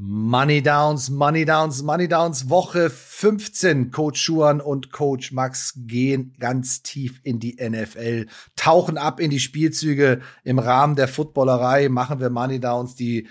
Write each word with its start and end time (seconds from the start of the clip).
Money 0.00 0.62
Downs, 0.62 1.10
Money 1.10 1.44
Downs, 1.44 1.82
Money 1.82 2.06
Downs, 2.06 2.48
Woche 2.48 2.88
15. 2.88 3.90
Coach 3.90 4.22
Schuan 4.22 4.60
und 4.60 4.92
Coach 4.92 5.32
Max 5.32 5.72
gehen 5.76 6.36
ganz 6.38 6.82
tief 6.82 7.18
in 7.24 7.40
die 7.40 7.56
NFL, 7.60 8.26
tauchen 8.54 8.96
ab 8.96 9.18
in 9.18 9.30
die 9.30 9.40
Spielzüge. 9.40 10.20
Im 10.44 10.60
Rahmen 10.60 10.94
der 10.94 11.08
Footballerei 11.08 11.88
machen 11.88 12.20
wir 12.20 12.30
Money 12.30 12.60
Downs, 12.60 12.94
die 12.94 13.26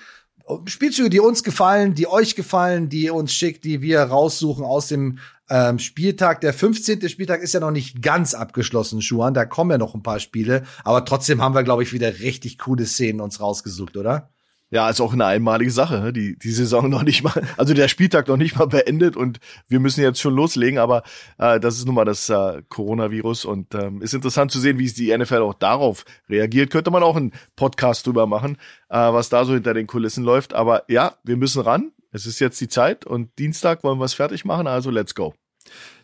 Spielzüge, 0.66 1.10
die 1.10 1.22
uns 1.22 1.44
gefallen, 1.44 1.94
die 1.94 2.08
euch 2.08 2.36
gefallen, 2.36 2.90
die 2.90 3.10
uns 3.12 3.34
schickt, 3.34 3.64
die 3.64 3.82
wir 3.82 4.02
raussuchen 4.02 4.66
aus 4.66 4.88
dem 4.90 5.20
ähm, 5.50 5.80
Spieltag. 5.80 6.42
Der 6.42 6.54
15. 6.54 7.08
Spieltag 7.08 7.42
ist 7.42 7.54
ja 7.54 7.62
noch 7.62 7.72
nicht 7.72 8.02
ganz 8.02 8.34
abgeschlossen, 8.34 9.02
Schuan. 9.02 9.34
Da 9.34 9.46
kommen 9.46 9.72
ja 9.72 9.78
noch 9.78 9.96
ein 9.96 10.04
paar 10.04 10.20
Spiele. 10.20 10.64
Aber 10.84 11.06
trotzdem 11.06 11.42
haben 11.42 11.56
wir, 11.56 11.64
glaube 11.64 11.84
ich, 11.84 11.94
wieder 11.94 12.20
richtig 12.20 12.58
coole 12.58 12.86
Szenen 12.86 13.22
uns 13.22 13.40
rausgesucht, 13.40 13.96
oder? 13.96 14.32
Ja, 14.70 14.90
ist 14.90 15.00
auch 15.00 15.14
eine 15.14 15.26
einmalige 15.26 15.72
Sache. 15.72 16.02
Ne? 16.02 16.14
Die, 16.14 16.38
die 16.38 16.52
Saison 16.52 16.90
noch 16.90 17.04
nicht 17.04 17.24
mal, 17.24 17.42
also 17.56 17.74
der 17.74 17.88
Spieltag 17.88 18.28
noch 18.28 18.36
nicht 18.36 18.58
mal 18.58 18.68
beendet 18.68 19.16
und 19.16 19.40
wir 19.70 19.80
müssen 19.80 20.02
jetzt 20.02 20.20
schon 20.20 20.36
loslegen, 20.36 20.78
aber 20.78 21.04
äh, 21.38 21.60
das 21.60 21.78
ist 21.78 21.86
nun 21.86 21.96
mal 21.96 22.04
das 22.04 22.30
äh, 22.30 22.62
Coronavirus 22.68 23.46
und 23.46 23.74
ähm, 23.76 24.02
ist 24.02 24.14
interessant 24.14 24.52
zu 24.52 24.60
sehen, 24.60 24.78
wie 24.78 24.86
es 24.86 24.94
die 24.94 25.16
NFL 25.16 25.38
auch 25.38 25.54
darauf 25.54 26.04
reagiert. 26.30 26.70
Könnte 26.70 26.92
man 26.92 27.04
auch 27.04 27.16
einen 27.16 27.32
Podcast 27.56 28.06
drüber 28.06 28.28
machen, 28.28 28.58
äh, 28.90 28.98
was 28.98 29.30
da 29.30 29.46
so 29.46 29.54
hinter 29.54 29.74
den 29.74 29.88
Kulissen 29.88 30.26
läuft. 30.26 30.54
Aber 30.54 30.84
ja, 30.90 31.16
wir 31.24 31.38
müssen 31.38 31.62
ran. 31.62 31.92
Es 32.12 32.26
ist 32.26 32.40
jetzt 32.40 32.60
die 32.60 32.68
Zeit 32.68 33.06
und 33.06 33.38
Dienstag 33.40 33.84
wollen 33.84 34.00
wir 34.00 34.06
es 34.06 34.14
fertig 34.14 34.44
machen, 34.44 34.68
also 34.68 34.90
let's 34.90 35.16
go 35.16 35.34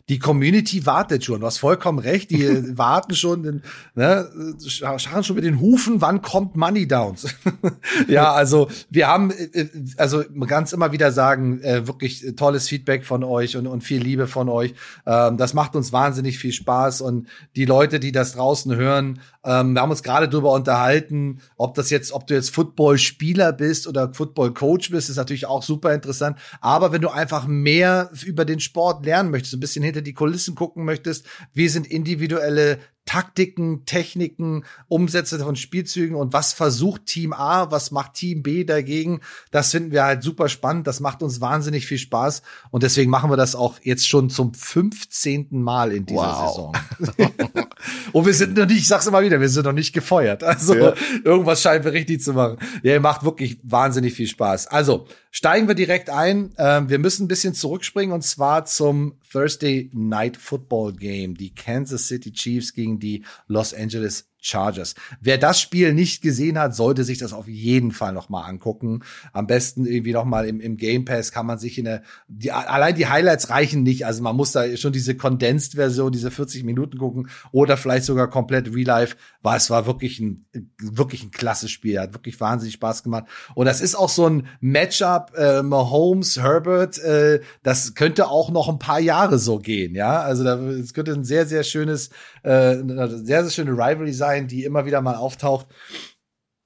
die 0.09 0.19
Community 0.19 0.85
wartet 0.85 1.23
schon. 1.23 1.39
Du 1.39 1.47
hast 1.47 1.59
vollkommen 1.59 1.99
recht. 1.99 2.29
Die 2.29 2.77
warten 2.77 3.15
schon, 3.15 3.61
ne, 3.95 4.29
schauen 4.67 5.23
schon 5.23 5.35
mit 5.35 5.45
den 5.45 5.61
Hufen, 5.61 6.01
wann 6.01 6.21
kommt 6.21 6.57
Money 6.57 6.87
Downs? 6.87 7.33
ja, 8.07 8.33
also 8.33 8.69
wir 8.89 9.07
haben, 9.07 9.31
äh, 9.31 9.69
also 9.97 10.21
es 10.21 10.73
immer 10.73 10.91
wieder 10.91 11.11
sagen, 11.11 11.61
äh, 11.61 11.87
wirklich 11.87 12.25
tolles 12.35 12.67
Feedback 12.67 13.05
von 13.05 13.23
euch 13.23 13.55
und, 13.55 13.65
und 13.65 13.81
viel 13.81 14.01
Liebe 14.01 14.27
von 14.27 14.49
euch. 14.49 14.73
Ähm, 15.05 15.37
das 15.37 15.53
macht 15.53 15.75
uns 15.75 15.93
wahnsinnig 15.93 16.37
viel 16.37 16.51
Spaß 16.51 17.01
und 17.01 17.27
die 17.55 17.65
Leute, 17.65 17.99
die 17.99 18.11
das 18.11 18.33
draußen 18.33 18.75
hören, 18.75 19.19
ähm, 19.45 19.73
wir 19.73 19.81
haben 19.81 19.91
uns 19.91 20.03
gerade 20.03 20.29
darüber 20.29 20.53
unterhalten, 20.53 21.39
ob 21.57 21.75
das 21.75 21.89
jetzt, 21.89 22.13
ob 22.13 22.27
du 22.27 22.33
jetzt 22.33 22.49
Football-Spieler 22.51 23.51
bist 23.51 23.87
oder 23.87 24.13
Football-Coach 24.13 24.91
bist, 24.91 25.09
ist 25.09 25.17
natürlich 25.17 25.45
auch 25.45 25.63
super 25.63 25.93
interessant. 25.93 26.37
Aber 26.61 26.91
wenn 26.91 27.01
du 27.01 27.09
einfach 27.09 27.45
mehr 27.45 28.09
über 28.25 28.45
den 28.45 28.59
Sport 28.59 29.05
lernen 29.05 29.31
möchtest, 29.31 29.53
ein 29.53 29.59
bisschen 29.59 29.83
hinter 29.93 30.01
die 30.01 30.13
Kulissen 30.13 30.55
gucken 30.55 30.85
möchtest, 30.85 31.27
wie 31.53 31.69
sind 31.69 31.85
individuelle 31.87 32.79
Taktiken, 33.05 33.85
Techniken, 33.85 34.63
Umsätze 34.87 35.39
von 35.39 35.55
Spielzügen 35.55 36.15
und 36.15 36.31
was 36.31 36.53
versucht 36.53 37.05
Team 37.05 37.33
A, 37.33 37.69
was 37.69 37.91
macht 37.91 38.13
Team 38.13 38.43
B 38.43 38.63
dagegen. 38.63 39.19
Das 39.51 39.71
finden 39.71 39.91
wir 39.91 40.03
halt 40.03 40.23
super 40.23 40.47
spannend. 40.47 40.87
Das 40.87 40.99
macht 40.99 41.21
uns 41.21 41.41
wahnsinnig 41.41 41.85
viel 41.85 41.97
Spaß 41.97 42.43
und 42.71 42.83
deswegen 42.83 43.11
machen 43.11 43.29
wir 43.29 43.37
das 43.37 43.55
auch 43.55 43.79
jetzt 43.83 44.07
schon 44.07 44.29
zum 44.29 44.53
15. 44.53 45.47
Mal 45.51 45.91
in 45.91 46.05
dieser 46.05 46.21
wow. 46.21 46.73
Saison. 46.97 47.27
und 48.13 48.25
wir 48.25 48.33
sind 48.33 48.57
noch 48.57 48.65
nicht, 48.65 48.79
ich 48.79 48.87
sag's 48.87 49.07
immer 49.07 49.21
wieder, 49.21 49.39
wir 49.41 49.49
sind 49.49 49.65
noch 49.65 49.73
nicht 49.73 49.93
gefeuert. 49.93 50.43
Also 50.43 50.75
ja. 50.75 50.93
irgendwas 51.23 51.61
scheinen 51.61 51.83
wir 51.83 51.93
richtig 51.93 52.21
zu 52.21 52.33
machen. 52.33 52.57
Ja, 52.83 52.99
macht 52.99 53.23
wirklich 53.23 53.57
wahnsinnig 53.63 54.13
viel 54.13 54.27
Spaß. 54.27 54.67
Also 54.67 55.07
steigen 55.31 55.67
wir 55.67 55.75
direkt 55.75 56.09
ein. 56.09 56.53
Ähm, 56.57 56.89
wir 56.89 56.99
müssen 56.99 57.25
ein 57.25 57.27
bisschen 57.27 57.53
zurückspringen 57.53 58.13
und 58.13 58.21
zwar 58.21 58.65
zum 58.65 59.15
Thursday 59.31 59.89
Night 59.93 60.37
Football 60.37 60.93
Game. 60.93 61.35
Die 61.35 61.53
Kansas 61.53 62.07
City 62.07 62.31
Chiefs 62.31 62.73
gegen 62.73 62.92
die 62.99 63.23
Los 63.47 63.73
Angeles 63.73 64.29
Chargers. 64.43 64.93
Wer 65.21 65.37
das 65.37 65.59
Spiel 65.59 65.93
nicht 65.93 66.21
gesehen 66.21 66.59
hat, 66.59 66.75
sollte 66.75 67.03
sich 67.05 67.17
das 67.17 67.31
auf 67.31 67.47
jeden 67.47 67.91
Fall 67.91 68.11
noch 68.11 68.27
mal 68.27 68.43
angucken. 68.43 69.03
Am 69.31 69.47
besten 69.47 69.85
irgendwie 69.85 70.11
noch 70.11 70.25
mal 70.25 70.45
im, 70.45 70.59
im 70.59 70.75
Game 70.75 71.05
Pass 71.05 71.31
kann 71.31 71.45
man 71.45 71.57
sich 71.57 71.77
in 71.77 71.85
der, 71.85 72.03
die, 72.27 72.51
allein 72.51 72.93
die 72.93 73.07
Highlights 73.07 73.49
reichen 73.49 73.83
nicht. 73.83 74.05
Also 74.05 74.21
man 74.21 74.35
muss 74.35 74.51
da 74.51 74.75
schon 74.75 74.91
diese 74.91 75.15
Condensed 75.15 75.75
Version, 75.75 76.11
diese 76.11 76.29
40 76.29 76.65
Minuten 76.65 76.97
gucken 76.97 77.29
oder 77.51 77.77
vielleicht 77.77 78.03
sogar 78.03 78.29
komplett 78.29 78.73
Real 78.73 78.85
Life. 78.85 79.15
War 79.41 79.55
es 79.55 79.69
war 79.69 79.85
wirklich 79.85 80.19
ein, 80.19 80.45
wirklich 80.77 81.23
ein 81.23 81.31
klasse 81.31 81.69
Spiel. 81.69 81.99
Hat 81.99 82.13
wirklich 82.13 82.39
wahnsinnig 82.41 82.73
Spaß 82.73 83.03
gemacht. 83.03 83.25
Und 83.55 83.65
das 83.65 83.79
ist 83.79 83.95
auch 83.95 84.09
so 84.09 84.27
ein 84.27 84.47
Matchup, 84.59 85.31
äh, 85.37 85.63
Mahomes, 85.63 86.41
Herbert, 86.41 86.99
äh, 86.99 87.39
das 87.63 87.95
könnte 87.95 88.27
auch 88.27 88.51
noch 88.51 88.67
ein 88.67 88.79
paar 88.79 88.99
Jahre 88.99 89.39
so 89.39 89.59
gehen, 89.59 89.95
ja. 89.95 90.21
Also 90.21 90.43
da, 90.43 90.59
es 90.59 90.93
könnte 90.93 91.13
ein 91.13 91.23
sehr, 91.23 91.45
sehr 91.45 91.63
schönes, 91.63 92.09
äh, 92.43 92.75
sehr, 93.23 93.43
sehr 93.43 93.49
schöne 93.49 93.71
Rivalry 93.71 94.11
sein 94.11 94.32
sein, 94.33 94.47
die 94.47 94.63
immer 94.63 94.85
wieder 94.85 95.01
mal 95.01 95.15
auftaucht. 95.15 95.67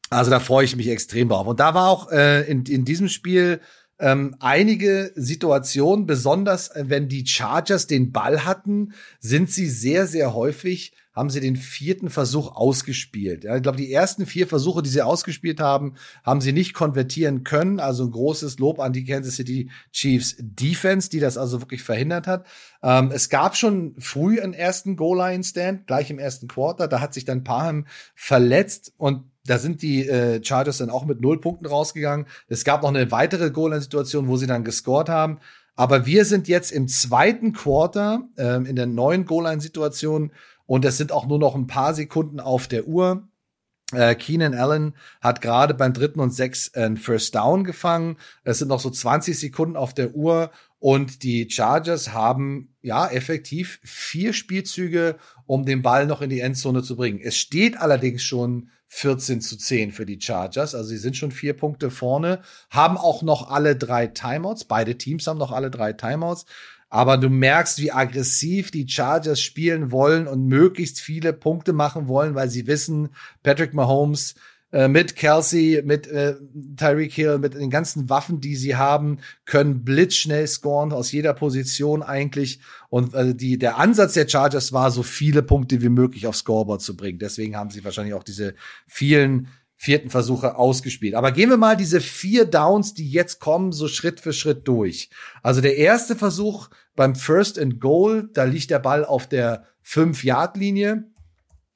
Also 0.09 0.31
da 0.31 0.39
freue 0.39 0.65
ich 0.65 0.75
mich 0.75 0.87
extrem 0.87 1.29
drauf. 1.29 1.47
Und 1.47 1.59
da 1.59 1.73
war 1.73 1.89
auch 1.89 2.11
äh, 2.11 2.49
in, 2.49 2.65
in 2.65 2.85
diesem 2.85 3.09
Spiel 3.09 3.59
ähm, 3.99 4.35
einige 4.39 5.11
Situationen, 5.15 6.05
besonders 6.05 6.69
äh, 6.69 6.85
wenn 6.87 7.09
die 7.09 7.25
Chargers 7.25 7.87
den 7.87 8.11
Ball 8.11 8.45
hatten, 8.45 8.93
sind 9.19 9.51
sie 9.51 9.69
sehr, 9.69 10.07
sehr 10.07 10.33
häufig 10.33 10.93
haben 11.17 11.31
sie 11.31 11.39
den 11.39 11.55
vierten 11.55 12.11
Versuch 12.11 12.55
ausgespielt. 12.55 13.43
Ja, 13.43 13.55
ich 13.55 13.63
glaube, 13.63 13.79
die 13.79 13.91
ersten 13.91 14.27
vier 14.27 14.45
Versuche, 14.45 14.83
die 14.83 14.89
sie 14.91 15.01
ausgespielt 15.01 15.59
haben, 15.59 15.95
haben 16.23 16.41
sie 16.41 16.53
nicht 16.53 16.75
konvertieren 16.75 17.43
können. 17.43 17.79
Also 17.79 18.03
ein 18.03 18.11
großes 18.11 18.59
Lob 18.59 18.79
an 18.79 18.93
die 18.93 19.03
Kansas 19.03 19.35
City 19.35 19.71
Chiefs 19.91 20.35
Defense, 20.37 21.09
die 21.09 21.19
das 21.19 21.39
also 21.39 21.59
wirklich 21.59 21.81
verhindert 21.81 22.27
hat. 22.27 22.45
Ähm, 22.83 23.09
es 23.11 23.29
gab 23.29 23.57
schon 23.57 23.95
früh 23.97 24.39
einen 24.39 24.53
ersten 24.53 24.95
Goal-Line-Stand, 24.95 25.87
gleich 25.87 26.11
im 26.11 26.19
ersten 26.19 26.47
Quarter. 26.47 26.87
Da 26.87 27.01
hat 27.01 27.15
sich 27.15 27.25
dann 27.25 27.43
Parham 27.43 27.87
verletzt 28.13 28.93
und 28.97 29.23
da 29.47 29.57
sind 29.57 29.81
die 29.81 30.07
äh, 30.07 30.43
Chargers 30.43 30.77
dann 30.77 30.89
auch 30.89 31.05
mit 31.05 31.21
null 31.21 31.41
Punkten 31.41 31.65
rausgegangen. 31.65 32.27
Es 32.47 32.63
gab 32.63 32.83
noch 32.83 32.89
eine 32.89 33.11
weitere 33.11 33.49
Goal-Line-Situation, 33.49 34.27
wo 34.27 34.37
sie 34.37 34.47
dann 34.47 34.63
gescored 34.63 35.09
haben. 35.09 35.39
Aber 35.75 36.05
wir 36.05 36.25
sind 36.25 36.47
jetzt 36.47 36.71
im 36.71 36.87
zweiten 36.87 37.53
Quarter, 37.53 38.27
ähm, 38.37 38.65
in 38.65 38.75
der 38.75 38.87
neuen 38.87 39.25
Goal-Line-Situation 39.25 40.31
und 40.65 40.85
es 40.85 40.97
sind 40.97 41.11
auch 41.11 41.27
nur 41.27 41.39
noch 41.39 41.55
ein 41.55 41.67
paar 41.67 41.93
Sekunden 41.93 42.39
auf 42.39 42.67
der 42.67 42.87
Uhr. 42.87 43.27
Äh, 43.93 44.15
Keenan 44.15 44.53
Allen 44.53 44.95
hat 45.21 45.39
gerade 45.39 45.73
beim 45.73 45.93
dritten 45.93 46.19
und 46.19 46.31
sechs 46.31 46.73
ein 46.73 46.97
First 46.97 47.35
Down 47.35 47.63
gefangen. 47.63 48.17
Es 48.43 48.59
sind 48.59 48.67
noch 48.67 48.81
so 48.81 48.89
20 48.89 49.39
Sekunden 49.39 49.77
auf 49.77 49.93
der 49.93 50.13
Uhr 50.13 50.51
und 50.79 51.23
die 51.23 51.49
Chargers 51.49 52.11
haben 52.11 52.75
ja 52.81 53.07
effektiv 53.07 53.79
vier 53.83 54.33
Spielzüge, 54.33 55.17
um 55.45 55.65
den 55.65 55.81
Ball 55.81 56.05
noch 56.05 56.21
in 56.21 56.29
die 56.29 56.41
Endzone 56.41 56.83
zu 56.83 56.97
bringen. 56.97 57.21
Es 57.23 57.37
steht 57.37 57.77
allerdings 57.77 58.23
schon 58.23 58.69
14 58.87 59.41
zu 59.41 59.57
10 59.57 59.91
für 59.91 60.05
die 60.05 60.19
Chargers. 60.19 60.73
Also 60.73 60.89
sie 60.89 60.97
sind 60.97 61.17
schon 61.17 61.31
vier 61.31 61.53
Punkte 61.53 61.91
vorne, 61.91 62.41
haben 62.69 62.97
auch 62.97 63.21
noch 63.21 63.49
alle 63.49 63.75
drei 63.75 64.07
Timeouts. 64.07 64.65
Beide 64.65 64.97
Teams 64.97 65.27
haben 65.27 65.37
noch 65.37 65.51
alle 65.51 65.69
drei 65.69 65.93
Timeouts. 65.93 66.45
Aber 66.89 67.17
du 67.17 67.29
merkst, 67.29 67.79
wie 67.79 67.91
aggressiv 67.91 68.71
die 68.71 68.87
Chargers 68.87 69.41
spielen 69.41 69.91
wollen 69.91 70.25
und 70.25 70.45
möglichst 70.45 71.01
viele 71.01 71.33
Punkte 71.33 71.73
machen 71.73 72.07
wollen, 72.07 72.33
weil 72.33 72.49
sie 72.49 72.65
wissen, 72.65 73.09
Patrick 73.43 73.73
Mahomes 73.73 74.35
äh, 74.71 74.87
mit 74.87 75.15
Kelsey, 75.15 75.81
mit 75.85 76.07
äh, 76.07 76.35
Tyreek 76.75 77.13
Hill, 77.13 77.39
mit 77.39 77.53
den 77.53 77.69
ganzen 77.69 78.09
Waffen, 78.09 78.41
die 78.41 78.55
sie 78.55 78.75
haben, 78.75 79.19
können 79.45 79.85
blitzschnell 79.85 80.45
scoren 80.45 80.91
aus 80.91 81.11
jeder 81.11 81.33
Position 81.33 82.03
eigentlich. 82.03 82.59
Und 82.89 83.13
äh, 83.13 83.33
die, 83.33 83.57
der 83.57 83.77
Ansatz 83.77 84.13
der 84.13 84.27
Chargers 84.27 84.73
war, 84.73 84.91
so 84.91 85.03
viele 85.03 85.41
Punkte 85.41 85.81
wie 85.81 85.89
möglich 85.89 86.27
aufs 86.27 86.39
Scoreboard 86.39 86.81
zu 86.81 86.97
bringen. 86.97 87.19
Deswegen 87.19 87.55
haben 87.55 87.69
sie 87.69 87.83
wahrscheinlich 87.85 88.13
auch 88.13 88.23
diese 88.23 88.55
vielen 88.87 89.47
vierten 89.77 90.09
Versuche 90.09 90.55
ausgespielt. 90.57 91.13
Aber 91.13 91.31
gehen 91.31 91.49
wir 91.49 91.57
mal 91.57 91.77
diese 91.77 92.01
vier 92.01 92.45
Downs, 92.45 92.93
die 92.93 93.09
jetzt 93.09 93.39
kommen, 93.39 93.71
so 93.71 93.87
Schritt 93.87 94.19
für 94.19 94.33
Schritt 94.33 94.67
durch. 94.67 95.09
Also 95.43 95.61
der 95.61 95.77
erste 95.77 96.15
Versuch 96.15 96.69
beim 96.95 97.15
First 97.15 97.59
and 97.59 97.79
Goal, 97.79 98.27
da 98.33 98.43
liegt 98.43 98.71
der 98.71 98.79
Ball 98.79 99.05
auf 99.05 99.27
der 99.27 99.65
5-Yard-Linie. 99.85 101.05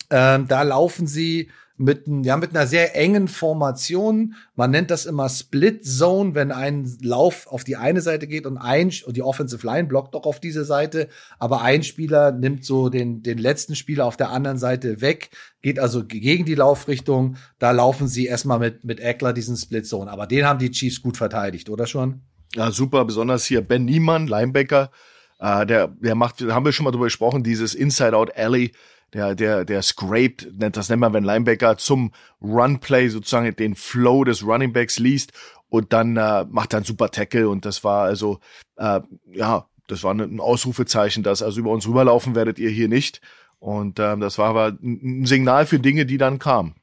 Ähm, 0.09 0.47
da 0.47 0.63
laufen 0.63 1.07
sie 1.07 1.51
mit, 1.81 2.03
ja, 2.07 2.37
mit 2.37 2.51
einer 2.51 2.67
sehr 2.67 2.95
engen 2.95 3.27
Formation. 3.27 4.35
Man 4.55 4.71
nennt 4.71 4.91
das 4.91 5.05
immer 5.05 5.29
Split 5.29 5.85
Zone, 5.85 6.35
wenn 6.35 6.51
ein 6.51 6.97
Lauf 7.01 7.47
auf 7.47 7.63
die 7.63 7.75
eine 7.75 8.01
Seite 8.01 8.27
geht 8.27 8.45
und 8.45 8.57
ein, 8.57 8.91
und 9.05 9.17
die 9.17 9.23
Offensive 9.23 9.65
Line 9.65 9.87
blockt 9.87 10.13
doch 10.13 10.25
auf 10.25 10.39
diese 10.39 10.63
Seite, 10.63 11.09
aber 11.39 11.61
ein 11.61 11.83
Spieler 11.83 12.31
nimmt 12.31 12.65
so 12.65 12.89
den, 12.89 13.23
den 13.23 13.37
letzten 13.37 13.75
Spieler 13.75 14.05
auf 14.05 14.15
der 14.15 14.29
anderen 14.29 14.57
Seite 14.57 15.01
weg, 15.01 15.31
geht 15.61 15.79
also 15.79 16.05
gegen 16.05 16.45
die 16.45 16.55
Laufrichtung. 16.55 17.37
Da 17.57 17.71
laufen 17.71 18.07
sie 18.07 18.25
erstmal 18.25 18.59
mit, 18.59 18.83
mit 18.83 18.99
Eckler 18.99 19.33
diesen 19.33 19.57
Split 19.57 19.87
Zone. 19.87 20.11
Aber 20.11 20.27
den 20.27 20.45
haben 20.45 20.59
die 20.59 20.71
Chiefs 20.71 21.01
gut 21.01 21.17
verteidigt, 21.17 21.69
oder 21.69 21.87
schon? 21.87 22.21
Ja, 22.55 22.71
super, 22.71 23.05
besonders 23.05 23.45
hier 23.45 23.61
Ben 23.61 23.85
Niemann, 23.85 24.27
Linebacker. 24.27 24.91
Äh, 25.39 25.65
der, 25.65 25.87
der 25.87 26.15
macht, 26.15 26.41
haben 26.41 26.65
wir 26.65 26.71
schon 26.71 26.83
mal 26.83 26.91
drüber 26.91 27.05
gesprochen, 27.05 27.43
dieses 27.43 27.73
Inside-Out 27.73 28.35
Alley 28.37 28.71
der, 29.13 29.35
der, 29.35 29.65
der 29.65 29.81
scraped, 29.81 30.47
das 30.51 30.89
nennt 30.89 31.01
man, 31.01 31.13
wenn 31.13 31.23
Linebacker 31.23 31.77
zum 31.77 32.11
Runplay 32.41 33.09
sozusagen 33.09 33.55
den 33.55 33.75
Flow 33.75 34.23
des 34.23 34.45
Runningbacks 34.45 34.99
liest 34.99 35.33
und 35.69 35.93
dann 35.93 36.17
äh, 36.17 36.45
macht 36.49 36.73
er 36.73 36.77
einen 36.77 36.85
super 36.85 37.09
Tackle 37.11 37.49
und 37.49 37.65
das 37.65 37.83
war 37.83 38.03
also, 38.03 38.39
äh, 38.77 39.01
ja, 39.31 39.67
das 39.87 40.03
war 40.03 40.13
ein 40.13 40.39
Ausrufezeichen, 40.39 41.23
dass 41.23 41.41
also 41.41 41.59
über 41.59 41.71
uns 41.71 41.87
rüberlaufen 41.87 42.35
werdet 42.35 42.59
ihr 42.59 42.69
hier 42.69 42.87
nicht. 42.87 43.21
Und 43.59 43.99
ähm, 43.99 44.21
das 44.21 44.37
war 44.37 44.49
aber 44.49 44.77
ein 44.81 45.25
Signal 45.25 45.65
für 45.65 45.79
Dinge, 45.79 46.05
die 46.05 46.17
dann 46.17 46.39
kamen. 46.39 46.75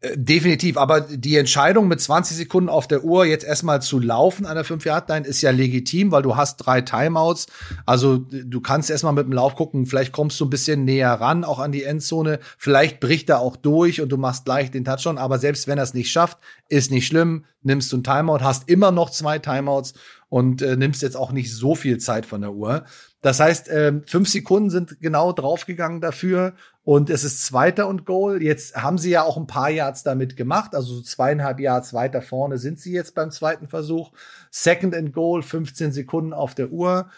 Äh, 0.00 0.16
definitiv, 0.16 0.76
aber 0.76 1.00
die 1.00 1.36
Entscheidung 1.36 1.88
mit 1.88 2.00
20 2.00 2.36
Sekunden 2.36 2.68
auf 2.68 2.86
der 2.88 3.04
Uhr 3.04 3.24
jetzt 3.24 3.44
erstmal 3.44 3.82
zu 3.82 3.98
laufen 3.98 4.46
an 4.46 4.54
der 4.54 4.64
5 4.64 4.84
Yard 4.84 5.08
Line 5.08 5.26
ist 5.26 5.42
ja 5.42 5.50
legitim, 5.50 6.12
weil 6.12 6.22
du 6.22 6.36
hast 6.36 6.58
drei 6.58 6.80
Timeouts. 6.80 7.46
Also 7.86 8.18
du 8.18 8.60
kannst 8.60 8.90
erstmal 8.90 9.12
mit 9.12 9.26
dem 9.26 9.32
Lauf 9.32 9.56
gucken, 9.56 9.86
vielleicht 9.86 10.12
kommst 10.12 10.38
du 10.40 10.46
ein 10.46 10.50
bisschen 10.50 10.84
näher 10.84 11.12
ran, 11.12 11.44
auch 11.44 11.58
an 11.58 11.72
die 11.72 11.84
Endzone. 11.84 12.38
Vielleicht 12.56 13.00
bricht 13.00 13.28
er 13.28 13.40
auch 13.40 13.56
durch 13.56 14.00
und 14.00 14.10
du 14.10 14.16
machst 14.16 14.44
gleich 14.44 14.70
den 14.70 14.84
Touchdown. 14.84 15.18
Aber 15.18 15.38
selbst 15.38 15.66
wenn 15.66 15.78
er 15.78 15.84
es 15.84 15.94
nicht 15.94 16.10
schafft, 16.10 16.38
ist 16.68 16.90
nicht 16.90 17.06
schlimm. 17.06 17.44
Nimmst 17.62 17.92
du 17.92 17.98
ein 17.98 18.04
Timeout, 18.04 18.40
hast 18.40 18.68
immer 18.68 18.92
noch 18.92 19.10
zwei 19.10 19.38
Timeouts 19.38 19.94
und 20.28 20.62
äh, 20.62 20.76
nimmst 20.76 21.02
jetzt 21.02 21.16
auch 21.16 21.32
nicht 21.32 21.54
so 21.54 21.74
viel 21.74 21.98
Zeit 21.98 22.26
von 22.26 22.40
der 22.40 22.52
Uhr. 22.52 22.84
Das 23.20 23.40
heißt, 23.40 23.68
äh, 23.68 24.00
fünf 24.06 24.28
Sekunden 24.28 24.70
sind 24.70 25.00
genau 25.00 25.32
draufgegangen 25.32 26.00
dafür 26.00 26.54
und 26.84 27.10
es 27.10 27.24
ist 27.24 27.44
Zweiter 27.44 27.88
und 27.88 28.06
Goal. 28.06 28.42
Jetzt 28.42 28.76
haben 28.76 28.96
sie 28.96 29.10
ja 29.10 29.24
auch 29.24 29.36
ein 29.36 29.48
paar 29.48 29.70
Yards 29.70 30.04
damit 30.04 30.36
gemacht, 30.36 30.74
also 30.74 30.94
so 30.94 31.02
zweieinhalb 31.02 31.58
Yards 31.58 31.92
weiter 31.94 32.22
vorne 32.22 32.58
sind 32.58 32.78
sie 32.78 32.92
jetzt 32.92 33.14
beim 33.14 33.30
zweiten 33.30 33.68
Versuch. 33.68 34.12
Second 34.50 34.94
and 34.94 35.12
Goal, 35.12 35.42
15 35.42 35.92
Sekunden 35.92 36.32
auf 36.32 36.54
der 36.54 36.70
Uhr. 36.70 37.10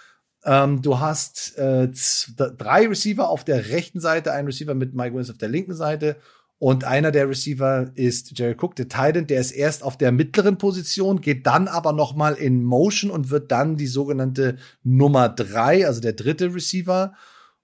Ähm, 0.44 0.80
du 0.80 1.00
hast 1.00 1.58
äh, 1.58 1.90
drei 2.36 2.88
Receiver 2.88 3.28
auf 3.28 3.44
der 3.44 3.68
rechten 3.68 4.00
Seite, 4.00 4.32
ein 4.32 4.46
Receiver 4.46 4.74
mit 4.74 4.94
Mike 4.94 5.10
Williams 5.12 5.30
auf 5.30 5.38
der 5.38 5.50
linken 5.50 5.74
Seite 5.74 6.16
und 6.60 6.84
einer 6.84 7.10
der 7.10 7.26
Receiver 7.26 7.90
ist 7.94 8.38
Jerry 8.38 8.54
Cook, 8.60 8.76
der 8.76 8.86
Titan, 8.86 9.26
der 9.26 9.40
ist 9.40 9.52
erst 9.52 9.82
auf 9.82 9.96
der 9.96 10.12
mittleren 10.12 10.58
Position, 10.58 11.22
geht 11.22 11.46
dann 11.46 11.68
aber 11.68 11.94
noch 11.94 12.14
mal 12.14 12.34
in 12.34 12.62
Motion 12.62 13.10
und 13.10 13.30
wird 13.30 13.50
dann 13.50 13.78
die 13.78 13.86
sogenannte 13.86 14.58
Nummer 14.82 15.30
drei, 15.30 15.86
also 15.86 16.02
der 16.02 16.12
dritte 16.12 16.54
Receiver. 16.54 17.14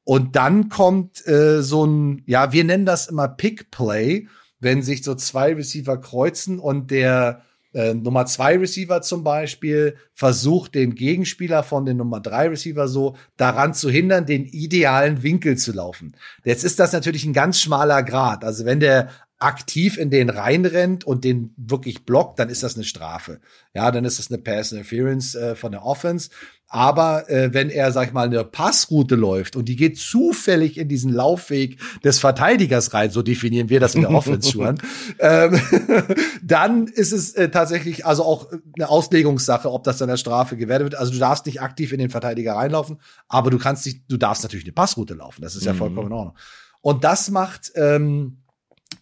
Und 0.02 0.34
dann 0.34 0.70
kommt 0.70 1.26
äh, 1.26 1.62
so 1.62 1.84
ein, 1.84 2.22
ja, 2.24 2.52
wir 2.52 2.64
nennen 2.64 2.86
das 2.86 3.08
immer 3.08 3.28
Pick 3.28 3.70
Play, 3.70 4.28
wenn 4.60 4.80
sich 4.80 5.04
so 5.04 5.14
zwei 5.14 5.52
Receiver 5.52 6.00
kreuzen 6.00 6.58
und 6.58 6.90
der 6.90 7.42
äh, 7.76 7.92
Nummer 7.92 8.24
zwei 8.24 8.56
Receiver 8.56 9.02
zum 9.02 9.22
Beispiel 9.22 9.96
versucht, 10.14 10.74
den 10.74 10.94
Gegenspieler 10.94 11.62
von 11.62 11.84
den 11.84 11.98
Nummer 11.98 12.20
drei 12.20 12.48
Receiver 12.48 12.88
so 12.88 13.16
daran 13.36 13.74
zu 13.74 13.90
hindern, 13.90 14.24
den 14.24 14.46
idealen 14.46 15.22
Winkel 15.22 15.58
zu 15.58 15.72
laufen. 15.72 16.16
Jetzt 16.42 16.64
ist 16.64 16.78
das 16.78 16.92
natürlich 16.92 17.26
ein 17.26 17.34
ganz 17.34 17.60
schmaler 17.60 18.02
Grad. 18.02 18.44
Also 18.44 18.64
wenn 18.64 18.80
der 18.80 19.10
aktiv 19.38 19.98
in 19.98 20.08
den 20.08 20.30
reinrennt 20.30 21.04
und 21.04 21.24
den 21.24 21.52
wirklich 21.58 22.06
blockt, 22.06 22.38
dann 22.38 22.48
ist 22.48 22.62
das 22.62 22.76
eine 22.76 22.84
Strafe. 22.84 23.40
Ja, 23.74 23.90
dann 23.90 24.06
ist 24.06 24.18
das 24.18 24.30
eine 24.30 24.38
Pass 24.38 24.72
Interference 24.72 25.34
äh, 25.34 25.54
von 25.54 25.72
der 25.72 25.84
Offense. 25.84 26.30
Aber 26.68 27.30
äh, 27.30 27.54
wenn 27.54 27.70
er, 27.70 27.92
sag 27.92 28.08
ich 28.08 28.12
mal, 28.12 28.26
eine 28.26 28.44
Passroute 28.44 29.14
läuft 29.14 29.54
und 29.54 29.66
die 29.66 29.76
geht 29.76 29.98
zufällig 29.98 30.78
in 30.78 30.88
diesen 30.88 31.12
Laufweg 31.12 31.78
des 32.02 32.18
Verteidigers 32.18 32.92
rein, 32.92 33.10
so 33.10 33.22
definieren 33.22 33.68
wir 33.68 33.78
das 33.78 33.94
in 33.94 34.00
der 34.00 34.10
Offense 34.14 34.50
schon, 34.50 34.78
ähm, 35.20 35.60
dann 36.42 36.88
ist 36.88 37.12
es 37.12 37.34
äh, 37.34 37.50
tatsächlich 37.50 38.04
also 38.04 38.24
auch 38.24 38.50
eine 38.74 38.88
Auslegungssache, 38.88 39.70
ob 39.70 39.84
das 39.84 39.98
dann 39.98 40.08
der 40.08 40.16
Strafe 40.16 40.56
gewertet 40.56 40.90
wird. 40.90 41.00
Also 41.00 41.12
du 41.12 41.18
darfst 41.18 41.46
nicht 41.46 41.62
aktiv 41.62 41.92
in 41.92 42.00
den 42.00 42.10
Verteidiger 42.10 42.54
reinlaufen, 42.54 42.98
aber 43.28 43.50
du 43.50 43.58
kannst 43.58 43.86
nicht, 43.86 44.02
du 44.08 44.16
darfst 44.16 44.42
natürlich 44.42 44.66
eine 44.66 44.72
Passroute 44.72 45.14
laufen. 45.14 45.42
Das 45.42 45.54
ist 45.54 45.64
ja 45.64 45.72
mhm. 45.72 45.78
vollkommen 45.78 46.08
in 46.08 46.12
Ordnung. 46.12 46.36
Und 46.80 47.04
das 47.04 47.30
macht 47.30 47.72
ähm, 47.76 48.38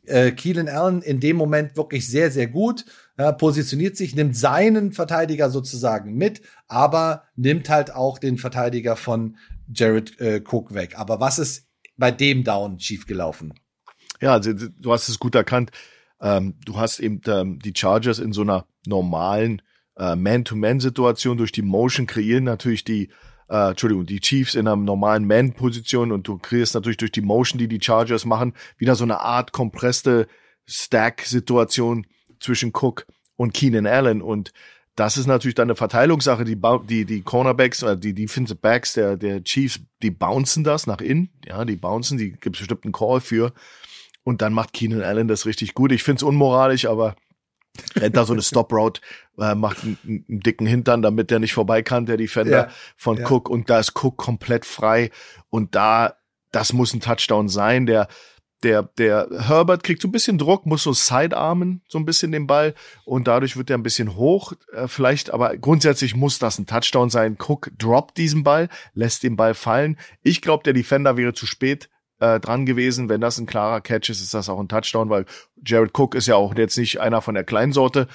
äh, 0.07 0.33
Keelan 0.33 0.69
Allen 0.69 1.03
in 1.03 1.21
dem 1.21 1.37
Moment 1.37 1.77
wirklich 1.77 2.09
sehr, 2.09 2.31
sehr 2.31 2.47
gut. 2.47 2.85
Ja, 3.17 3.31
positioniert 3.33 3.97
sich, 3.97 4.17
nimmt 4.17 4.37
seinen 4.37 4.93
Verteidiger 4.93 5.49
sozusagen 5.49 6.15
mit, 6.15 6.43
aber 6.67 7.23
nimmt 7.37 7.69
halt 7.69 7.95
auch 7.95 8.19
den 8.19 8.39
Verteidiger 8.39 8.97
von 8.97 9.37
Jared 9.73 10.21
äh, 10.21 10.43
Cook 10.45 10.75
weg. 10.75 10.99
Aber 10.99 11.21
was 11.21 11.39
ist 11.39 11.69
bei 11.97 12.11
dem 12.11 12.43
Down 12.43 12.81
schiefgelaufen? 12.81 13.55
Ja, 14.21 14.33
also 14.33 14.53
du 14.53 14.93
hast 14.93 15.09
es 15.09 15.19
gut 15.19 15.35
erkannt. 15.35 15.71
Ähm, 16.21 16.55
du 16.65 16.77
hast 16.77 16.99
eben 16.99 17.21
ähm, 17.27 17.59
die 17.61 17.73
Chargers 17.77 18.19
in 18.19 18.33
so 18.33 18.43
einer 18.43 18.67
normalen 18.87 19.63
äh, 19.97 20.17
Man-to-Man-Situation 20.17 21.37
durch 21.37 21.53
die 21.53 21.63
Motion 21.63 22.07
kreieren 22.07 22.45
natürlich 22.45 22.85
die 22.85 23.11
äh, 23.49 23.71
Entschuldigung, 23.71 24.07
die 24.07 24.21
Chiefs 24.21 24.55
in 24.55 24.67
einer 24.67 24.77
normalen 24.77 25.27
Man-Position 25.27 26.13
und 26.13 26.27
du 26.27 26.39
kriegst 26.39 26.75
natürlich 26.75 26.97
durch 26.97 27.13
die 27.13 27.21
Motion, 27.21 27.59
die 27.59 27.69
die 27.69 27.81
Chargers 27.81 28.25
machen, 28.25 28.55
wieder 28.79 28.95
so 28.95 29.05
eine 29.05 29.21
Art 29.21 29.53
kompresste 29.53 30.27
Stack-Situation 30.67 32.07
zwischen 32.41 32.73
Cook 32.75 33.07
und 33.37 33.53
Keenan 33.53 33.87
Allen 33.87 34.23
und 34.23 34.53
das 34.97 35.17
ist 35.17 35.27
natürlich 35.27 35.57
dann 35.57 35.67
eine 35.67 35.75
Verteilungssache. 35.75 36.45
Die, 36.45 36.57
die, 36.89 37.05
die 37.05 37.23
Cornerbacks 37.23 37.83
oder 37.83 37.97
die 37.97 38.15
Defensive 38.15 38.59
Backs 38.59 38.93
der, 38.93 39.17
der 39.17 39.43
Chiefs, 39.43 39.81
die 40.03 40.13
bouncen 40.13 40.63
das 40.63 40.87
nach 40.87 41.01
innen. 41.01 41.31
Ja, 41.45 41.65
die 41.65 41.77
bouncen, 41.77 42.17
die 42.17 42.33
gibt 42.33 42.59
bestimmt 42.59 42.85
einen 42.85 42.93
Call 42.93 43.21
für. 43.21 43.53
Und 44.23 44.41
dann 44.41 44.53
macht 44.53 44.73
Keenan 44.73 45.03
Allen 45.03 45.29
das 45.29 45.47
richtig 45.47 45.75
gut. 45.75 45.91
Ich 45.91 46.05
find's 46.05 46.23
unmoralisch, 46.23 46.87
aber 46.87 47.17
rennt 47.97 48.17
da 48.17 48.25
so 48.25 48.33
eine 48.33 48.43
Stop 48.43 48.73
Route, 48.73 49.01
äh, 49.39 49.55
macht 49.55 49.83
einen, 49.83 49.99
einen, 50.07 50.41
dicken 50.41 50.67
Hintern, 50.67 51.03
damit 51.03 51.31
der 51.31 51.39
nicht 51.39 51.55
vorbei 51.55 51.83
kann, 51.83 52.07
der 52.07 52.17
Defender 52.17 52.67
ja, 52.67 52.71
von 52.97 53.19
ja. 53.19 53.31
Cook 53.31 53.49
und 53.49 53.71
da 53.71 53.79
ist 53.79 53.93
Cook 53.95 54.17
komplett 54.17 54.65
frei 54.65 55.11
und 55.51 55.75
da 55.75 56.15
das 56.53 56.73
muss 56.73 56.95
ein 56.95 57.01
Touchdown 57.01 57.49
sein, 57.49 57.87
der 57.87 58.09
der 58.63 58.85
der 58.97 59.29
Herbert 59.39 59.83
kriegt 59.83 60.01
so 60.01 60.09
ein 60.09 60.13
bisschen 60.13 60.39
Druck, 60.39 60.67
muss 60.67 60.85
so 60.85 60.93
sidearmen 60.93 61.83
so 61.89 61.99
ein 61.99 62.05
bisschen 62.05 62.33
den 62.33 62.47
Ball 62.47 62.75
und 63.05 63.29
dadurch 63.29 63.57
wird 63.57 63.71
er 63.71 63.77
ein 63.77 63.83
bisschen 63.83 64.17
hoch 64.17 64.53
äh, 64.73 64.89
vielleicht, 64.89 65.31
aber 65.31 65.57
grundsätzlich 65.57 66.15
muss 66.15 66.39
das 66.39 66.59
ein 66.59 66.67
Touchdown 66.67 67.11
sein. 67.11 67.37
Cook 67.39 67.71
droppt 67.79 68.17
diesen 68.17 68.43
Ball, 68.45 68.69
lässt 68.95 69.23
den 69.23 69.37
Ball 69.37 69.55
fallen. 69.55 69.99
Ich 70.23 70.41
glaube, 70.41 70.63
der 70.63 70.73
Defender 70.73 71.17
wäre 71.17 71.35
zu 71.35 71.47
spät 71.47 71.91
äh, 72.21 72.41
dran 72.41 72.67
gewesen. 72.67 73.09
Wenn 73.09 73.21
das 73.21 73.39
ein 73.39 73.47
klarer 73.47 73.81
Catch 73.81 74.11
ist, 74.11 74.23
ist 74.23 74.35
das 74.35 74.49
auch 74.49 74.61
ein 74.61 74.69
Touchdown, 74.69 75.11
weil 75.11 75.27
Jared 75.65 75.99
Cook 75.99 76.15
ist 76.15 76.27
ja 76.27 76.37
auch 76.37 76.55
jetzt 76.57 76.79
nicht 76.79 77.01
einer 77.01 77.21
von 77.21 77.35
der 77.35 77.45
kleinen 77.45 77.73
Sorte. 77.73 78.09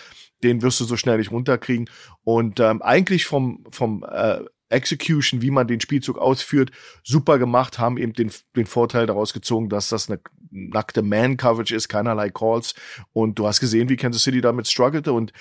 Den 0.44 0.62
wirst 0.62 0.80
du 0.80 0.86
so 0.86 0.97
schnell 0.97 1.18
nicht 1.18 1.31
runterkriegen. 1.31 1.89
Und 2.24 2.59
ähm, 2.59 2.81
eigentlich 2.81 3.25
vom, 3.25 3.65
vom 3.71 4.06
äh, 4.09 4.39
Execution, 4.69 5.41
wie 5.41 5.51
man 5.51 5.68
den 5.68 5.81
Spielzug 5.81 6.18
ausführt, 6.18 6.71
super 7.03 7.39
gemacht, 7.39 7.80
haben 7.80 7.97
eben 7.97 8.13
den, 8.13 8.31
den 8.56 8.65
Vorteil 8.65 9.07
daraus 9.07 9.33
gezogen, 9.33 9.69
dass 9.69 9.89
das 9.89 10.09
eine 10.09 10.19
nackte 10.51 11.01
Man-Coverage 11.01 11.75
ist, 11.75 11.89
keinerlei 11.89 12.30
Calls. 12.30 12.75
Und 13.13 13.39
du 13.39 13.47
hast 13.47 13.59
gesehen, 13.59 13.89
wie 13.89 13.97
Kansas 13.97 14.24
City 14.24 14.41
damit 14.41 14.68
struggelte 14.68 15.13
und 15.13 15.33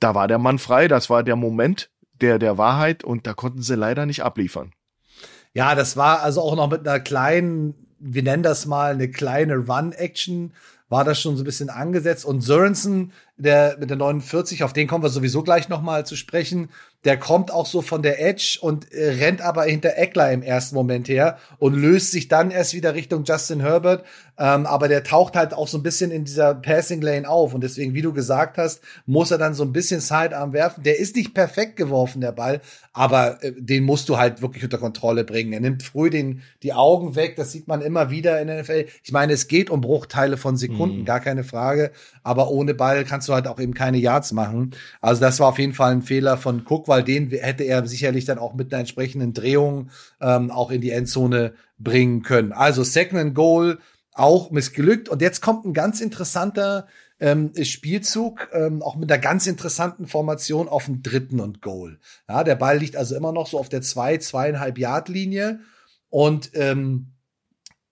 da 0.00 0.14
war 0.14 0.28
der 0.28 0.38
Mann 0.38 0.58
frei, 0.58 0.88
das 0.88 1.08
war 1.08 1.22
der 1.22 1.36
Moment 1.36 1.90
der, 2.20 2.38
der 2.38 2.58
Wahrheit 2.58 3.04
und 3.04 3.26
da 3.26 3.32
konnten 3.32 3.62
sie 3.62 3.74
leider 3.74 4.06
nicht 4.06 4.22
abliefern. 4.22 4.72
Ja, 5.54 5.74
das 5.74 5.96
war 5.96 6.20
also 6.20 6.42
auch 6.42 6.56
noch 6.56 6.70
mit 6.70 6.86
einer 6.86 7.00
kleinen 7.00 7.84
wir 8.06 8.22
nennen 8.22 8.42
das 8.42 8.66
mal 8.66 8.92
eine 8.92 9.10
kleine 9.10 9.56
Run-Action, 9.56 10.52
war 10.88 11.04
das 11.04 11.20
schon 11.20 11.36
so 11.36 11.42
ein 11.42 11.46
bisschen 11.46 11.70
angesetzt. 11.70 12.26
Und 12.26 12.42
Sörensen, 12.42 13.12
der 13.36 13.76
mit 13.78 13.90
der 13.90 13.96
49, 13.96 14.62
auf 14.62 14.72
den 14.72 14.86
kommen 14.86 15.04
wir 15.04 15.10
sowieso 15.10 15.42
gleich 15.42 15.68
noch 15.68 15.82
mal 15.82 16.06
zu 16.06 16.16
sprechen, 16.16 16.70
der 17.04 17.18
kommt 17.18 17.52
auch 17.52 17.66
so 17.66 17.82
von 17.82 18.02
der 18.02 18.22
Edge 18.22 18.58
und 18.60 18.90
äh, 18.92 19.10
rennt 19.10 19.42
aber 19.42 19.64
hinter 19.64 19.96
Eckler 19.96 20.32
im 20.32 20.42
ersten 20.42 20.74
Moment 20.74 21.08
her 21.08 21.38
und 21.58 21.74
löst 21.74 22.10
sich 22.12 22.28
dann 22.28 22.50
erst 22.50 22.74
wieder 22.74 22.94
Richtung 22.94 23.24
Justin 23.24 23.60
Herbert. 23.60 24.04
Ähm, 24.36 24.66
aber 24.66 24.88
der 24.88 25.04
taucht 25.04 25.36
halt 25.36 25.54
auch 25.54 25.68
so 25.68 25.78
ein 25.78 25.84
bisschen 25.84 26.10
in 26.10 26.24
dieser 26.24 26.54
Passing 26.54 27.00
Lane 27.00 27.28
auf 27.28 27.54
und 27.54 27.62
deswegen, 27.62 27.94
wie 27.94 28.02
du 28.02 28.12
gesagt 28.12 28.58
hast, 28.58 28.80
muss 29.06 29.30
er 29.30 29.38
dann 29.38 29.54
so 29.54 29.62
ein 29.62 29.72
bisschen 29.72 30.00
Sidearm 30.00 30.52
werfen. 30.52 30.82
Der 30.82 30.98
ist 30.98 31.14
nicht 31.14 31.34
perfekt 31.34 31.76
geworfen, 31.76 32.20
der 32.20 32.32
Ball, 32.32 32.60
aber 32.92 33.42
äh, 33.44 33.52
den 33.56 33.84
musst 33.84 34.08
du 34.08 34.18
halt 34.18 34.42
wirklich 34.42 34.64
unter 34.64 34.78
Kontrolle 34.78 35.22
bringen. 35.22 35.52
Er 35.52 35.60
nimmt 35.60 35.84
früh 35.84 36.10
den, 36.10 36.42
die 36.64 36.72
Augen 36.72 37.14
weg, 37.14 37.36
das 37.36 37.52
sieht 37.52 37.68
man 37.68 37.80
immer 37.80 38.10
wieder 38.10 38.40
in 38.40 38.48
der 38.48 38.62
NFL. 38.62 38.86
Ich 39.04 39.12
meine, 39.12 39.34
es 39.34 39.46
geht 39.46 39.70
um 39.70 39.80
Bruchteile 39.80 40.36
von 40.36 40.56
Sekunden, 40.56 41.00
mhm. 41.00 41.04
gar 41.04 41.20
keine 41.20 41.44
Frage, 41.44 41.92
aber 42.24 42.50
ohne 42.50 42.74
Ball 42.74 43.04
kannst 43.04 43.28
du 43.28 43.34
halt 43.34 43.46
auch 43.46 43.60
eben 43.60 43.74
keine 43.74 43.98
Yards 43.98 44.32
machen. 44.32 44.72
Also 45.00 45.20
das 45.20 45.38
war 45.38 45.48
auf 45.48 45.60
jeden 45.60 45.74
Fall 45.74 45.92
ein 45.92 46.02
Fehler 46.02 46.38
von 46.38 46.64
Cook, 46.68 46.88
weil 46.94 47.02
den 47.02 47.30
hätte 47.30 47.64
er 47.64 47.86
sicherlich 47.86 48.24
dann 48.24 48.38
auch 48.38 48.54
mit 48.54 48.72
einer 48.72 48.80
entsprechenden 48.80 49.32
Drehung 49.32 49.90
ähm, 50.20 50.50
auch 50.50 50.70
in 50.70 50.80
die 50.80 50.90
Endzone 50.90 51.54
bringen 51.78 52.22
können. 52.22 52.52
Also 52.52 52.84
Second 52.84 53.34
Goal 53.34 53.78
auch 54.12 54.50
missglückt. 54.52 55.08
Und 55.08 55.20
jetzt 55.20 55.42
kommt 55.42 55.64
ein 55.64 55.74
ganz 55.74 56.00
interessanter 56.00 56.86
ähm, 57.18 57.52
Spielzug, 57.60 58.48
ähm, 58.52 58.80
auch 58.82 58.96
mit 58.96 59.10
einer 59.10 59.20
ganz 59.20 59.46
interessanten 59.46 60.06
Formation 60.06 60.68
auf 60.68 60.84
dem 60.86 61.02
dritten 61.02 61.40
und 61.40 61.62
Goal. 61.62 61.98
Ja, 62.28 62.44
der 62.44 62.54
Ball 62.54 62.78
liegt 62.78 62.96
also 62.96 63.16
immer 63.16 63.32
noch 63.32 63.48
so 63.48 63.58
auf 63.58 63.68
der 63.68 63.82
zwei, 63.82 64.18
zweieinhalb 64.18 64.78
Yard 64.78 65.08
Linie 65.08 65.60
und 66.10 66.50
ähm, 66.54 67.10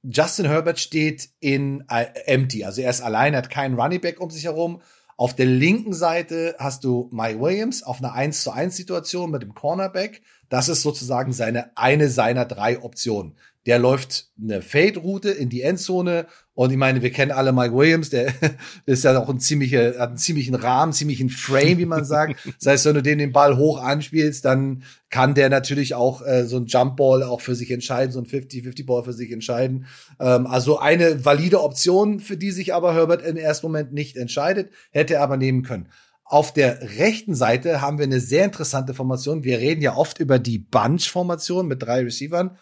Justin 0.04 0.46
Herbert 0.46 0.80
steht 0.80 1.28
in 1.38 1.84
äh, 1.88 2.06
empty, 2.26 2.64
also 2.64 2.80
er 2.80 2.90
ist 2.90 3.00
allein, 3.00 3.36
hat 3.36 3.50
keinen 3.50 3.78
Running 3.78 4.00
Back 4.00 4.20
um 4.20 4.30
sich 4.30 4.44
herum 4.44 4.82
auf 5.22 5.36
der 5.36 5.46
linken 5.46 5.94
Seite 5.94 6.56
hast 6.58 6.82
du 6.82 7.08
Mike 7.12 7.40
Williams 7.40 7.84
auf 7.84 8.00
einer 8.00 8.12
1 8.12 8.42
zu 8.42 8.50
1 8.50 8.76
Situation 8.76 9.30
mit 9.30 9.40
dem 9.42 9.54
Cornerback. 9.54 10.20
Das 10.48 10.68
ist 10.68 10.82
sozusagen 10.82 11.32
seine, 11.32 11.70
eine 11.76 12.08
seiner 12.08 12.44
drei 12.44 12.82
Optionen. 12.82 13.36
Der 13.64 13.78
läuft 13.78 14.32
eine 14.42 14.62
Fade-Route 14.62 15.30
in 15.30 15.48
die 15.48 15.62
Endzone 15.62 16.26
Und 16.54 16.70
ich 16.70 16.76
meine, 16.76 17.00
wir 17.00 17.10
kennen 17.10 17.30
alle 17.30 17.52
Mike 17.52 17.74
Williams, 17.74 18.10
der 18.10 18.34
ist 18.86 19.04
ja 19.04 19.18
auch 19.18 19.28
ein 19.28 19.40
ziemlicher, 19.40 19.98
hat 19.98 20.10
einen 20.10 20.16
ziemlichen 20.18 20.54
Rahmen, 20.54 20.92
ziemlichen 20.92 21.30
Frame, 21.30 21.78
wie 21.78 21.86
man 21.86 22.04
sagt. 22.04 22.36
Das 22.60 22.66
heißt, 22.66 22.84
wenn 22.86 22.94
du 22.94 23.02
den 23.02 23.18
den 23.18 23.32
Ball 23.32 23.56
hoch 23.56 23.82
anspielst, 23.82 24.44
dann 24.44 24.82
kann 25.08 25.34
der 25.34 25.48
natürlich 25.48 25.94
auch 25.94 26.20
äh, 26.26 26.44
so 26.44 26.58
ein 26.58 26.66
Jumpball 26.66 27.22
auch 27.22 27.40
für 27.40 27.54
sich 27.54 27.70
entscheiden, 27.70 28.12
so 28.12 28.20
ein 28.20 28.26
50-50-Ball 28.26 29.04
für 29.04 29.14
sich 29.14 29.32
entscheiden. 29.32 29.86
Ähm, 30.20 30.46
also 30.46 30.78
eine 30.78 31.24
valide 31.24 31.62
Option, 31.62 32.20
für 32.20 32.36
die 32.36 32.50
sich 32.50 32.74
aber 32.74 32.94
Herbert 32.94 33.24
im 33.24 33.36
ersten 33.36 33.66
Moment 33.66 33.92
nicht 33.94 34.18
entscheidet, 34.18 34.70
hätte 34.90 35.14
er 35.14 35.22
aber 35.22 35.38
nehmen 35.38 35.62
können. 35.62 35.88
Auf 36.24 36.52
der 36.52 36.98
rechten 36.98 37.34
Seite 37.34 37.80
haben 37.80 37.98
wir 37.98 38.04
eine 38.04 38.20
sehr 38.20 38.44
interessante 38.44 38.94
Formation. 38.94 39.44
Wir 39.44 39.58
reden 39.58 39.82
ja 39.82 39.96
oft 39.96 40.18
über 40.18 40.38
die 40.38 40.58
Bunch-Formation 40.58 41.66
mit 41.66 41.82
drei 41.82 42.02
Receivern. 42.02 42.56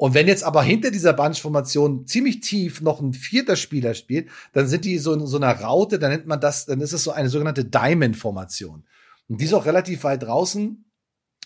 Und 0.00 0.14
wenn 0.14 0.28
jetzt 0.28 0.44
aber 0.44 0.62
hinter 0.62 0.90
dieser 0.90 1.12
Bunch-Formation 1.12 2.06
ziemlich 2.06 2.40
tief 2.40 2.80
noch 2.80 3.02
ein 3.02 3.12
vierter 3.12 3.54
Spieler 3.54 3.92
spielt, 3.92 4.30
dann 4.54 4.66
sind 4.66 4.86
die 4.86 4.96
so 4.96 5.12
in 5.12 5.26
so 5.26 5.36
einer 5.36 5.52
Raute, 5.60 5.98
dann 5.98 6.10
nennt 6.10 6.26
man 6.26 6.40
das, 6.40 6.64
dann 6.64 6.80
ist 6.80 6.94
es 6.94 7.04
so 7.04 7.10
eine 7.10 7.28
sogenannte 7.28 7.66
Diamond-Formation. 7.66 8.84
Und 9.28 9.40
die 9.42 9.44
ist 9.44 9.52
auch 9.52 9.66
relativ 9.66 10.04
weit 10.04 10.22
draußen. 10.22 10.89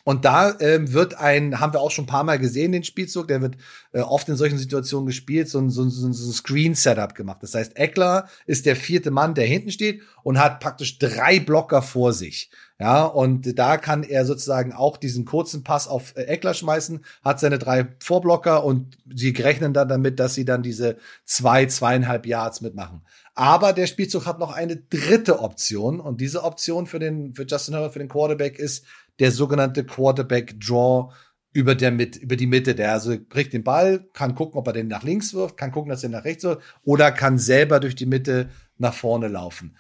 Und 0.05 0.27
da 0.27 0.55
ähm, 0.61 0.93
wird 0.93 1.19
ein, 1.19 1.61
haben 1.61 1.73
wir 1.73 1.81
auch 1.81 1.91
schon 1.91 2.05
ein 2.05 2.09
paar 2.09 2.25
Mal 2.25 2.39
gesehen, 2.39 2.73
den 2.73 2.85
Spielzug, 2.85 3.27
der 3.29 3.41
wird 3.41 3.57
äh, 3.93 4.01
oft 4.01 4.29
in 4.29 4.37
solchen 4.37 4.59
Situationen 4.59 5.07
gespielt, 5.07 5.49
so 5.49 5.59
ein, 5.59 5.71
so 5.71 5.83
ein, 5.83 5.91
so 5.91 6.07
ein 6.07 6.13
Screen-Setup 6.13 7.15
gemacht. 7.15 7.43
Das 7.43 7.55
heißt, 7.55 7.77
Eckler 7.77 8.29
ist 8.47 8.67
der 8.67 8.77
vierte 8.77 9.11
Mann, 9.11 9.35
der 9.35 9.47
hinten 9.47 9.71
steht 9.71 10.03
und 10.23 10.39
hat 10.39 10.61
praktisch 10.61 10.99
drei 10.99 11.41
Blocker 11.41 11.81
vor 11.81 12.13
sich. 12.13 12.51
Ja, 12.79 13.05
und 13.05 13.57
da 13.57 13.77
kann 13.77 14.03
er 14.03 14.27
sozusagen 14.27 14.73
auch 14.73 14.97
diesen 14.97 15.25
kurzen 15.25 15.63
Pass 15.63 15.87
auf 15.87 16.17
äh, 16.17 16.25
Eckler 16.25 16.55
schmeißen, 16.55 17.05
hat 17.25 17.39
seine 17.41 17.59
drei 17.59 17.87
Vorblocker 18.01 18.65
und 18.65 18.99
sie 19.15 19.31
rechnen 19.31 19.73
dann 19.73 19.89
damit, 19.89 20.19
dass 20.19 20.35
sie 20.35 20.45
dann 20.45 20.63
diese 20.63 20.99
zwei, 21.25 21.67
zweieinhalb 21.67 22.27
Yards 22.27 22.61
mitmachen. 22.61 23.03
Aber 23.37 23.73
der 23.73 23.87
Spielzug 23.87 24.27
hat 24.27 24.39
noch 24.39 24.53
eine 24.53 24.77
dritte 24.77 25.41
Option 25.41 26.01
und 26.01 26.21
diese 26.21 26.43
Option 26.43 26.87
für 26.87 26.99
den, 26.99 27.35
für 27.35 27.45
Justin 27.45 27.75
Herbert, 27.75 27.93
für 27.93 27.99
den 28.01 28.09
Quarterback 28.09 28.59
ist, 28.59 28.85
der 29.19 29.31
sogenannte 29.31 29.85
Quarterback 29.85 30.61
Draw 30.61 31.13
über 31.53 31.75
der 31.75 31.93
mit 31.93 32.17
über 32.17 32.37
die 32.37 32.49
Mitte. 32.49 32.75
Der 32.75 32.93
also 32.93 33.17
kriegt 33.29 33.53
den 33.53 33.65
Ball, 33.65 34.09
kann 34.13 34.35
gucken, 34.35 34.59
ob 34.59 34.67
er 34.67 34.73
den 34.73 34.89
nach 34.89 35.05
links 35.05 35.33
wirft, 35.33 35.57
kann 35.57 35.71
gucken, 35.71 35.91
dass 35.91 36.03
er 36.03 36.11
nach 36.11 36.25
rechts 36.25 36.45
wirft 36.45 36.63
oder 36.83 37.13
kann 37.13 37.39
selber 37.39 37.81
durch 37.81 37.95
die 37.95 38.07
Mitte 38.07 38.51
nach 38.77 38.95
vorne 38.95 39.29
laufen. 39.29 39.77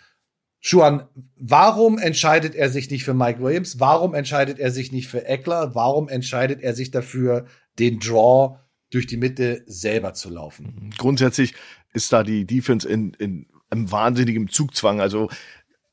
Schuan, 0.61 1.09
warum 1.37 1.99
entscheidet 1.99 2.55
er 2.55 2.71
sich 2.71 2.91
nicht 2.91 3.05
für 3.05 3.13
Mike 3.13 3.43
Williams? 3.43 3.81
Warum 3.81 4.15
entscheidet 4.15 4.59
er 4.59 4.71
sich 4.71 4.93
nicht 4.93 5.09
für 5.09 5.27
Eckler? 5.27 5.75
Warum 5.75 6.09
entscheidet 6.09 6.63
er 6.63 6.75
sich 6.75 6.91
dafür, 6.91 7.45
den 7.79 7.99
Draw 7.99 8.57
durch 8.91 9.07
die 9.07 9.19
Mitte 9.19 9.63
selber 9.67 10.15
zu 10.15 10.31
laufen? 10.31 10.91
Grundsätzlich 10.97 11.55
ist 11.93 12.11
da 12.15 12.23
die 12.23 12.47
Defense 12.47 12.89
in, 12.89 13.13
in 13.15 13.47
einem 13.69 13.93
wahnsinnigen 13.93 14.49
Zugzwang. 14.49 15.03
Also 15.03 15.29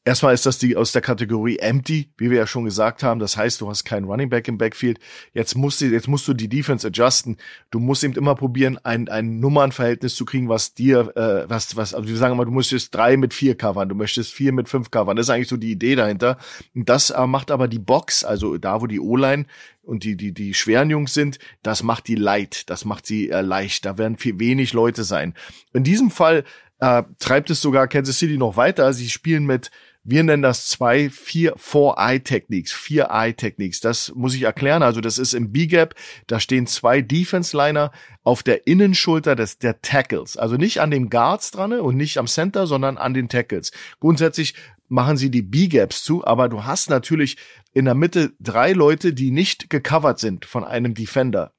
Erstmal 0.03 0.34
ist 0.34 0.48
das 0.48 0.58
die 0.58 0.75
aus 0.75 0.93
der 0.93 1.03
Kategorie 1.03 1.60
empty, 1.60 2.10
wie 2.17 2.31
wir 2.31 2.39
ja 2.39 2.48
schon 2.48 2.65
gesagt 2.65 3.03
haben. 3.03 3.20
Das 3.20 3.38
heißt, 3.38 3.62
du 3.62 3.70
hast 3.70 3.84
keinen 3.84 4.05
Running 4.05 4.29
Back 4.29 4.48
im 4.48 4.58
Backfield. 4.58 5.00
Jetzt 5.34 5.55
musst 5.55 5.79
du, 5.79 5.86
jetzt 5.86 6.08
musst 6.08 6.27
du 6.27 6.34
die 6.34 6.50
Defense 6.50 6.88
adjusten. 6.88 7.38
Du 7.70 7.79
musst 7.79 8.03
eben 8.03 8.15
immer 8.15 8.34
probieren, 8.34 8.79
ein, 8.84 9.10
ein 9.10 9.39
Nummernverhältnis 9.39 10.15
zu 10.15 10.25
kriegen, 10.25 10.50
was 10.50 10.74
dir, 10.74 11.15
äh, 11.15 11.48
was, 11.48 11.75
was, 11.75 11.93
also 11.93 12.10
wir 12.10 12.17
sagen 12.17 12.34
immer, 12.34 12.46
du 12.46 12.51
möchtest 12.51 12.96
drei 12.96 13.15
mit 13.15 13.31
vier 13.36 13.55
covern, 13.55 13.89
du 13.89 13.96
möchtest 13.96 14.34
vier 14.34 14.53
mit 14.53 14.70
fünf 14.70 14.89
covern. 14.89 15.15
Das 15.17 15.27
ist 15.27 15.29
eigentlich 15.29 15.50
so 15.50 15.58
die 15.58 15.72
Idee 15.72 15.93
dahinter. 15.93 16.39
Und 16.74 16.89
das 16.89 17.12
äh, 17.12 17.27
macht 17.27 17.51
aber 17.51 17.67
die 17.67 17.79
Box, 17.79 18.24
also 18.24 18.58
da, 18.58 18.81
wo 18.81 18.88
die 18.88 19.00
O-Line 19.00 19.46
und 19.84 20.03
die, 20.03 20.17
die, 20.17 20.34
die 20.34 20.55
schweren 20.55 20.89
Jungs 20.89 21.13
sind, 21.13 21.38
das 21.62 21.84
macht 21.84 22.08
die 22.08 22.15
light, 22.15 22.72
das 22.72 22.86
macht 22.86 23.05
sie 23.05 23.29
äh, 23.29 23.41
leicht. 23.41 23.86
Da 23.86 24.00
werden 24.00 24.17
viel 24.17 24.39
wenig 24.39 24.74
Leute 24.74 25.03
sein. 25.03 25.36
In 25.74 25.84
diesem 25.84 26.10
Fall 26.10 26.43
äh, 26.79 27.03
treibt 27.20 27.51
es 27.51 27.62
sogar 27.62 27.88
Kansas 27.88 28.17
City 28.17 28.38
noch 28.38 28.58
weiter. 28.58 28.91
Sie 28.93 29.10
spielen 29.10 29.46
mit 29.46 29.70
wir 30.03 30.24
nennen 30.24 30.41
das 30.41 30.67
zwei, 30.67 31.10
vier, 31.10 31.53
four 31.58 31.98
Eye 32.00 32.20
Techniques, 32.20 32.72
vier 32.74 33.10
Eye 33.12 33.34
Techniques. 33.34 33.81
Das 33.81 34.12
muss 34.15 34.34
ich 34.34 34.41
erklären. 34.41 34.81
Also 34.81 35.00
das 35.00 35.20
ist 35.20 35.34
im 35.34 35.51
B-Gap. 35.51 35.93
Da 36.25 36.39
stehen 36.39 36.65
zwei 36.65 37.01
Defense 37.01 37.55
Liner 37.55 37.91
auf 38.24 38.41
der 38.41 38.65
Innenschulter 38.65 39.36
des, 39.36 39.60
der 39.60 39.81
Tackles. 39.81 40.38
Also 40.38 40.55
nicht 40.55 40.81
an 40.81 40.89
den 40.89 41.10
Guards 41.10 41.51
dran 41.51 41.74
und 41.74 41.98
nicht 41.98 42.17
am 42.17 42.27
Center, 42.27 42.65
sondern 42.65 42.98
an 42.98 43.13
den 43.13 43.29
Tackles. 43.29 43.72
Grundsätzlich 44.00 44.55
machen 44.88 45.17
sie 45.17 45.29
die 45.29 45.43
B-Gaps 45.43 46.03
zu, 46.03 46.25
aber 46.25 46.50
du 46.50 46.65
hast 46.65 46.89
natürlich 46.89 47.38
in 47.74 47.86
der 47.86 47.96
Mitte 47.96 48.34
drei 48.39 48.74
Leute, 48.74 49.13
die 49.13 49.31
nicht 49.31 49.70
gecovert 49.70 50.20
sind 50.20 50.46
von 50.46 50.63
einem 50.63 50.96
Defender. 50.96 51.53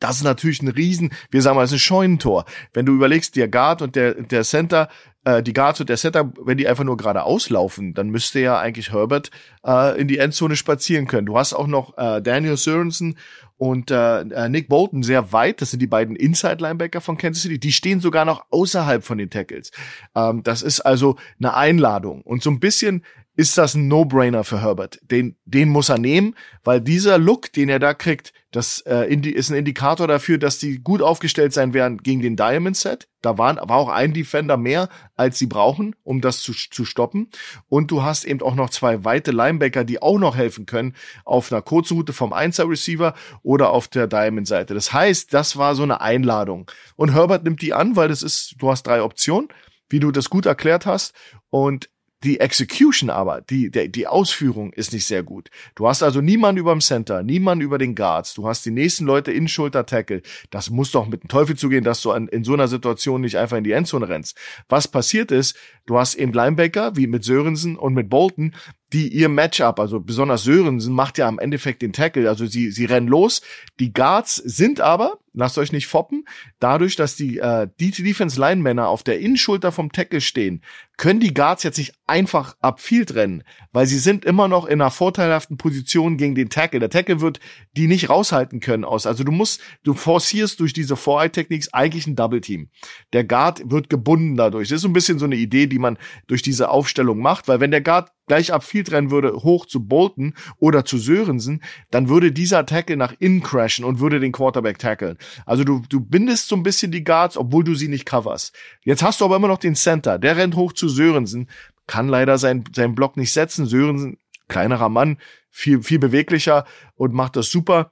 Das 0.00 0.16
ist 0.16 0.22
natürlich 0.22 0.62
ein 0.62 0.68
Riesen, 0.68 1.12
wir 1.30 1.42
sagen 1.42 1.56
mal, 1.56 1.62
das 1.62 1.72
ist 1.72 1.76
ein 1.76 1.80
Scheunentor. 1.80 2.44
Wenn 2.72 2.86
du 2.86 2.94
überlegst, 2.94 3.36
der 3.36 3.48
Guard 3.48 3.82
und 3.82 3.96
der, 3.96 4.14
der 4.14 4.44
Center 4.44 4.88
äh, 5.24 5.42
die 5.42 5.52
Guards 5.52 5.80
und 5.80 5.88
der 5.88 5.96
Setup, 5.96 6.38
wenn 6.42 6.58
die 6.58 6.68
einfach 6.68 6.84
nur 6.84 6.96
gerade 6.96 7.22
auslaufen, 7.24 7.94
dann 7.94 8.10
müsste 8.10 8.40
ja 8.40 8.58
eigentlich 8.58 8.92
Herbert 8.92 9.30
äh, 9.66 10.00
in 10.00 10.08
die 10.08 10.18
Endzone 10.18 10.56
spazieren 10.56 11.06
können. 11.06 11.26
Du 11.26 11.36
hast 11.36 11.52
auch 11.52 11.66
noch 11.66 11.96
äh, 11.98 12.20
Daniel 12.20 12.56
Sorensen 12.56 13.16
und 13.56 13.90
äh, 13.90 14.20
äh, 14.20 14.48
Nick 14.48 14.68
Bolton 14.68 15.02
sehr 15.02 15.32
weit. 15.32 15.60
Das 15.60 15.70
sind 15.70 15.80
die 15.80 15.86
beiden 15.86 16.16
Inside-Linebacker 16.16 17.00
von 17.00 17.16
Kansas 17.16 17.42
City. 17.42 17.58
Die 17.58 17.72
stehen 17.72 18.00
sogar 18.00 18.24
noch 18.24 18.44
außerhalb 18.50 19.04
von 19.04 19.18
den 19.18 19.30
Tackles. 19.30 19.70
Ähm, 20.14 20.42
das 20.42 20.62
ist 20.62 20.80
also 20.80 21.16
eine 21.38 21.54
Einladung. 21.54 22.22
Und 22.22 22.42
so 22.42 22.50
ein 22.50 22.60
bisschen 22.60 23.04
ist 23.36 23.58
das 23.58 23.74
ein 23.74 23.88
No-Brainer 23.88 24.44
für 24.44 24.62
Herbert. 24.62 25.00
Den, 25.02 25.36
den 25.44 25.68
muss 25.68 25.88
er 25.88 25.98
nehmen, 25.98 26.36
weil 26.62 26.80
dieser 26.80 27.18
Look, 27.18 27.52
den 27.52 27.68
er 27.68 27.80
da 27.80 27.92
kriegt, 27.92 28.32
das 28.52 28.80
äh, 28.86 29.12
ist 29.12 29.50
ein 29.50 29.56
Indikator 29.56 30.06
dafür, 30.06 30.38
dass 30.38 30.58
die 30.58 30.78
gut 30.78 31.02
aufgestellt 31.02 31.52
sein 31.52 31.74
werden 31.74 31.98
gegen 31.98 32.22
den 32.22 32.36
Diamond 32.36 32.76
Set. 32.76 33.08
Da 33.22 33.36
waren, 33.36 33.56
war 33.56 33.76
auch 33.76 33.88
ein 33.88 34.12
Defender 34.12 34.56
mehr, 34.56 34.88
als 35.16 35.38
sie 35.38 35.46
brauchen, 35.46 35.96
um 36.04 36.20
das 36.20 36.40
zu, 36.40 36.52
zu 36.52 36.84
stoppen. 36.84 37.30
Und 37.68 37.90
du 37.90 38.02
hast 38.04 38.24
eben 38.24 38.42
auch 38.42 38.54
noch 38.54 38.70
zwei 38.70 39.04
weite 39.04 39.32
Linebacker, 39.32 39.82
die 39.82 40.00
auch 40.00 40.18
noch 40.18 40.36
helfen 40.36 40.66
können 40.66 40.94
auf 41.24 41.50
einer 41.50 41.62
Kurzroute 41.62 42.12
vom 42.12 42.32
Einser 42.32 42.68
Receiver 42.68 43.14
oder 43.42 43.70
auf 43.70 43.88
der 43.88 44.06
Diamond 44.06 44.46
Seite. 44.46 44.74
Das 44.74 44.92
heißt, 44.92 45.34
das 45.34 45.56
war 45.56 45.74
so 45.74 45.82
eine 45.82 46.00
Einladung. 46.00 46.70
Und 46.94 47.12
Herbert 47.12 47.42
nimmt 47.42 47.62
die 47.62 47.74
an, 47.74 47.96
weil 47.96 48.08
das 48.08 48.22
ist, 48.22 48.54
du 48.58 48.70
hast 48.70 48.86
drei 48.86 49.02
Optionen 49.02 49.48
wie 49.90 50.00
du 50.00 50.10
das 50.10 50.30
gut 50.30 50.46
erklärt 50.46 50.86
hast. 50.86 51.14
Und 51.50 51.88
die 52.24 52.40
Execution 52.40 53.10
aber, 53.10 53.42
die, 53.42 53.70
der, 53.70 53.88
die 53.88 54.06
Ausführung 54.06 54.72
ist 54.72 54.92
nicht 54.92 55.04
sehr 55.04 55.22
gut. 55.22 55.50
Du 55.74 55.86
hast 55.86 56.02
also 56.02 56.20
niemanden 56.20 56.58
über 56.58 56.72
dem 56.72 56.80
Center, 56.80 57.22
niemanden 57.22 57.62
über 57.62 57.78
den 57.78 57.94
Guards. 57.94 58.34
Du 58.34 58.48
hast 58.48 58.64
die 58.64 58.70
nächsten 58.70 59.04
Leute 59.04 59.30
in 59.30 59.46
Schulter-Tackle. 59.46 60.22
Das 60.50 60.70
muss 60.70 60.90
doch 60.90 61.06
mit 61.06 61.22
dem 61.22 61.28
Teufel 61.28 61.56
zugehen, 61.56 61.84
dass 61.84 62.02
du 62.02 62.10
an, 62.10 62.28
in 62.28 62.42
so 62.42 62.54
einer 62.54 62.68
Situation 62.68 63.20
nicht 63.20 63.36
einfach 63.36 63.58
in 63.58 63.64
die 63.64 63.72
Endzone 63.72 64.08
rennst. 64.08 64.36
Was 64.68 64.88
passiert 64.88 65.30
ist, 65.30 65.56
du 65.86 65.98
hast 65.98 66.14
eben 66.14 66.32
Linebacker, 66.32 66.96
wie 66.96 67.06
mit 67.06 67.24
Sörensen 67.24 67.76
und 67.76 67.94
mit 67.94 68.08
Bolton, 68.08 68.54
die 68.92 69.08
ihr 69.08 69.28
Matchup, 69.28 69.80
also 69.80 69.98
besonders 70.00 70.44
Sörensen, 70.44 70.94
macht 70.94 71.18
ja 71.18 71.26
am 71.26 71.38
Endeffekt 71.38 71.82
den 71.82 71.92
Tackle. 71.92 72.28
Also 72.28 72.46
sie, 72.46 72.70
sie 72.70 72.84
rennen 72.84 73.08
los. 73.08 73.42
Die 73.80 73.92
Guards 73.92 74.36
sind 74.36 74.80
aber, 74.80 75.18
lasst 75.32 75.58
euch 75.58 75.72
nicht 75.72 75.88
foppen, 75.88 76.24
dadurch, 76.60 76.94
dass 76.94 77.16
die, 77.16 77.38
äh, 77.38 77.66
die 77.80 77.90
Defense 77.90 78.38
Line 78.38 78.62
Männer 78.62 78.88
auf 78.88 79.02
der 79.02 79.18
Innenschulter 79.18 79.72
vom 79.72 79.90
Tackle 79.90 80.20
stehen, 80.20 80.62
können 80.96 81.18
die 81.18 81.34
Guards 81.34 81.64
jetzt 81.64 81.78
nicht 81.78 81.94
einfach 82.06 82.56
upfield 82.60 83.14
rennen, 83.14 83.42
weil 83.72 83.86
sie 83.86 83.98
sind 83.98 84.24
immer 84.24 84.46
noch 84.46 84.64
in 84.64 84.80
einer 84.80 84.92
vorteilhaften 84.92 85.56
Position 85.56 86.16
gegen 86.16 86.36
den 86.36 86.50
Tackle. 86.50 86.78
Der 86.78 86.90
Tackle 86.90 87.20
wird 87.20 87.40
die 87.76 87.88
nicht 87.88 88.10
raushalten 88.10 88.60
können 88.60 88.84
aus. 88.84 89.06
Also 89.06 89.24
du 89.24 89.32
musst, 89.32 89.60
du 89.82 89.94
forcierst 89.94 90.60
durch 90.60 90.72
diese 90.72 90.94
Four-Eye-Techniques 90.94 91.72
eigentlich 91.72 92.06
ein 92.06 92.14
Double-Team. 92.14 92.68
Der 93.12 93.24
Guard 93.24 93.62
wird 93.68 93.90
gebunden 93.90 94.36
dadurch. 94.36 94.68
Das 94.68 94.76
ist 94.76 94.82
so 94.82 94.88
ein 94.88 94.92
bisschen 94.92 95.18
so 95.18 95.24
eine 95.24 95.36
Idee, 95.36 95.66
die 95.66 95.80
man 95.80 95.98
durch 96.28 96.42
diese 96.42 96.68
Aufstellung 96.68 97.18
macht, 97.18 97.48
weil 97.48 97.58
wenn 97.58 97.72
der 97.72 97.80
Guard 97.80 98.12
gleich 98.26 98.52
upfield 98.52 98.90
rennen 98.92 99.10
würde, 99.10 99.32
hoch 99.42 99.66
zu 99.66 99.86
Bolton 99.86 100.34
oder 100.58 100.84
zu 100.84 100.98
Sörensen, 100.98 101.62
dann 101.90 102.08
würde 102.08 102.32
dieser 102.32 102.66
Tackle 102.66 102.96
nach 102.96 103.14
innen 103.18 103.42
crashen 103.42 103.84
und 103.84 104.00
würde 104.00 104.20
den 104.20 104.32
Quarterback 104.32 104.78
tackeln. 104.78 105.18
Also 105.46 105.64
du, 105.64 105.82
du 105.88 106.00
bindest 106.00 106.48
so 106.48 106.56
ein 106.56 106.62
bisschen 106.62 106.92
die 106.92 107.04
Guards, 107.04 107.36
obwohl 107.36 107.64
du 107.64 107.74
sie 107.74 107.88
nicht 107.88 108.06
coverst. 108.06 108.54
Jetzt 108.82 109.02
hast 109.02 109.20
du 109.20 109.24
aber 109.24 109.36
immer 109.36 109.48
noch 109.48 109.58
den 109.58 109.74
Center, 109.74 110.18
der 110.18 110.36
rennt 110.36 110.56
hoch 110.56 110.72
zu 110.72 110.88
Sörensen, 110.88 111.48
kann 111.86 112.08
leider 112.08 112.38
sein, 112.38 112.64
seinen 112.74 112.94
Block 112.94 113.16
nicht 113.16 113.32
setzen. 113.32 113.66
Sörensen, 113.66 114.18
kleinerer 114.48 114.88
Mann, 114.88 115.18
viel, 115.50 115.82
viel 115.82 115.98
beweglicher 115.98 116.64
und 116.94 117.12
macht 117.12 117.36
das 117.36 117.50
super 117.50 117.90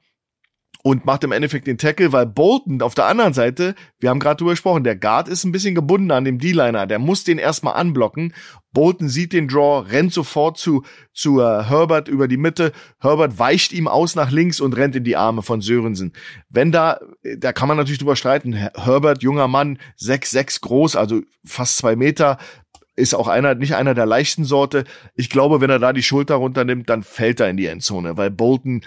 und 0.83 1.07
macht 1.07 1.25
im 1.25 1.33
Endeffekt 1.33 1.67
den 1.67 1.79
Tackle, 1.79 2.13
weil 2.13 2.27
Bolton 2.27 2.83
auf 2.83 2.95
der 2.95 3.07
anderen 3.07 3.35
Seite, 3.35 3.75
wir 4.01 4.11
haben 4.11 4.19
gerade 4.19 4.37
drüber 4.39 4.51
gesprochen, 4.51 4.85
der 4.85 4.97
Guard 4.97 5.29
ist 5.29 5.45
ein 5.45 5.53
bisschen 5.53 5.75
gebunden 5.75 6.11
an 6.11 6.25
dem 6.25 6.39
D-Liner, 6.39 6.87
der 6.87 6.99
muss 6.99 7.25
den 7.25 7.39
erstmal 7.39 7.75
anblocken. 7.75 8.35
Bolton 8.73 9.09
sieht 9.09 9.33
den 9.33 9.49
Draw, 9.49 9.87
rennt 9.91 10.13
sofort 10.13 10.59
zu, 10.59 10.83
zu 11.13 11.41
uh, 11.41 11.63
Herbert 11.63 12.09
über 12.09 12.29
die 12.29 12.37
Mitte. 12.37 12.73
Herbert 13.01 13.39
weicht 13.39 13.73
ihm 13.73 13.87
aus 13.87 14.15
nach 14.15 14.31
links 14.31 14.61
und 14.61 14.77
rennt 14.77 14.97
in 14.97 15.05
die 15.05 15.17
Arme 15.17 15.43
von 15.43 15.61
Sörensen. 15.61 16.13
Wenn 16.49 16.73
da, 16.73 17.01
da 17.39 17.53
kann 17.53 17.69
man 17.69 17.77
natürlich 17.77 17.99
drüber 17.99 18.17
streiten. 18.17 18.53
Herbert, 18.53 19.23
junger 19.23 19.49
Mann, 19.49 19.79
6'6 20.01 20.63
groß, 20.63 20.97
also 20.97 21.21
fast 21.45 21.77
zwei 21.77 21.97
Meter, 21.97 22.39
ist 22.97 23.15
auch 23.15 23.29
einer, 23.29 23.55
nicht 23.55 23.75
einer 23.75 23.95
der 23.95 24.07
leichten 24.07 24.45
Sorte. 24.45 24.85
Ich 25.15 25.31
glaube, 25.31 25.61
wenn 25.61 25.71
er 25.71 25.79
da 25.79 25.93
die 25.93 26.03
Schulter 26.03 26.37
runternimmt, 26.37 26.89
dann 26.89 27.03
fällt 27.03 27.41
er 27.41 27.49
in 27.49 27.57
die 27.57 27.67
Endzone, 27.67 28.17
weil 28.17 28.31
Bolton, 28.31 28.83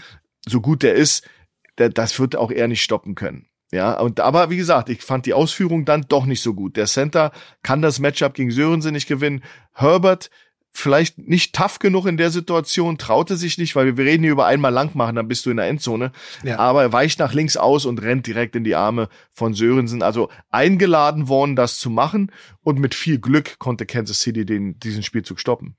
so 0.48 0.62
gut 0.62 0.84
der 0.84 0.96
ist, 0.96 1.28
das 1.76 2.20
wird 2.20 2.36
auch 2.36 2.52
er 2.52 2.68
nicht 2.68 2.84
stoppen 2.84 3.16
können. 3.16 3.48
Ja, 3.72 4.00
und 4.00 4.20
aber 4.20 4.50
wie 4.50 4.58
gesagt, 4.58 4.90
ich 4.90 5.02
fand 5.02 5.26
die 5.26 5.34
Ausführung 5.34 5.86
dann 5.86 6.06
doch 6.08 6.26
nicht 6.26 6.42
so 6.42 6.54
gut. 6.54 6.78
Der 6.78 6.86
Center 6.86 7.32
kann 7.64 7.82
das 7.82 8.00
Matchup 8.00 8.36
gegen 8.36 8.52
Sörensen 8.52 8.94
nicht 8.94 9.08
gewinnen. 9.08 9.44
Herbert 9.74 10.30
vielleicht 10.78 11.18
nicht 11.18 11.56
tough 11.56 11.80
genug 11.80 12.06
in 12.06 12.18
der 12.18 12.32
Situation, 12.32 12.98
traute 12.98 13.38
sich 13.38 13.58
nicht, 13.58 13.76
weil 13.76 13.96
wir 13.98 14.06
reden 14.06 14.24
hier 14.24 14.34
über 14.34 14.46
einmal 14.46 14.74
lang 14.74 14.92
machen, 14.94 15.16
dann 15.16 15.28
bist 15.28 15.46
du 15.46 15.50
in 15.50 15.58
der 15.58 15.68
Endzone. 15.68 16.12
Ja. 16.44 16.60
Aber 16.60 16.84
er 16.84 16.92
weicht 16.92 17.18
nach 17.20 17.34
links 17.34 17.56
aus 17.56 17.86
und 17.86 18.02
rennt 18.02 18.28
direkt 18.28 18.56
in 18.56 18.66
die 18.66 18.76
Arme 18.76 19.08
von 19.32 19.54
Sörensen. 19.54 20.04
Also 20.04 20.30
eingeladen 20.52 21.30
worden, 21.30 21.56
das 21.56 21.80
zu 21.80 21.90
machen. 21.90 22.32
Und 22.62 22.80
mit 22.80 22.94
viel 22.94 23.20
Glück 23.20 23.58
konnte 23.58 23.86
Kansas 23.86 24.20
City 24.20 24.46
den, 24.46 24.78
diesen 24.80 25.02
Spielzug 25.02 25.40
stoppen. 25.40 25.78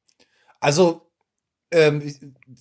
Also 0.61 1.06
ähm, 1.77 2.03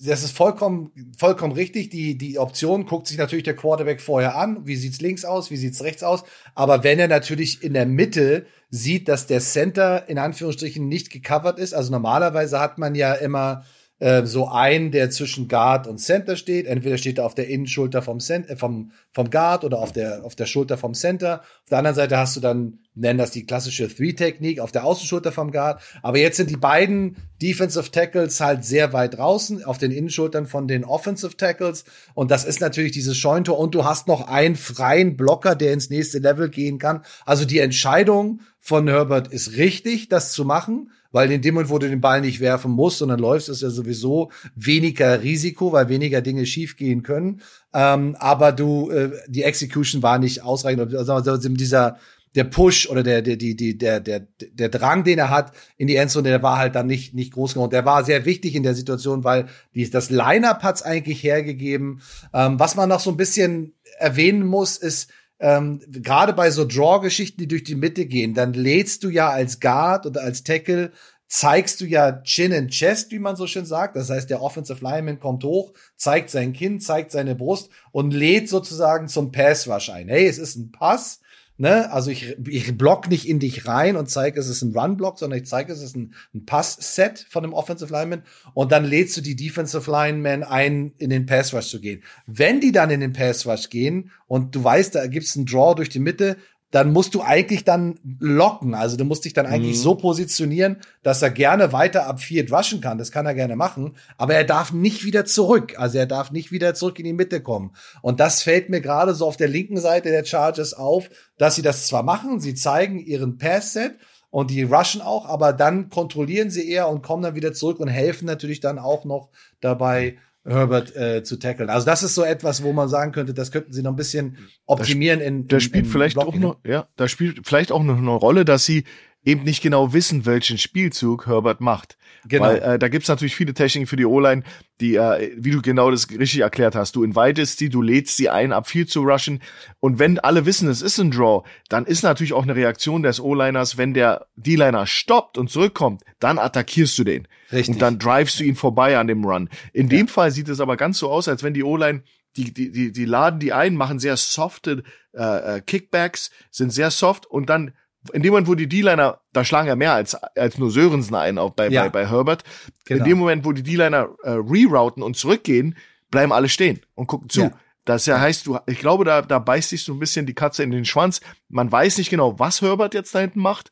das 0.03 0.24
ist 0.24 0.36
vollkommen, 0.36 0.91
vollkommen 1.17 1.53
richtig. 1.53 1.89
Die, 1.89 2.17
die 2.17 2.38
Option 2.38 2.86
guckt 2.86 3.07
sich 3.07 3.17
natürlich 3.17 3.45
der 3.45 3.55
Quarterback 3.55 4.01
vorher 4.01 4.36
an. 4.36 4.67
Wie 4.67 4.75
sieht's 4.75 5.00
links 5.00 5.24
aus? 5.24 5.50
Wie 5.50 5.55
sieht's 5.55 5.84
rechts 5.84 6.03
aus? 6.03 6.24
Aber 6.53 6.84
wenn 6.84 7.00
er 7.00 7.07
natürlich 7.07 7.63
in 7.63 7.74
der 7.74 7.86
Mitte 7.86 8.45
sieht, 8.69 9.07
dass 9.07 9.25
der 9.25 9.39
Center 9.39 10.10
in 10.10 10.19
Anführungsstrichen 10.19 10.88
nicht 10.88 11.12
gecovert 11.12 11.60
ist, 11.60 11.74
also 11.74 11.91
normalerweise 11.91 12.60
hat 12.60 12.77
man 12.77 12.93
ja 12.93 13.13
immer 13.13 13.63
äh, 14.00 14.25
so 14.25 14.50
einen, 14.50 14.92
der 14.92 15.10
zwischen 15.10 15.48
Guard 15.48 15.88
und 15.88 16.00
Center 16.00 16.36
steht. 16.36 16.66
Entweder 16.66 16.98
steht 16.98 17.18
er 17.18 17.25
auf 17.25 17.36
der 17.36 17.48
Innenschulter 17.48 18.02
vom, 18.02 18.20
Cent 18.20 18.50
äh, 18.50 18.58
vom, 18.58 18.92
vom 19.12 19.30
Guard 19.30 19.64
oder 19.64 19.80
auf 19.80 19.94
der, 19.94 20.25
auf 20.25 20.36
der 20.36 20.46
Schulter 20.46 20.78
vom 20.78 20.94
Center. 20.94 21.42
Auf 21.64 21.70
der 21.70 21.78
anderen 21.78 21.96
Seite 21.96 22.18
hast 22.18 22.36
du 22.36 22.42
dann, 22.42 22.80
nennen 22.94 23.20
das 23.20 23.32
die 23.32 23.46
klassische 23.46 23.88
Three-Technik, 23.88 24.60
auf 24.60 24.74
der 24.74 24.84
Außenschulter 24.84 25.32
vom 25.32 25.52
Guard. 25.52 25.82
Aber 26.02 26.18
jetzt 26.18 26.36
sind 26.36 26.50
die 26.50 26.58
beiden 26.58 27.16
Defensive 27.42 27.90
Tackles 27.90 28.42
halt 28.42 28.66
sehr 28.66 28.92
weit 28.92 29.18
draußen, 29.18 29.64
auf 29.64 29.78
den 29.78 29.92
Innenschultern 29.92 30.46
von 30.46 30.68
den 30.68 30.84
Offensive 30.84 31.38
Tackles. 31.38 31.86
Und 32.14 32.32
das 32.32 32.44
ist 32.44 32.60
natürlich 32.60 32.92
dieses 32.92 33.18
Scheuntor. 33.18 33.58
Und 33.58 33.75
du 33.75 33.86
hast 33.86 34.10
noch 34.10 34.28
einen 34.28 34.58
freien 34.58 35.16
Blocker, 35.16 35.56
der 35.56 35.72
ins 35.72 35.90
nächste 35.90 36.20
Level 36.20 36.50
gehen 36.50 36.80
kann. 36.80 37.04
Also 37.25 37.46
die 37.46 37.60
Entscheidung 37.60 38.42
von 38.60 38.90
Herbert 38.90 39.30
ist 39.30 39.56
richtig, 39.56 40.10
das 40.10 40.34
zu 40.34 40.44
machen 40.44 40.90
weil 41.15 41.31
in 41.31 41.41
dem 41.41 41.53
Moment, 41.53 41.69
wo 41.69 41.79
du 41.79 41.88
den 41.88 42.01
Ball 42.01 42.19
nicht 42.19 42.41
werfen 42.41 42.72
musst, 42.72 42.98
sondern 42.98 43.22
läufst, 43.22 43.48
ist 43.48 43.62
ja 43.62 43.69
sowieso 43.69 44.31
weniger 44.53 45.24
Risiko, 45.24 45.72
weil 45.72 45.88
weniger 45.88 46.19
Dinge 46.19 46.45
schiefgehen 46.45 47.03
können. 47.03 47.41
Ähm, 47.74 48.17
aber 48.19 48.51
du, 48.51 48.91
äh, 48.91 49.12
die 49.29 49.43
Execution 49.43 50.03
war 50.03 50.19
nicht 50.19 50.43
ausreichend. 50.43 50.93
Also 50.93 51.38
dieser 51.38 52.00
der 52.36 52.43
Push 52.43 52.89
oder 52.89 53.01
der 53.01 53.22
der 53.22 53.38
die 53.38 53.77
der 53.77 54.01
der 54.01 54.27
der 54.39 54.67
Drang, 54.67 55.05
den 55.05 55.17
er 55.17 55.29
hat 55.29 55.53
in 55.77 55.88
die 55.88 55.95
Endzone, 55.95 56.27
der 56.27 56.43
war 56.43 56.57
halt 56.57 56.75
dann 56.75 56.88
nicht 56.88 57.13
nicht 57.13 57.31
groß 57.31 57.53
genug. 57.53 57.72
Der 57.72 57.86
war 57.86 58.03
sehr 58.03 58.25
wichtig 58.25 58.53
in 58.53 58.63
der 58.63 58.75
Situation, 58.75 59.24
weil 59.24 59.45
die, 59.74 59.89
das 59.89 60.10
Lineup 60.10 60.63
hat's 60.63 60.81
eigentlich 60.81 61.24
hergegeben. 61.24 62.01
Ähm, 62.34 62.60
was 62.60 62.75
man 62.75 62.89
noch 62.89 63.00
so 63.00 63.12
ein 63.12 63.15
bisschen 63.15 63.72
erwähnen 64.00 64.45
muss, 64.45 64.75
ist 64.75 65.10
ähm, 65.39 65.82
gerade 65.88 66.34
bei 66.34 66.51
so 66.51 66.65
Draw-Geschichten, 66.65 67.39
die 67.42 67.48
durch 67.48 67.63
die 67.63 67.75
Mitte 67.75 68.06
gehen, 68.06 68.34
dann 68.34 68.54
lädst 68.54 69.04
du 69.04 69.10
ja 69.10 69.30
als 69.30 69.60
Guard 69.60 70.06
oder 70.06 70.22
als 70.22 70.44
Tackle 70.44 70.92
zeigst 71.27 71.82
du 71.82 71.86
ja 71.86 72.22
Chin 72.22 72.54
and 72.54 72.72
Chest, 72.72 73.12
wie 73.12 73.20
man 73.20 73.36
so 73.36 73.48
schön 73.48 73.65
sagt. 73.65 73.96
Das 73.96 74.10
heißt, 74.10 74.30
der 74.30 74.42
Offensive 74.42 74.84
Lineman 74.84 75.20
kommt 75.20 75.44
hoch, 75.44 75.74
zeigt 75.98 76.30
sein 76.30 76.54
Kinn, 76.54 76.80
zeigt 76.80 77.12
seine 77.12 77.36
Brust 77.36 77.70
und 77.92 78.12
lädt 78.12 78.48
sozusagen 78.48 79.08
zum 79.08 79.32
Pass 79.32 79.68
Rush 79.68 79.89
ein. 79.89 80.08
Hey, 80.08 80.27
es 80.27 80.38
ist 80.38 80.56
ein 80.56 80.72
Pass 80.72 81.20
Ne? 81.58 81.92
Also 81.92 82.12
ich, 82.12 82.36
ich 82.48 82.78
block 82.78 83.10
nicht 83.10 83.30
in 83.30 83.40
dich 83.40 83.66
rein 83.66 83.96
und 83.96 84.10
zeige, 84.10 84.40
es 84.40 84.50
ist 84.50 84.62
ein 84.62 84.78
Run-Block, 84.78 85.18
sondern 85.18 85.40
ich 85.40 85.46
zeige, 85.46 85.72
es 85.72 85.82
ist 85.82 85.96
ein, 85.96 86.14
ein 86.34 86.46
Pass-Set 86.46 87.26
von 87.30 87.44
dem 87.44 87.54
Offensive 87.54 87.94
Lineman 87.94 88.24
und 88.54 88.74
dann 88.74 88.84
lädst 88.84 89.16
du 89.16 89.22
die 89.22 89.38
Defensive 89.38 89.90
Lineman 89.90 90.44
ein, 90.44 90.94
in 90.98 91.10
den 91.10 91.26
Pass-Rush 91.26 91.70
zu 91.70 91.80
gehen. 91.80 92.04
Wenn 92.28 92.60
die 92.60 92.74
dann 92.74 92.90
in 92.90 93.00
den 93.00 93.14
Pass-Rush 93.14 93.70
gehen 93.70 94.12
und 94.28 94.54
du 94.54 94.66
weißt, 94.66 94.96
da 94.96 95.08
gibt's 95.08 95.38
einen 95.38 95.46
Draw 95.46 95.76
durch 95.76 95.90
die 95.90 96.00
Mitte, 96.00 96.36
dann 96.75 96.91
musst 96.91 97.15
du 97.15 97.22
eigentlich 97.22 97.63
dann 97.63 97.98
locken. 98.20 98.74
Also 98.74 98.98
du 98.98 99.05
musst 99.05 99.24
dich 99.24 99.32
dann 99.32 99.46
eigentlich 99.46 99.77
mhm. 99.77 99.82
so 99.82 99.96
positionieren, 99.96 100.82
dass 101.03 101.22
er 101.22 101.29
gerne 101.29 101.72
weiter 101.72 102.05
ab 102.05 102.20
Fiat 102.20 102.51
rushen 102.51 102.82
kann. 102.82 102.98
Das 102.98 103.13
kann 103.13 103.25
er 103.25 103.34
gerne 103.34 103.55
machen. 103.55 103.96
Aber 104.17 104.36
er 104.36 104.44
darf 104.44 104.74
nicht 104.74 105.05
wieder 105.05 105.24
zurück. 105.24 105.75
Also 105.77 106.00
er 106.00 106.05
darf 106.05 106.32
nicht 106.32 106.51
wieder 106.51 106.74
zurück 106.74 107.00
in 107.00 107.05
die 107.05 107.13
Mitte 107.13 107.39
kommen. 107.41 107.72
Und 108.01 108.20
das 108.20 108.44
fällt 108.44 108.70
mir 108.70 108.82
gerade 108.82 109.13
so 109.13 109.25
auf 109.25 109.38
der 109.38 109.48
linken 109.48 109.77
Seite 109.77 110.10
der 110.10 110.25
Chargers 110.25 110.74
auf, 110.74 111.10
dass 111.38 111.55
sie 111.55 111.62
das 111.62 111.88
zwar 111.88 112.03
machen, 112.03 112.41
sie 112.41 112.55
zeigen 112.55 113.00
ihren 113.00 113.38
Pass-Set, 113.38 113.94
und 114.29 114.51
die 114.51 114.63
rushen 114.63 115.00
auch, 115.00 115.27
aber 115.27 115.53
dann 115.53 115.88
kontrollieren 115.88 116.50
sie 116.50 116.70
eher 116.70 116.89
und 116.89 117.01
kommen 117.03 117.24
dann 117.24 117.36
wieder 117.36 117.53
zurück 117.53 117.79
und 117.79 117.88
helfen 117.88 118.25
natürlich 118.25 118.60
dann 118.60 118.79
auch 118.79 119.05
noch 119.05 119.29
dabei, 119.62 120.17
Herbert 120.46 120.96
äh, 120.96 121.24
zu 121.24 121.38
tackeln. 121.38 121.70
Also 121.70 121.86
das 121.86 122.04
ist 122.04 122.16
so 122.16 122.24
etwas, 122.24 122.64
wo 122.64 122.72
man 122.72 122.88
sagen 122.88 123.12
könnte, 123.12 123.34
das 123.34 123.52
könnten 123.52 123.74
sie 123.74 123.82
noch 123.82 123.92
ein 123.92 123.96
bisschen 123.96 124.38
optimieren 124.65 125.19
da, 125.19 125.26
in. 125.26 125.48
Da 125.48 125.60
spielt 125.60 125.86
in 125.86 125.91
vielleicht 125.91 126.15
Blocking. 126.15 126.43
auch 126.43 126.48
noch, 126.50 126.58
ja, 126.63 126.88
da 126.96 127.08
spielt 127.08 127.48
vielleicht 127.48 127.72
auch 127.72 127.84
noch 127.84 127.98
eine 127.98 128.12
Rolle, 128.12 128.46
dass 128.46 128.65
sie 128.65 128.84
eben 129.24 129.43
nicht 129.43 129.63
genau 129.63 129.91
wissen, 129.91 130.26
welchen 130.26 130.58
Spielzug 130.58 131.26
Herbert 131.26 131.62
macht. 131.62 131.98
Genau. 132.28 132.46
Weil 132.46 132.58
äh, 132.58 132.80
da 132.80 132.88
gibt's 132.88 133.08
natürlich 133.08 133.36
viele 133.36 133.54
Techniken 133.54 133.88
für 133.88 133.96
die 133.96 134.06
O-Line, 134.06 134.44
die, 134.82 134.96
äh, 134.96 135.32
wie 135.38 135.52
du 135.52 135.62
genau 135.62 135.92
das 135.92 136.10
richtig 136.10 136.42
erklärt 136.42 136.76
hast, 136.76 136.96
du 136.96 137.04
invitest 137.04 137.60
die, 137.60 137.70
du 137.70 137.82
lädst 137.82 138.18
sie 138.18 138.30
ein, 138.30 138.52
ab 138.52 138.68
viel 138.68 138.88
zu 138.88 139.02
rushen. 139.02 139.42
Und 139.80 140.00
wenn 140.00 140.20
alle 140.20 140.46
wissen, 140.46 140.68
es 140.68 140.82
ist 140.82 141.00
ein 141.00 141.12
Draw, 141.12 141.44
dann 141.70 141.86
ist 141.86 142.04
natürlich 142.04 142.34
auch 142.34 142.44
eine 142.44 142.56
Reaktion 142.56 143.04
des 143.04 143.20
O-Liners, 143.20 143.78
wenn 143.78 143.94
der 143.94 144.28
D-Liner 144.36 144.88
stoppt 144.88 145.38
und 145.38 145.50
zurückkommt, 145.50 146.02
dann 146.20 146.40
attackierst 146.40 146.98
du 146.98 147.04
den. 147.04 147.28
Richtig. 147.52 147.76
Und 147.76 147.82
dann 147.82 148.00
drivest 148.00 148.40
du 148.40 148.44
ihn 148.44 148.56
vorbei 148.56 148.98
an 148.98 149.08
dem 149.08 149.24
Run. 149.24 149.50
In 149.72 149.90
ja. 149.90 149.98
dem 149.98 150.08
Fall 150.08 150.32
sieht 150.32 150.50
es 150.50 150.60
aber 150.60 150.78
ganz 150.78 150.98
so 150.98 151.10
aus, 151.10 151.28
als 151.28 151.44
wenn 151.44 151.54
die 151.54 151.64
O-Line 151.64 152.04
die, 152.38 152.54
die, 152.54 152.72
die, 152.72 152.92
die 152.92 153.06
laden 153.06 153.40
die 153.40 153.54
ein, 153.54 153.76
machen 153.76 154.00
sehr 154.00 154.18
softe 154.18 154.84
äh, 155.14 155.58
äh 155.58 155.62
Kickbacks, 155.62 156.32
sind 156.52 156.72
sehr 156.72 156.92
soft 156.92 157.26
und 157.26 157.50
dann 157.50 157.72
in 158.13 158.22
dem 158.22 158.32
Moment, 158.32 158.48
wo 158.48 158.56
die 158.56 158.68
D-Liner, 158.68 159.20
da 159.34 159.46
schlagen 159.46 159.68
ja 159.68 159.76
mehr 159.76 159.94
als, 159.94 160.15
als 160.15 160.58
nur 160.58 160.72
Sörensen 160.72 161.15
ein, 161.15 161.38
auch 161.38 161.52
bei, 161.52 161.70
ja. 161.70 161.84
bei, 161.84 161.89
bei 161.89 162.10
Herbert. 162.10 162.44
Genau. 162.86 163.04
In 163.04 163.10
dem 163.10 163.18
Moment, 163.18 163.46
wo 163.46 163.52
die 163.52 163.63
D-Liner 163.63 164.10
äh, 164.24 164.32
rerouten 164.32 165.04
und 165.04 165.18
zurückgehen, 165.18 165.76
bleiben 166.12 166.32
alle 166.32 166.50
stehen 166.50 166.82
und 166.96 167.08
gucken 167.08 167.30
zu. 167.30 167.41
Ja. 167.41 167.52
Das 167.86 168.06
ja 168.08 168.20
heißt, 168.20 168.48
du, 168.48 168.58
ich 168.65 168.80
glaube, 168.80 169.06
da, 169.06 169.22
da 169.22 169.39
beißt 169.39 169.70
sich 169.70 169.84
so 169.84 169.94
ein 169.94 170.00
bisschen 170.00 170.26
die 170.26 170.34
Katze 170.34 170.63
in 170.63 170.72
den 170.72 170.86
Schwanz. 170.86 171.22
Man 171.50 171.72
weiß 171.72 172.00
nicht 172.00 172.10
genau, 172.10 172.39
was 172.39 172.62
Herbert 172.62 172.94
jetzt 172.94 173.13
da 173.13 173.20
hinten 173.20 173.41
macht. 173.41 173.72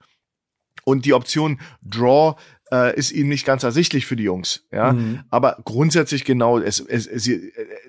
Und 0.85 1.05
die 1.05 1.13
Option 1.13 1.59
Draw 1.81 2.35
äh, 2.71 2.95
ist 2.95 3.11
ihm 3.11 3.29
nicht 3.29 3.45
ganz 3.45 3.63
ersichtlich 3.63 4.05
für 4.05 4.15
die 4.15 4.23
Jungs. 4.23 4.65
Ja, 4.71 4.93
mhm. 4.93 5.23
aber 5.29 5.57
grundsätzlich 5.63 6.25
genau, 6.25 6.59
es, 6.59 6.79
es, 6.79 7.07
es, 7.07 7.29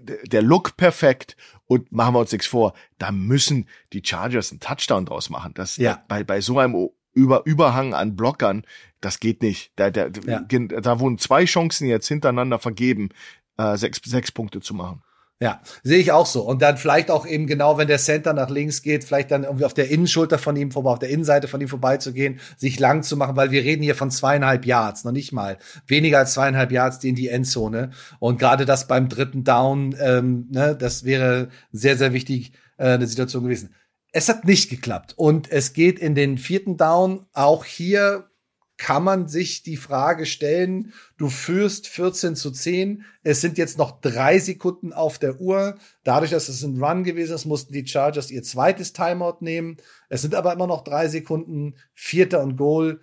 der 0.01 0.43
Look 0.43 0.77
perfekt 0.77 1.37
und 1.67 1.93
machen 1.93 2.15
wir 2.15 2.21
uns 2.21 2.33
nichts 2.33 2.47
vor, 2.47 2.75
da 2.99 3.13
müssen 3.13 3.69
die 3.93 4.03
Chargers 4.05 4.51
einen 4.51 4.61
Touchdown 4.61 5.07
draus 5.07 5.31
machen. 5.31 5.53
Das 5.55 5.77
ja. 5.77 6.03
bei 6.09 6.25
bei 6.25 6.41
so 6.41 6.59
einem 6.59 6.91
über 7.15 7.47
Überhang 7.47 7.95
an 7.95 8.17
Blockern, 8.17 8.65
das 9.01 9.21
geht 9.21 9.41
nicht. 9.41 9.73
Da, 9.77 9.91
da, 9.91 10.09
ja. 10.27 10.41
da 10.41 11.01
wurden 11.01 11.19
zwei 11.19 11.45
Chancen 11.45 11.87
jetzt 11.87 12.09
hintereinander 12.09 12.59
vergeben, 12.59 13.11
äh, 13.57 13.77
sechs, 13.77 14.01
sechs 14.05 14.33
Punkte 14.33 14.61
zu 14.61 14.75
machen. 14.75 15.04
Ja, 15.41 15.61
sehe 15.83 15.99
ich 15.99 16.13
auch 16.13 16.27
so. 16.27 16.43
Und 16.43 16.63
dann 16.63 16.77
vielleicht 16.77 17.11
auch 17.11 17.27
eben 17.27 17.47
genau, 17.47 17.77
wenn 17.77 17.89
der 17.89 17.99
Center 17.99 18.33
nach 18.33 18.51
links 18.51 18.83
geht, 18.83 19.03
vielleicht 19.03 19.33
dann 19.33 19.43
irgendwie 19.43 19.65
auf 19.65 19.75
der 19.75 19.91
Innenschulter 19.91 20.39
von 20.39 20.55
ihm 20.55 20.71
vorbei, 20.71 20.91
auf 20.91 21.01
der 21.01 21.11
Innenseite 21.11 21.49
von 21.49 21.61
ihm 21.61 21.69
vorbeizugehen, 21.69 22.39
sich 22.57 22.79
lang 22.79 23.03
zu 23.03 23.17
machen, 23.17 23.37
weil 23.37 23.51
wir 23.51 23.65
reden 23.65 23.83
hier 23.83 23.97
von 23.97 24.13
zweieinhalb 24.13 24.65
Yards, 24.65 25.05
noch 25.05 25.13
nicht 25.13 25.33
mal. 25.33 25.59
Weniger 25.89 26.19
als 26.19 26.35
zweieinhalb 26.35 26.71
Yards 26.71 27.01
die 27.01 27.09
in 27.09 27.15
die 27.17 27.29
Endzone. 27.29 27.91
Und 28.21 28.39
gerade 28.39 28.65
das 28.65 28.87
beim 28.87 29.09
dritten 29.09 29.43
Down, 29.43 29.97
ähm, 30.01 30.47
ne, 30.51 30.77
das 30.77 31.05
wäre 31.05 31.49
sehr, 31.73 31.97
sehr 31.97 32.13
wichtig, 32.13 32.53
äh, 32.79 32.91
eine 32.91 33.07
Situation 33.07 33.43
gewesen. 33.43 33.75
Es 34.13 34.29
hat 34.29 34.45
nicht 34.45 34.71
geklappt. 34.71 35.15
Und 35.17 35.51
es 35.51 35.73
geht 35.73 35.99
in 35.99 36.15
den 36.15 36.39
vierten 36.39 36.77
Down 36.77 37.27
auch 37.33 37.65
hier 37.65 38.31
kann 38.77 39.05
man 39.05 39.29
sich 39.29 39.63
die 39.63 39.77
Frage 39.77 40.27
stellen, 40.27 40.93
du 41.17 41.29
führst 41.29 41.87
14 41.87 42.35
zu 42.35 42.51
10, 42.51 43.05
es 43.23 43.41
sind 43.41 43.57
jetzt 43.57 43.79
noch 43.79 44.01
drei 44.01 44.39
Sekunden 44.39 44.93
auf 44.93 45.19
der 45.19 45.41
Uhr. 45.41 45.77
Dadurch, 46.03 46.33
dass 46.33 46.49
es 46.49 46.63
ein 46.63 46.83
Run 46.83 47.05
gewesen 47.05 47.35
ist, 47.35 47.45
mussten 47.45 47.73
die 47.73 47.87
Chargers 47.87 48.31
ihr 48.31 48.43
zweites 48.43 48.93
Timeout 48.93 49.39
nehmen. 49.41 49.77
Es 50.09 50.23
sind 50.23 50.35
aber 50.35 50.53
immer 50.53 50.67
noch 50.67 50.83
drei 50.83 51.09
Sekunden, 51.09 51.75
vierter 51.95 52.43
und 52.43 52.57
Goal. 52.57 53.01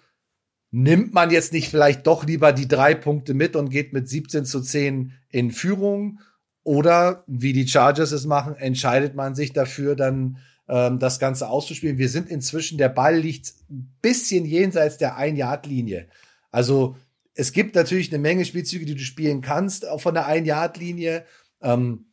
Nimmt 0.71 1.13
man 1.13 1.31
jetzt 1.31 1.53
nicht 1.53 1.69
vielleicht 1.69 2.05
doch 2.05 2.25
lieber 2.25 2.53
die 2.53 2.67
drei 2.67 2.93
Punkte 2.93 3.34
mit 3.34 3.55
und 3.55 3.69
geht 3.69 3.93
mit 3.93 4.10
17 4.10 4.45
zu 4.45 4.62
10 4.62 5.13
in 5.29 5.51
Führung? 5.51 6.19
Oder, 6.63 7.23
wie 7.27 7.53
die 7.53 7.67
Chargers 7.67 8.12
es 8.12 8.25
machen, 8.25 8.55
entscheidet 8.55 9.15
man 9.15 9.36
sich 9.36 9.51
dafür, 9.51 9.95
dann 9.95 10.38
ähm, 10.71 10.99
das 10.99 11.19
Ganze 11.19 11.49
auszuspielen. 11.49 11.97
Wir 11.97 12.07
sind 12.07 12.29
inzwischen, 12.29 12.77
der 12.77 12.89
Ball 12.89 13.17
liegt 13.17 13.53
ein 13.69 13.93
bisschen 14.01 14.45
jenseits 14.45 14.97
der 14.97 15.17
Ein-Yard-Linie. 15.17 16.07
Also 16.49 16.95
es 17.36 17.51
gibt 17.51 17.75
natürlich 17.75 18.10
eine 18.10 18.19
Menge 18.19 18.45
Spielzüge, 18.45 18.86
die 18.86 18.95
du 18.95 19.03
spielen 19.03 19.41
kannst, 19.41 19.86
auch 19.88 19.99
von 19.99 20.13
der 20.13 20.27
Ein-Yard-Linie. 20.27 21.25
Ähm, 21.62 22.05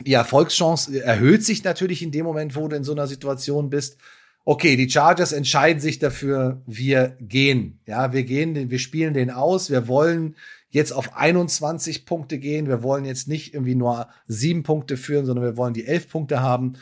die 0.00 0.12
Erfolgschance 0.12 1.02
erhöht 1.02 1.44
sich 1.44 1.64
natürlich 1.64 2.02
in 2.02 2.12
dem 2.12 2.24
Moment, 2.24 2.54
wo 2.54 2.68
du 2.68 2.76
in 2.76 2.84
so 2.84 2.92
einer 2.92 3.08
Situation 3.08 3.68
bist. 3.68 3.96
Okay, 4.44 4.76
die 4.76 4.90
Chargers 4.90 5.32
entscheiden 5.32 5.80
sich 5.80 5.98
dafür, 5.98 6.62
wir 6.66 7.16
gehen. 7.20 7.80
Ja, 7.86 8.12
wir 8.12 8.22
gehen, 8.22 8.70
wir 8.70 8.78
spielen 8.78 9.14
den 9.14 9.30
aus. 9.30 9.70
Wir 9.70 9.88
wollen 9.88 10.36
jetzt 10.70 10.92
auf 10.92 11.16
21 11.16 12.04
Punkte 12.04 12.38
gehen. 12.38 12.68
Wir 12.68 12.82
wollen 12.82 13.04
jetzt 13.04 13.26
nicht 13.26 13.54
irgendwie 13.54 13.74
nur 13.74 14.08
sieben 14.28 14.62
Punkte 14.62 14.96
führen, 14.96 15.26
sondern 15.26 15.44
wir 15.44 15.56
wollen 15.56 15.74
die 15.74 15.86
elf 15.86 16.08
Punkte 16.08 16.42
haben. 16.42 16.74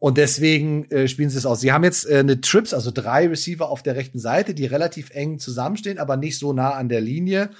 Und 0.00 0.16
deswegen 0.16 0.88
äh, 0.90 1.08
spielen 1.08 1.28
sie 1.28 1.38
es 1.38 1.46
aus. 1.46 1.60
Sie 1.60 1.72
haben 1.72 1.82
jetzt 1.82 2.08
äh, 2.08 2.18
eine 2.18 2.40
Trips, 2.40 2.72
also 2.72 2.92
drei 2.92 3.26
Receiver 3.26 3.68
auf 3.68 3.82
der 3.82 3.96
rechten 3.96 4.20
Seite, 4.20 4.54
die 4.54 4.66
relativ 4.66 5.10
eng 5.10 5.38
zusammenstehen, 5.40 5.98
aber 5.98 6.16
nicht 6.16 6.38
so 6.38 6.52
nah 6.52 6.70
an 6.72 6.88
der 6.88 7.00
Linie. 7.00 7.50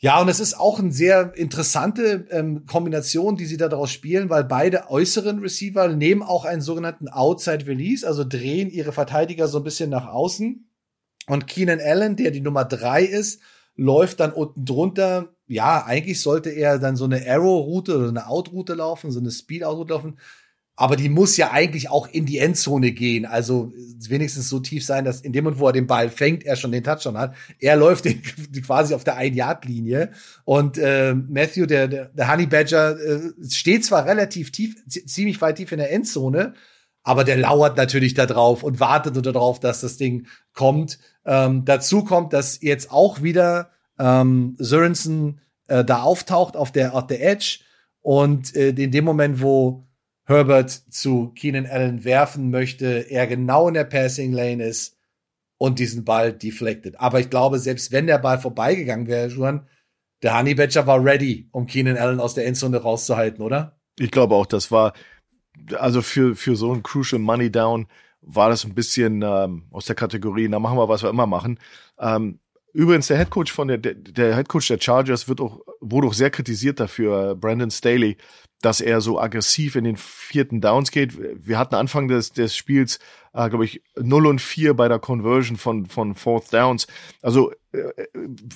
Ja, 0.00 0.20
und 0.20 0.28
es 0.28 0.40
ist 0.40 0.58
auch 0.58 0.78
eine 0.78 0.92
sehr 0.92 1.36
interessante 1.36 2.26
ähm, 2.30 2.66
Kombination, 2.66 3.36
die 3.36 3.46
sie 3.46 3.56
da 3.56 3.68
daraus 3.68 3.90
spielen, 3.90 4.30
weil 4.30 4.44
beide 4.44 4.90
äußeren 4.90 5.40
Receiver 5.40 5.88
nehmen 5.88 6.22
auch 6.22 6.44
einen 6.44 6.60
sogenannten 6.60 7.08
Outside 7.08 7.66
Release, 7.66 8.06
also 8.06 8.24
drehen 8.24 8.70
ihre 8.70 8.92
Verteidiger 8.92 9.48
so 9.48 9.58
ein 9.58 9.64
bisschen 9.64 9.90
nach 9.90 10.06
außen. 10.06 10.68
Und 11.26 11.46
Keenan 11.46 11.80
Allen, 11.80 12.16
der 12.16 12.30
die 12.30 12.40
Nummer 12.40 12.64
drei 12.64 13.02
ist, 13.02 13.40
läuft 13.74 14.20
dann 14.20 14.32
unten 14.32 14.64
drunter. 14.64 15.34
Ja, 15.46 15.84
eigentlich 15.84 16.20
sollte 16.20 16.50
er 16.50 16.78
dann 16.78 16.96
so 16.96 17.04
eine 17.04 17.24
Arrow-Route 17.28 17.96
oder 17.96 18.08
eine 18.08 18.26
Out-Route 18.26 18.74
laufen, 18.74 19.10
so 19.10 19.20
eine 19.20 19.30
Speed-Out-Route 19.30 19.94
laufen 19.94 20.18
aber 20.80 20.94
die 20.94 21.08
muss 21.08 21.36
ja 21.36 21.50
eigentlich 21.50 21.90
auch 21.90 22.06
in 22.06 22.24
die 22.24 22.38
Endzone 22.38 22.92
gehen. 22.92 23.26
Also 23.26 23.72
wenigstens 24.08 24.48
so 24.48 24.60
tief 24.60 24.86
sein, 24.86 25.04
dass 25.04 25.22
in 25.22 25.32
dem 25.32 25.42
Moment, 25.42 25.60
wo 25.60 25.66
er 25.66 25.72
den 25.72 25.88
Ball 25.88 26.08
fängt, 26.08 26.46
er 26.46 26.54
schon 26.54 26.70
den 26.70 26.84
Touchdown 26.84 27.18
hat. 27.18 27.34
Er 27.58 27.74
läuft 27.74 28.04
den, 28.04 28.22
quasi 28.64 28.94
auf 28.94 29.02
der 29.02 29.16
Ein-Yard-Linie. 29.16 30.12
Und 30.44 30.78
äh, 30.78 31.14
Matthew, 31.14 31.66
der, 31.66 31.88
der, 31.88 32.04
der 32.10 32.32
Honey 32.32 32.46
Badger, 32.46 32.96
äh, 32.96 33.32
steht 33.50 33.84
zwar 33.84 34.06
relativ 34.06 34.52
tief, 34.52 34.76
ziemlich 34.86 35.40
weit 35.40 35.56
tief 35.56 35.72
in 35.72 35.78
der 35.78 35.90
Endzone, 35.90 36.54
aber 37.02 37.24
der 37.24 37.38
lauert 37.38 37.76
natürlich 37.76 38.14
da 38.14 38.26
drauf 38.26 38.62
und 38.62 38.78
wartet 38.78 39.14
nur 39.14 39.24
darauf, 39.24 39.58
dass 39.58 39.80
das 39.80 39.96
Ding 39.96 40.28
kommt. 40.52 41.00
Ähm, 41.26 41.64
dazu 41.64 42.04
kommt, 42.04 42.32
dass 42.32 42.62
jetzt 42.62 42.92
auch 42.92 43.20
wieder 43.20 43.70
ähm, 43.98 44.54
Sörensen 44.60 45.40
äh, 45.66 45.84
da 45.84 46.02
auftaucht 46.02 46.56
auf 46.56 46.70
der, 46.70 46.94
auf 46.94 47.08
der 47.08 47.20
Edge. 47.28 47.64
Und 48.00 48.54
äh, 48.54 48.68
in 48.68 48.92
dem 48.92 49.04
Moment, 49.04 49.42
wo 49.42 49.87
Herbert 50.28 50.70
zu 50.70 51.32
Keenan 51.34 51.64
Allen 51.66 52.04
werfen 52.04 52.50
möchte, 52.50 53.10
er 53.10 53.26
genau 53.26 53.68
in 53.68 53.74
der 53.74 53.84
Passing 53.84 54.32
Lane 54.32 54.62
ist 54.62 54.98
und 55.56 55.78
diesen 55.78 56.04
Ball 56.04 56.34
deflected. 56.34 57.00
Aber 57.00 57.18
ich 57.18 57.30
glaube, 57.30 57.58
selbst 57.58 57.92
wenn 57.92 58.06
der 58.06 58.18
Ball 58.18 58.38
vorbeigegangen 58.38 59.06
wäre, 59.06 59.28
Juan, 59.28 59.66
der 60.22 60.38
Honey 60.38 60.54
Badger 60.54 60.86
war 60.86 61.02
ready, 61.02 61.48
um 61.52 61.66
Keenan 61.66 61.96
Allen 61.96 62.20
aus 62.20 62.34
der 62.34 62.46
Endzone 62.46 62.76
rauszuhalten, 62.76 63.42
oder? 63.42 63.80
Ich 63.98 64.10
glaube 64.10 64.34
auch, 64.34 64.44
das 64.44 64.70
war, 64.70 64.92
also 65.78 66.02
für, 66.02 66.36
für 66.36 66.56
so 66.56 66.74
ein 66.74 66.82
Crucial 66.82 67.20
Money 67.20 67.50
Down 67.50 67.86
war 68.20 68.50
das 68.50 68.66
ein 68.66 68.74
bisschen 68.74 69.22
ähm, 69.22 69.64
aus 69.70 69.86
der 69.86 69.96
Kategorie, 69.96 70.48
na 70.48 70.58
machen 70.58 70.76
wir, 70.76 70.90
was 70.90 71.02
wir 71.02 71.08
immer 71.08 71.26
machen. 71.26 71.58
Ähm, 71.98 72.40
übrigens, 72.74 73.06
der 73.06 73.16
Headcoach 73.16 73.50
von 73.50 73.68
der, 73.68 73.78
der, 73.78 73.94
der 73.94 74.36
Headcoach 74.36 74.68
der 74.68 74.78
Chargers 74.78 75.26
wird 75.26 75.40
auch, 75.40 75.60
wurde 75.80 76.08
auch 76.08 76.14
sehr 76.14 76.30
kritisiert 76.30 76.80
dafür, 76.80 77.34
Brandon 77.34 77.70
Staley, 77.70 78.16
dass 78.60 78.80
er 78.80 79.00
so 79.00 79.20
aggressiv 79.20 79.76
in 79.76 79.84
den 79.84 79.96
vierten 79.96 80.60
Downs 80.60 80.90
geht. 80.90 81.16
Wir 81.46 81.58
hatten 81.58 81.76
Anfang 81.76 82.08
des, 82.08 82.32
des 82.32 82.56
Spiels, 82.56 82.98
äh, 83.32 83.48
glaube 83.48 83.64
ich, 83.64 83.82
0 83.96 84.26
und 84.26 84.40
4 84.40 84.74
bei 84.74 84.88
der 84.88 84.98
Conversion 84.98 85.56
von, 85.56 85.86
von 85.86 86.16
Fourth 86.16 86.52
Downs. 86.52 86.88
Also 87.22 87.52
äh, 87.70 87.92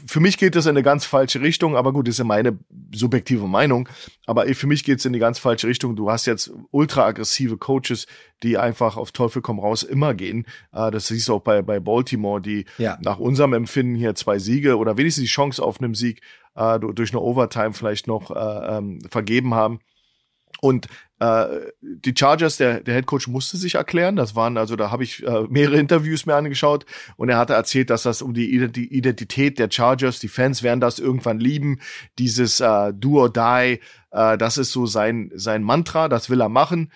für 0.06 0.18
mich 0.18 0.38
geht 0.38 0.56
das 0.56 0.66
in 0.66 0.70
eine 0.70 0.82
ganz 0.82 1.04
falsche 1.04 1.40
Richtung, 1.40 1.76
aber 1.76 1.92
gut, 1.92 2.08
das 2.08 2.14
ist 2.14 2.18
ja 2.18 2.24
meine 2.24 2.58
subjektive 2.92 3.46
Meinung. 3.46 3.88
Aber 4.26 4.46
für 4.54 4.66
mich 4.66 4.82
geht 4.82 4.98
es 4.98 5.04
in 5.04 5.12
die 5.12 5.20
ganz 5.20 5.38
falsche 5.38 5.68
Richtung. 5.68 5.94
Du 5.94 6.10
hast 6.10 6.26
jetzt 6.26 6.52
ultra 6.72 7.06
aggressive 7.06 7.56
Coaches, 7.56 8.06
die 8.42 8.58
einfach 8.58 8.96
auf 8.96 9.12
Teufel 9.12 9.40
komm 9.40 9.60
raus 9.60 9.84
immer 9.84 10.14
gehen. 10.14 10.46
Äh, 10.72 10.90
das 10.90 11.06
siehst 11.06 11.28
du 11.28 11.34
auch 11.34 11.42
bei, 11.42 11.62
bei 11.62 11.78
Baltimore, 11.78 12.40
die 12.40 12.64
ja. 12.78 12.98
nach 13.02 13.20
unserem 13.20 13.52
Empfinden 13.52 13.94
hier 13.94 14.16
zwei 14.16 14.40
Siege 14.40 14.78
oder 14.78 14.96
wenigstens 14.96 15.22
die 15.22 15.30
Chance 15.30 15.62
auf 15.62 15.80
einen 15.80 15.94
Sieg 15.94 16.22
äh, 16.54 16.78
durch 16.78 17.12
eine 17.12 17.20
Overtime 17.20 17.72
vielleicht 17.72 18.06
noch 18.06 18.30
äh, 18.30 18.76
ähm, 18.76 19.00
vergeben 19.08 19.54
haben. 19.54 19.80
Und 20.60 20.86
äh, 21.18 21.46
die 21.80 22.14
Chargers, 22.16 22.56
der, 22.56 22.80
der 22.80 22.94
Head 22.94 23.06
Coach 23.06 23.26
musste 23.26 23.56
sich 23.56 23.76
erklären. 23.76 24.16
Das 24.16 24.36
waren, 24.36 24.56
also 24.56 24.76
da 24.76 24.90
habe 24.90 25.02
ich 25.02 25.26
äh, 25.26 25.42
mehrere 25.48 25.78
Interviews 25.78 26.26
mir 26.26 26.34
angeschaut 26.34 26.84
und 27.16 27.28
er 27.28 27.38
hatte 27.38 27.54
erzählt, 27.54 27.90
dass 27.90 28.02
das 28.02 28.22
um 28.22 28.34
die 28.34 28.54
Identität 28.54 29.58
der 29.58 29.70
Chargers, 29.70 30.20
die 30.20 30.28
Fans 30.28 30.62
werden 30.62 30.80
das 30.80 30.98
irgendwann 30.98 31.40
lieben, 31.40 31.80
dieses 32.18 32.60
äh, 32.60 32.92
Do 32.92 33.20
or 33.20 33.32
Die, 33.32 33.80
äh, 34.10 34.38
das 34.38 34.58
ist 34.58 34.72
so 34.72 34.86
sein, 34.86 35.30
sein 35.34 35.62
Mantra, 35.62 36.08
das 36.08 36.28
will 36.28 36.40
er 36.40 36.48
machen. 36.48 36.92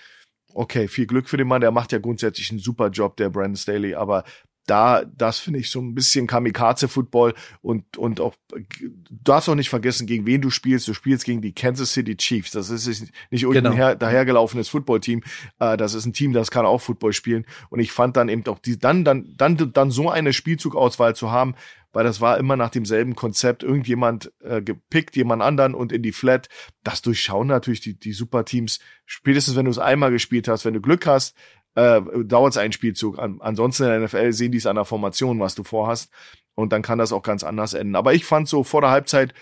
Okay, 0.52 0.88
viel 0.88 1.06
Glück 1.06 1.28
für 1.28 1.36
den 1.36 1.48
Mann, 1.48 1.60
der 1.60 1.70
macht 1.70 1.92
ja 1.92 1.98
grundsätzlich 1.98 2.50
einen 2.50 2.60
super 2.60 2.88
Job, 2.88 3.16
der 3.16 3.30
Brandon 3.30 3.56
Staley, 3.56 3.94
aber 3.94 4.24
da, 4.66 5.04
das 5.04 5.38
finde 5.38 5.60
ich 5.60 5.70
so 5.70 5.80
ein 5.80 5.94
bisschen 5.94 6.26
Kamikaze-Football 6.26 7.34
und, 7.62 7.96
und 7.96 8.20
auch, 8.20 8.34
du 8.50 8.90
darfst 9.22 9.48
auch 9.48 9.54
nicht 9.54 9.70
vergessen, 9.70 10.06
gegen 10.06 10.26
wen 10.26 10.42
du 10.42 10.50
spielst. 10.50 10.88
Du 10.88 10.94
spielst 10.94 11.24
gegen 11.24 11.40
die 11.40 11.52
Kansas 11.52 11.92
City 11.92 12.16
Chiefs. 12.16 12.50
Das 12.50 12.68
ist 12.70 12.86
nicht 13.30 13.42
irgendein 13.42 13.72
genau. 13.76 13.94
dahergelaufenes 13.94 14.68
Footballteam. 14.68 15.22
Äh, 15.60 15.76
das 15.76 15.94
ist 15.94 16.06
ein 16.06 16.12
Team, 16.12 16.32
das 16.32 16.50
kann 16.50 16.66
auch 16.66 16.80
Football 16.80 17.12
spielen. 17.12 17.46
Und 17.70 17.80
ich 17.80 17.92
fand 17.92 18.16
dann 18.16 18.28
eben 18.28 18.44
auch 18.46 18.58
die, 18.58 18.78
dann, 18.78 19.04
dann, 19.04 19.34
dann, 19.36 19.72
dann 19.72 19.90
so 19.90 20.10
eine 20.10 20.32
Spielzugauswahl 20.32 21.14
zu 21.14 21.30
haben, 21.30 21.54
weil 21.92 22.04
das 22.04 22.20
war 22.20 22.36
immer 22.36 22.56
nach 22.56 22.68
demselben 22.68 23.14
Konzept. 23.14 23.62
Irgendjemand 23.62 24.30
äh, 24.40 24.60
gepickt, 24.60 25.16
jemand 25.16 25.42
anderen 25.42 25.74
und 25.74 25.92
in 25.92 26.02
die 26.02 26.12
Flat. 26.12 26.48
Das 26.82 27.00
durchschauen 27.00 27.46
natürlich 27.46 27.80
die, 27.80 27.98
die 27.98 28.12
Superteams. 28.12 28.80
Spätestens, 29.06 29.56
wenn 29.56 29.64
du 29.64 29.70
es 29.70 29.78
einmal 29.78 30.10
gespielt 30.10 30.46
hast, 30.46 30.66
wenn 30.66 30.74
du 30.74 30.82
Glück 30.82 31.06
hast, 31.06 31.34
äh, 31.76 32.00
dauert 32.24 32.54
es 32.54 32.56
einen 32.56 32.72
Spielzug. 32.72 33.18
An, 33.18 33.38
ansonsten 33.40 33.84
in 33.84 33.90
der 33.90 34.00
NFL 34.00 34.32
sehen 34.32 34.50
die 34.50 34.58
es 34.58 34.66
an 34.66 34.76
der 34.76 34.84
Formation, 34.84 35.38
was 35.38 35.54
du 35.54 35.62
vorhast. 35.62 36.10
Und 36.54 36.72
dann 36.72 36.82
kann 36.82 36.98
das 36.98 37.12
auch 37.12 37.22
ganz 37.22 37.44
anders 37.44 37.74
enden. 37.74 37.96
Aber 37.96 38.14
ich 38.14 38.24
fand 38.24 38.48
so 38.48 38.64
vor 38.64 38.80
der 38.80 38.90
Halbzeit, 38.90 39.34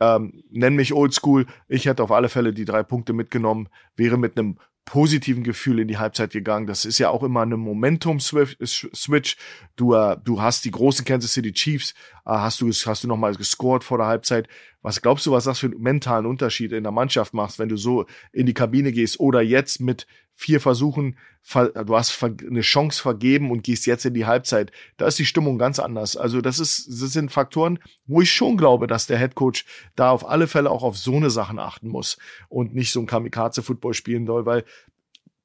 ähm, 0.00 0.42
nenn 0.50 0.76
mich 0.76 0.94
oldschool, 0.94 1.46
ich 1.68 1.84
hätte 1.86 2.02
auf 2.02 2.12
alle 2.12 2.28
Fälle 2.28 2.54
die 2.54 2.64
drei 2.64 2.82
Punkte 2.82 3.12
mitgenommen, 3.12 3.68
wäre 3.96 4.16
mit 4.16 4.38
einem 4.38 4.56
positiven 4.86 5.44
Gefühl 5.44 5.78
in 5.78 5.88
die 5.88 5.98
Halbzeit 5.98 6.30
gegangen. 6.30 6.66
Das 6.66 6.84
ist 6.84 6.98
ja 6.98 7.10
auch 7.10 7.22
immer 7.22 7.42
eine 7.42 7.56
Momentum-Switch. 7.56 9.36
Du, 9.76 9.94
äh, 9.94 10.16
du 10.24 10.40
hast 10.40 10.64
die 10.64 10.70
großen 10.70 11.04
Kansas 11.04 11.32
City 11.32 11.52
Chiefs, 11.52 11.92
äh, 12.24 12.30
hast 12.30 12.60
du, 12.60 12.70
hast 12.70 13.04
du 13.04 13.08
nochmal 13.08 13.34
gescored 13.34 13.84
vor 13.84 13.98
der 13.98 14.06
Halbzeit. 14.06 14.48
Was 14.82 15.02
glaubst 15.02 15.26
du, 15.26 15.32
was 15.32 15.44
das 15.44 15.58
für 15.58 15.66
einen 15.66 15.80
mentalen 15.80 16.26
Unterschied 16.26 16.72
in 16.72 16.82
der 16.82 16.92
Mannschaft 16.92 17.34
macht, 17.34 17.58
wenn 17.58 17.68
du 17.68 17.76
so 17.76 18.06
in 18.32 18.46
die 18.46 18.54
Kabine 18.54 18.90
gehst 18.92 19.20
oder 19.20 19.42
jetzt 19.42 19.80
mit 19.80 20.06
vier 20.40 20.58
Versuchen, 20.58 21.18
du 21.52 21.96
hast 21.96 22.22
eine 22.22 22.62
Chance 22.62 23.02
vergeben 23.02 23.50
und 23.50 23.62
gehst 23.62 23.84
jetzt 23.84 24.06
in 24.06 24.14
die 24.14 24.24
Halbzeit. 24.24 24.72
Da 24.96 25.06
ist 25.06 25.18
die 25.18 25.26
Stimmung 25.26 25.58
ganz 25.58 25.78
anders. 25.78 26.16
Also 26.16 26.40
das 26.40 26.58
ist, 26.58 26.86
das 26.88 27.12
sind 27.12 27.30
Faktoren, 27.30 27.78
wo 28.06 28.22
ich 28.22 28.32
schon 28.32 28.56
glaube, 28.56 28.86
dass 28.86 29.06
der 29.06 29.18
Head 29.18 29.34
Coach 29.34 29.66
da 29.96 30.10
auf 30.10 30.26
alle 30.26 30.46
Fälle 30.46 30.70
auch 30.70 30.82
auf 30.82 30.96
so 30.96 31.14
eine 31.14 31.28
Sachen 31.28 31.58
achten 31.58 31.88
muss 31.88 32.16
und 32.48 32.74
nicht 32.74 32.90
so 32.90 33.00
ein 33.00 33.06
Kamikaze-Football 33.06 33.92
spielen 33.92 34.26
soll, 34.26 34.46
weil 34.46 34.64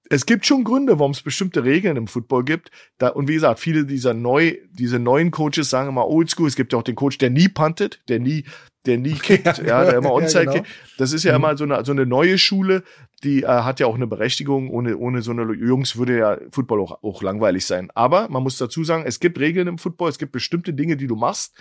es 0.10 0.26
gibt 0.26 0.46
schon 0.46 0.64
Gründe, 0.64 0.98
warum 1.00 1.12
es 1.12 1.22
bestimmte 1.22 1.66
Regeln 1.66 1.98
im 1.98 2.08
Football 2.08 2.46
gibt. 2.46 2.72
Da, 2.98 3.10
und 3.10 3.28
wie 3.28 3.34
gesagt, 3.34 3.60
viele 3.60 3.86
dieser 3.86 4.14
neu, 4.14 4.56
diese 4.72 5.00
neuen 5.00 5.32
Coaches 5.32 5.70
sagen 5.70 5.90
immer 5.90 6.08
Oldschool. 6.08 6.48
Es 6.48 6.56
gibt 6.56 6.72
ja 6.72 6.80
auch 6.80 6.84
den 6.84 6.96
Coach, 6.96 7.18
der 7.18 7.32
nie 7.32 7.50
puntet, 7.50 8.02
der 8.08 8.20
nie, 8.20 8.46
der 8.86 8.98
nie 8.98 9.14
kickt, 9.22 9.58
ja, 9.60 9.84
der 9.84 9.98
immer 9.98 10.12
Onside 10.12 10.46
ja, 10.46 10.52
genau. 10.52 10.66
Das 10.98 11.14
ist 11.14 11.24
ja 11.24 11.32
mhm. 11.34 11.44
immer 11.44 11.58
so 11.58 11.64
eine, 11.64 11.84
so 11.86 11.92
eine 11.92 12.06
neue 12.06 12.38
Schule, 12.38 12.84
die 13.24 13.44
äh, 13.44 13.48
hat 13.48 13.80
ja 13.80 13.88
auch 13.88 13.96
eine 13.96 14.08
Berechtigung. 14.08 14.70
Ohne, 14.70 14.98
ohne 14.98 15.22
so 15.22 15.32
eine 15.32 15.52
Jungs 15.54 15.98
würde 15.98 16.18
ja 16.18 16.38
Football 16.52 16.82
auch, 16.82 17.04
auch 17.04 17.22
langweilig 17.22 17.66
sein. 17.66 17.90
Aber 17.96 18.30
man 18.30 18.44
muss 18.44 18.58
dazu 18.58 18.84
sagen, 18.84 19.04
es 19.06 19.20
gibt 19.20 19.40
Regeln 19.40 19.68
im 19.68 19.78
Football, 19.78 20.10
es 20.10 20.18
gibt 20.18 20.32
bestimmte 20.32 20.74
Dinge, 20.74 20.98
die 20.98 21.08
du 21.08 21.16
machst, 21.16 21.56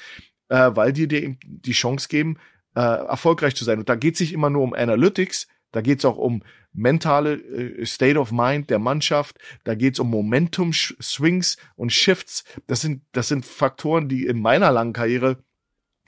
äh, 0.49 0.71
weil 0.75 0.93
die 0.93 1.09
dir 1.09 1.37
die 1.43 1.73
Chance 1.73 2.09
geben, 2.09 2.39
äh, 2.75 2.81
erfolgreich 2.81 3.55
zu 3.55 3.65
sein. 3.65 3.79
Und 3.79 3.89
da 3.89 3.95
geht 3.95 4.15
es 4.15 4.21
nicht 4.21 4.33
immer 4.33 4.51
nur 4.51 4.63
um 4.63 4.75
Analytics, 4.75 5.49
da 5.75 5.81
geht 5.81 5.99
es 5.99 6.05
auch 6.05 6.19
um 6.19 6.43
mentale 6.73 7.35
äh, 7.35 7.85
State 7.85 8.19
of 8.19 8.31
Mind 8.31 8.71
der 8.71 8.79
Mannschaft. 8.79 9.39
Da 9.65 9.75
geht 9.75 9.95
es 9.95 10.01
um 10.01 10.09
Momentum 10.09 10.73
Swings 10.73 11.57
und 11.75 11.93
Shifts. 11.93 12.45
Das 12.67 12.81
sind 12.81 13.03
das 13.13 13.29
sind 13.29 13.45
Faktoren, 13.45 14.09
die 14.09 14.27
in 14.27 14.41
meiner 14.41 14.71
langen 14.71 14.93
Karriere 14.93 15.43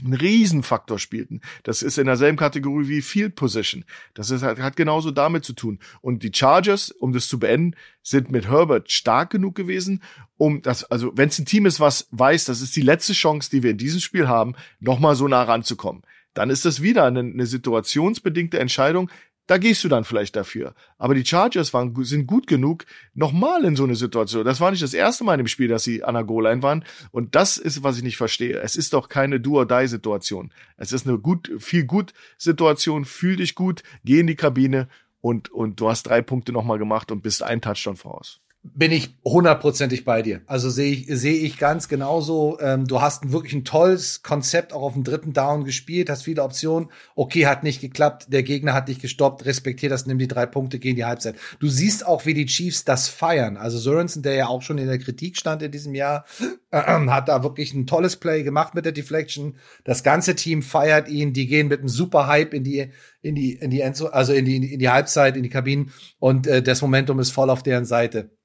einen 0.05 0.15
Riesenfaktor 0.15 0.99
spielten. 0.99 1.41
Das 1.63 1.83
ist 1.83 1.99
in 1.99 2.07
derselben 2.07 2.37
Kategorie 2.37 2.89
wie 2.89 3.03
Field 3.03 3.35
Position. 3.35 3.85
Das 4.15 4.31
ist, 4.31 4.43
hat, 4.43 4.59
hat 4.59 4.77
genauso 4.77 5.11
damit 5.11 5.45
zu 5.45 5.55
tun. 5.55 5.79
Und 6.03 6.23
die 6.23 6.33
Chargers, 6.35 6.91
um 6.91 7.13
das 7.13 7.29
zu 7.29 7.39
beenden, 7.39 7.77
sind 8.03 8.31
mit 8.31 8.49
Herbert 8.49 8.91
stark 8.91 9.31
genug 9.31 9.55
gewesen, 9.55 10.03
um 10.37 10.61
das, 10.61 10.85
also 10.85 11.17
wenn 11.17 11.31
es 11.31 11.39
ein 11.39 11.47
Team 11.47 11.65
ist, 11.65 11.81
was 11.81 12.09
weiß, 12.11 12.45
das 12.45 12.61
ist 12.61 12.77
die 12.77 12.83
letzte 12.83 13.15
Chance, 13.15 13.51
die 13.51 13.63
wir 13.63 13.71
in 13.71 13.79
diesem 13.79 14.01
Spiel 14.01 14.29
haben, 14.29 14.55
nochmal 14.81 15.17
so 15.17 15.27
nah 15.29 15.43
ranzukommen. 15.43 16.03
Dann 16.35 16.51
ist 16.51 16.67
das 16.67 16.83
wieder 16.83 17.05
eine, 17.05 17.21
eine 17.21 17.47
situationsbedingte 17.47 18.59
Entscheidung, 18.59 19.11
da 19.47 19.59
gehst 19.59 19.85
du 19.85 19.89
dann 19.89 20.05
vielleicht 20.05 20.37
dafür. 20.37 20.75
Aber 20.99 21.15
die 21.15 21.25
Chargers 21.25 21.73
waren, 21.73 21.95
sind 22.05 22.27
gut 22.27 22.47
genug, 22.47 22.85
nochmal 23.15 23.65
in 23.65 23.77
so 23.77 23.85
eine 23.85 23.95
Situation. 23.95 24.45
Das 24.45 24.61
war 24.61 24.71
nicht 24.71 24.83
das 24.83 24.95
erste 24.95 25.25
Mal 25.25 25.39
im 25.39 25.47
Spiel, 25.47 25.69
dass 25.69 25.85
sie 25.85 26.03
an 26.03 26.15
der 26.15 26.25
Goal-Line 26.25 26.63
waren. 26.63 26.85
Und 27.13 27.35
das 27.35 27.57
ist, 27.57 27.83
was 27.83 27.97
ich 27.97 28.03
nicht 28.03 28.17
verstehe. 28.17 28.59
Es 28.59 28.77
ist 28.77 28.93
doch 28.93 29.09
keine 29.09 29.41
Do-or-Die-Situation. 29.41 30.53
Es 30.77 30.93
ist 30.93 31.07
eine 31.07 31.19
gut, 31.19 31.51
viel 31.59 31.85
gut 31.85 32.13
Situation. 32.39 33.05
Fühl 33.05 33.37
dich 33.37 33.55
gut, 33.55 33.83
geh 34.05 34.21
in 34.21 34.27
die 34.27 34.37
Kabine 34.37 34.89
und, 35.21 35.49
und 35.51 35.81
du 35.81 35.89
hast 35.89 36.05
drei 36.05 36.23
Punkte 36.23 36.53
nochmal 36.53 36.79
gemacht 36.79 37.13
und 37.13 37.23
bist 37.23 37.43
ein 37.43 37.61
Touchdown 37.61 37.97
voraus. 37.97 38.41
Bin 38.75 38.93
ich 38.93 39.15
hundertprozentig 39.25 40.05
bei 40.05 40.23
dir. 40.23 40.41
Also 40.47 40.71
sehe 40.71 40.93
ich, 40.93 41.07
sehe 41.09 41.39
ich 41.39 41.59
ganz 41.59 41.89
genauso. 41.89 42.59
Ähm, 42.61 42.87
du 42.87 43.01
hast 43.01 43.33
wirklich 43.33 43.53
ein 43.53 43.65
tolles 43.65 44.23
Konzept 44.23 44.73
auch 44.73 44.83
auf 44.83 44.95
dem 44.95 45.05
dritten 45.05 45.33
Down 45.33 45.65
gespielt, 45.65 46.11
hast 46.11 46.25
viele 46.25 46.43
Optionen. 46.43 46.91
Okay, 47.15 47.47
hat 47.47 47.63
nicht 47.63 47.81
geklappt. 47.81 48.27
Der 48.29 48.43
Gegner 48.43 48.75
hat 48.75 48.89
dich 48.89 49.01
gestoppt. 49.01 49.45
Respektier 49.45 49.89
das, 49.89 50.07
nimm 50.07 50.19
die 50.19 50.29
drei 50.29 50.47
Punkte, 50.47 50.79
geh 50.79 50.91
in 50.91 50.97
die 50.97 51.05
Halbzeit. 51.05 51.37
Du 51.59 51.69
siehst 51.69 52.07
auch, 52.07 52.27
wie 52.27 52.35
die 52.35 52.47
Chiefs 52.47 52.85
das 52.85 53.09
feiern. 53.09 53.57
Also 53.57 53.79
Sorensen, 53.79 54.23
der 54.23 54.35
ja 54.35 54.47
auch 54.49 54.63
schon 54.63 54.79
in 54.79 54.87
der 54.87 54.99
Kritik 54.99 55.37
stand 55.37 55.63
in 55.63 55.73
diesem 55.73 55.95
Jahr, 55.95 56.25
äh, 56.71 56.81
hat 57.09 57.29
da 57.29 57.43
wirklich 57.43 57.75
ein 57.75 57.87
tolles 57.87 58.17
Play 58.17 58.43
gemacht 58.43 58.75
mit 58.75 58.85
der 58.85 58.93
Deflection. 58.93 59.57
Das 59.85 60.03
ganze 60.03 60.35
Team 60.35 60.63
feiert 60.63 61.09
ihn. 61.09 61.33
Die 61.33 61.47
gehen 61.47 61.69
mit 61.69 61.81
einem 61.81 61.89
super 61.89 62.27
Hype 62.27 62.55
in 62.55 62.65
die, 62.65 62.91
in 63.23 63.35
die, 63.35 63.55
in 63.55 63.71
die 63.71 63.81
Enzo, 63.81 64.07
also 64.07 64.33
in 64.33 64.45
die, 64.45 64.75
in 64.75 64.79
die 64.79 64.89
Halbzeit, 64.89 65.37
in 65.37 65.43
die 65.43 65.51
Kabinen. 65.51 65.93
Und 66.19 66.47
äh, 66.47 66.63
das 66.63 66.83
Momentum 66.83 67.19
ist 67.21 67.31
voll 67.31 67.51
auf 67.51 67.63
deren 67.63 67.85
Seite. 67.85 68.36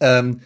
Ähm, 0.00 0.40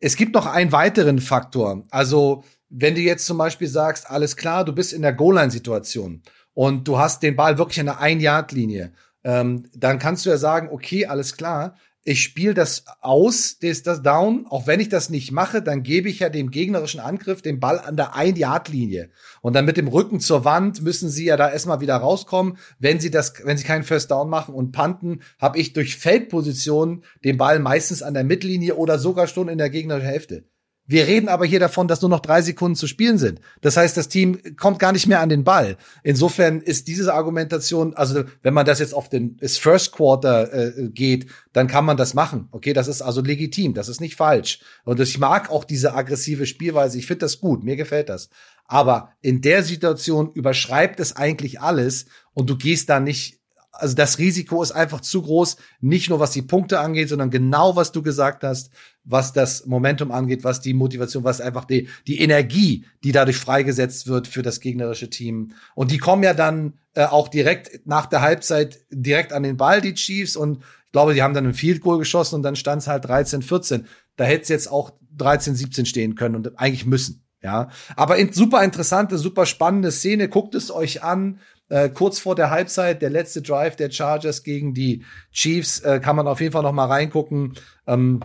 es 0.00 0.16
gibt 0.16 0.34
noch 0.34 0.46
einen 0.46 0.72
weiteren 0.72 1.20
Faktor. 1.20 1.84
Also, 1.90 2.44
wenn 2.68 2.94
du 2.94 3.00
jetzt 3.00 3.26
zum 3.26 3.38
Beispiel 3.38 3.68
sagst, 3.68 4.10
alles 4.10 4.36
klar, 4.36 4.64
du 4.64 4.72
bist 4.72 4.92
in 4.92 5.02
der 5.02 5.12
Goal-Line-Situation 5.12 6.22
und 6.54 6.86
du 6.86 6.98
hast 6.98 7.22
den 7.22 7.36
Ball 7.36 7.58
wirklich 7.58 7.80
an 7.80 7.86
der 7.86 8.00
Ein-Yard-Linie, 8.00 8.92
ähm, 9.24 9.68
dann 9.74 9.98
kannst 9.98 10.26
du 10.26 10.30
ja 10.30 10.36
sagen, 10.36 10.68
okay, 10.70 11.06
alles 11.06 11.36
klar, 11.36 11.76
ich 12.08 12.22
spiele 12.22 12.54
das 12.54 12.84
aus, 13.00 13.58
das, 13.60 13.82
das 13.82 14.00
Down. 14.00 14.46
Auch 14.48 14.68
wenn 14.68 14.78
ich 14.78 14.88
das 14.88 15.10
nicht 15.10 15.32
mache, 15.32 15.60
dann 15.60 15.82
gebe 15.82 16.08
ich 16.08 16.20
ja 16.20 16.28
dem 16.28 16.52
gegnerischen 16.52 17.00
Angriff 17.00 17.42
den 17.42 17.58
Ball 17.58 17.80
an 17.80 17.96
der 17.96 18.14
Ein-Yard-Linie. 18.14 19.10
Und 19.42 19.54
dann 19.54 19.64
mit 19.64 19.76
dem 19.76 19.88
Rücken 19.88 20.20
zur 20.20 20.44
Wand 20.44 20.82
müssen 20.82 21.10
sie 21.10 21.24
ja 21.24 21.36
da 21.36 21.50
erstmal 21.50 21.80
wieder 21.80 21.96
rauskommen. 21.96 22.58
Wenn 22.78 23.00
sie 23.00 23.10
das, 23.10 23.34
wenn 23.44 23.56
sie 23.56 23.64
keinen 23.64 23.82
First 23.82 24.12
Down 24.12 24.30
machen 24.30 24.54
und 24.54 24.70
panten, 24.70 25.22
habe 25.40 25.58
ich 25.58 25.72
durch 25.72 25.96
Feldposition 25.96 27.02
den 27.24 27.38
Ball 27.38 27.58
meistens 27.58 28.02
an 28.02 28.14
der 28.14 28.22
Mittellinie 28.22 28.76
oder 28.76 29.00
sogar 29.00 29.26
schon 29.26 29.48
in 29.48 29.58
der 29.58 29.68
gegnerischen 29.68 30.08
Hälfte. 30.08 30.44
Wir 30.86 31.06
reden 31.06 31.28
aber 31.28 31.44
hier 31.44 31.58
davon, 31.58 31.88
dass 31.88 32.00
nur 32.00 32.10
noch 32.10 32.20
drei 32.20 32.42
Sekunden 32.42 32.76
zu 32.76 32.86
spielen 32.86 33.18
sind. 33.18 33.40
Das 33.60 33.76
heißt, 33.76 33.96
das 33.96 34.08
Team 34.08 34.40
kommt 34.56 34.78
gar 34.78 34.92
nicht 34.92 35.06
mehr 35.06 35.20
an 35.20 35.28
den 35.28 35.42
Ball. 35.42 35.76
Insofern 36.04 36.60
ist 36.60 36.86
diese 36.86 37.12
Argumentation, 37.12 37.94
also 37.94 38.24
wenn 38.42 38.54
man 38.54 38.66
das 38.66 38.78
jetzt 38.78 38.94
auf 38.94 39.08
den 39.08 39.36
das 39.38 39.58
First 39.58 39.92
Quarter 39.92 40.52
äh, 40.52 40.88
geht, 40.90 41.26
dann 41.52 41.66
kann 41.66 41.84
man 41.84 41.96
das 41.96 42.14
machen. 42.14 42.48
Okay, 42.52 42.72
das 42.72 42.86
ist 42.86 43.02
also 43.02 43.20
legitim, 43.20 43.74
das 43.74 43.88
ist 43.88 44.00
nicht 44.00 44.16
falsch. 44.16 44.60
Und 44.84 45.00
ich 45.00 45.18
mag 45.18 45.50
auch 45.50 45.64
diese 45.64 45.94
aggressive 45.94 46.46
Spielweise. 46.46 46.98
Ich 46.98 47.06
finde 47.06 47.20
das 47.20 47.40
gut, 47.40 47.64
mir 47.64 47.76
gefällt 47.76 48.08
das. 48.08 48.28
Aber 48.66 49.10
in 49.22 49.40
der 49.40 49.62
Situation 49.62 50.30
überschreibt 50.32 51.00
es 51.00 51.16
eigentlich 51.16 51.60
alles 51.60 52.06
und 52.32 52.50
du 52.50 52.56
gehst 52.56 52.88
da 52.88 53.00
nicht 53.00 53.40
also 53.78 53.94
das 53.94 54.18
Risiko 54.18 54.62
ist 54.62 54.72
einfach 54.72 55.00
zu 55.00 55.22
groß, 55.22 55.56
nicht 55.80 56.10
nur 56.10 56.20
was 56.20 56.32
die 56.32 56.42
Punkte 56.42 56.80
angeht, 56.80 57.08
sondern 57.08 57.30
genau 57.30 57.76
was 57.76 57.92
du 57.92 58.02
gesagt 58.02 58.44
hast, 58.44 58.70
was 59.04 59.32
das 59.32 59.66
Momentum 59.66 60.10
angeht, 60.10 60.44
was 60.44 60.60
die 60.60 60.74
Motivation, 60.74 61.24
was 61.24 61.40
einfach 61.40 61.64
die, 61.64 61.88
die 62.06 62.20
Energie, 62.20 62.84
die 63.04 63.12
dadurch 63.12 63.36
freigesetzt 63.36 64.08
wird 64.08 64.26
für 64.26 64.42
das 64.42 64.60
gegnerische 64.60 65.10
Team. 65.10 65.52
Und 65.74 65.90
die 65.90 65.98
kommen 65.98 66.22
ja 66.22 66.34
dann 66.34 66.74
äh, 66.94 67.04
auch 67.04 67.28
direkt 67.28 67.86
nach 67.86 68.06
der 68.06 68.20
Halbzeit 68.20 68.80
direkt 68.90 69.32
an 69.32 69.42
den 69.42 69.56
Ball, 69.56 69.80
die 69.80 69.94
Chiefs. 69.94 70.36
Und 70.36 70.58
ich 70.86 70.92
glaube, 70.92 71.14
die 71.14 71.22
haben 71.22 71.34
dann 71.34 71.46
ein 71.46 71.54
Field 71.54 71.80
Goal 71.80 71.98
geschossen 71.98 72.36
und 72.36 72.42
dann 72.42 72.56
stand 72.56 72.82
es 72.82 72.88
halt 72.88 73.04
13, 73.04 73.42
14. 73.42 73.86
Da 74.16 74.24
hätte 74.24 74.42
es 74.42 74.48
jetzt 74.48 74.70
auch 74.70 74.92
13, 75.16 75.54
17 75.54 75.86
stehen 75.86 76.14
können 76.14 76.34
und 76.34 76.58
eigentlich 76.58 76.86
müssen. 76.86 77.22
Ja, 77.42 77.68
aber 77.94 78.16
in, 78.16 78.32
super 78.32 78.64
interessante, 78.64 79.18
super 79.18 79.46
spannende 79.46 79.92
Szene. 79.92 80.28
Guckt 80.28 80.54
es 80.56 80.72
euch 80.72 81.04
an. 81.04 81.38
Äh, 81.68 81.88
kurz 81.88 82.18
vor 82.18 82.34
der 82.34 82.50
Halbzeit, 82.50 83.02
der 83.02 83.10
letzte 83.10 83.42
Drive 83.42 83.76
der 83.76 83.90
Chargers 83.90 84.44
gegen 84.44 84.72
die 84.72 85.04
Chiefs, 85.32 85.80
äh, 85.80 86.00
kann 86.00 86.16
man 86.16 86.28
auf 86.28 86.40
jeden 86.40 86.52
Fall 86.52 86.62
noch 86.62 86.72
mal 86.72 86.86
reingucken. 86.86 87.54
Ähm, 87.86 88.20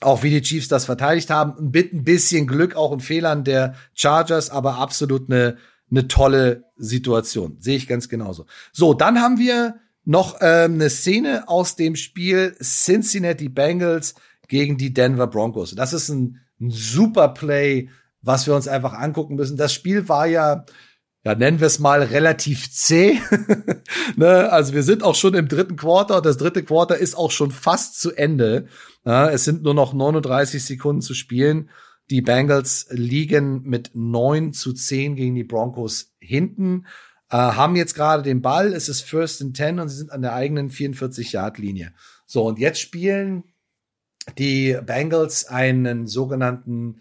auch 0.00 0.22
wie 0.22 0.30
die 0.30 0.42
Chiefs 0.42 0.68
das 0.68 0.84
verteidigt 0.84 1.30
haben. 1.30 1.70
Mit 1.70 1.92
ein 1.92 2.04
bisschen 2.04 2.46
Glück, 2.46 2.76
auch 2.76 2.92
in 2.92 3.00
Fehlern 3.00 3.44
der 3.44 3.74
Chargers, 3.94 4.50
aber 4.50 4.76
absolut 4.76 5.30
eine, 5.30 5.56
eine 5.90 6.08
tolle 6.08 6.64
Situation. 6.76 7.56
Sehe 7.60 7.76
ich 7.76 7.88
ganz 7.88 8.08
genauso. 8.08 8.46
So, 8.72 8.92
dann 8.92 9.20
haben 9.20 9.38
wir 9.38 9.76
noch 10.04 10.36
ähm, 10.40 10.74
eine 10.74 10.90
Szene 10.90 11.48
aus 11.48 11.76
dem 11.76 11.96
Spiel 11.96 12.54
Cincinnati 12.60 13.48
Bengals 13.48 14.14
gegen 14.48 14.76
die 14.76 14.92
Denver 14.92 15.26
Broncos. 15.26 15.74
Das 15.74 15.92
ist 15.92 16.10
ein, 16.10 16.40
ein 16.60 16.70
super 16.70 17.28
Play, 17.28 17.88
was 18.20 18.46
wir 18.46 18.54
uns 18.54 18.68
einfach 18.68 18.92
angucken 18.92 19.36
müssen. 19.36 19.56
Das 19.56 19.72
Spiel 19.72 20.08
war 20.08 20.26
ja 20.26 20.66
ja, 21.24 21.34
nennen 21.34 21.60
wir 21.60 21.66
es 21.66 21.78
mal 21.78 22.02
relativ 22.02 22.70
zäh. 22.70 23.18
ne? 24.16 24.52
Also 24.52 24.74
wir 24.74 24.82
sind 24.82 25.02
auch 25.02 25.14
schon 25.14 25.32
im 25.34 25.48
dritten 25.48 25.76
Quarter. 25.76 26.20
Das 26.20 26.36
dritte 26.36 26.62
Quarter 26.62 26.98
ist 26.98 27.16
auch 27.16 27.30
schon 27.30 27.50
fast 27.50 27.98
zu 27.98 28.12
Ende. 28.12 28.66
Ja, 29.06 29.30
es 29.30 29.44
sind 29.44 29.62
nur 29.62 29.72
noch 29.72 29.94
39 29.94 30.62
Sekunden 30.62 31.00
zu 31.00 31.14
spielen. 31.14 31.70
Die 32.10 32.20
Bengals 32.20 32.88
liegen 32.90 33.62
mit 33.62 33.92
9 33.94 34.52
zu 34.52 34.74
10 34.74 35.16
gegen 35.16 35.34
die 35.34 35.44
Broncos 35.44 36.12
hinten, 36.20 36.86
äh, 37.30 37.36
haben 37.36 37.76
jetzt 37.76 37.94
gerade 37.94 38.22
den 38.22 38.42
Ball. 38.42 38.74
Es 38.74 38.90
ist 38.90 39.00
First 39.00 39.40
and 39.40 39.56
10 39.56 39.80
und 39.80 39.88
sie 39.88 39.96
sind 39.96 40.12
an 40.12 40.20
der 40.20 40.34
eigenen 40.34 40.68
44-Yard-Linie. 40.68 41.94
So, 42.26 42.46
und 42.46 42.58
jetzt 42.58 42.80
spielen 42.80 43.44
die 44.36 44.78
Bengals 44.84 45.46
einen 45.46 46.06
sogenannten 46.06 47.00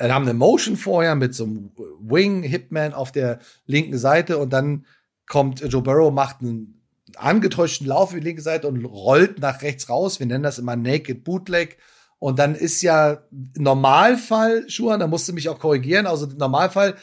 haben 0.00 0.24
eine 0.24 0.34
Motion 0.34 0.76
vorher 0.76 1.14
mit 1.14 1.34
so 1.34 1.44
einem 1.44 1.70
Wing 2.00 2.42
Hitman 2.42 2.94
auf 2.94 3.12
der 3.12 3.40
linken 3.66 3.98
Seite 3.98 4.38
und 4.38 4.52
dann 4.52 4.86
kommt 5.26 5.60
Joe 5.60 5.82
Burrow, 5.82 6.12
macht 6.12 6.40
einen 6.40 6.82
angetäuschten 7.16 7.86
Lauf 7.86 8.10
für 8.10 8.20
die 8.20 8.26
linke 8.26 8.42
Seite 8.42 8.68
und 8.68 8.84
rollt 8.84 9.40
nach 9.40 9.62
rechts 9.62 9.88
raus. 9.88 10.20
Wir 10.20 10.26
nennen 10.26 10.44
das 10.44 10.58
immer 10.58 10.76
Naked 10.76 11.24
Bootleg. 11.24 11.78
Und 12.18 12.38
dann 12.38 12.54
ist 12.54 12.82
ja 12.82 13.24
Normalfall, 13.58 14.68
Schuhan, 14.68 15.00
da 15.00 15.08
musst 15.08 15.28
du 15.28 15.32
mich 15.32 15.48
auch 15.48 15.58
korrigieren, 15.58 16.06
also 16.06 16.26
Normalfall 16.26 16.94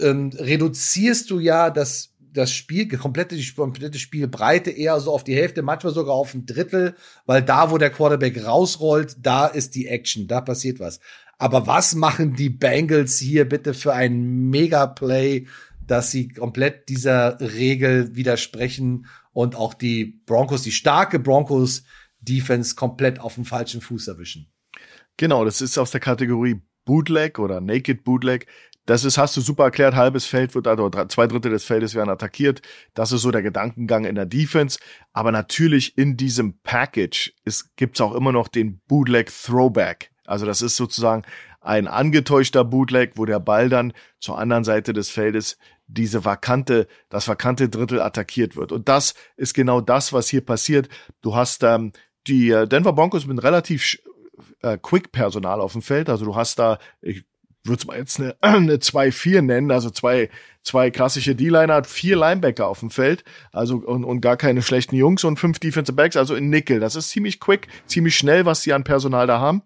ähm, 0.00 0.30
reduzierst 0.34 1.30
du 1.30 1.38
ja 1.38 1.70
das 1.70 2.12
das 2.32 2.50
Spiel, 2.50 2.88
komplette, 2.88 3.36
die 3.36 3.52
komplette 3.52 3.98
Spielbreite 3.98 4.70
eher 4.70 4.98
so 5.00 5.12
auf 5.12 5.24
die 5.24 5.36
Hälfte, 5.36 5.62
manchmal 5.62 5.92
sogar 5.92 6.14
auf 6.14 6.34
ein 6.34 6.46
Drittel, 6.46 6.94
weil 7.26 7.42
da, 7.42 7.70
wo 7.70 7.78
der 7.78 7.90
Quarterback 7.90 8.44
rausrollt, 8.44 9.16
da 9.20 9.46
ist 9.46 9.74
die 9.74 9.86
Action, 9.86 10.26
da 10.28 10.40
passiert 10.40 10.80
was. 10.80 10.98
Aber 11.42 11.66
was 11.66 11.96
machen 11.96 12.36
die 12.36 12.50
Bengals 12.50 13.18
hier 13.18 13.48
bitte 13.48 13.74
für 13.74 13.92
ein 13.92 14.48
Mega-Play, 14.48 15.48
dass 15.84 16.12
sie 16.12 16.28
komplett 16.28 16.88
dieser 16.88 17.40
Regel 17.40 18.14
widersprechen 18.14 19.06
und 19.32 19.56
auch 19.56 19.74
die 19.74 20.22
Broncos, 20.24 20.62
die 20.62 20.70
starke 20.70 21.18
Broncos 21.18 21.82
Defense 22.20 22.76
komplett 22.76 23.18
auf 23.18 23.34
dem 23.34 23.44
falschen 23.44 23.80
Fuß 23.80 24.06
erwischen? 24.06 24.52
Genau, 25.16 25.44
das 25.44 25.60
ist 25.60 25.78
aus 25.78 25.90
der 25.90 25.98
Kategorie 25.98 26.62
Bootleg 26.84 27.40
oder 27.40 27.60
Naked 27.60 28.04
Bootleg. 28.04 28.46
Das 28.86 29.02
ist, 29.02 29.18
hast 29.18 29.36
du 29.36 29.40
super 29.40 29.64
erklärt, 29.64 29.96
halbes 29.96 30.26
Feld 30.26 30.54
wird, 30.54 30.68
also 30.68 30.90
zwei 31.08 31.26
Drittel 31.26 31.50
des 31.50 31.64
Feldes 31.64 31.96
werden 31.96 32.10
attackiert. 32.10 32.62
Das 32.94 33.10
ist 33.10 33.22
so 33.22 33.32
der 33.32 33.42
Gedankengang 33.42 34.04
in 34.04 34.14
der 34.14 34.26
Defense. 34.26 34.78
Aber 35.12 35.32
natürlich 35.32 35.98
in 35.98 36.16
diesem 36.16 36.60
Package 36.60 37.34
ist, 37.44 37.74
gibt's 37.74 38.00
auch 38.00 38.14
immer 38.14 38.30
noch 38.30 38.46
den 38.46 38.80
Bootleg 38.86 39.28
Throwback. 39.28 40.11
Also 40.26 40.46
das 40.46 40.62
ist 40.62 40.76
sozusagen 40.76 41.22
ein 41.60 41.86
angetäuschter 41.86 42.64
Bootleg, 42.64 43.12
wo 43.16 43.24
der 43.24 43.40
Ball 43.40 43.68
dann 43.68 43.92
zur 44.18 44.38
anderen 44.38 44.64
Seite 44.64 44.92
des 44.92 45.10
Feldes 45.10 45.58
diese 45.86 46.24
vakante, 46.24 46.88
das 47.08 47.28
vakante 47.28 47.68
Drittel 47.68 48.00
attackiert 48.00 48.56
wird. 48.56 48.72
Und 48.72 48.88
das 48.88 49.14
ist 49.36 49.54
genau 49.54 49.80
das, 49.80 50.12
was 50.12 50.28
hier 50.28 50.40
passiert. 50.40 50.88
Du 51.20 51.34
hast 51.34 51.62
ähm, 51.62 51.92
die 52.26 52.50
äh, 52.50 52.66
Denver 52.66 52.92
Broncos 52.92 53.26
mit 53.26 53.42
relativ 53.42 53.98
äh, 54.62 54.78
Quick-Personal 54.78 55.60
auf 55.60 55.72
dem 55.72 55.82
Feld. 55.82 56.08
Also 56.08 56.24
du 56.24 56.34
hast 56.34 56.58
da, 56.58 56.78
ich 57.00 57.24
würde 57.64 57.80
es 57.80 57.86
mal 57.86 57.98
jetzt 57.98 58.20
eine, 58.20 58.36
eine 58.40 58.76
2-4 58.76 59.42
nennen, 59.42 59.70
also 59.70 59.90
zwei, 59.90 60.30
zwei 60.62 60.90
klassische 60.90 61.34
D-Liner, 61.34 61.84
vier 61.84 62.16
Linebacker 62.16 62.66
auf 62.66 62.80
dem 62.80 62.90
Feld, 62.90 63.24
also 63.52 63.76
und, 63.76 64.04
und 64.04 64.20
gar 64.20 64.36
keine 64.36 64.62
schlechten 64.62 64.96
Jungs 64.96 65.24
und 65.24 65.38
fünf 65.38 65.58
Defensive 65.58 65.94
Backs, 65.94 66.16
also 66.16 66.34
in 66.34 66.48
Nickel. 66.48 66.80
Das 66.80 66.96
ist 66.96 67.10
ziemlich 67.10 67.40
quick, 67.40 67.68
ziemlich 67.86 68.16
schnell, 68.16 68.46
was 68.46 68.62
sie 68.62 68.72
an 68.72 68.84
Personal 68.84 69.26
da 69.26 69.40
haben. 69.40 69.62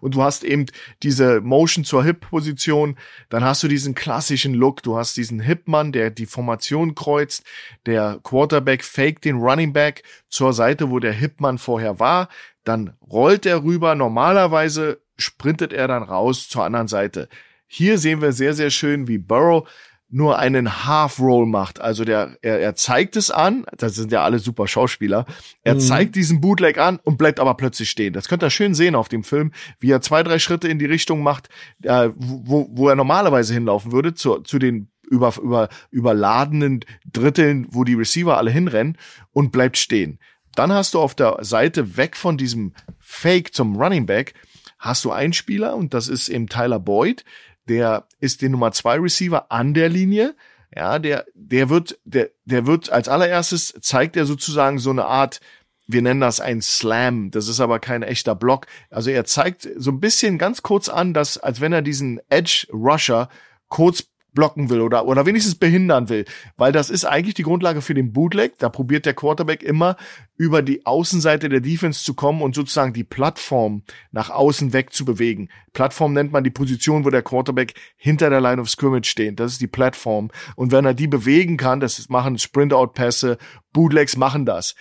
Und 0.00 0.14
du 0.14 0.22
hast 0.22 0.44
eben 0.44 0.66
diese 1.02 1.40
Motion 1.40 1.84
zur 1.84 2.04
Hip-Position, 2.04 2.96
dann 3.28 3.44
hast 3.44 3.62
du 3.62 3.68
diesen 3.68 3.94
klassischen 3.94 4.54
Look, 4.54 4.82
du 4.82 4.96
hast 4.96 5.16
diesen 5.16 5.40
Hip-Mann, 5.40 5.92
der 5.92 6.10
die 6.10 6.26
Formation 6.26 6.94
kreuzt, 6.94 7.44
der 7.86 8.20
Quarterback 8.22 8.84
fake 8.84 9.20
den 9.22 9.36
Running 9.36 9.72
Back 9.72 10.02
zur 10.28 10.52
Seite, 10.52 10.90
wo 10.90 10.98
der 10.98 11.12
Hip-Mann 11.12 11.58
vorher 11.58 11.98
war, 11.98 12.28
dann 12.64 12.94
rollt 13.10 13.46
er 13.46 13.62
rüber, 13.62 13.94
normalerweise 13.94 15.00
sprintet 15.16 15.72
er 15.72 15.88
dann 15.88 16.02
raus 16.02 16.48
zur 16.48 16.64
anderen 16.64 16.88
Seite. 16.88 17.28
Hier 17.66 17.98
sehen 17.98 18.20
wir 18.20 18.32
sehr, 18.32 18.54
sehr 18.54 18.70
schön, 18.70 19.06
wie 19.06 19.18
Burrow 19.18 19.68
nur 20.10 20.38
einen 20.38 20.86
Half 20.86 21.20
Roll 21.20 21.46
macht. 21.46 21.80
Also 21.80 22.04
der, 22.04 22.36
er, 22.42 22.60
er 22.60 22.74
zeigt 22.74 23.16
es 23.16 23.30
an, 23.30 23.64
das 23.76 23.94
sind 23.94 24.12
ja 24.12 24.24
alle 24.24 24.38
super 24.38 24.66
Schauspieler, 24.66 25.24
er 25.62 25.74
mhm. 25.74 25.80
zeigt 25.80 26.16
diesen 26.16 26.40
Bootleg 26.40 26.78
an 26.78 26.98
und 27.04 27.16
bleibt 27.16 27.40
aber 27.40 27.54
plötzlich 27.54 27.90
stehen. 27.90 28.12
Das 28.12 28.28
könnt 28.28 28.42
ihr 28.42 28.50
schön 28.50 28.74
sehen 28.74 28.94
auf 28.94 29.08
dem 29.08 29.24
Film, 29.24 29.52
wie 29.78 29.90
er 29.90 30.00
zwei, 30.00 30.22
drei 30.22 30.38
Schritte 30.38 30.68
in 30.68 30.78
die 30.78 30.86
Richtung 30.86 31.22
macht, 31.22 31.48
äh, 31.82 32.10
wo, 32.16 32.68
wo 32.70 32.88
er 32.88 32.96
normalerweise 32.96 33.54
hinlaufen 33.54 33.92
würde, 33.92 34.14
zu, 34.14 34.40
zu 34.40 34.58
den 34.58 34.90
über, 35.08 35.34
über, 35.42 35.68
überladenen 35.90 36.84
Dritteln, 37.12 37.66
wo 37.70 37.84
die 37.84 37.94
Receiver 37.94 38.36
alle 38.36 38.50
hinrennen 38.50 38.96
und 39.32 39.52
bleibt 39.52 39.76
stehen. 39.76 40.18
Dann 40.54 40.72
hast 40.72 40.94
du 40.94 41.00
auf 41.00 41.14
der 41.14 41.38
Seite 41.42 41.96
weg 41.96 42.16
von 42.16 42.36
diesem 42.36 42.74
Fake 42.98 43.54
zum 43.54 43.76
Running 43.76 44.06
Back, 44.06 44.34
hast 44.78 45.04
du 45.04 45.12
einen 45.12 45.32
Spieler 45.32 45.76
und 45.76 45.94
das 45.94 46.08
ist 46.08 46.28
eben 46.28 46.48
Tyler 46.48 46.80
Boyd. 46.80 47.24
Der 47.70 48.08
ist 48.18 48.42
der 48.42 48.48
Nummer 48.48 48.72
zwei 48.72 48.96
Receiver 48.98 49.50
an 49.52 49.74
der 49.74 49.88
Linie. 49.88 50.34
Ja, 50.74 50.98
der, 50.98 51.24
der 51.34 51.68
wird, 51.68 52.00
der, 52.04 52.30
der 52.44 52.66
wird 52.66 52.90
als 52.90 53.08
allererstes 53.08 53.72
zeigt 53.80 54.16
er 54.16 54.26
sozusagen 54.26 54.80
so 54.80 54.90
eine 54.90 55.04
Art, 55.04 55.40
wir 55.86 56.02
nennen 56.02 56.20
das 56.20 56.40
ein 56.40 56.62
Slam. 56.62 57.30
Das 57.30 57.46
ist 57.46 57.60
aber 57.60 57.78
kein 57.78 58.02
echter 58.02 58.34
Block. 58.34 58.66
Also 58.90 59.10
er 59.10 59.24
zeigt 59.24 59.68
so 59.76 59.92
ein 59.92 60.00
bisschen 60.00 60.36
ganz 60.36 60.62
kurz 60.62 60.88
an, 60.88 61.14
dass, 61.14 61.38
als 61.38 61.60
wenn 61.60 61.72
er 61.72 61.82
diesen 61.82 62.20
Edge 62.28 62.66
Rusher 62.72 63.28
kurz 63.68 64.08
blocken 64.32 64.70
will 64.70 64.80
oder, 64.80 65.06
oder 65.06 65.26
wenigstens 65.26 65.54
behindern 65.54 66.08
will. 66.08 66.24
Weil 66.56 66.72
das 66.72 66.90
ist 66.90 67.04
eigentlich 67.04 67.34
die 67.34 67.42
Grundlage 67.42 67.80
für 67.80 67.94
den 67.94 68.12
Bootleg. 68.12 68.58
Da 68.58 68.68
probiert 68.68 69.06
der 69.06 69.14
Quarterback 69.14 69.62
immer 69.62 69.96
über 70.36 70.62
die 70.62 70.86
Außenseite 70.86 71.48
der 71.48 71.60
Defense 71.60 72.04
zu 72.04 72.14
kommen 72.14 72.42
und 72.42 72.54
sozusagen 72.54 72.92
die 72.92 73.04
Plattform 73.04 73.82
nach 74.10 74.30
außen 74.30 74.72
weg 74.72 74.92
zu 74.92 75.04
bewegen. 75.04 75.48
Plattform 75.72 76.12
nennt 76.12 76.32
man 76.32 76.44
die 76.44 76.50
Position, 76.50 77.04
wo 77.04 77.10
der 77.10 77.22
Quarterback 77.22 77.74
hinter 77.96 78.30
der 78.30 78.40
Line 78.40 78.60
of 78.60 78.70
Scrimmage 78.70 79.06
steht. 79.06 79.40
Das 79.40 79.52
ist 79.52 79.60
die 79.60 79.66
Plattform. 79.66 80.30
Und 80.56 80.72
wenn 80.72 80.84
er 80.84 80.94
die 80.94 81.08
bewegen 81.08 81.56
kann, 81.56 81.80
das 81.80 82.08
machen 82.08 82.38
Sprint-Out-Pässe, 82.38 83.38
Bootlegs 83.72 84.16
machen 84.16 84.46
das. 84.46 84.74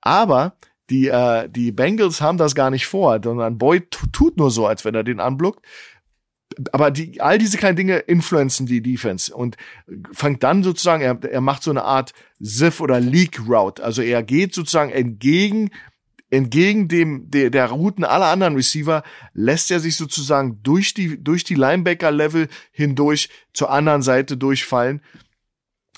Aber 0.00 0.56
die, 0.90 1.08
äh, 1.08 1.48
die 1.48 1.72
Bengals 1.72 2.20
haben 2.20 2.38
das 2.38 2.54
gar 2.54 2.70
nicht 2.70 2.86
vor, 2.86 3.18
sondern 3.22 3.58
Boyd 3.58 3.90
tut 4.12 4.36
nur 4.36 4.50
so, 4.50 4.66
als 4.66 4.84
wenn 4.84 4.94
er 4.94 5.02
den 5.02 5.20
anblockt 5.20 5.60
aber 6.72 6.90
die, 6.90 7.20
all 7.20 7.38
diese 7.38 7.58
kleinen 7.58 7.76
Dinge 7.76 7.98
influenzen 7.98 8.66
die 8.66 8.82
Defense 8.82 9.34
und 9.34 9.56
fängt 10.12 10.42
dann 10.42 10.62
sozusagen, 10.62 11.02
er, 11.02 11.18
er 11.24 11.40
macht 11.40 11.62
so 11.62 11.70
eine 11.70 11.84
Art 11.84 12.12
Ziff 12.40 12.80
oder 12.80 13.00
Leak 13.00 13.40
Route. 13.48 13.82
Also 13.82 14.02
er 14.02 14.22
geht 14.22 14.54
sozusagen 14.54 14.90
entgegen, 14.90 15.70
entgegen 16.30 16.88
dem, 16.88 17.30
der, 17.30 17.50
der 17.50 17.66
Routen 17.66 18.04
aller 18.04 18.26
anderen 18.26 18.54
Receiver, 18.54 19.02
lässt 19.32 19.70
er 19.70 19.80
sich 19.80 19.96
sozusagen 19.96 20.62
durch 20.62 20.94
die, 20.94 21.22
durch 21.22 21.44
die 21.44 21.54
Linebacker 21.54 22.10
Level 22.10 22.48
hindurch 22.70 23.28
zur 23.52 23.70
anderen 23.70 24.02
Seite 24.02 24.36
durchfallen. 24.36 25.02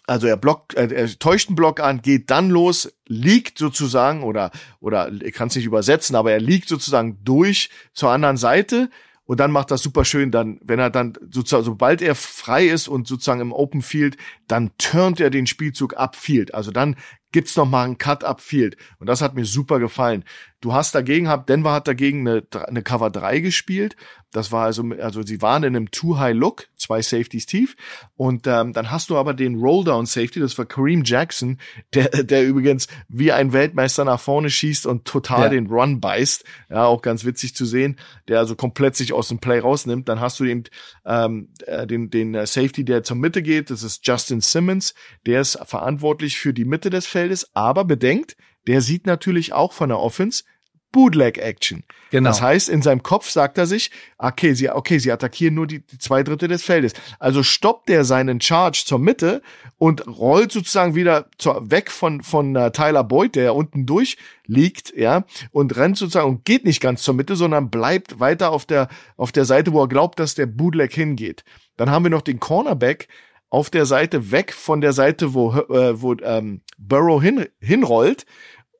Also 0.06 0.26
er 0.26 0.38
blockt, 0.38 0.74
er, 0.74 0.90
er 0.90 1.18
täuscht 1.18 1.50
einen 1.50 1.56
Block 1.56 1.80
an, 1.80 2.00
geht 2.00 2.30
dann 2.30 2.48
los, 2.48 2.94
liegt 3.06 3.58
sozusagen 3.58 4.22
oder 4.22 4.50
oder 4.80 5.12
ich 5.12 5.34
kann 5.34 5.48
es 5.48 5.56
nicht 5.56 5.66
übersetzen, 5.66 6.16
aber 6.16 6.32
er 6.32 6.40
liegt 6.40 6.68
sozusagen 6.68 7.18
durch 7.24 7.68
zur 7.92 8.10
anderen 8.10 8.38
Seite, 8.38 8.88
und 9.28 9.40
dann 9.40 9.52
macht 9.52 9.70
das 9.70 9.82
super 9.82 10.06
schön, 10.06 10.30
dann, 10.30 10.58
wenn 10.64 10.78
er 10.78 10.88
dann 10.88 11.12
sozusagen, 11.30 11.62
sobald 11.62 12.00
er 12.00 12.14
frei 12.14 12.66
ist 12.66 12.88
und 12.88 13.06
sozusagen 13.06 13.42
im 13.42 13.52
Open 13.52 13.82
Field, 13.82 14.16
dann 14.46 14.70
turnt 14.78 15.20
er 15.20 15.28
den 15.28 15.46
Spielzug 15.46 15.98
upfield. 15.98 16.54
Also 16.54 16.70
dann 16.70 16.96
gibt's 17.30 17.54
noch 17.54 17.68
mal 17.68 17.84
einen 17.84 17.98
Cut 17.98 18.24
upfield. 18.24 18.78
Und 18.98 19.06
das 19.06 19.20
hat 19.20 19.34
mir 19.34 19.44
super 19.44 19.80
gefallen. 19.80 20.24
Du 20.60 20.72
hast 20.72 20.94
dagegen, 20.94 21.28
hab, 21.28 21.46
Denver 21.46 21.72
hat 21.72 21.86
dagegen 21.86 22.26
eine, 22.26 22.42
eine 22.66 22.82
Cover 22.82 23.10
3 23.10 23.38
gespielt. 23.38 23.94
Das 24.32 24.52
war 24.52 24.64
also, 24.64 24.84
also 25.00 25.22
sie 25.22 25.40
waren 25.40 25.62
in 25.62 25.74
einem 25.74 25.90
Too-High-Look, 25.90 26.66
zwei 26.76 27.00
Safeties 27.00 27.46
tief. 27.46 27.76
Und 28.14 28.46
ähm, 28.46 28.72
dann 28.72 28.90
hast 28.90 29.08
du 29.08 29.16
aber 29.16 29.32
den 29.32 29.54
Roll-Down-Safety, 29.54 30.40
das 30.40 30.58
war 30.58 30.66
Kareem 30.66 31.02
Jackson, 31.04 31.58
der, 31.94 32.08
der 32.24 32.44
übrigens 32.44 32.88
wie 33.08 33.32
ein 33.32 33.52
Weltmeister 33.52 34.04
nach 34.04 34.20
vorne 34.20 34.50
schießt 34.50 34.86
und 34.86 35.06
total 35.06 35.44
ja. 35.44 35.48
den 35.48 35.68
Run 35.68 36.00
beißt. 36.00 36.44
Ja, 36.68 36.84
auch 36.84 37.00
ganz 37.00 37.24
witzig 37.24 37.54
zu 37.54 37.64
sehen, 37.64 37.96
der 38.26 38.40
also 38.40 38.54
komplett 38.54 38.96
sich 38.96 39.12
aus 39.12 39.28
dem 39.28 39.38
Play 39.38 39.60
rausnimmt. 39.60 40.08
Dann 40.08 40.20
hast 40.20 40.40
du 40.40 40.44
den, 40.44 40.64
ähm, 41.06 41.50
äh, 41.66 41.86
den, 41.86 42.10
den 42.10 42.34
äh, 42.34 42.46
Safety, 42.46 42.84
der 42.84 43.04
zur 43.04 43.16
Mitte 43.16 43.42
geht. 43.42 43.70
Das 43.70 43.82
ist 43.82 44.06
Justin 44.06 44.40
Simmons. 44.40 44.94
Der 45.24 45.40
ist 45.40 45.58
verantwortlich 45.64 46.38
für 46.38 46.52
die 46.52 46.66
Mitte 46.66 46.90
des 46.90 47.06
Feldes. 47.06 47.48
Aber 47.54 47.84
bedenkt, 47.84 48.36
der 48.68 48.82
sieht 48.82 49.06
natürlich 49.06 49.52
auch 49.52 49.72
von 49.72 49.88
der 49.88 49.98
Offense 49.98 50.44
Bootleg-Action. 50.92 51.84
Genau. 52.10 52.30
Das 52.30 52.40
heißt, 52.40 52.70
in 52.70 52.80
seinem 52.80 53.02
Kopf 53.02 53.28
sagt 53.28 53.58
er 53.58 53.66
sich, 53.66 53.90
okay, 54.16 54.54
sie, 54.54 54.70
okay, 54.70 54.98
sie 54.98 55.12
attackieren 55.12 55.54
nur 55.54 55.66
die, 55.66 55.80
die 55.80 55.98
zwei 55.98 56.22
Drittel 56.22 56.48
des 56.48 56.62
Feldes. 56.62 56.94
Also 57.18 57.42
stoppt 57.42 57.90
er 57.90 58.04
seinen 58.04 58.40
Charge 58.40 58.84
zur 58.86 58.98
Mitte 58.98 59.42
und 59.76 60.06
rollt 60.06 60.50
sozusagen 60.50 60.94
wieder 60.94 61.26
zur, 61.36 61.70
weg 61.70 61.90
von, 61.90 62.22
von 62.22 62.56
uh, 62.56 62.70
Tyler 62.70 63.04
Boyd, 63.04 63.34
der 63.34 63.54
unten 63.54 63.84
durch 63.84 64.16
liegt, 64.46 64.96
ja, 64.96 65.24
und 65.50 65.76
rennt 65.76 65.98
sozusagen 65.98 66.28
und 66.28 66.44
geht 66.46 66.64
nicht 66.64 66.80
ganz 66.80 67.02
zur 67.02 67.12
Mitte, 67.12 67.36
sondern 67.36 67.68
bleibt 67.68 68.18
weiter 68.18 68.50
auf 68.50 68.64
der, 68.64 68.88
auf 69.18 69.30
der 69.30 69.44
Seite, 69.44 69.74
wo 69.74 69.82
er 69.82 69.88
glaubt, 69.88 70.18
dass 70.18 70.34
der 70.34 70.46
Bootleg 70.46 70.94
hingeht. 70.94 71.44
Dann 71.76 71.90
haben 71.90 72.04
wir 72.04 72.10
noch 72.10 72.22
den 72.22 72.40
Cornerback, 72.40 73.08
auf 73.50 73.70
der 73.70 73.86
Seite 73.86 74.30
weg 74.30 74.52
von 74.52 74.80
der 74.80 74.92
Seite, 74.92 75.32
wo, 75.32 75.52
äh, 75.52 76.00
wo 76.00 76.14
ähm, 76.22 76.60
Burrow 76.76 77.22
hin, 77.22 77.46
hinrollt 77.60 78.26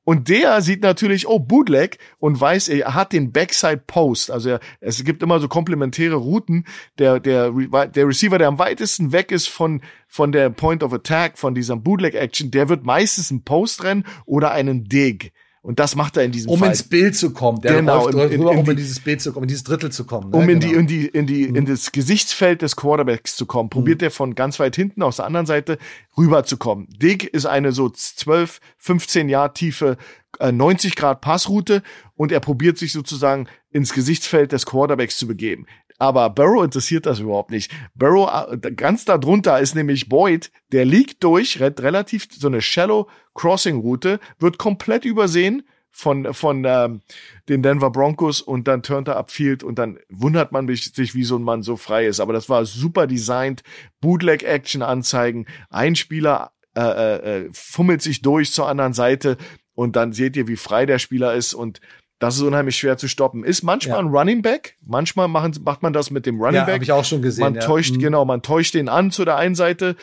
und 0.09 0.31
der 0.31 0.62
sieht 0.62 0.81
natürlich, 0.81 1.29
oh, 1.29 1.38
Bootleg 1.38 1.99
und 2.18 2.40
weiß, 2.40 2.68
er 2.68 2.94
hat 2.94 3.12
den 3.12 3.31
Backside 3.31 3.83
Post. 3.87 4.31
Also 4.31 4.49
er, 4.49 4.61
es 4.81 5.05
gibt 5.05 5.23
immer 5.23 5.38
so 5.38 5.49
komplementäre 5.49 6.14
Routen. 6.14 6.64
Der, 6.99 7.21
der, 7.21 7.51
der 7.51 8.09
Receiver, 8.09 8.38
der 8.38 8.49
am 8.49 8.59
weitesten 8.59 9.12
weg 9.12 9.31
ist 9.31 9.51
von, 9.51 9.83
von 10.07 10.33
der 10.33 10.49
Point 10.49 10.83
of 10.83 10.94
Attack, 10.94 11.37
von 11.37 11.55
dieser 11.55 11.77
Bootleg 11.77 12.14
Action, 12.14 12.51
der 12.51 12.71
wird 12.71 12.85
meistens 12.85 13.31
einen 13.31 13.42
Post 13.42 13.85
rennen 13.85 14.07
oder 14.25 14.51
einen 14.51 14.85
Dig. 14.85 15.31
Und 15.68 15.78
das 15.78 15.96
macht 15.96 16.16
er 16.16 16.24
in 16.24 16.33
diesem 16.33 16.50
um 16.50 16.61
Fall. 16.61 16.70
ins 16.70 16.83
Bild 16.83 17.14
zu 17.14 17.31
kommen. 17.31 17.61
Der 17.61 17.74
genau, 17.74 18.09
in, 18.09 18.18
in, 18.31 18.42
um 18.42 18.70
in 18.70 18.76
dieses 18.78 19.00
Bild 19.00 19.20
zu 19.20 19.35
kommen, 19.35 19.44
in 19.44 19.48
dieses 19.48 19.64
Drittel 19.64 19.92
zu 19.92 20.07
kommen. 20.07 20.31
Ne? 20.31 20.37
Um 20.38 20.48
in 20.48 20.61
genau. 20.61 20.72
die, 20.72 20.78
in 20.78 20.87
die, 20.87 21.07
in 21.07 21.26
die, 21.26 21.42
in 21.42 21.66
das 21.66 21.92
Gesichtsfeld 21.92 22.62
des 22.62 22.74
Quarterbacks 22.74 23.37
zu 23.37 23.44
kommen. 23.44 23.68
Probiert 23.68 24.00
mhm. 24.00 24.07
er 24.07 24.11
von 24.11 24.35
ganz 24.35 24.59
weit 24.61 24.76
hinten 24.76 25.02
aus 25.02 25.16
der 25.16 25.26
anderen 25.26 25.44
Seite 25.44 25.76
rüber 26.16 26.44
zu 26.44 26.57
kommen. 26.57 26.88
Dig 26.96 27.22
ist 27.24 27.44
eine 27.44 27.72
so 27.72 27.90
12, 27.90 28.61
15 28.78 29.28
Jahr 29.28 29.52
tiefe 29.52 29.98
äh, 30.40 30.52
90 30.52 30.96
Grad 30.96 31.20
Passroute 31.20 31.83
und 32.14 32.33
er 32.33 32.40
probiert 32.40 32.78
sich 32.78 32.94
sozusagen 32.94 33.46
ins 33.70 33.92
Gesichtsfeld 33.92 34.52
des 34.52 34.64
Quarterbacks 34.64 35.18
zu 35.18 35.26
begeben. 35.26 35.66
Aber 35.98 36.30
Burrow 36.30 36.64
interessiert 36.64 37.06
das 37.06 37.18
überhaupt 37.18 37.50
nicht. 37.50 37.72
Burrow, 37.94 38.30
äh, 38.52 38.72
ganz 38.72 39.04
da 39.04 39.18
drunter 39.18 39.58
ist 39.58 39.74
nämlich 39.74 40.08
Boyd, 40.08 40.50
der 40.72 40.84
liegt 40.84 41.24
durch, 41.24 41.61
relativ 41.61 42.28
so 42.30 42.46
eine 42.46 42.62
Shallow 42.62 43.08
Crossing 43.34 43.80
Route, 43.80 44.20
wird 44.38 44.58
komplett 44.58 45.04
übersehen 45.04 45.64
von, 45.90 46.32
von 46.32 46.64
ähm, 46.64 47.00
den 47.48 47.62
Denver 47.62 47.90
Broncos 47.90 48.40
und 48.40 48.68
dann 48.68 48.82
turnt 48.82 49.08
er 49.08 49.16
upfield 49.16 49.64
und 49.64 49.78
dann 49.78 49.98
wundert 50.08 50.52
man 50.52 50.68
sich, 50.68 51.14
wie 51.14 51.24
so 51.24 51.37
ein 51.37 51.42
Mann 51.42 51.62
so 51.62 51.76
frei 51.76 52.06
ist. 52.06 52.20
Aber 52.20 52.32
das 52.32 52.48
war 52.48 52.64
super 52.64 53.08
designt, 53.08 53.62
Bootleg-Action-Anzeigen, 54.00 55.46
ein 55.70 55.96
Spieler 55.96 56.52
äh, 56.76 56.80
äh, 56.80 57.16
äh, 57.16 57.50
fummelt 57.52 58.02
sich 58.02 58.22
durch 58.22 58.52
zur 58.52 58.68
anderen 58.68 58.92
Seite 58.92 59.37
und 59.74 59.96
dann 59.96 60.12
seht 60.12 60.37
ihr, 60.37 60.46
wie 60.46 60.56
frei 60.56 60.87
der 60.87 61.00
Spieler 61.00 61.34
ist 61.34 61.54
und 61.54 61.80
das 62.18 62.37
ist 62.37 62.42
unheimlich 62.42 62.76
schwer 62.76 62.98
zu 62.98 63.09
stoppen. 63.09 63.44
Ist 63.44 63.62
manchmal 63.62 63.98
ja. 63.98 64.04
ein 64.04 64.09
Running 64.09 64.42
Back. 64.42 64.76
Manchmal 64.85 65.28
machen, 65.28 65.54
macht 65.64 65.83
man 65.83 65.92
das 65.92 66.11
mit 66.11 66.26
dem 66.26 66.40
Running 66.40 66.57
ja, 66.57 66.64
Back. 66.64 66.74
Habe 66.74 66.85
ich 66.85 66.92
auch 66.92 67.04
schon 67.04 67.22
gesehen. 67.22 67.44
Man 67.44 67.54
ja. 67.54 67.61
täuscht, 67.61 67.94
mhm. 67.94 68.00
genau, 68.00 68.24
man 68.24 68.42
täuscht 68.42 68.74
den 68.74 68.88
an 68.88 69.11
zu 69.11 69.24
der 69.24 69.37
einen 69.37 69.54
Seite, 69.54 69.96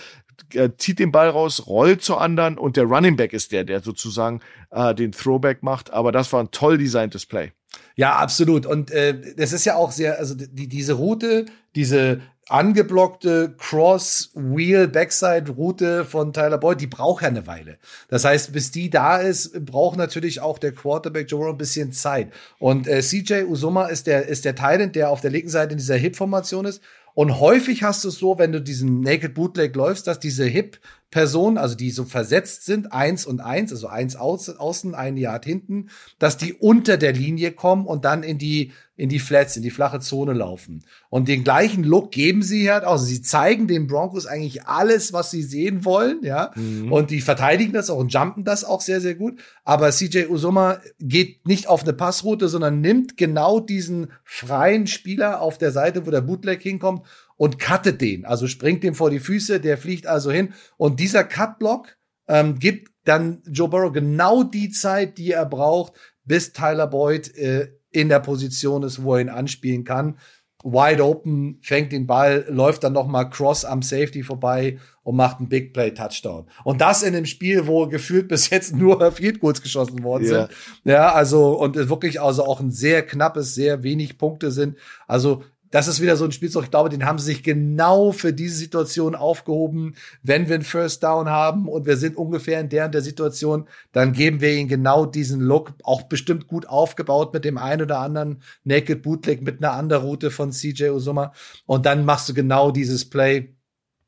äh, 0.53 0.69
zieht 0.77 0.99
den 0.99 1.11
Ball 1.11 1.29
raus, 1.29 1.67
rollt 1.67 2.01
zur 2.01 2.21
anderen 2.21 2.57
und 2.57 2.77
der 2.77 2.85
Running 2.85 3.17
Back 3.17 3.33
ist 3.33 3.51
der, 3.51 3.63
der 3.63 3.81
sozusagen 3.81 4.41
äh, 4.71 4.95
den 4.95 5.11
Throwback 5.11 5.61
macht. 5.61 5.91
Aber 5.91 6.11
das 6.11 6.31
war 6.31 6.41
ein 6.41 6.51
toll 6.51 6.77
designtes 6.77 7.25
Play. 7.25 7.51
Ja, 7.95 8.15
absolut. 8.15 8.65
Und 8.65 8.91
äh, 8.91 9.35
das 9.35 9.53
ist 9.53 9.65
ja 9.65 9.75
auch 9.75 9.91
sehr, 9.91 10.17
also 10.19 10.35
die, 10.35 10.67
diese 10.67 10.93
Route, 10.93 11.45
diese 11.75 12.21
angeblockte 12.47 13.55
Cross-Wheel-Backside-Route 13.57 16.05
von 16.05 16.31
Tyler 16.31 16.59
Boyd, 16.59 16.79
die 16.79 16.87
braucht 16.87 17.23
ja 17.23 17.29
eine 17.29 17.47
Weile. 17.47 17.79
Das 18.07 18.23
heißt, 18.23 18.53
bis 18.53 18.69
die 18.71 18.91
da 18.91 19.17
ist, 19.17 19.65
braucht 19.65 19.97
natürlich 19.97 20.41
auch 20.41 20.59
der 20.59 20.73
Quarterback 20.73 21.31
Joe 21.31 21.49
ein 21.49 21.57
bisschen 21.57 21.91
Zeit. 21.91 22.31
Und 22.59 22.87
äh, 22.87 23.01
CJ 23.01 23.45
Usoma 23.45 23.87
ist 23.87 24.05
der, 24.07 24.27
ist 24.27 24.45
der 24.45 24.55
Thailand, 24.55 24.95
der 24.95 25.09
auf 25.09 25.21
der 25.21 25.31
linken 25.31 25.49
Seite 25.49 25.71
in 25.71 25.79
dieser 25.79 25.97
Hip-Formation 25.97 26.65
ist. 26.65 26.81
Und 27.15 27.39
häufig 27.39 27.81
hast 27.81 28.03
du 28.03 28.09
es 28.09 28.19
so, 28.19 28.37
wenn 28.37 28.51
du 28.51 28.61
diesen 28.61 28.99
Naked 28.99 29.33
Bootleg 29.33 29.75
läufst, 29.75 30.05
dass 30.05 30.19
diese 30.19 30.45
Hip 30.45 30.79
Personen, 31.15 31.57
also 31.57 31.75
die 31.75 31.91
so 31.91 32.03
versetzt 32.03 32.65
sind, 32.65 32.91
eins 32.91 33.25
und 33.25 33.39
eins, 33.39 33.71
also 33.71 33.87
eins 33.87 34.17
außen, 34.17 34.95
ein 34.95 35.15
Yard 35.15 35.45
hinten, 35.45 35.87
dass 36.19 36.35
die 36.35 36.51
unter 36.51 36.97
der 36.97 37.13
Linie 37.13 37.53
kommen 37.53 37.85
und 37.85 38.03
dann 38.03 38.21
in 38.21 38.37
die 38.37 38.73
in 38.97 39.09
die 39.09 39.19
Flats, 39.19 39.57
in 39.57 39.63
die 39.63 39.71
flache 39.71 39.99
Zone 39.99 40.31
laufen. 40.31 40.85
Und 41.09 41.27
den 41.27 41.43
gleichen 41.43 41.83
Look 41.83 42.11
geben 42.11 42.43
sie 42.43 42.71
halt 42.71 42.85
Also 42.85 43.03
sie 43.03 43.21
zeigen 43.21 43.67
den 43.67 43.87
Broncos 43.87 44.25
eigentlich 44.25 44.67
alles, 44.67 45.11
was 45.11 45.31
sie 45.31 45.43
sehen 45.43 45.83
wollen, 45.83 46.19
ja. 46.23 46.51
Mhm. 46.55 46.91
Und 46.91 47.11
die 47.11 47.19
verteidigen 47.19 47.73
das 47.73 47.89
auch 47.89 47.97
und 47.97 48.13
jumpen 48.13 48.45
das 48.45 48.63
auch 48.63 48.79
sehr, 48.81 49.01
sehr 49.01 49.15
gut. 49.15 49.39
Aber 49.65 49.91
CJ 49.91 50.27
Usoma 50.29 50.79
geht 50.99 51.45
nicht 51.45 51.67
auf 51.67 51.83
eine 51.83 51.93
Passroute, 51.93 52.47
sondern 52.47 52.79
nimmt 52.79 53.17
genau 53.17 53.59
diesen 53.59 54.11
freien 54.23 54.87
Spieler 54.87 55.41
auf 55.41 55.57
der 55.57 55.71
Seite, 55.71 56.05
wo 56.05 56.11
der 56.11 56.21
Bootleg 56.21 56.61
hinkommt 56.61 57.05
und 57.37 57.59
cuttet 57.59 58.01
den. 58.01 58.25
Also 58.25 58.47
springt 58.47 58.83
dem 58.83 58.95
vor 58.95 59.09
die 59.09 59.19
Füße, 59.19 59.59
der 59.59 59.77
fliegt 59.77 60.07
also 60.07 60.31
hin. 60.31 60.53
Und 60.77 60.99
dieser 60.99 61.23
Cutblock 61.23 61.97
ähm, 62.27 62.59
gibt 62.59 62.91
dann 63.03 63.41
Joe 63.47 63.69
Burrow 63.69 63.93
genau 63.93 64.43
die 64.43 64.69
Zeit, 64.69 65.17
die 65.17 65.31
er 65.31 65.45
braucht, 65.45 65.93
bis 66.23 66.53
Tyler 66.53 66.87
Boyd 66.87 67.35
äh, 67.35 67.69
in 67.91 68.09
der 68.09 68.19
Position 68.19 68.83
ist, 68.83 69.03
wo 69.03 69.15
er 69.15 69.21
ihn 69.21 69.29
anspielen 69.29 69.83
kann. 69.83 70.17
wide 70.63 71.05
open, 71.05 71.59
fängt 71.61 71.91
den 71.91 72.07
Ball, 72.07 72.45
läuft 72.49 72.83
dann 72.83 72.93
noch 72.93 73.07
mal 73.07 73.25
cross 73.25 73.63
am 73.63 73.83
Safety 73.83 74.23
vorbei 74.23 74.79
und 75.03 75.15
macht 75.15 75.37
einen 75.37 75.47
Big 75.47 75.73
Play 75.73 75.91
Touchdown. 75.91 76.47
Und 76.63 76.81
das 76.81 77.03
in 77.03 77.15
einem 77.15 77.27
Spiel, 77.27 77.67
wo 77.67 77.87
gefühlt 77.87 78.27
bis 78.27 78.49
jetzt 78.49 78.75
nur 78.75 79.11
Field 79.11 79.39
Goals 79.39 79.61
geschossen 79.61 80.03
worden 80.03 80.23
yeah. 80.23 80.47
sind. 80.47 80.91
Ja, 80.91 81.13
also 81.13 81.53
und 81.59 81.75
wirklich 81.75 82.19
also 82.19 82.43
auch 82.43 82.59
ein 82.59 82.71
sehr 82.71 83.05
knappes, 83.05 83.53
sehr 83.53 83.83
wenig 83.83 84.17
Punkte 84.17 84.49
sind. 84.49 84.77
Also 85.07 85.43
das 85.75 85.89
ist 85.89 86.01
wieder 86.01 86.15
so 86.15 86.23
ein 86.23 86.31
Spielzug, 86.31 86.63
ich 86.63 86.71
glaube, 86.71 86.87
den 86.87 87.03
haben 87.03 87.19
sie 87.19 87.25
sich 87.25 87.43
genau 87.43 88.13
für 88.13 88.31
diese 88.31 88.55
Situation 88.55 89.13
aufgehoben. 89.13 89.95
Wenn 90.23 90.47
wir 90.47 90.55
einen 90.55 90.63
First 90.63 91.03
Down 91.03 91.27
haben 91.27 91.67
und 91.67 91.85
wir 91.85 91.97
sind 91.97 92.15
ungefähr 92.15 92.61
in 92.61 92.69
der 92.69 92.85
und 92.85 92.93
der 92.93 93.01
Situation, 93.01 93.67
dann 93.91 94.13
geben 94.13 94.39
wir 94.39 94.53
ihnen 94.53 94.69
genau 94.69 95.05
diesen 95.05 95.41
Look, 95.41 95.73
auch 95.83 96.03
bestimmt 96.03 96.47
gut 96.47 96.65
aufgebaut 96.65 97.33
mit 97.33 97.43
dem 97.43 97.57
einen 97.57 97.81
oder 97.81 97.99
anderen 97.99 98.41
Naked 98.63 99.01
Bootleg 99.01 99.41
mit 99.41 99.61
einer 99.61 99.73
anderen 99.73 100.03
Route 100.03 100.31
von 100.31 100.53
CJ 100.53 100.91
Usuma. 100.91 101.33
Und 101.65 101.85
dann 101.85 102.05
machst 102.05 102.29
du 102.29 102.33
genau 102.33 102.71
dieses 102.71 103.09
Play 103.09 103.54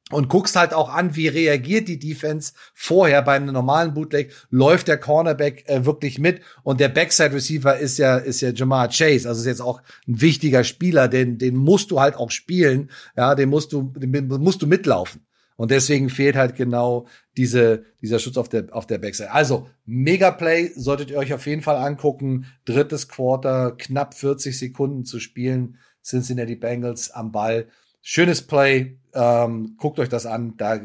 und 0.10 0.30
guckst 0.30 0.56
halt 0.56 0.74
auch 0.74 0.90
an, 0.90 1.16
wie 1.16 1.28
reagiert 1.28 1.88
die 1.88 2.00
Defense 2.00 2.54
vorher 2.74 3.22
beim 3.22 3.46
normalen 3.46 3.94
Bootleg, 3.94 4.34
läuft 4.50 4.88
der 4.88 4.98
Cornerback 4.98 5.68
äh, 5.68 5.86
wirklich 5.86 6.20
mit 6.20 6.42
und 6.64 6.80
der 6.80 6.90
Backside 6.90 7.34
Receiver 7.34 7.78
ist 7.78 7.98
ja 7.98 8.18
ist 8.18 8.42
ja 8.42 8.52
Jamar 8.52 8.90
Chase, 8.90 9.28
also 9.28 9.42
ist 9.42 9.48
jetzt 9.48 9.62
auch 9.62 9.82
ein 10.08 10.22
wichtiger 10.22 10.64
Spieler, 10.64 11.08
den 11.08 11.38
den 11.38 11.56
musst 11.56 11.92
du 11.92 12.00
halt 12.00 12.16
auch 12.16 12.32
spielen, 12.32 12.90
ja, 13.16 13.36
den 13.36 13.50
musst 13.50 13.74
du 13.74 13.94
den 13.96 14.28
musst 14.28 14.62
du 14.62 14.68
mitlaufen. 14.68 15.28
Und 15.58 15.72
deswegen 15.72 16.10
fehlt 16.10 16.36
halt 16.36 16.56
genau 16.56 17.08
diese, 17.36 17.84
dieser 18.02 18.20
Schutz 18.20 18.38
auf 18.38 18.48
der, 18.48 18.68
auf 18.72 18.86
der 18.86 19.00
Backside. 19.00 19.32
Also, 19.32 19.68
Mega 19.86 20.30
Play 20.30 20.72
solltet 20.76 21.10
ihr 21.10 21.18
euch 21.18 21.34
auf 21.34 21.48
jeden 21.48 21.64
Fall 21.64 21.78
angucken. 21.78 22.46
Drittes 22.66 23.08
Quarter, 23.08 23.72
knapp 23.76 24.14
40 24.14 24.58
Sekunden 24.58 25.04
zu 25.04 25.20
spielen. 25.20 25.80
Cincinnati 26.04 26.56
Bengals 26.56 27.10
am 27.10 27.32
Ball. 27.32 27.68
Schönes 28.10 28.42
Play, 28.42 29.00
ähm, 29.14 29.76
guckt 29.78 30.00
euch 30.00 30.08
das 30.08 30.26
an. 30.26 30.56
Da 30.56 30.80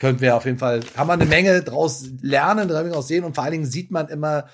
könnt 0.00 0.22
wir 0.22 0.34
auf 0.34 0.46
jeden 0.46 0.56
Fall, 0.56 0.80
kann 0.80 1.06
man 1.06 1.20
eine 1.20 1.28
Menge 1.28 1.60
draus 1.60 2.06
lernen, 2.22 2.66
draus 2.66 3.08
sehen. 3.08 3.24
Und 3.24 3.34
vor 3.34 3.44
allen 3.44 3.52
Dingen 3.52 3.66
sieht 3.66 3.90
man 3.90 4.08
immer, 4.08 4.46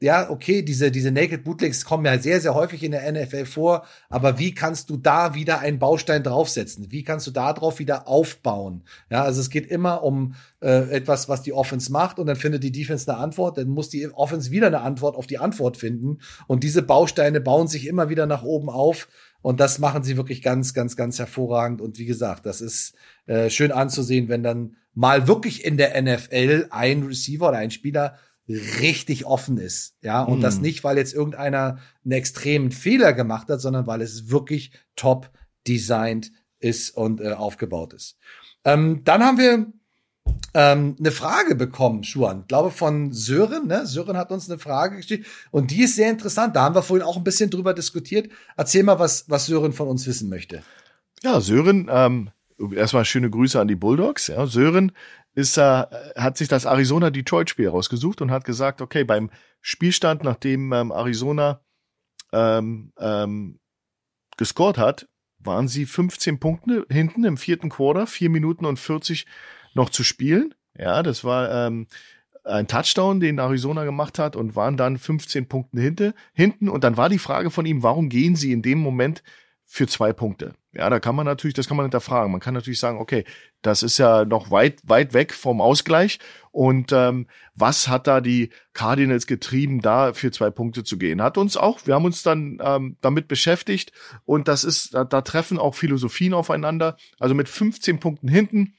ja, 0.00 0.30
okay, 0.30 0.62
diese, 0.62 0.92
diese 0.92 1.10
Naked 1.10 1.42
Bootlegs 1.42 1.84
kommen 1.84 2.06
ja 2.06 2.20
sehr, 2.20 2.40
sehr 2.40 2.54
häufig 2.54 2.84
in 2.84 2.92
der 2.92 3.10
NFL 3.10 3.46
vor, 3.46 3.84
aber 4.08 4.38
wie 4.38 4.54
kannst 4.54 4.90
du 4.90 4.96
da 4.96 5.34
wieder 5.34 5.58
einen 5.58 5.80
Baustein 5.80 6.22
draufsetzen? 6.22 6.92
Wie 6.92 7.02
kannst 7.02 7.26
du 7.26 7.32
da 7.32 7.52
drauf 7.52 7.80
wieder 7.80 8.06
aufbauen? 8.06 8.84
Ja, 9.10 9.24
also 9.24 9.40
es 9.40 9.50
geht 9.50 9.66
immer 9.66 10.04
um 10.04 10.36
äh, 10.60 10.88
etwas, 10.90 11.28
was 11.28 11.42
die 11.42 11.52
Offense 11.52 11.90
macht. 11.90 12.20
Und 12.20 12.26
dann 12.26 12.36
findet 12.36 12.62
die 12.62 12.70
Defense 12.70 13.10
eine 13.10 13.18
Antwort, 13.18 13.58
dann 13.58 13.66
muss 13.68 13.88
die 13.88 14.08
Offense 14.14 14.52
wieder 14.52 14.68
eine 14.68 14.82
Antwort 14.82 15.16
auf 15.16 15.26
die 15.26 15.38
Antwort 15.38 15.78
finden. 15.78 16.18
Und 16.46 16.62
diese 16.62 16.82
Bausteine 16.82 17.40
bauen 17.40 17.66
sich 17.66 17.88
immer 17.88 18.08
wieder 18.08 18.26
nach 18.26 18.44
oben 18.44 18.68
auf 18.68 19.08
und 19.46 19.60
das 19.60 19.78
machen 19.78 20.02
sie 20.02 20.16
wirklich 20.16 20.42
ganz, 20.42 20.74
ganz, 20.74 20.96
ganz 20.96 21.20
hervorragend. 21.20 21.80
Und 21.80 22.00
wie 22.00 22.04
gesagt, 22.04 22.46
das 22.46 22.60
ist 22.60 22.96
äh, 23.26 23.48
schön 23.48 23.70
anzusehen, 23.70 24.28
wenn 24.28 24.42
dann 24.42 24.74
mal 24.92 25.28
wirklich 25.28 25.64
in 25.64 25.76
der 25.76 26.02
NFL 26.02 26.66
ein 26.70 27.04
Receiver 27.04 27.50
oder 27.50 27.58
ein 27.58 27.70
Spieler 27.70 28.18
richtig 28.48 29.24
offen 29.24 29.58
ist. 29.58 29.94
Ja, 30.02 30.24
und 30.24 30.40
mm. 30.40 30.42
das 30.42 30.60
nicht, 30.60 30.82
weil 30.82 30.98
jetzt 30.98 31.14
irgendeiner 31.14 31.78
einen 32.04 32.10
extremen 32.10 32.72
Fehler 32.72 33.12
gemacht 33.12 33.48
hat, 33.48 33.60
sondern 33.60 33.86
weil 33.86 34.02
es 34.02 34.30
wirklich 34.30 34.72
top 34.96 35.30
designed 35.68 36.32
ist 36.58 36.90
und 36.90 37.20
äh, 37.20 37.30
aufgebaut 37.34 37.92
ist. 37.92 38.18
Ähm, 38.64 39.02
dann 39.04 39.22
haben 39.22 39.38
wir 39.38 39.72
ähm, 40.54 40.96
eine 40.98 41.10
Frage 41.10 41.54
bekommen, 41.54 42.02
Schuan. 42.02 42.40
Ich 42.40 42.48
glaube 42.48 42.70
von 42.70 43.12
Sören. 43.12 43.66
Ne? 43.66 43.86
Sören 43.86 44.16
hat 44.16 44.30
uns 44.30 44.48
eine 44.48 44.58
Frage 44.58 44.96
gestellt 44.96 45.26
und 45.50 45.70
die 45.70 45.82
ist 45.82 45.96
sehr 45.96 46.10
interessant. 46.10 46.56
Da 46.56 46.62
haben 46.62 46.74
wir 46.74 46.82
vorhin 46.82 47.06
auch 47.06 47.16
ein 47.16 47.24
bisschen 47.24 47.50
drüber 47.50 47.74
diskutiert. 47.74 48.30
Erzähl 48.56 48.82
mal, 48.82 48.98
was, 48.98 49.28
was 49.28 49.46
Sören 49.46 49.72
von 49.72 49.88
uns 49.88 50.06
wissen 50.06 50.28
möchte. 50.28 50.62
Ja, 51.22 51.40
Sören, 51.40 51.88
ähm, 51.90 52.30
erstmal 52.74 53.04
schöne 53.04 53.30
Grüße 53.30 53.60
an 53.60 53.68
die 53.68 53.76
Bulldogs. 53.76 54.28
Ja, 54.28 54.46
Sören 54.46 54.92
ist, 55.34 55.58
äh, 55.58 55.84
hat 56.16 56.38
sich 56.38 56.48
das 56.48 56.64
Arizona-Detroit-Spiel 56.64 57.68
rausgesucht 57.68 58.22
und 58.22 58.30
hat 58.30 58.44
gesagt, 58.44 58.80
okay, 58.80 59.04
beim 59.04 59.30
Spielstand, 59.60 60.24
nachdem 60.24 60.72
ähm, 60.72 60.90
Arizona 60.90 61.60
ähm, 62.32 62.92
ähm, 62.98 63.58
gescored 64.38 64.78
hat, 64.78 65.06
waren 65.38 65.68
sie 65.68 65.86
15 65.86 66.40
Punkte 66.40 66.86
hinten 66.90 67.24
im 67.24 67.36
vierten 67.36 67.68
Quarter, 67.68 68.06
vier 68.06 68.30
Minuten 68.30 68.64
und 68.64 68.78
40 68.78 69.26
noch 69.76 69.90
zu 69.90 70.02
spielen. 70.02 70.54
Ja, 70.76 71.02
das 71.02 71.22
war 71.22 71.66
ähm, 71.66 71.86
ein 72.44 72.68
Touchdown, 72.68 73.20
den 73.20 73.38
Arizona 73.38 73.84
gemacht 73.84 74.18
hat 74.18 74.36
und 74.36 74.56
waren 74.56 74.76
dann 74.76 74.98
15 74.98 75.48
Punkte 75.48 75.80
hinten, 75.80 76.14
hinten. 76.32 76.68
Und 76.68 76.84
dann 76.84 76.96
war 76.96 77.08
die 77.08 77.18
Frage 77.18 77.50
von 77.50 77.66
ihm, 77.66 77.82
warum 77.82 78.08
gehen 78.08 78.36
sie 78.36 78.52
in 78.52 78.62
dem 78.62 78.78
Moment 78.78 79.22
für 79.64 79.86
zwei 79.86 80.12
Punkte? 80.12 80.54
Ja, 80.72 80.90
da 80.90 81.00
kann 81.00 81.16
man 81.16 81.24
natürlich, 81.24 81.54
das 81.54 81.66
kann 81.66 81.76
man 81.76 81.86
hinterfragen. 81.86 82.30
Man 82.30 82.40
kann 82.40 82.54
natürlich 82.54 82.78
sagen, 82.78 82.98
okay, 82.98 83.24
das 83.62 83.82
ist 83.82 83.98
ja 83.98 84.24
noch 84.24 84.50
weit, 84.50 84.80
weit 84.84 85.14
weg 85.14 85.32
vom 85.32 85.60
Ausgleich. 85.60 86.18
Und 86.52 86.92
ähm, 86.92 87.26
was 87.54 87.88
hat 87.88 88.06
da 88.06 88.20
die 88.20 88.50
Cardinals 88.74 89.26
getrieben, 89.26 89.80
da 89.80 90.12
für 90.12 90.30
zwei 90.30 90.50
Punkte 90.50 90.84
zu 90.84 90.98
gehen? 90.98 91.22
Hat 91.22 91.38
uns 91.38 91.56
auch, 91.56 91.86
wir 91.86 91.94
haben 91.94 92.04
uns 92.04 92.22
dann 92.22 92.58
ähm, 92.62 92.96
damit 93.00 93.26
beschäftigt 93.26 93.92
und 94.24 94.48
das 94.48 94.64
ist, 94.64 94.94
da, 94.94 95.04
da 95.04 95.22
treffen 95.22 95.58
auch 95.58 95.74
Philosophien 95.74 96.34
aufeinander. 96.34 96.96
Also 97.18 97.34
mit 97.34 97.48
15 97.48 97.98
Punkten 97.98 98.28
hinten 98.28 98.74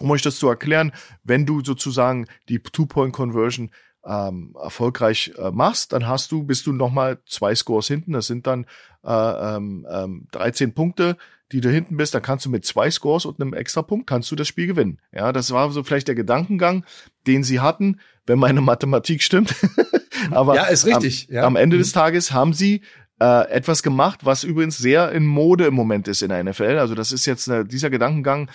um 0.00 0.10
euch 0.10 0.22
das 0.22 0.36
zu 0.36 0.48
erklären, 0.48 0.92
wenn 1.22 1.46
du 1.46 1.62
sozusagen 1.62 2.26
die 2.48 2.60
Two-Point-Conversion 2.60 3.70
ähm, 4.04 4.56
erfolgreich 4.60 5.32
äh, 5.36 5.50
machst, 5.50 5.92
dann 5.92 6.06
hast 6.08 6.32
du, 6.32 6.44
bist 6.44 6.66
du 6.66 6.72
nochmal 6.72 7.18
zwei 7.26 7.54
Scores 7.54 7.86
hinten. 7.86 8.12
Das 8.12 8.26
sind 8.26 8.46
dann 8.46 8.66
äh, 9.04 9.56
ähm, 9.56 9.86
ähm, 9.90 10.26
13 10.32 10.74
Punkte, 10.74 11.16
die 11.52 11.60
du 11.60 11.70
hinten 11.70 11.96
bist. 11.96 12.14
Dann 12.14 12.22
kannst 12.22 12.46
du 12.46 12.50
mit 12.50 12.64
zwei 12.64 12.90
Scores 12.90 13.26
und 13.26 13.40
einem 13.40 13.54
extra 13.54 13.82
Punkt 13.82 14.06
kannst 14.06 14.30
du 14.30 14.36
das 14.36 14.48
Spiel 14.48 14.66
gewinnen. 14.66 15.00
Ja, 15.12 15.32
das 15.32 15.50
war 15.50 15.70
so 15.70 15.82
vielleicht 15.82 16.08
der 16.08 16.14
Gedankengang, 16.14 16.84
den 17.26 17.44
sie 17.44 17.60
hatten, 17.60 18.00
wenn 18.26 18.38
meine 18.38 18.60
Mathematik 18.60 19.22
stimmt. 19.22 19.54
Aber 20.30 20.54
ja, 20.54 20.64
ist 20.64 20.86
richtig. 20.86 21.28
Am, 21.28 21.34
ja. 21.34 21.42
am 21.44 21.56
Ende 21.56 21.78
des 21.78 21.94
mhm. 21.94 21.98
Tages 21.98 22.32
haben 22.32 22.52
sie 22.52 22.82
äh, 23.20 23.50
etwas 23.50 23.82
gemacht, 23.82 24.20
was 24.24 24.44
übrigens 24.44 24.78
sehr 24.78 25.12
in 25.12 25.26
Mode 25.26 25.66
im 25.66 25.74
Moment 25.74 26.08
ist 26.08 26.22
in 26.22 26.30
der 26.30 26.42
NFL. 26.42 26.78
Also 26.78 26.94
das 26.94 27.12
ist 27.12 27.26
jetzt 27.26 27.48
äh, 27.48 27.64
dieser 27.64 27.90
Gedankengang, 27.90 28.50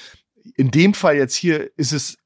in 0.56 0.72
dem 0.72 0.94
Fall 0.94 1.16
jetzt 1.16 1.36
hier 1.36 1.72
ist 1.78 1.92
es 1.92 2.18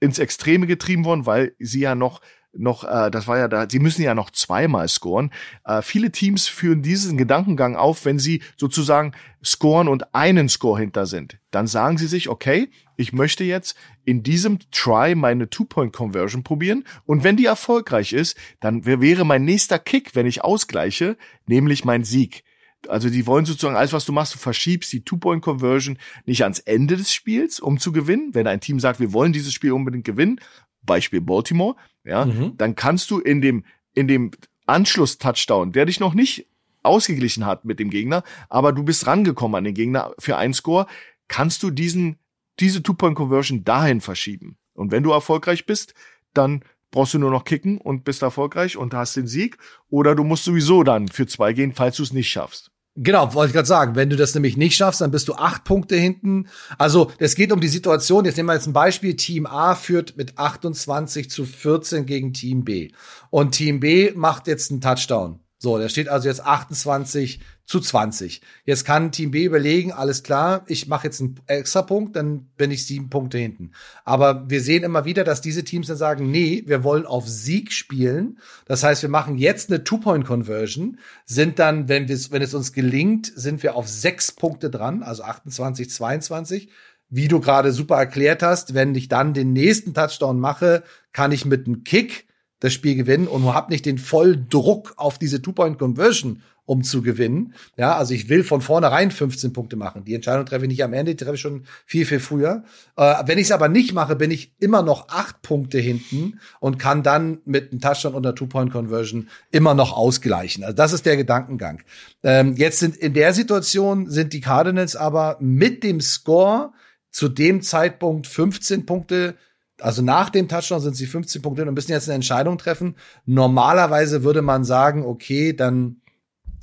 ins 0.00 0.18
Extreme 0.18 0.66
getrieben 0.66 1.04
worden, 1.04 1.26
weil 1.26 1.54
sie 1.58 1.80
ja 1.80 1.94
noch 1.94 2.20
noch, 2.52 2.84
äh, 2.84 3.10
das 3.10 3.26
war 3.26 3.38
ja 3.38 3.48
da, 3.48 3.68
sie 3.68 3.78
müssen 3.78 4.02
ja 4.02 4.14
noch 4.14 4.30
zweimal 4.30 4.88
scoren. 4.88 5.30
Äh, 5.64 5.82
viele 5.82 6.10
Teams 6.10 6.48
führen 6.48 6.82
diesen 6.82 7.16
Gedankengang 7.16 7.76
auf, 7.76 8.04
wenn 8.04 8.18
sie 8.18 8.42
sozusagen 8.56 9.12
scoren 9.44 9.86
und 9.88 10.14
einen 10.14 10.48
Score 10.48 10.80
hinter 10.80 11.06
sind. 11.06 11.38
Dann 11.50 11.66
sagen 11.66 11.98
sie 11.98 12.06
sich, 12.06 12.28
okay, 12.28 12.70
ich 12.96 13.12
möchte 13.12 13.44
jetzt 13.44 13.76
in 14.04 14.22
diesem 14.22 14.58
Try 14.72 15.14
meine 15.14 15.50
Two-Point-Conversion 15.50 16.42
probieren 16.42 16.84
und 17.04 17.22
wenn 17.22 17.36
die 17.36 17.46
erfolgreich 17.46 18.12
ist, 18.12 18.36
dann 18.60 18.84
wäre 18.86 19.24
mein 19.24 19.44
nächster 19.44 19.78
Kick, 19.78 20.14
wenn 20.14 20.26
ich 20.26 20.42
ausgleiche, 20.42 21.16
nämlich 21.46 21.84
mein 21.84 22.04
Sieg. 22.04 22.44
Also 22.86 23.10
die 23.10 23.26
wollen 23.26 23.44
sozusagen 23.44 23.76
alles, 23.76 23.92
was 23.92 24.04
du 24.04 24.12
machst, 24.12 24.34
du 24.34 24.38
verschiebst 24.38 24.92
die 24.92 25.04
Two-Point-Conversion 25.04 25.98
nicht 26.26 26.42
ans 26.42 26.60
Ende 26.60 26.96
des 26.96 27.12
Spiels, 27.12 27.60
um 27.60 27.78
zu 27.78 27.92
gewinnen. 27.92 28.34
Wenn 28.34 28.46
ein 28.46 28.60
Team 28.60 28.78
sagt, 28.78 29.00
wir 29.00 29.12
wollen 29.12 29.32
dieses 29.32 29.52
Spiel 29.52 29.72
unbedingt 29.72 30.04
gewinnen, 30.04 30.40
Beispiel 30.82 31.20
Baltimore, 31.20 31.76
ja, 32.04 32.24
mhm. 32.24 32.56
dann 32.56 32.76
kannst 32.76 33.10
du 33.10 33.18
in 33.18 33.40
dem, 33.40 33.64
in 33.94 34.08
dem 34.08 34.30
Anschluss-Touchdown, 34.66 35.72
der 35.72 35.86
dich 35.86 36.00
noch 36.00 36.14
nicht 36.14 36.46
ausgeglichen 36.82 37.44
hat 37.44 37.64
mit 37.64 37.78
dem 37.78 37.90
Gegner, 37.90 38.22
aber 38.48 38.72
du 38.72 38.82
bist 38.82 39.06
rangekommen 39.06 39.56
an 39.56 39.64
den 39.64 39.74
Gegner 39.74 40.12
für 40.18 40.36
einen 40.36 40.54
Score, 40.54 40.86
kannst 41.26 41.62
du 41.62 41.70
diesen, 41.70 42.18
diese 42.60 42.82
Two-Point-Conversion 42.82 43.64
dahin 43.64 44.00
verschieben. 44.00 44.56
Und 44.74 44.92
wenn 44.92 45.02
du 45.02 45.10
erfolgreich 45.10 45.66
bist, 45.66 45.94
dann 46.32 46.62
brauchst 46.90 47.14
du 47.14 47.18
nur 47.18 47.30
noch 47.30 47.44
kicken 47.44 47.78
und 47.78 48.04
bist 48.04 48.22
erfolgreich 48.22 48.76
und 48.76 48.94
hast 48.94 49.16
den 49.16 49.26
Sieg. 49.26 49.58
Oder 49.90 50.14
du 50.14 50.24
musst 50.24 50.44
sowieso 50.44 50.82
dann 50.82 51.08
für 51.08 51.26
zwei 51.26 51.52
gehen, 51.52 51.72
falls 51.72 51.96
du 51.96 52.02
es 52.02 52.12
nicht 52.12 52.28
schaffst. 52.28 52.70
Genau, 53.00 53.32
wollte 53.32 53.50
ich 53.50 53.54
gerade 53.54 53.68
sagen. 53.68 53.94
Wenn 53.94 54.10
du 54.10 54.16
das 54.16 54.34
nämlich 54.34 54.56
nicht 54.56 54.76
schaffst, 54.76 55.00
dann 55.00 55.12
bist 55.12 55.28
du 55.28 55.34
acht 55.34 55.62
Punkte 55.62 55.94
hinten. 55.94 56.48
Also 56.78 57.12
es 57.18 57.36
geht 57.36 57.52
um 57.52 57.60
die 57.60 57.68
Situation. 57.68 58.24
Jetzt 58.24 58.36
nehmen 58.36 58.48
wir 58.48 58.54
jetzt 58.54 58.66
ein 58.66 58.72
Beispiel. 58.72 59.14
Team 59.14 59.46
A 59.46 59.76
führt 59.76 60.16
mit 60.16 60.36
28 60.36 61.30
zu 61.30 61.44
14 61.44 62.06
gegen 62.06 62.32
Team 62.32 62.64
B. 62.64 62.90
Und 63.30 63.52
Team 63.52 63.78
B 63.78 64.10
macht 64.16 64.48
jetzt 64.48 64.72
einen 64.72 64.80
Touchdown. 64.80 65.38
So, 65.58 65.78
der 65.78 65.88
steht 65.88 66.08
also 66.08 66.28
jetzt 66.28 66.44
28 66.44 67.40
zu 67.68 67.80
20. 67.80 68.40
Jetzt 68.64 68.86
kann 68.86 69.12
Team 69.12 69.30
B 69.30 69.44
überlegen, 69.44 69.92
alles 69.92 70.22
klar, 70.22 70.64
ich 70.68 70.88
mache 70.88 71.06
jetzt 71.06 71.20
einen 71.20 71.38
extra 71.46 71.82
Punkt, 71.82 72.16
dann 72.16 72.46
bin 72.56 72.70
ich 72.70 72.86
sieben 72.86 73.10
Punkte 73.10 73.36
hinten. 73.36 73.72
Aber 74.06 74.48
wir 74.48 74.62
sehen 74.62 74.84
immer 74.84 75.04
wieder, 75.04 75.22
dass 75.22 75.42
diese 75.42 75.64
Teams 75.64 75.86
dann 75.86 75.98
sagen, 75.98 76.30
nee, 76.30 76.62
wir 76.64 76.82
wollen 76.82 77.04
auf 77.04 77.28
Sieg 77.28 77.74
spielen. 77.74 78.38
Das 78.64 78.82
heißt, 78.84 79.02
wir 79.02 79.10
machen 79.10 79.36
jetzt 79.36 79.70
eine 79.70 79.84
Two-Point-Conversion, 79.84 80.98
sind 81.26 81.58
dann, 81.58 81.90
wenn, 81.90 82.08
wenn 82.08 82.42
es 82.42 82.54
uns 82.54 82.72
gelingt, 82.72 83.30
sind 83.36 83.62
wir 83.62 83.76
auf 83.76 83.86
sechs 83.86 84.32
Punkte 84.32 84.70
dran, 84.70 85.02
also 85.02 85.22
28, 85.22 85.90
22 85.90 86.70
wie 87.10 87.26
du 87.26 87.40
gerade 87.40 87.72
super 87.72 87.96
erklärt 87.96 88.42
hast, 88.42 88.74
wenn 88.74 88.94
ich 88.94 89.08
dann 89.08 89.32
den 89.32 89.54
nächsten 89.54 89.94
Touchdown 89.94 90.38
mache, 90.38 90.82
kann 91.14 91.32
ich 91.32 91.46
mit 91.46 91.66
einem 91.66 91.82
Kick 91.82 92.26
das 92.60 92.74
Spiel 92.74 92.96
gewinnen 92.96 93.28
und 93.28 93.46
habe 93.46 93.72
nicht 93.72 93.86
den 93.86 93.96
vollen 93.96 94.48
Druck 94.50 94.92
auf 94.96 95.18
diese 95.18 95.40
Two-Point-Conversion 95.40 96.42
um 96.68 96.82
zu 96.82 97.00
gewinnen. 97.00 97.54
Ja, 97.78 97.96
also 97.96 98.12
ich 98.12 98.28
will 98.28 98.44
von 98.44 98.60
vornherein 98.60 99.10
15 99.10 99.54
Punkte 99.54 99.76
machen. 99.76 100.04
Die 100.04 100.14
Entscheidung 100.14 100.44
treffe 100.44 100.66
ich 100.66 100.68
nicht 100.68 100.84
am 100.84 100.92
Ende, 100.92 101.14
die 101.14 101.24
treffe 101.24 101.36
ich 101.36 101.40
schon 101.40 101.64
viel, 101.86 102.04
viel 102.04 102.20
früher. 102.20 102.62
Äh, 102.94 103.14
wenn 103.24 103.38
ich 103.38 103.44
es 103.44 103.52
aber 103.52 103.68
nicht 103.68 103.94
mache, 103.94 104.16
bin 104.16 104.30
ich 104.30 104.52
immer 104.60 104.82
noch 104.82 105.08
acht 105.08 105.40
Punkte 105.40 105.78
hinten 105.78 106.40
und 106.60 106.78
kann 106.78 107.02
dann 107.02 107.38
mit 107.46 107.72
einem 107.72 107.80
Touchdown 107.80 108.12
und 108.12 108.26
einer 108.26 108.34
Two-Point-Conversion 108.34 109.28
immer 109.50 109.72
noch 109.72 109.96
ausgleichen. 109.96 110.62
Also 110.62 110.76
das 110.76 110.92
ist 110.92 111.06
der 111.06 111.16
Gedankengang. 111.16 111.80
Ähm, 112.22 112.54
jetzt 112.56 112.80
sind 112.80 112.96
in 112.96 113.14
der 113.14 113.32
Situation 113.32 114.10
sind 114.10 114.34
die 114.34 114.42
Cardinals 114.42 114.94
aber 114.94 115.38
mit 115.40 115.82
dem 115.82 116.02
Score 116.02 116.72
zu 117.10 117.30
dem 117.30 117.62
Zeitpunkt 117.62 118.26
15 118.26 118.84
Punkte 118.84 119.36
also 119.80 120.02
nach 120.02 120.28
dem 120.28 120.48
Touchdown 120.48 120.80
sind 120.80 120.96
sie 120.96 121.06
15 121.06 121.40
Punkte 121.40 121.62
und 121.64 121.72
müssen 121.72 121.92
jetzt 121.92 122.08
eine 122.08 122.16
Entscheidung 122.16 122.58
treffen. 122.58 122.96
Normalerweise 123.26 124.24
würde 124.24 124.42
man 124.42 124.64
sagen, 124.64 125.04
okay, 125.04 125.52
dann 125.52 126.00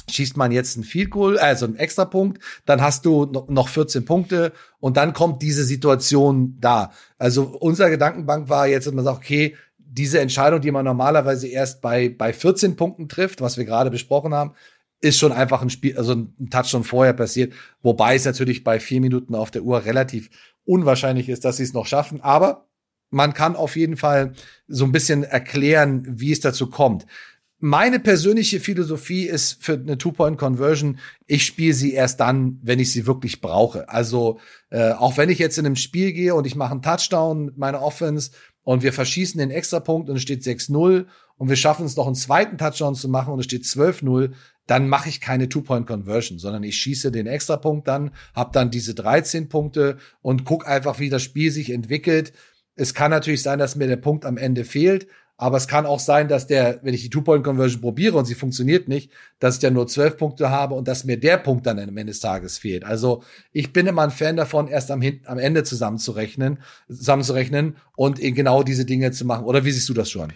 schießt 0.10 0.38
man 0.38 0.51
jetzt 0.51 0.78
ein 0.78 0.84
Field 0.84 1.12
Goal, 1.12 1.38
also 1.38 1.66
einen 1.66 1.78
Extrapunkt, 1.78 2.41
dann 2.66 2.82
hast 2.82 3.06
du 3.06 3.26
noch 3.26 3.70
14 3.70 4.06
Punkte 4.06 4.53
und 4.80 4.97
dann 4.97 5.14
kommt 5.14 5.41
diese 5.41 5.64
Situation 5.64 6.58
da. 6.60 6.91
Also 7.18 7.43
unser 7.43 7.89
Gedankenbank 7.89 8.49
war 8.49 8.68
jetzt, 8.68 8.88
dass 8.88 8.93
man 8.93 9.06
sagt, 9.06 9.18
okay, 9.18 9.56
diese 9.78 10.20
Entscheidung, 10.20 10.62
die 10.62 10.72
man 10.72 10.86
normalerweise 10.86 11.47
erst 11.47 11.82
bei, 11.82 12.10
bei 12.10 12.34
14 12.34 12.76
Punkten 12.76 13.08
trifft, 13.08 13.41
was 13.41 13.58
wir 13.58 13.66
gerade 13.66 13.89
besprochen 13.89 14.34
haben, 14.34 14.53
ist 15.01 15.20
schon 15.20 15.32
einfach 15.32 15.62
ein 15.62 15.70
Spiel, 15.70 15.97
also 15.97 16.14
ein 16.14 16.49
Touchdown 16.49 16.84
vorher 16.84 17.14
passiert, 17.14 17.53
wobei 17.82 18.16
es 18.16 18.26
natürlich 18.26 18.64
bei 18.64 18.80
vier 18.80 19.01
Minuten 19.01 19.36
auf 19.36 19.51
der 19.51 19.64
Uhr 19.64 19.86
relativ 19.86 20.30
unwahrscheinlich 20.66 21.30
ist, 21.30 21.45
dass 21.45 21.58
sie 21.58 21.64
es 21.64 21.74
noch 21.74 21.86
schaffen. 21.86 22.22
Aber 22.22 22.68
man 23.12 23.34
kann 23.34 23.56
auf 23.56 23.76
jeden 23.76 23.97
Fall 23.97 24.34
so 24.68 24.84
ein 24.84 24.91
bisschen 24.91 25.24
erklären, 25.24 26.03
wie 26.20 26.32
es 26.32 26.39
dazu 26.39 26.70
kommt 26.70 27.06
meine 27.60 27.99
persönliche 27.99 28.60
Philosophie 28.60 29.24
ist 29.24 29.64
für 29.64 29.74
eine 29.74 29.97
Two-Point-Conversion, 29.97 30.99
ich 31.26 31.45
spiele 31.45 31.74
sie 31.74 31.93
erst 31.93 32.20
dann, 32.20 32.60
wenn 32.62 32.80
ich 32.80 32.91
sie 32.91 33.08
wirklich 33.08 33.39
brauche. 33.41 33.88
Also 33.89 34.39
äh, 34.70 34.91
auch 34.91 35.18
wenn 35.18 35.30
ich 35.30 35.39
jetzt 35.39 35.58
in 35.58 35.66
einem 35.66 35.78
Spiel 35.78 36.12
gehe 36.12 36.36
und 36.36 36.45
ich 36.45 36.56
mache 36.56 36.72
einen 36.72 36.82
Touchdown 36.82 37.45
mit 37.45 37.58
meiner 37.58 37.82
Offense 37.82 38.32
und 38.64 38.84
wir 38.84 38.91
verschießen 38.91 39.39
den 39.39 39.51
Extrapunkt 39.51 40.10
und 40.10 40.18
es 40.18 40.22
steht 40.22 40.43
6-0 40.43 41.06
und 41.38 41.49
wir 41.49 41.56
schaffen 41.56 41.86
es 41.86 41.95
noch 41.95 42.08
einen 42.08 42.16
zweiten 42.16 42.58
Touchdown 42.58 42.95
zu 42.95 43.08
machen 43.08 43.34
und 43.34 43.39
es 43.39 43.45
steht 43.45 43.64
12-0, 43.64 44.32
dann 44.68 44.89
mache 44.89 45.10
ich 45.10 45.22
keine 45.22 45.47
Two-Point-Conversion, 45.47 46.39
sondern 46.39 46.64
ich 46.64 46.76
schieße 46.78 47.12
den 47.12 47.28
Extrapunkt 47.28 47.88
dann, 47.88 48.12
habe 48.34 48.51
dann 48.53 48.72
diese 48.72 48.95
13 48.95 49.47
Punkte 49.47 49.97
und 50.22 50.43
guck 50.43 50.68
einfach, 50.68 50.99
wie 50.99 51.10
das 51.10 51.24
Spiel 51.24 51.51
sich 51.51 51.70
entwickelt. 51.70 52.34
Es 52.76 52.93
kann 52.93 53.12
natürlich 53.12 53.43
sein, 53.43 53.60
dass 53.60 53.76
mir 53.76 53.88
der 53.88 53.95
Punkt 53.97 54.26
am 54.26 54.38
Ende 54.38 54.66
fehlt, 54.66 55.08
aber 55.38 55.58
es 55.58 55.68
kann 55.68 55.86
auch 55.86 56.00
sein, 56.00 56.28
dass 56.28 56.48
der, 56.48 56.80
wenn 56.84 56.94
ich 56.94 57.02
die 57.02 57.10
Two-Point-Conversion 57.10 57.82
probiere 57.82 58.18
und 58.18 58.26
sie 58.26 58.36
funktioniert 58.36 58.88
nicht, 58.88 59.12
dass 59.40 59.56
ich 59.56 59.62
dann 59.62 59.74
nur 59.74 59.88
zwölf 59.88 60.16
Punkte 60.18 60.50
habe 60.50 60.76
und 60.76 60.88
dass 60.88 61.04
mir 61.04 61.20
der 61.20 61.38
Punkt 61.38 61.66
dann 61.66 61.78
am 61.78 61.98
Ende 61.98 62.12
des 62.12 62.22
Tages 62.22 62.58
fehlt. 62.58 62.86
Also 62.86 63.24
ich 63.52 63.74
bin 63.74 63.86
immer 63.86 64.04
ein 64.04 64.12
Fan 64.12 64.38
davon, 64.38 64.68
erst 64.68 64.92
am, 64.92 65.02
am 65.26 65.38
Ende 65.38 65.64
zusammenzurechnen, 65.64 66.60
zusammenzurechnen 66.88 67.76
und 67.98 68.20
genau 68.22 68.64
diese 68.64 68.86
Dinge 68.86 69.12
zu 69.12 69.26
machen. 69.26 69.46
Oder 69.46 69.66
wie 69.66 69.72
siehst 69.72 69.90
du 69.90 69.94
das 69.94 70.10
schon? 70.10 70.32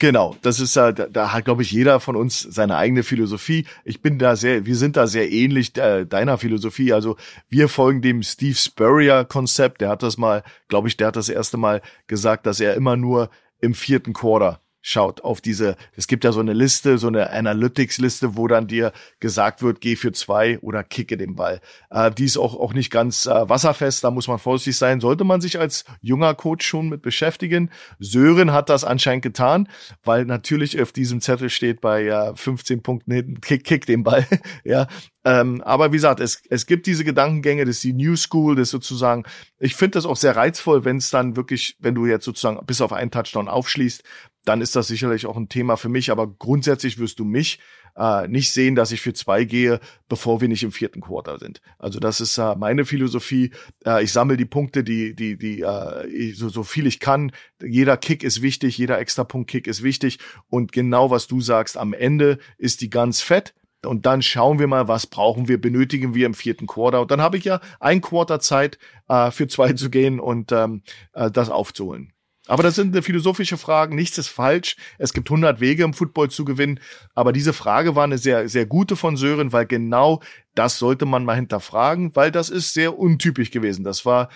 Genau, 0.00 0.34
das 0.40 0.60
ist 0.60 0.76
ja, 0.76 0.92
da, 0.92 1.08
da 1.08 1.34
hat, 1.34 1.44
glaube 1.44 1.60
ich, 1.60 1.70
jeder 1.72 2.00
von 2.00 2.16
uns 2.16 2.40
seine 2.40 2.78
eigene 2.78 3.02
Philosophie. 3.02 3.66
Ich 3.84 4.00
bin 4.00 4.18
da 4.18 4.34
sehr, 4.34 4.64
wir 4.64 4.76
sind 4.76 4.96
da 4.96 5.06
sehr 5.06 5.30
ähnlich 5.30 5.76
äh, 5.76 6.06
deiner 6.06 6.38
Philosophie. 6.38 6.94
Also 6.94 7.18
wir 7.50 7.68
folgen 7.68 8.00
dem 8.00 8.22
Steve 8.22 8.54
Spurrier-Konzept. 8.54 9.82
Der 9.82 9.90
hat 9.90 10.02
das 10.02 10.16
mal, 10.16 10.42
glaube 10.68 10.88
ich, 10.88 10.96
der 10.96 11.08
hat 11.08 11.16
das 11.16 11.28
erste 11.28 11.58
Mal 11.58 11.82
gesagt, 12.06 12.46
dass 12.46 12.60
er 12.60 12.76
immer 12.76 12.96
nur 12.96 13.28
im 13.60 13.74
vierten 13.74 14.12
Quarter 14.12 14.60
schaut 14.82 15.22
auf 15.22 15.40
diese, 15.40 15.76
es 15.94 16.06
gibt 16.06 16.24
ja 16.24 16.32
so 16.32 16.40
eine 16.40 16.52
Liste, 16.52 16.98
so 16.98 17.08
eine 17.08 17.30
Analytics-Liste, 17.30 18.36
wo 18.36 18.48
dann 18.48 18.66
dir 18.66 18.92
gesagt 19.18 19.62
wird, 19.62 19.80
geh 19.80 19.96
für 19.96 20.12
zwei 20.12 20.58
oder 20.60 20.82
kicke 20.82 21.16
den 21.16 21.34
Ball. 21.34 21.60
Äh, 21.90 22.10
die 22.10 22.24
ist 22.24 22.38
auch, 22.38 22.54
auch 22.54 22.72
nicht 22.72 22.90
ganz 22.90 23.26
äh, 23.26 23.48
wasserfest, 23.48 24.04
da 24.04 24.10
muss 24.10 24.28
man 24.28 24.38
vorsichtig 24.38 24.76
sein, 24.76 25.00
sollte 25.00 25.24
man 25.24 25.40
sich 25.40 25.58
als 25.58 25.84
junger 26.00 26.34
Coach 26.34 26.66
schon 26.66 26.88
mit 26.88 27.02
beschäftigen. 27.02 27.70
Sören 27.98 28.52
hat 28.52 28.68
das 28.68 28.84
anscheinend 28.84 29.22
getan, 29.22 29.68
weil 30.02 30.24
natürlich 30.24 30.80
auf 30.80 30.92
diesem 30.92 31.20
Zettel 31.20 31.50
steht 31.50 31.80
bei 31.80 32.06
äh, 32.06 32.34
15 32.34 32.82
Punkten 32.82 33.12
hinten, 33.12 33.40
kick, 33.40 33.64
kick 33.64 33.86
den 33.86 34.02
Ball. 34.02 34.26
ja, 34.64 34.86
ähm, 35.24 35.60
aber 35.62 35.92
wie 35.92 35.96
gesagt, 35.96 36.20
es, 36.20 36.42
es 36.48 36.64
gibt 36.64 36.86
diese 36.86 37.04
Gedankengänge, 37.04 37.66
das 37.66 37.76
ist 37.76 37.84
die 37.84 37.92
New 37.92 38.16
School, 38.16 38.56
das 38.56 38.70
sozusagen, 38.70 39.24
ich 39.58 39.76
finde 39.76 39.98
das 39.98 40.06
auch 40.06 40.16
sehr 40.16 40.34
reizvoll, 40.34 40.86
wenn 40.86 40.96
es 40.96 41.10
dann 41.10 41.36
wirklich, 41.36 41.76
wenn 41.78 41.94
du 41.94 42.06
jetzt 42.06 42.24
sozusagen 42.24 42.64
bis 42.64 42.80
auf 42.80 42.92
einen 42.92 43.10
Touchdown 43.10 43.48
aufschließt, 43.48 44.02
dann 44.44 44.60
ist 44.60 44.76
das 44.76 44.88
sicherlich 44.88 45.26
auch 45.26 45.36
ein 45.36 45.48
Thema 45.48 45.76
für 45.76 45.88
mich. 45.88 46.10
Aber 46.10 46.26
grundsätzlich 46.26 46.98
wirst 46.98 47.18
du 47.18 47.24
mich 47.24 47.58
äh, 47.96 48.26
nicht 48.28 48.52
sehen, 48.52 48.74
dass 48.74 48.92
ich 48.92 49.00
für 49.00 49.12
zwei 49.12 49.44
gehe, 49.44 49.80
bevor 50.08 50.40
wir 50.40 50.48
nicht 50.48 50.62
im 50.62 50.72
vierten 50.72 51.00
Quarter 51.00 51.38
sind. 51.38 51.60
Also 51.78 52.00
das 52.00 52.20
ist 52.20 52.38
äh, 52.38 52.54
meine 52.56 52.84
Philosophie. 52.84 53.52
Äh, 53.84 54.04
ich 54.04 54.12
sammle 54.12 54.36
die 54.36 54.44
Punkte, 54.46 54.84
die, 54.84 55.14
die, 55.14 55.36
die, 55.36 55.60
äh, 55.60 56.32
so, 56.32 56.48
so 56.48 56.62
viel 56.62 56.86
ich 56.86 57.00
kann. 57.00 57.32
Jeder 57.62 57.96
Kick 57.96 58.22
ist 58.22 58.42
wichtig, 58.42 58.78
jeder 58.78 58.98
Extrapunkt-Kick 58.98 59.66
ist 59.66 59.82
wichtig. 59.82 60.18
Und 60.48 60.72
genau 60.72 61.10
was 61.10 61.26
du 61.26 61.40
sagst, 61.40 61.76
am 61.76 61.92
Ende 61.92 62.38
ist 62.58 62.80
die 62.80 62.90
ganz 62.90 63.20
fett 63.20 63.54
und 63.84 64.04
dann 64.06 64.22
schauen 64.22 64.58
wir 64.58 64.66
mal, 64.66 64.88
was 64.88 65.06
brauchen 65.06 65.48
wir, 65.48 65.60
benötigen 65.60 66.14
wir 66.14 66.26
im 66.26 66.34
vierten 66.34 66.66
Quarter. 66.66 67.00
Und 67.00 67.10
dann 67.10 67.20
habe 67.20 67.38
ich 67.38 67.44
ja 67.44 67.60
ein 67.78 68.00
Quarter 68.00 68.40
Zeit, 68.40 68.78
äh, 69.08 69.30
für 69.30 69.48
zwei 69.48 69.72
zu 69.74 69.90
gehen 69.90 70.20
und 70.20 70.52
ähm, 70.52 70.82
äh, 71.12 71.30
das 71.30 71.50
aufzuholen. 71.50 72.12
Aber 72.50 72.64
das 72.64 72.74
sind 72.74 73.00
philosophische 73.04 73.56
Fragen. 73.56 73.94
Nichts 73.94 74.18
ist 74.18 74.26
falsch. 74.26 74.74
Es 74.98 75.12
gibt 75.12 75.30
100 75.30 75.60
Wege, 75.60 75.84
im 75.84 75.94
Football 75.94 76.30
zu 76.30 76.44
gewinnen. 76.44 76.80
Aber 77.14 77.32
diese 77.32 77.52
Frage 77.52 77.94
war 77.94 78.02
eine 78.02 78.18
sehr, 78.18 78.48
sehr 78.48 78.66
gute 78.66 78.96
von 78.96 79.16
Sören, 79.16 79.52
weil 79.52 79.66
genau 79.66 80.20
das 80.56 80.78
sollte 80.78 81.06
man 81.06 81.24
mal 81.24 81.36
hinterfragen, 81.36 82.14
weil 82.16 82.32
das 82.32 82.50
ist 82.50 82.74
sehr 82.74 82.98
untypisch 82.98 83.52
gewesen. 83.52 83.84
Das 83.84 84.04
war, 84.04 84.30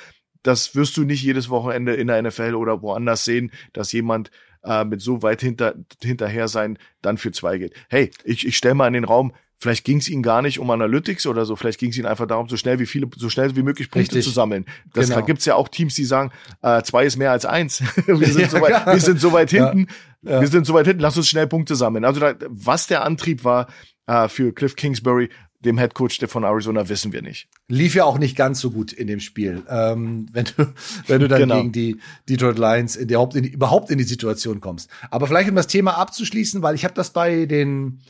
das 0.45 0.77
wirst 0.77 0.97
du 0.97 1.03
nicht 1.03 1.25
jedes 1.25 1.51
Wochenende 1.51 1.95
in 1.95 2.07
der 2.07 2.23
NFL 2.23 2.55
oder 2.55 2.83
woanders 2.83 3.25
sehen, 3.25 3.51
dass 3.73 3.91
jemand 3.91 4.31
äh, 4.63 4.85
mit 4.85 5.01
so 5.01 5.23
weit 5.23 5.41
hinter, 5.41 5.75
hinterher 6.01 6.47
sein 6.47 6.79
dann 7.03 7.19
für 7.19 7.33
zwei 7.33 7.59
geht. 7.59 7.75
Hey, 7.89 8.13
ich, 8.23 8.47
ich 8.47 8.57
stelle 8.57 8.75
mal 8.75 8.87
in 8.87 8.95
den 8.95 9.05
Raum, 9.05 9.33
Vielleicht 9.59 9.85
ging 9.85 9.99
es 9.99 10.09
ihnen 10.09 10.23
gar 10.23 10.43
nicht 10.43 10.59
um 10.59 10.71
Analytics 10.71 11.27
oder 11.27 11.45
so, 11.45 11.57
vielleicht 11.57 11.79
ging 11.79 11.91
es 11.91 11.97
ihnen 11.97 12.07
einfach 12.07 12.27
darum, 12.27 12.49
so 12.49 12.57
schnell 12.57 12.79
wie 12.79 12.87
viele, 12.87 13.09
so 13.17 13.31
schnell 13.31 13.55
wie 13.57 13.63
möglich 13.63 13.91
Punkte 13.91 14.17
Richtig. 14.17 14.25
zu 14.25 14.31
sammeln. 14.31 14.67
Das 14.93 15.09
genau. 15.09 15.25
gibt's 15.25 15.45
ja 15.45 15.55
auch 15.55 15.69
Teams, 15.69 15.95
die 15.95 16.05
sagen, 16.05 16.33
äh, 16.63 16.83
zwei 16.83 17.07
ist 17.07 17.17
mehr 17.17 17.31
als 17.31 17.47
eins. 17.47 17.83
wir, 18.07 18.27
sind 18.27 18.51
so 18.51 18.61
weit, 18.61 18.87
wir 18.87 19.01
sind 19.01 19.21
so 19.21 19.33
weit 19.33 19.51
hinten, 19.51 19.87
ja. 20.23 20.33
Ja. 20.33 20.41
wir 20.41 20.49
sind 20.49 20.67
so 20.67 20.75
weit 20.75 20.87
hinten, 20.87 21.01
lass 21.01 21.17
uns 21.17 21.29
schnell 21.29 21.47
Punkte 21.47 21.77
sammeln. 21.77 22.05
Also 22.05 22.21
da, 22.21 22.35
was 22.49 22.87
der 22.87 23.05
Antrieb 23.05 23.45
war 23.45 23.69
äh, 24.07 24.29
für 24.29 24.53
Cliff 24.53 24.77
Kingsbury, 24.77 25.31
dem 25.65 25.79
Head 25.79 25.95
Coach 25.95 26.21
von 26.27 26.45
Arizona, 26.45 26.89
wissen 26.89 27.13
wir 27.13 27.23
nicht. 27.23 27.49
Lief 27.69 27.95
ja 27.95 28.05
auch 28.05 28.19
nicht 28.19 28.37
ganz 28.37 28.61
so 28.61 28.71
gut 28.71 28.93
in 28.93 29.07
dem 29.07 29.21
Spiel. 29.21 29.63
Ähm, 29.69 30.27
wenn 30.33 30.45
du, 30.45 30.75
wenn 31.07 31.21
du 31.21 31.29
dann 31.29 31.41
genau. 31.41 31.57
gegen 31.57 31.73
die 31.73 31.97
Detroit 32.29 32.59
Lions 32.59 32.97
in 32.97 33.09
die, 33.09 33.15
in 33.15 33.43
die, 33.43 33.49
überhaupt 33.49 33.91
in 33.91 33.99
die 33.99 34.05
Situation 34.05 34.61
kommst. 34.61 34.91
Aber 35.11 35.27
vielleicht 35.27 35.49
um 35.49 35.57
das 35.57 35.67
Thema 35.67 35.97
abzuschließen, 35.99 36.63
weil 36.63 36.75
ich 36.75 36.85
habe 36.85 36.95
das 36.95 37.13
bei 37.13 37.47
den 37.47 38.01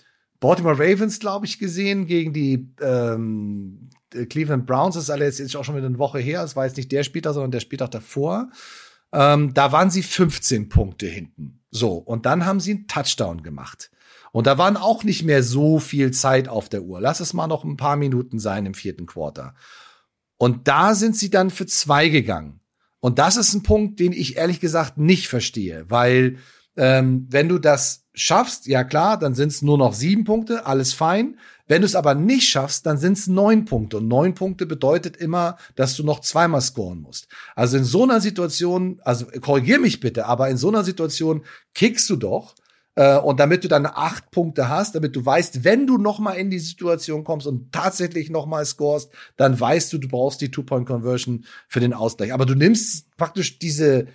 Baltimore 0.41 0.79
Ravens, 0.79 1.21
glaube 1.21 1.47
ich, 1.47 1.59
gesehen 1.59 2.07
gegen 2.07 2.33
die 2.33 2.75
ähm, 2.81 3.91
Cleveland 4.29 4.67
Browns. 4.67 4.95
Das 4.95 5.05
ist 5.05 5.11
alles 5.11 5.39
jetzt 5.39 5.57
auch 5.57 5.65
schon 5.65 5.77
wieder 5.77 5.87
eine 5.87 5.99
Woche 5.99 6.19
her. 6.19 6.43
Es 6.43 6.57
war 6.57 6.67
jetzt 6.67 6.77
nicht 6.77 6.93
der 6.93 7.05
Spieltag, 7.05 7.35
sondern 7.35 7.51
der 7.51 7.61
Spieltag 7.61 7.91
davor. 7.91 8.51
Ähm, 9.13 9.55
da 9.55 9.73
waren 9.73 9.91
sie 9.91 10.03
15 10.03 10.69
Punkte 10.69 11.07
hinten. 11.07 11.61
So, 11.71 11.95
und 11.95 12.27
dann 12.27 12.45
haben 12.45 12.61
sie 12.61 12.73
einen 12.73 12.89
Touchdown 12.89 13.43
gemacht. 13.43 13.91
Und 14.33 14.47
da 14.49 14.59
waren 14.59 14.77
auch 14.77 15.05
nicht 15.05 15.23
mehr 15.23 15.45
so 15.45 15.79
viel 15.79 16.11
Zeit 16.11 16.49
auf 16.49 16.69
der 16.69 16.83
Uhr. 16.83 17.01
Lass 17.01 17.21
es 17.21 17.35
mal 17.35 17.47
noch 17.47 17.63
ein 17.63 17.77
paar 17.77 17.97
Minuten 17.97 18.41
sein 18.41 18.67
im 18.67 18.75
vierten 18.75 19.07
Quarter. 19.07 19.55
Und 20.37 20.67
da 20.67 20.97
sind 20.97 21.17
sie 21.17 21.31
dann 21.31 21.51
für 21.51 21.67
zwei 21.67 22.09
gegangen. 22.09 22.61
Und 22.99 23.19
das 23.19 23.37
ist 23.37 23.55
ein 23.55 23.63
Punkt, 23.63 24.01
den 24.01 24.13
ich 24.13 24.37
ehrlich 24.37 24.61
gesagt 24.61 24.99
nicht 24.99 25.29
verstehe, 25.29 25.85
weil 25.89 26.39
ähm, 26.77 27.27
wenn 27.31 27.49
du 27.49 27.59
das 27.59 28.05
schaffst, 28.15 28.67
ja 28.67 28.85
klar, 28.85 29.19
dann 29.19 29.35
sind 29.35 29.49
es 29.49 29.63
nur 29.63 29.79
noch 29.79 29.95
sieben 29.95 30.25
Punkte, 30.25 30.67
alles 30.67 30.93
fein. 30.93 31.39
Wenn 31.67 31.81
du 31.81 31.87
es 31.87 31.95
aber 31.95 32.15
nicht 32.15 32.49
schaffst, 32.49 32.85
dann 32.85 32.99
sind 32.99 33.17
es 33.17 33.27
neun 33.27 33.65
Punkte. 33.65 33.97
Und 33.97 34.09
neun 34.09 34.35
Punkte 34.35 34.67
bedeutet 34.67 35.17
immer, 35.17 35.57
dass 35.77 35.97
du 35.97 36.05
noch 36.05 36.21
zweimal 36.21 36.61
scoren 36.61 37.01
musst. 37.01 37.27
Also 37.57 37.79
in 37.79 37.85
so 37.85 38.03
einer 38.03 38.21
Situation, 38.21 39.01
also 39.03 39.27
korrigier 39.41 39.81
mich 39.81 40.01
bitte, 40.01 40.27
aber 40.27 40.51
in 40.51 40.59
so 40.59 40.69
einer 40.69 40.85
Situation 40.85 41.45
kickst 41.73 42.09
du 42.11 42.17
doch. 42.17 42.55
Äh, 42.97 43.19
und 43.19 43.41
damit 43.41 43.65
du 43.65 43.69
dann 43.69 43.87
acht 43.87 44.31
Punkte 44.31 44.69
hast, 44.69 44.95
damit 44.95 45.17
du 45.17 45.25
weißt, 45.25 45.65
wenn 45.65 45.87
du 45.87 45.97
noch 45.97 46.19
mal 46.19 46.35
in 46.35 46.51
die 46.51 46.59
Situation 46.59 47.25
kommst 47.25 47.47
und 47.47 47.73
tatsächlich 47.73 48.31
noch 48.31 48.47
mal 48.47 48.65
scorest, 48.65 49.11
dann 49.37 49.59
weißt 49.59 49.93
du, 49.93 49.99
du 49.99 50.09
brauchst 50.09 50.41
die 50.43 50.51
Two-Point-Conversion 50.51 51.45
für 51.67 51.81
den 51.81 51.95
Ausgleich. 51.95 52.33
Aber 52.33 52.47
du 52.47 52.55
nimmst 52.55 53.17
praktisch 53.17 53.59
diese, 53.59 54.07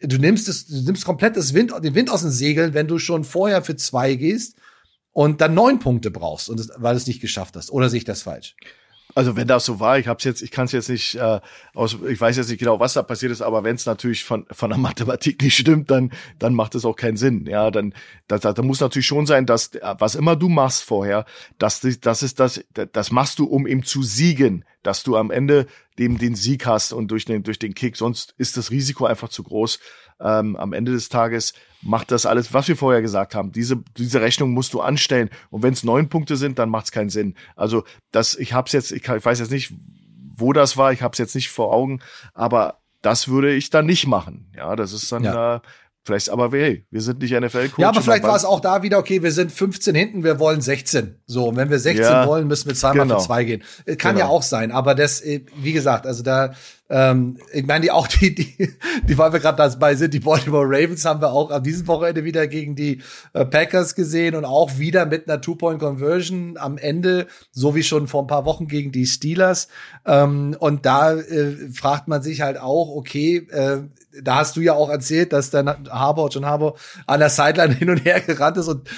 du 0.00 0.18
nimmst 0.18 0.48
es, 0.48 0.66
du 0.66 0.82
nimmst 0.82 1.04
komplett 1.04 1.36
das 1.36 1.54
Wind, 1.54 1.72
den 1.82 1.94
Wind 1.94 2.10
aus 2.10 2.22
den 2.22 2.30
Segeln, 2.30 2.74
wenn 2.74 2.88
du 2.88 2.98
schon 2.98 3.24
vorher 3.24 3.62
für 3.62 3.76
zwei 3.76 4.14
gehst 4.14 4.56
und 5.12 5.40
dann 5.40 5.54
neun 5.54 5.78
Punkte 5.78 6.10
brauchst 6.10 6.48
und 6.48 6.60
es, 6.60 6.70
weil 6.76 6.94
du 6.94 6.98
es 6.98 7.06
nicht 7.06 7.20
geschafft 7.20 7.56
hast. 7.56 7.70
Oder 7.70 7.88
sehe 7.88 7.98
ich 7.98 8.04
das 8.04 8.22
falsch? 8.22 8.56
Also 9.16 9.34
wenn 9.34 9.48
das 9.48 9.64
so 9.64 9.80
war, 9.80 9.98
ich 9.98 10.08
hab's 10.08 10.24
jetzt, 10.24 10.42
ich 10.42 10.50
kann 10.50 10.66
es 10.66 10.72
jetzt 10.72 10.90
nicht 10.90 11.14
äh, 11.14 11.40
aus, 11.72 11.96
ich 12.06 12.20
weiß 12.20 12.36
jetzt 12.36 12.50
nicht 12.50 12.58
genau, 12.58 12.80
was 12.80 12.92
da 12.92 13.02
passiert 13.02 13.32
ist, 13.32 13.40
aber 13.40 13.64
wenn 13.64 13.74
es 13.74 13.86
natürlich 13.86 14.24
von 14.24 14.44
von 14.50 14.68
der 14.68 14.78
Mathematik 14.86 15.40
nicht 15.40 15.56
stimmt, 15.56 15.90
dann 15.90 16.12
dann 16.38 16.52
macht 16.52 16.74
es 16.74 16.84
auch 16.84 16.96
keinen 16.96 17.16
Sinn. 17.16 17.46
Ja, 17.46 17.70
dann 17.70 17.94
da, 18.28 18.36
da, 18.36 18.52
da 18.52 18.60
muss 18.60 18.80
natürlich 18.80 19.06
schon 19.06 19.24
sein, 19.24 19.46
dass 19.46 19.70
was 19.98 20.16
immer 20.16 20.36
du 20.36 20.50
machst 20.50 20.82
vorher, 20.82 21.24
dass 21.56 21.80
das 21.80 22.22
ist 22.22 22.40
das 22.40 22.62
das 22.92 23.10
machst 23.10 23.38
du, 23.38 23.46
um 23.46 23.66
ihm 23.66 23.84
zu 23.84 24.02
siegen, 24.02 24.66
dass 24.82 25.02
du 25.02 25.16
am 25.16 25.30
Ende 25.30 25.66
dem 25.98 26.18
den 26.18 26.34
Sieg 26.34 26.66
hast 26.66 26.92
und 26.92 27.10
durch 27.10 27.24
den 27.24 27.42
durch 27.42 27.58
den 27.58 27.72
Kick, 27.72 27.96
sonst 27.96 28.34
ist 28.36 28.58
das 28.58 28.70
Risiko 28.70 29.06
einfach 29.06 29.30
zu 29.30 29.42
groß. 29.44 29.80
Ähm, 30.20 30.56
am 30.56 30.74
Ende 30.74 30.92
des 30.92 31.08
Tages 31.08 31.54
macht 31.86 32.10
das 32.10 32.26
alles, 32.26 32.52
was 32.52 32.68
wir 32.68 32.76
vorher 32.76 33.02
gesagt 33.02 33.34
haben. 33.34 33.52
Diese, 33.52 33.82
diese 33.96 34.20
Rechnung 34.20 34.50
musst 34.50 34.74
du 34.74 34.80
anstellen. 34.80 35.30
Und 35.50 35.62
wenn 35.62 35.72
es 35.72 35.84
neun 35.84 36.08
Punkte 36.08 36.36
sind, 36.36 36.58
dann 36.58 36.68
macht 36.68 36.86
es 36.86 36.92
keinen 36.92 37.10
Sinn. 37.10 37.34
Also 37.54 37.84
das, 38.10 38.34
ich 38.34 38.52
hab's 38.52 38.72
jetzt, 38.72 38.92
ich, 38.92 39.08
ich 39.08 39.24
weiß 39.24 39.38
jetzt 39.38 39.50
nicht, 39.50 39.72
wo 40.36 40.52
das 40.52 40.76
war, 40.76 40.92
ich 40.92 41.02
habe 41.02 41.12
es 41.12 41.18
jetzt 41.18 41.34
nicht 41.34 41.48
vor 41.48 41.72
Augen, 41.72 42.00
aber 42.34 42.78
das 43.02 43.28
würde 43.28 43.54
ich 43.54 43.70
dann 43.70 43.86
nicht 43.86 44.06
machen. 44.06 44.50
Ja, 44.54 44.76
das 44.76 44.92
ist 44.92 45.10
dann 45.12 45.24
ja. 45.24 45.56
äh, 45.56 45.60
Vielleicht, 46.06 46.30
aber 46.30 46.52
hey, 46.52 46.86
wir 46.92 47.00
sind 47.00 47.20
nicht 47.20 47.32
NFL-Coach. 47.32 47.80
Ja, 47.80 47.88
aber 47.88 48.00
vielleicht 48.00 48.22
war 48.22 48.36
es 48.36 48.44
auch 48.44 48.60
da 48.60 48.84
wieder, 48.84 48.98
okay, 48.98 49.24
wir 49.24 49.32
sind 49.32 49.50
15 49.50 49.92
hinten, 49.92 50.22
wir 50.22 50.38
wollen 50.38 50.60
16. 50.60 51.16
So, 51.26 51.48
und 51.48 51.56
wenn 51.56 51.68
wir 51.68 51.80
16 51.80 52.04
ja, 52.04 52.28
wollen, 52.28 52.46
müssen 52.46 52.68
wir 52.68 52.76
zweimal 52.76 53.08
genau. 53.08 53.18
für 53.18 53.26
zwei 53.26 53.42
gehen. 53.42 53.64
Kann 53.98 54.14
genau. 54.14 54.18
ja 54.18 54.26
auch 54.28 54.44
sein, 54.44 54.70
aber 54.70 54.94
das, 54.94 55.20
äh, 55.20 55.44
wie 55.56 55.72
gesagt, 55.72 56.06
also 56.06 56.22
da, 56.22 56.54
ähm, 56.88 57.38
ich 57.52 57.66
meine, 57.66 57.80
die 57.82 57.90
auch 57.90 58.06
die, 58.06 58.34
die, 58.34 58.76
die, 59.08 59.18
weil 59.18 59.32
wir 59.32 59.40
gerade 59.40 59.56
dabei 59.56 59.94
sind, 59.96 60.14
die 60.14 60.20
Baltimore 60.20 60.66
Ravens 60.66 61.04
haben 61.04 61.20
wir 61.20 61.32
auch 61.32 61.50
an 61.50 61.62
diesem 61.62 61.86
Wochenende 61.88 62.24
wieder 62.24 62.46
gegen 62.46 62.76
die 62.76 63.02
äh, 63.32 63.44
Packers 63.44 63.94
gesehen 63.94 64.36
und 64.36 64.44
auch 64.44 64.78
wieder 64.78 65.04
mit 65.04 65.28
einer 65.28 65.40
Two-Point-Conversion 65.40 66.56
am 66.58 66.78
Ende, 66.78 67.26
so 67.50 67.74
wie 67.74 67.82
schon 67.82 68.06
vor 68.06 68.22
ein 68.22 68.28
paar 68.28 68.44
Wochen 68.44 68.68
gegen 68.68 68.92
die 68.92 69.06
Steelers. 69.06 69.68
Ähm, 70.06 70.56
und 70.58 70.86
da 70.86 71.14
äh, 71.14 71.70
fragt 71.72 72.06
man 72.06 72.22
sich 72.22 72.40
halt 72.40 72.60
auch, 72.60 72.94
okay, 72.94 73.48
äh, 73.50 73.82
da 74.22 74.36
hast 74.36 74.56
du 74.56 74.60
ja 74.60 74.72
auch 74.72 74.88
erzählt, 74.88 75.32
dass 75.32 75.50
der 75.50 75.78
Harbour, 75.90 76.30
John 76.30 76.46
Harbour, 76.46 76.76
an 77.06 77.20
der 77.20 77.28
Sideline 77.28 77.74
hin 77.74 77.90
und 77.90 78.04
her 78.04 78.20
gerannt 78.20 78.56
ist 78.56 78.68
und 78.68 78.88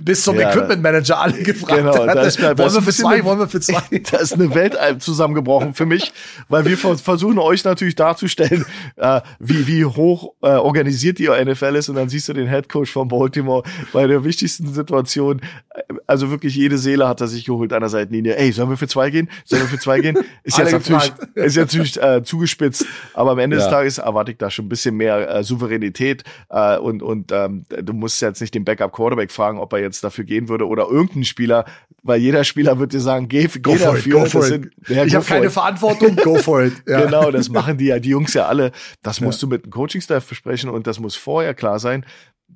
bis 0.00 0.22
zum 0.22 0.38
ja, 0.38 0.50
Equipment 0.50 0.82
Manager 0.82 1.20
alle 1.20 1.34
gefragt 1.42 1.76
genau, 1.76 2.06
hat. 2.06 2.16
Wollen 2.58 2.74
wir 2.74 2.82
für 2.82 2.92
zwei, 2.92 3.14
eine, 3.14 3.24
wollen 3.24 3.38
wir 3.38 3.48
für 3.48 3.60
zwei? 3.60 3.82
Da 4.10 4.18
ist 4.18 4.34
eine 4.34 4.54
Welt 4.54 4.78
zusammengebrochen 5.02 5.74
für 5.74 5.86
mich, 5.86 6.12
weil 6.48 6.64
wir 6.64 6.78
versuchen 6.78 7.31
euch 7.38 7.64
natürlich 7.64 7.94
darzustellen, 7.94 8.64
äh, 8.96 9.20
wie, 9.38 9.66
wie 9.66 9.84
hoch 9.84 10.34
äh, 10.42 10.48
organisiert 10.48 11.18
die 11.18 11.28
NFL 11.28 11.76
ist 11.76 11.88
und 11.88 11.96
dann 11.96 12.08
siehst 12.08 12.28
du 12.28 12.32
den 12.32 12.48
Head 12.48 12.68
Coach 12.68 12.92
von 12.92 13.08
Baltimore 13.08 13.62
bei 13.92 14.06
der 14.06 14.24
wichtigsten 14.24 14.72
Situation, 14.72 15.40
äh, 15.70 15.82
also 16.06 16.30
wirklich 16.30 16.54
jede 16.56 16.78
Seele 16.78 17.08
hat 17.08 17.20
er 17.20 17.28
sich 17.28 17.44
geholt 17.44 17.72
an 17.72 17.80
der 17.80 17.88
Seitenlinie. 17.88 18.36
Ey, 18.36 18.52
sollen 18.52 18.70
wir 18.70 18.76
für 18.76 18.88
zwei 18.88 19.10
gehen? 19.10 19.28
Sollen 19.44 19.62
wir 19.62 19.68
für 19.68 19.78
zwei 19.78 20.00
gehen? 20.00 20.18
Ist 20.44 20.58
jetzt 20.58 20.72
natürlich, 20.72 21.12
ist 21.34 21.56
jetzt 21.56 21.74
natürlich 21.74 22.02
äh, 22.02 22.22
zugespitzt, 22.22 22.86
aber 23.14 23.32
am 23.32 23.38
Ende 23.38 23.56
ja. 23.56 23.62
des 23.62 23.70
Tages 23.70 23.98
erwarte 23.98 24.32
ich 24.32 24.38
da 24.38 24.50
schon 24.50 24.66
ein 24.66 24.68
bisschen 24.68 24.96
mehr 24.96 25.28
äh, 25.28 25.44
Souveränität 25.44 26.24
äh, 26.50 26.78
und, 26.78 27.02
und 27.02 27.32
ähm, 27.32 27.64
du 27.68 27.92
musst 27.92 28.20
jetzt 28.20 28.40
nicht 28.40 28.54
den 28.54 28.64
Backup-Quarterback 28.64 29.30
fragen, 29.30 29.58
ob 29.58 29.72
er 29.72 29.80
jetzt 29.80 30.02
dafür 30.04 30.24
gehen 30.24 30.48
würde 30.48 30.66
oder 30.66 30.88
irgendein 30.88 31.24
Spieler, 31.24 31.64
weil 32.02 32.20
jeder 32.20 32.44
Spieler 32.44 32.78
wird 32.78 32.92
dir 32.92 33.00
sagen, 33.00 33.28
geh, 33.28 33.46
go 33.46 33.72
geh 33.72 33.78
dafür. 33.78 34.26
It, 34.26 34.32
go 34.32 34.40
sind, 34.42 34.70
ja, 34.88 35.04
ich 35.04 35.14
habe 35.14 35.24
keine 35.24 35.46
it. 35.46 35.52
Verantwortung, 35.52 36.16
go 36.16 36.36
for 36.36 36.62
it. 36.62 36.74
Ja. 36.86 37.04
Genau, 37.04 37.21
das 37.30 37.48
machen 37.50 37.78
die 37.78 37.86
ja, 37.86 37.98
die 37.98 38.10
Jungs 38.10 38.34
ja 38.34 38.46
alle. 38.46 38.72
Das 39.02 39.20
musst 39.20 39.40
ja. 39.40 39.46
du 39.46 39.54
mit 39.54 39.64
dem 39.64 39.70
Coaching-Staff 39.70 40.26
besprechen 40.26 40.70
und 40.70 40.86
das 40.86 40.98
muss 40.98 41.14
vorher 41.14 41.54
klar 41.54 41.78
sein 41.78 42.04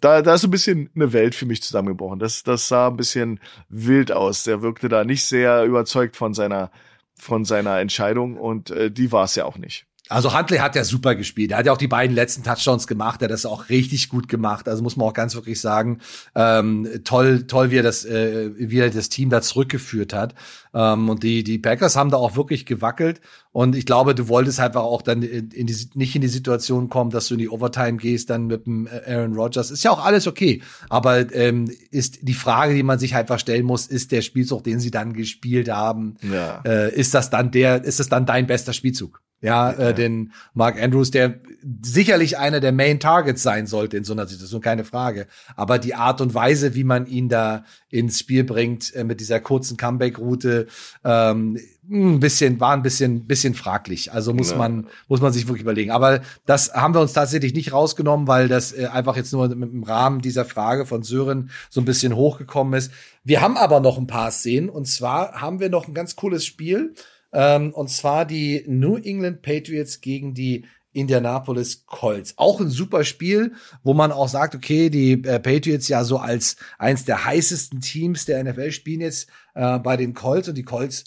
da, 0.01 0.23
da 0.23 0.35
ist 0.35 0.45
ein 0.45 0.51
bisschen 0.51 0.91
eine 0.95 1.13
Welt 1.13 1.35
für 1.35 1.47
mich 1.47 1.63
zusammengebrochen. 1.63 2.19
Das, 2.19 2.43
das 2.43 2.69
sah 2.69 2.89
ein 2.89 2.97
bisschen 2.97 3.41
wild 3.69 4.13
aus. 4.13 4.45
Der 4.45 4.63
wirkte 4.63 4.89
da 4.89 5.05
nicht 5.05 5.25
sehr 5.25 5.65
überzeugt 5.65 6.17
von 6.17 6.35
seiner, 6.35 6.71
von 7.19 7.45
seiner 7.45 7.79
Entscheidung 7.81 8.37
und 8.37 8.71
äh, 8.71 8.91
die 8.91 9.11
war 9.13 9.25
es 9.25 9.35
ja 9.35 9.45
auch 9.45 9.59
nicht. 9.59 9.87
Also 10.09 10.37
Huntley 10.37 10.59
hat 10.59 10.77
ja 10.77 10.85
super 10.85 11.15
gespielt. 11.17 11.51
Er 11.51 11.59
hat 11.59 11.67
ja 11.67 11.73
auch 11.73 11.79
die 11.79 11.89
beiden 11.89 12.15
letzten 12.15 12.45
Touchdowns 12.45 12.87
gemacht. 12.87 13.23
Er 13.23 13.25
hat 13.25 13.33
das 13.33 13.45
auch 13.45 13.69
richtig 13.69 14.09
gut 14.09 14.29
gemacht. 14.29 14.69
Also 14.69 14.83
muss 14.83 14.97
man 14.97 15.09
auch 15.09 15.15
ganz 15.15 15.35
wirklich 15.35 15.61
sagen, 15.61 15.99
ähm, 16.37 16.89
toll, 17.03 17.47
toll, 17.49 17.71
wie 17.71 17.79
er 17.79 17.83
das, 17.83 18.05
äh, 18.05 18.51
wie 18.57 18.79
er 18.79 18.91
das 18.91 19.09
Team 19.09 19.31
da 19.31 19.43
zurückgeführt 19.43 20.13
hat. 20.13 20.35
Ähm, 20.73 21.09
und 21.09 21.25
die, 21.25 21.43
die 21.43 21.59
Packers 21.59 21.97
haben 21.97 22.11
da 22.11 22.19
auch 22.19 22.37
wirklich 22.37 22.67
gewackelt. 22.67 23.21
Und 23.51 23.75
ich 23.75 23.85
glaube, 23.85 24.15
du 24.15 24.29
wolltest 24.29 24.61
einfach 24.61 24.83
auch 24.83 25.03
dann 25.03 25.23
in 25.23 25.67
die, 25.67 25.89
nicht 25.95 26.15
in 26.15 26.21
die 26.21 26.29
Situation 26.29 26.89
kommen, 26.89 27.11
dass 27.11 27.27
du 27.27 27.35
in 27.35 27.39
die 27.39 27.49
Overtime 27.49 27.97
gehst, 27.97 28.31
dann 28.31 28.47
mit 28.47 28.67
dem 28.67 28.87
äh, 28.87 29.13
Aaron 29.13 29.35
Rodgers. 29.35 29.73
Ist 29.73 29.83
ja 29.83 29.91
auch 29.91 30.05
alles 30.05 30.29
okay. 30.29 30.63
Aber 30.89 31.35
ähm, 31.35 31.69
ist 31.91 32.19
die 32.23 32.35
Frage, 32.35 32.75
die 32.75 32.85
man 32.85 33.01
sich 33.01 33.17
einfach 33.17 33.41
stellen 33.41 33.67
muss, 33.67 33.87
ist 33.87 34.13
der 34.13 34.23
Spielzug, 34.23 34.63
den 34.63 34.79
sie 34.79 34.93
dann 34.93 35.15
gespielt 35.15 35.69
haben, 35.69 36.15
ja. 36.23 36.61
äh, 36.65 36.95
ist 36.95 37.15
das 37.15 37.31
dann 37.31 37.51
der, 37.51 37.83
ist 37.83 37.99
das 37.99 38.09
dann 38.09 38.25
dein 38.25 38.47
bester 38.47 38.73
Spielzug? 38.73 39.21
Ja, 39.43 39.71
äh, 39.71 39.95
den 39.95 40.33
Mark 40.55 40.83
Andrews, 40.83 41.11
der 41.11 41.41
sicherlich 41.83 42.39
einer 42.39 42.61
der 42.61 42.73
Main 42.73 43.01
Targets 43.01 43.43
sein 43.43 43.67
sollte 43.67 43.99
in 43.99 44.05
so 44.05 44.15
einer 44.15 44.27
Situation, 44.27 44.63
keine 44.63 44.85
Frage. 44.85 45.27
Aber 45.57 45.79
die 45.79 45.95
Art 45.95 46.23
und 46.23 46.33
Weise, 46.35 46.75
wie 46.75 46.85
man 46.85 47.07
ihn 47.07 47.29
da 47.29 47.65
ins 47.91 48.19
Spiel 48.19 48.45
bringt, 48.45 48.95
äh, 48.95 49.05
mit 49.05 49.21
dieser 49.21 49.39
kurzen 49.41 49.77
Comeback-Route, 49.77 50.69
ähm, 51.05 51.59
ein 51.89 52.19
bisschen, 52.19 52.59
war 52.61 52.73
ein 52.73 52.83
bisschen, 52.83 53.27
bisschen 53.27 53.55
fraglich. 53.55 54.13
Also 54.13 54.33
muss 54.33 54.53
ja. 54.53 54.57
man, 54.57 54.89
muss 55.07 55.21
man 55.21 55.33
sich 55.33 55.47
wirklich 55.47 55.63
überlegen. 55.63 55.91
Aber 55.91 56.23
das 56.47 56.73
haben 56.73 56.95
wir 56.95 57.01
uns 57.01 57.13
tatsächlich 57.13 57.55
nicht 57.55 57.73
rausgenommen, 57.73 58.27
weil 58.27 58.49
das 58.49 58.73
äh, 58.73 58.87
einfach 58.87 59.17
jetzt 59.17 59.33
nur 59.33 59.51
im 59.53 59.83
Rahmen 59.83 60.23
dieser 60.23 60.47
Frage 60.47 60.87
von 60.87 61.03
Sören 61.03 61.51
so 61.69 61.81
ein 61.83 61.85
bisschen 61.85 62.17
hochgekommen 62.17 62.73
ist. 62.75 62.91
Wir 63.23 63.43
haben 63.43 63.57
aber 63.57 63.81
noch 63.81 63.99
ein 63.99 64.07
paar 64.07 64.31
Szenen 64.31 64.71
und 64.71 64.87
zwar 64.87 65.41
haben 65.41 65.61
wir 65.61 65.69
noch 65.69 65.89
ein 65.89 65.95
ganz 65.95 66.17
cooles 66.17 66.45
Spiel 66.45 66.95
ähm, 67.37 67.75
und 67.75 67.91
zwar 67.91 68.25
die 68.25 68.65
New 68.67 68.97
England 68.97 69.43
Patriots 69.43 70.01
gegen 70.01 70.33
die 70.33 70.65
Indianapolis 70.95 71.85
Colts. 71.85 72.33
Auch 72.39 72.61
ein 72.63 72.71
super 72.71 73.05
Spiel, 73.05 73.53
wo 73.83 73.93
man 73.93 74.11
auch 74.11 74.29
sagt, 74.29 74.55
okay, 74.55 74.89
die 74.89 75.13
äh, 75.13 75.39
Patriots 75.39 75.87
ja 75.89 76.03
so 76.03 76.17
als 76.17 76.57
eins 76.79 77.05
der 77.05 77.27
heißesten 77.27 77.83
Teams 77.83 78.25
der 78.25 78.43
NFL 78.43 78.73
spielen 78.73 79.03
jetzt 79.03 79.29
äh, 79.55 79.79
bei 79.79 79.99
den 79.99 80.15
Colts 80.15 80.49
und 80.49 80.55
die 80.55 80.63
Colts 80.63 81.05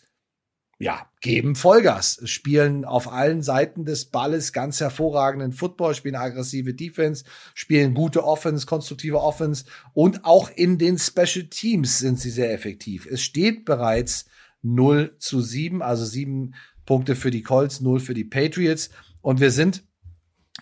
ja, 0.77 1.09
geben 1.19 1.55
Vollgas, 1.55 2.21
spielen 2.25 2.85
auf 2.85 3.11
allen 3.11 3.41
Seiten 3.41 3.83
des 3.83 4.05
Balles 4.05 4.53
ganz 4.53 4.79
hervorragenden 4.79 5.51
Football, 5.51 5.95
spielen 5.95 6.15
aggressive 6.15 6.75
Defense, 6.75 7.25
spielen 7.55 7.95
gute 7.95 8.23
Offense, 8.23 8.67
konstruktive 8.67 9.19
Offense 9.19 9.65
und 9.93 10.23
auch 10.23 10.51
in 10.55 10.77
den 10.77 10.99
Special 10.99 11.47
Teams 11.49 11.97
sind 11.97 12.19
sie 12.19 12.29
sehr 12.29 12.53
effektiv. 12.53 13.07
Es 13.07 13.23
steht 13.23 13.65
bereits 13.65 14.25
0 14.61 15.15
zu 15.19 15.41
7, 15.41 15.81
also 15.81 16.05
7 16.05 16.55
Punkte 16.85 17.15
für 17.15 17.31
die 17.31 17.43
Colts, 17.43 17.81
0 17.81 17.99
für 17.99 18.13
die 18.13 18.23
Patriots. 18.23 18.89
Und 19.21 19.39
wir 19.39 19.51
sind 19.51 19.83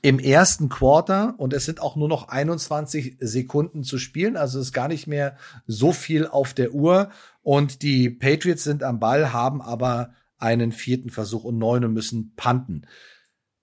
im 0.01 0.19
ersten 0.19 0.69
Quarter 0.69 1.35
und 1.37 1.53
es 1.53 1.65
sind 1.65 1.81
auch 1.81 1.95
nur 1.95 2.07
noch 2.07 2.27
21 2.27 3.17
Sekunden 3.19 3.83
zu 3.83 3.97
spielen, 3.97 4.37
also 4.37 4.59
ist 4.59 4.73
gar 4.73 4.87
nicht 4.87 5.07
mehr 5.07 5.37
so 5.65 5.91
viel 5.91 6.27
auf 6.27 6.53
der 6.53 6.73
Uhr. 6.73 7.09
Und 7.41 7.81
die 7.81 8.09
Patriots 8.09 8.63
sind 8.63 8.83
am 8.83 8.99
Ball, 8.99 9.33
haben 9.33 9.61
aber 9.61 10.13
einen 10.37 10.71
vierten 10.71 11.09
Versuch 11.09 11.43
und 11.43 11.57
neun 11.57 11.83
und 11.83 11.93
müssen 11.93 12.33
panten. 12.35 12.85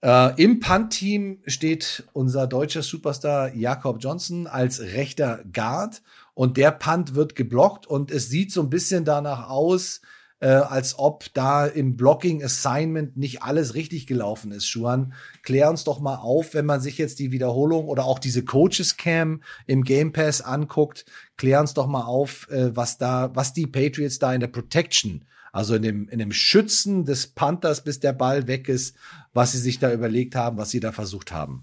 Äh, 0.02 0.42
Im 0.42 0.60
Punt-Team 0.60 1.42
steht 1.46 2.04
unser 2.12 2.46
deutscher 2.46 2.82
Superstar 2.82 3.54
Jakob 3.54 4.02
Johnson 4.02 4.46
als 4.46 4.80
rechter 4.80 5.44
Guard 5.52 6.02
und 6.34 6.56
der 6.56 6.72
Punt 6.72 7.14
wird 7.14 7.36
geblockt 7.36 7.86
und 7.86 8.10
es 8.10 8.28
sieht 8.28 8.52
so 8.52 8.60
ein 8.62 8.70
bisschen 8.70 9.04
danach 9.04 9.48
aus, 9.48 10.02
äh, 10.44 10.48
als 10.48 10.98
ob 10.98 11.32
da 11.32 11.64
im 11.64 11.96
Blocking 11.96 12.44
Assignment 12.44 13.16
nicht 13.16 13.42
alles 13.42 13.74
richtig 13.74 14.06
gelaufen 14.06 14.52
ist. 14.52 14.68
Schuan, 14.68 15.14
klär 15.42 15.70
uns 15.70 15.84
doch 15.84 16.00
mal 16.00 16.16
auf, 16.16 16.52
wenn 16.52 16.66
man 16.66 16.82
sich 16.82 16.98
jetzt 16.98 17.18
die 17.18 17.32
Wiederholung 17.32 17.88
oder 17.88 18.04
auch 18.04 18.18
diese 18.18 18.44
Coaches 18.44 18.98
Cam 18.98 19.42
im 19.66 19.84
Game 19.84 20.12
Pass 20.12 20.42
anguckt, 20.42 21.06
klär 21.38 21.60
uns 21.60 21.72
doch 21.72 21.86
mal 21.86 22.02
auf, 22.02 22.46
äh, 22.50 22.76
was 22.76 22.98
da, 22.98 23.30
was 23.34 23.54
die 23.54 23.66
Patriots 23.66 24.18
da 24.18 24.34
in 24.34 24.40
der 24.40 24.48
Protection 24.48 25.24
also 25.50 25.76
in 25.76 25.82
dem, 25.82 26.08
in 26.08 26.18
dem 26.18 26.32
Schützen 26.32 27.04
des 27.04 27.28
Panthers, 27.28 27.84
bis 27.84 28.00
der 28.00 28.12
Ball 28.12 28.48
weg 28.48 28.68
ist, 28.68 28.96
was 29.34 29.52
sie 29.52 29.58
sich 29.58 29.78
da 29.78 29.92
überlegt 29.92 30.34
haben, 30.34 30.58
was 30.58 30.70
sie 30.70 30.80
da 30.80 30.90
versucht 30.90 31.30
haben. 31.30 31.62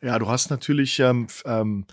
Ja, 0.00 0.18
du 0.18 0.26
hast 0.26 0.48
natürlich 0.48 0.98
ähm, 1.00 1.26
ähm, 1.44 1.84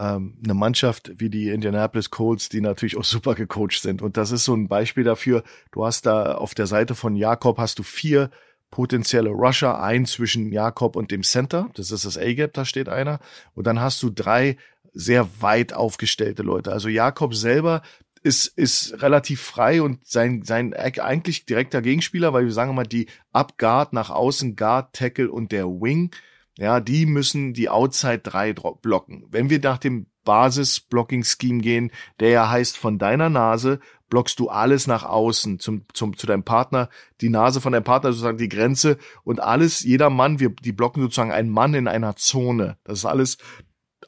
ähm, 0.00 0.38
eine 0.42 0.54
Mannschaft 0.54 1.12
wie 1.18 1.28
die 1.28 1.50
Indianapolis 1.50 2.10
Colts, 2.10 2.48
die 2.48 2.62
natürlich 2.62 2.96
auch 2.96 3.04
super 3.04 3.34
gecoacht 3.34 3.82
sind. 3.82 4.00
Und 4.00 4.16
das 4.16 4.32
ist 4.32 4.44
so 4.44 4.54
ein 4.54 4.66
Beispiel 4.66 5.04
dafür. 5.04 5.44
Du 5.72 5.84
hast 5.84 6.06
da 6.06 6.34
auf 6.34 6.54
der 6.54 6.66
Seite 6.66 6.94
von 6.94 7.14
Jakob 7.14 7.58
hast 7.58 7.78
du 7.78 7.82
vier 7.82 8.30
potenzielle 8.70 9.30
Rusher, 9.30 9.82
ein 9.82 10.06
zwischen 10.06 10.52
Jakob 10.52 10.96
und 10.96 11.10
dem 11.10 11.22
Center. 11.22 11.68
Das 11.74 11.90
ist 11.90 12.04
das 12.04 12.16
A-Gap, 12.16 12.54
da 12.54 12.64
steht 12.64 12.88
einer. 12.88 13.18
Und 13.54 13.66
dann 13.66 13.80
hast 13.80 14.02
du 14.02 14.10
drei 14.10 14.56
sehr 14.92 15.28
weit 15.40 15.72
aufgestellte 15.72 16.42
Leute. 16.42 16.72
Also 16.72 16.88
Jakob 16.88 17.34
selber 17.34 17.82
ist, 18.22 18.46
ist 18.46 19.02
relativ 19.02 19.40
frei 19.40 19.82
und 19.82 20.06
sein, 20.06 20.42
sein 20.44 20.72
eigentlich 20.74 21.46
direkter 21.46 21.82
Gegenspieler, 21.82 22.32
weil 22.32 22.44
wir 22.44 22.52
sagen 22.52 22.70
immer, 22.70 22.84
die 22.84 23.06
Up-Guard 23.32 23.92
nach 23.92 24.10
außen, 24.10 24.56
Guard, 24.56 24.94
Tackle 24.94 25.30
und 25.30 25.52
der 25.52 25.66
Wing, 25.66 26.10
ja, 26.58 26.80
die 26.80 27.06
müssen 27.06 27.54
die 27.54 27.68
Outside 27.68 28.18
3 28.18 28.52
blocken. 28.52 29.26
Wenn 29.30 29.50
wir 29.50 29.60
nach 29.60 29.78
dem 29.78 30.06
Basis-Blocking-Scheme 30.24 31.60
gehen, 31.60 31.90
der 32.20 32.30
ja 32.30 32.50
heißt 32.50 32.76
von 32.76 32.98
deiner 32.98 33.30
Nase 33.30 33.80
blockst 34.10 34.40
du 34.40 34.48
alles 34.48 34.86
nach 34.86 35.04
außen 35.04 35.60
zum, 35.60 35.84
zum, 35.94 36.16
zu 36.16 36.26
deinem 36.26 36.42
Partner, 36.42 36.90
die 37.20 37.28
Nase 37.28 37.60
von 37.60 37.72
deinem 37.72 37.84
Partner 37.84 38.12
sozusagen 38.12 38.38
die 38.38 38.48
Grenze 38.48 38.98
und 39.22 39.40
alles, 39.40 39.80
jeder 39.80 40.10
Mann, 40.10 40.40
wir, 40.40 40.50
die 40.50 40.72
blocken 40.72 41.00
sozusagen 41.00 41.32
einen 41.32 41.48
Mann 41.48 41.74
in 41.74 41.88
einer 41.88 42.16
Zone. 42.16 42.76
Das 42.84 42.98
ist 42.98 43.04
alles, 43.04 43.38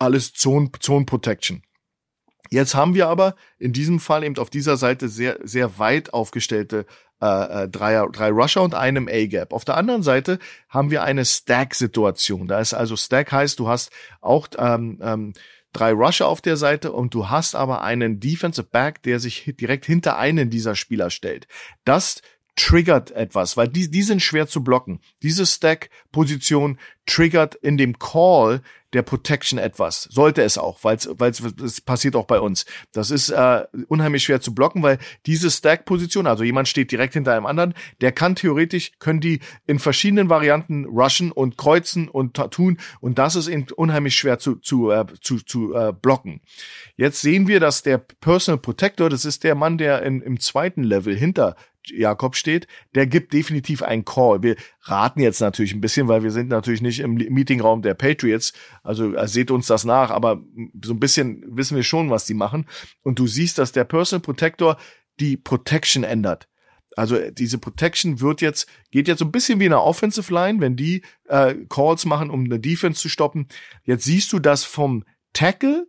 alles 0.01 0.33
Zone, 0.33 0.71
Zone 0.81 1.07
Protection. 1.07 1.63
Jetzt 2.53 2.75
haben 2.75 2.95
wir 2.95 3.09
aber 3.09 3.35
in 3.59 3.73
diesem 3.73 3.99
Fall 3.99 4.25
eben 4.25 4.37
auf 4.37 4.51
dieser 4.51 4.77
Seite 4.77 5.09
sehr, 5.09 5.39
sehr 5.43 5.79
weit 5.79 6.13
aufgestellte 6.13 6.85
äh, 7.23 7.63
äh 7.65 7.69
drei, 7.69 8.07
drei 8.13 8.29
Rusher 8.29 8.61
und 8.61 8.75
einem 8.75 9.09
A-Gap. 9.09 9.55
Auf 9.55 9.65
der 9.65 9.79
anderen 9.79 10.03
Seite 10.03 10.39
haben 10.69 10.91
wir 10.91 11.03
eine 11.03 11.25
Stack-Situation. 11.25 12.49
Da 12.49 12.61
ist 12.61 12.75
also 12.75 12.95
Stack 12.95 13.33
heißt, 13.33 13.59
du 13.59 13.69
hast 13.69 13.91
auch 14.21 14.49
ähm, 14.59 15.01
ähm, 15.03 15.33
drei 15.73 15.93
Rusher 15.93 16.29
auf 16.29 16.43
der 16.43 16.59
Seite 16.59 16.93
und 16.93 17.15
du 17.15 17.31
hast 17.31 17.55
aber 17.55 17.81
einen 17.81 18.21
Defensive 18.21 18.69
Back, 18.71 19.03
der 19.03 19.19
sich 19.19 19.55
direkt 19.59 19.87
hinter 19.87 20.19
einen 20.19 20.51
dieser 20.51 20.75
Spieler 20.75 21.09
stellt. 21.09 21.47
Das 21.87 22.21
triggert 22.57 23.11
etwas, 23.13 23.57
weil 23.57 23.69
die, 23.69 23.91
die 23.91 24.03
sind 24.03 24.21
schwer 24.21 24.47
zu 24.47 24.63
blocken. 24.63 25.01
Diese 25.23 25.47
Stack-Position 25.47 26.79
triggert 27.07 27.55
in 27.55 27.77
dem 27.77 27.99
Call 27.99 28.63
der 28.93 29.03
Protection 29.03 29.59
etwas. 29.59 30.03
Sollte 30.11 30.43
es 30.43 30.59
auch, 30.59 30.85
weil 30.85 30.97
es 30.97 31.81
passiert 31.81 32.15
auch 32.15 32.27
bei 32.27 32.41
uns. 32.41 32.67
Das 32.93 33.11
ist 33.11 33.31
äh, 33.31 33.65
unheimlich 33.89 34.25
schwer 34.25 34.41
zu 34.41 34.55
blocken, 34.55 34.83
weil 34.83 34.99
diese 35.25 35.51
Stack-Position, 35.51 36.27
also 36.27 36.45
jemand 36.45 36.69
steht 36.69 36.93
direkt 36.93 37.15
hinter 37.15 37.33
einem 37.33 37.47
anderen, 37.47 37.75
der 38.01 38.13
kann 38.13 38.37
theoretisch, 38.37 38.93
können 38.99 39.21
die 39.21 39.41
in 39.67 39.79
verschiedenen 39.79 40.29
Varianten 40.29 40.85
rushen 40.85 41.33
und 41.33 41.57
kreuzen 41.57 42.09
und 42.09 42.35
tun 42.51 42.79
und 43.01 43.19
das 43.19 43.35
ist 43.35 43.49
eben 43.49 43.67
unheimlich 43.75 44.15
schwer 44.15 44.39
zu, 44.39 44.57
zu, 44.57 44.91
äh, 44.91 45.07
zu, 45.21 45.39
zu 45.39 45.75
äh, 45.75 45.93
blocken. 45.93 46.43
Jetzt 46.97 47.23
sehen 47.23 47.49
wir, 47.49 47.61
dass 47.61 47.83
der 47.83 47.99
Personal 47.99 48.59
Protector, 48.59 49.09
das 49.09 49.25
ist 49.25 49.43
der 49.43 49.55
Mann, 49.55 49.79
der 49.79 50.03
in, 50.03 50.21
im 50.21 50.39
zweiten 50.39 50.83
Level 50.83 51.17
hinter 51.17 51.57
Jakob 51.87 52.37
steht, 52.37 52.67
der 52.95 53.07
gibt 53.07 53.33
definitiv 53.33 53.83
einen 53.83 54.05
Call. 54.05 54.43
Wir 54.43 54.57
raten 54.83 55.21
jetzt 55.21 55.41
natürlich 55.41 55.75
ein 55.75 55.81
bisschen, 55.81 56.09
weil 56.09 56.23
wir 56.23 56.31
sind 56.31 56.49
natürlich 56.49 56.83
nicht 56.83 57.01
im 57.01 57.15
Meetingraum 57.15 57.83
der 57.83 57.95
Patriots. 57.95 58.53
Also 58.83 59.15
äh, 59.15 59.27
seht 59.29 59.51
uns 59.51 59.67
das 59.67 59.85
nach, 59.85 60.11
aber 60.11 60.43
so 60.83 60.93
ein 60.93 61.01
bisschen 61.01 61.45
wissen 61.49 61.77
wir 61.77 61.83
schon, 61.83 62.11
was 62.11 62.25
die 62.25 62.35
machen. 62.35 62.67
Und 63.03 63.19
du 63.19 63.27
siehst, 63.27 63.59
dass 63.59 63.73
der 63.73 63.85
Personal 63.85 64.23
Protector 64.23 64.77
die 65.21 65.37
Protection 65.37 66.05
ändert. 66.05 66.49
Also 66.97 67.19
diese 67.31 67.59
Protection 67.59 68.21
wird 68.21 68.41
jetzt, 68.41 68.69
geht 68.91 69.09
jetzt 69.09 69.21
so 69.21 69.25
ein 69.25 69.33
bisschen 69.33 69.61
wie 69.61 69.67
eine 69.67 69.81
Offensive 69.81 70.33
Line, 70.33 70.61
wenn 70.61 70.77
die 70.77 71.03
äh, 71.29 71.55
Calls 71.69 72.05
machen, 72.05 72.31
um 72.31 72.45
eine 72.45 72.61
Defense 72.61 73.01
zu 73.01 73.09
stoppen. 73.09 73.49
Jetzt 73.85 74.05
siehst 74.05 74.33
du 74.33 74.39
das 74.39 74.65
vom 74.65 75.05
Tackle 75.33 75.87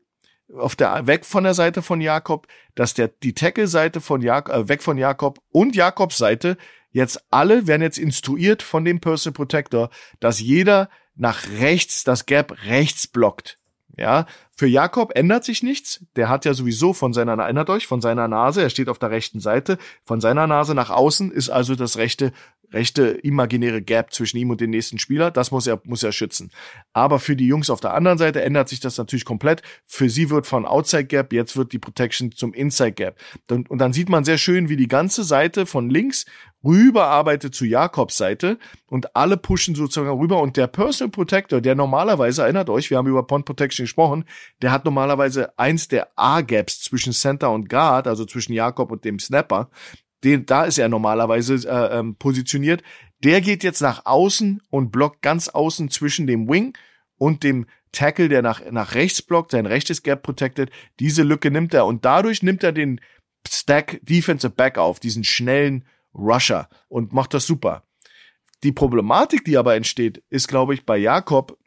auf 0.55 0.75
der 0.75 1.07
weg 1.07 1.25
von 1.25 1.43
der 1.43 1.53
Seite 1.53 1.81
von 1.81 2.01
Jakob, 2.01 2.47
dass 2.75 2.93
der 2.93 3.07
die 3.07 3.33
Tackle-Seite 3.33 4.01
von 4.01 4.21
Jakob 4.21 4.53
äh, 4.53 4.69
weg 4.69 4.81
von 4.81 4.97
Jakob 4.97 5.39
und 5.51 5.75
Jakobs 5.75 6.17
Seite 6.17 6.57
jetzt 6.91 7.23
alle 7.31 7.67
werden 7.67 7.81
jetzt 7.81 7.97
instruiert 7.97 8.61
von 8.61 8.85
dem 8.85 8.99
Personal 8.99 9.33
Protector, 9.33 9.89
dass 10.19 10.39
jeder 10.39 10.89
nach 11.15 11.47
rechts 11.59 12.03
das 12.03 12.25
Gap 12.25 12.55
rechts 12.65 13.07
blockt. 13.07 13.57
Ja, 13.95 14.25
für 14.55 14.65
Jakob 14.65 15.11
ändert 15.15 15.43
sich 15.43 15.61
nichts. 15.61 16.03
Der 16.15 16.27
hat 16.27 16.45
ja 16.45 16.55
sowieso 16.55 16.93
von 16.93 17.13
seiner, 17.13 17.33
erinnert 17.37 17.69
euch, 17.69 17.85
von 17.85 18.01
seiner 18.01 18.27
Nase, 18.27 18.63
er 18.63 18.71
steht 18.71 18.89
auf 18.89 18.97
der 18.97 19.11
rechten 19.11 19.39
Seite, 19.39 19.77
von 20.03 20.19
seiner 20.19 20.47
Nase 20.47 20.73
nach 20.73 20.89
außen 20.89 21.31
ist 21.31 21.49
also 21.49 21.75
das 21.75 21.97
rechte 21.97 22.33
rechte 22.73 23.03
imaginäre 23.03 23.81
Gap 23.81 24.13
zwischen 24.13 24.37
ihm 24.37 24.49
und 24.49 24.59
dem 24.61 24.71
nächsten 24.71 24.99
Spieler. 24.99 25.31
Das 25.31 25.51
muss 25.51 25.67
er, 25.67 25.81
muss 25.85 26.03
er 26.03 26.11
schützen. 26.11 26.51
Aber 26.91 27.19
für 27.19 27.35
die 27.35 27.47
Jungs 27.47 27.69
auf 27.69 27.79
der 27.79 27.93
anderen 27.93 28.17
Seite 28.17 28.41
ändert 28.41 28.69
sich 28.69 28.79
das 28.79 28.97
natürlich 28.97 29.25
komplett. 29.25 29.61
Für 29.85 30.09
sie 30.09 30.29
wird 30.29 30.47
von 30.47 30.65
Outside 30.65 31.05
Gap, 31.05 31.33
jetzt 31.33 31.55
wird 31.55 31.71
die 31.71 31.79
Protection 31.79 32.31
zum 32.31 32.53
Inside 32.53 32.93
Gap. 32.93 33.19
Und, 33.49 33.69
dann 33.79 33.93
sieht 33.93 34.09
man 34.09 34.25
sehr 34.25 34.37
schön, 34.37 34.69
wie 34.69 34.77
die 34.77 34.87
ganze 34.87 35.23
Seite 35.23 35.65
von 35.65 35.89
links 35.89 36.25
rüberarbeitet 36.63 37.53
zu 37.53 37.65
Jakobs 37.65 38.17
Seite 38.17 38.57
und 38.87 39.15
alle 39.15 39.37
pushen 39.37 39.75
sozusagen 39.75 40.17
rüber 40.17 40.41
und 40.41 40.55
der 40.55 40.67
Personal 40.67 41.11
Protector, 41.11 41.61
der 41.61 41.75
normalerweise, 41.75 42.43
erinnert 42.43 42.69
euch, 42.69 42.89
wir 42.89 42.97
haben 42.97 43.07
über 43.07 43.27
Pond 43.27 43.45
Protection 43.45 43.83
gesprochen, 43.83 44.25
der 44.61 44.71
hat 44.71 44.85
normalerweise 44.85 45.57
eins 45.59 45.87
der 45.87 46.11
A-Gaps 46.15 46.81
zwischen 46.81 47.11
Center 47.11 47.51
und 47.51 47.69
Guard, 47.69 48.07
also 48.07 48.25
zwischen 48.25 48.53
Jakob 48.53 48.91
und 48.91 49.03
dem 49.03 49.19
Snapper 49.19 49.69
den, 50.23 50.45
da 50.45 50.65
ist 50.65 50.77
er 50.77 50.89
normalerweise 50.89 51.55
äh, 51.67 51.99
ähm, 51.99 52.15
positioniert. 52.15 52.83
Der 53.23 53.41
geht 53.41 53.63
jetzt 53.63 53.81
nach 53.81 54.05
außen 54.05 54.61
und 54.69 54.91
blockt 54.91 55.21
ganz 55.21 55.49
außen 55.49 55.89
zwischen 55.89 56.27
dem 56.27 56.47
Wing 56.49 56.77
und 57.17 57.43
dem 57.43 57.65
Tackle, 57.91 58.27
der 58.27 58.41
nach, 58.41 58.61
nach 58.71 58.95
rechts 58.95 59.21
blockt, 59.21 59.51
sein 59.51 59.65
rechtes 59.65 60.03
Gap 60.03 60.23
protected. 60.23 60.71
Diese 60.99 61.23
Lücke 61.23 61.51
nimmt 61.51 61.73
er 61.73 61.85
und 61.85 62.03
dadurch 62.05 62.43
nimmt 62.43 62.63
er 62.63 62.71
den 62.71 62.99
Stack 63.47 63.99
Defensive 64.01 64.53
Back 64.53 64.77
auf, 64.77 64.99
diesen 64.99 65.23
schnellen 65.23 65.85
Rusher 66.13 66.69
und 66.87 67.13
macht 67.13 67.33
das 67.33 67.45
super. 67.45 67.83
Die 68.63 68.71
Problematik, 68.71 69.45
die 69.45 69.57
aber 69.57 69.75
entsteht, 69.75 70.23
ist, 70.29 70.47
glaube 70.47 70.73
ich, 70.73 70.85
bei 70.85 70.97
Jakob, 70.97 71.57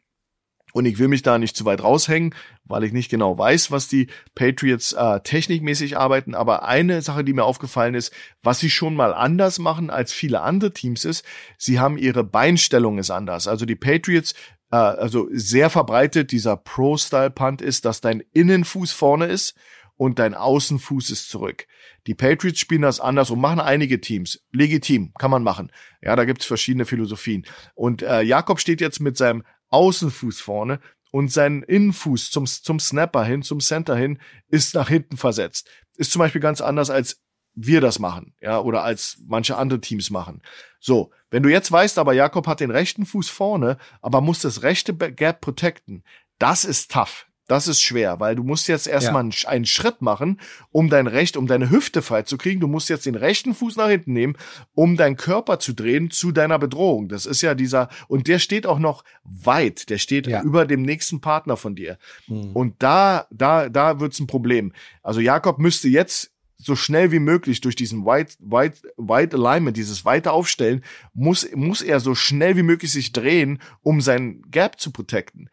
und 0.73 0.85
ich 0.85 0.99
will 0.99 1.07
mich 1.07 1.23
da 1.23 1.37
nicht 1.37 1.55
zu 1.55 1.65
weit 1.65 1.81
raushängen, 1.81 2.35
weil 2.65 2.83
ich 2.83 2.91
nicht 2.91 3.09
genau 3.09 3.37
weiß, 3.37 3.71
was 3.71 3.87
die 3.87 4.07
Patriots 4.35 4.93
äh, 4.93 5.21
technikmäßig 5.21 5.97
arbeiten. 5.97 6.35
Aber 6.35 6.67
eine 6.67 7.01
Sache, 7.01 7.23
die 7.23 7.33
mir 7.33 7.45
aufgefallen 7.45 7.95
ist, 7.95 8.13
was 8.43 8.59
sie 8.59 8.69
schon 8.69 8.95
mal 8.95 9.13
anders 9.13 9.59
machen 9.59 9.89
als 9.89 10.13
viele 10.13 10.41
andere 10.41 10.73
Teams 10.73 11.05
ist, 11.05 11.25
sie 11.57 11.79
haben 11.79 11.97
ihre 11.97 12.23
Beinstellung 12.23 12.99
ist 12.99 13.11
anders. 13.11 13.47
Also 13.47 13.65
die 13.65 13.75
Patriots 13.75 14.33
äh, 14.71 14.75
also 14.75 15.27
sehr 15.31 15.69
verbreitet 15.69 16.31
dieser 16.31 16.57
Pro-Style-Punt 16.57 17.61
ist, 17.61 17.85
dass 17.85 18.01
dein 18.01 18.23
Innenfuß 18.33 18.91
vorne 18.91 19.25
ist 19.25 19.55
und 19.95 20.19
dein 20.19 20.35
Außenfuß 20.35 21.09
ist 21.09 21.29
zurück. 21.29 21.65
Die 22.05 22.13
Patriots 22.13 22.59
spielen 22.59 22.83
das 22.83 22.99
anders 22.99 23.31
und 23.31 23.39
machen 23.39 23.59
einige 23.59 23.99
Teams. 23.99 24.41
Legitim, 24.51 25.13
kann 25.17 25.31
man 25.31 25.43
machen. 25.43 25.71
Ja, 26.01 26.15
da 26.15 26.25
gibt's 26.25 26.45
verschiedene 26.45 26.85
Philosophien. 26.85 27.45
Und 27.75 28.01
äh, 28.01 28.21
Jakob 28.21 28.59
steht 28.59 28.79
jetzt 28.79 28.99
mit 28.99 29.17
seinem 29.17 29.43
Außenfuß 29.69 30.39
vorne 30.41 30.79
und 31.11 31.31
sein 31.31 31.63
Innenfuß 31.63 32.31
zum, 32.31 32.45
zum 32.45 32.79
Snapper 32.79 33.23
hin, 33.23 33.41
zum 33.41 33.59
Center 33.59 33.95
hin, 33.95 34.19
ist 34.47 34.75
nach 34.75 34.89
hinten 34.89 35.17
versetzt. 35.17 35.69
Ist 35.95 36.11
zum 36.11 36.19
Beispiel 36.19 36.41
ganz 36.41 36.61
anders 36.61 36.89
als 36.89 37.21
wir 37.59 37.81
das 37.81 37.97
machen, 37.97 38.35
ja, 38.39 38.59
oder 38.59 38.83
als 38.83 39.17
manche 39.25 39.57
andere 39.57 39.81
Teams 39.81 40.11
machen. 40.11 40.43
So, 40.79 41.11
wenn 41.31 41.41
du 41.41 41.49
jetzt 41.49 41.71
weißt, 41.71 41.97
aber 41.97 42.13
Jakob 42.13 42.45
hat 42.45 42.59
den 42.59 42.69
rechten 42.69 43.05
Fuß 43.05 43.29
vorne, 43.29 43.77
aber 44.01 44.21
muss 44.21 44.41
das 44.41 44.61
rechte 44.61 44.95
Gap 44.95 45.41
protecten, 45.41 46.03
das 46.37 46.65
ist 46.65 46.91
tough. 46.91 47.26
Das 47.47 47.67
ist 47.69 47.81
schwer, 47.81 48.19
weil 48.19 48.35
du 48.35 48.43
musst 48.43 48.67
jetzt 48.67 48.87
erstmal 48.87 49.29
ja. 49.29 49.49
einen 49.49 49.65
Schritt 49.65 50.01
machen, 50.01 50.39
um 50.71 50.89
dein 50.89 51.07
Recht, 51.07 51.37
um 51.37 51.47
deine 51.47 51.69
Hüfte 51.69 52.01
frei 52.01 52.23
zu 52.23 52.37
kriegen. 52.37 52.59
Du 52.59 52.67
musst 52.67 52.89
jetzt 52.89 53.05
den 53.05 53.15
rechten 53.15 53.53
Fuß 53.53 53.77
nach 53.77 53.87
hinten 53.87 54.11
nehmen, 54.13 54.35
um 54.75 54.97
deinen 54.97 55.15
Körper 55.15 55.57
zu 55.59 55.73
drehen 55.73 56.11
zu 56.11 56.33
deiner 56.33 56.59
Bedrohung. 56.59 57.07
Das 57.07 57.25
ist 57.25 57.41
ja 57.41 57.55
dieser, 57.55 57.87
und 58.09 58.27
der 58.27 58.39
steht 58.39 58.67
auch 58.67 58.79
noch 58.79 59.05
weit. 59.23 59.89
Der 59.89 59.97
steht 59.97 60.27
ja. 60.27 60.41
über 60.43 60.65
dem 60.65 60.81
nächsten 60.81 61.21
Partner 61.21 61.55
von 61.55 61.75
dir. 61.75 61.97
Mhm. 62.27 62.51
Und 62.51 62.75
da, 62.79 63.27
da, 63.31 63.69
da 63.69 64.01
wird's 64.01 64.19
ein 64.19 64.27
Problem. 64.27 64.73
Also 65.01 65.21
Jakob 65.21 65.57
müsste 65.57 65.87
jetzt 65.87 66.31
so 66.57 66.75
schnell 66.75 67.11
wie 67.11 67.19
möglich 67.19 67.61
durch 67.61 67.75
diesen 67.75 68.05
White, 68.05 68.35
White, 68.39 68.81
White 68.97 69.37
Alignment, 69.37 69.77
dieses 69.77 70.05
weite 70.05 70.31
Aufstellen, 70.31 70.83
muss, 71.13 71.47
muss 71.55 71.81
er 71.81 71.99
so 71.99 72.15
schnell 72.15 72.57
wie 72.57 72.63
möglich 72.63 72.91
sich 72.91 73.13
drehen, 73.13 73.61
um 73.83 74.01
sein 74.01 74.41
Gap 74.49 74.79
zu 74.79 74.91
protecten. 74.91 75.49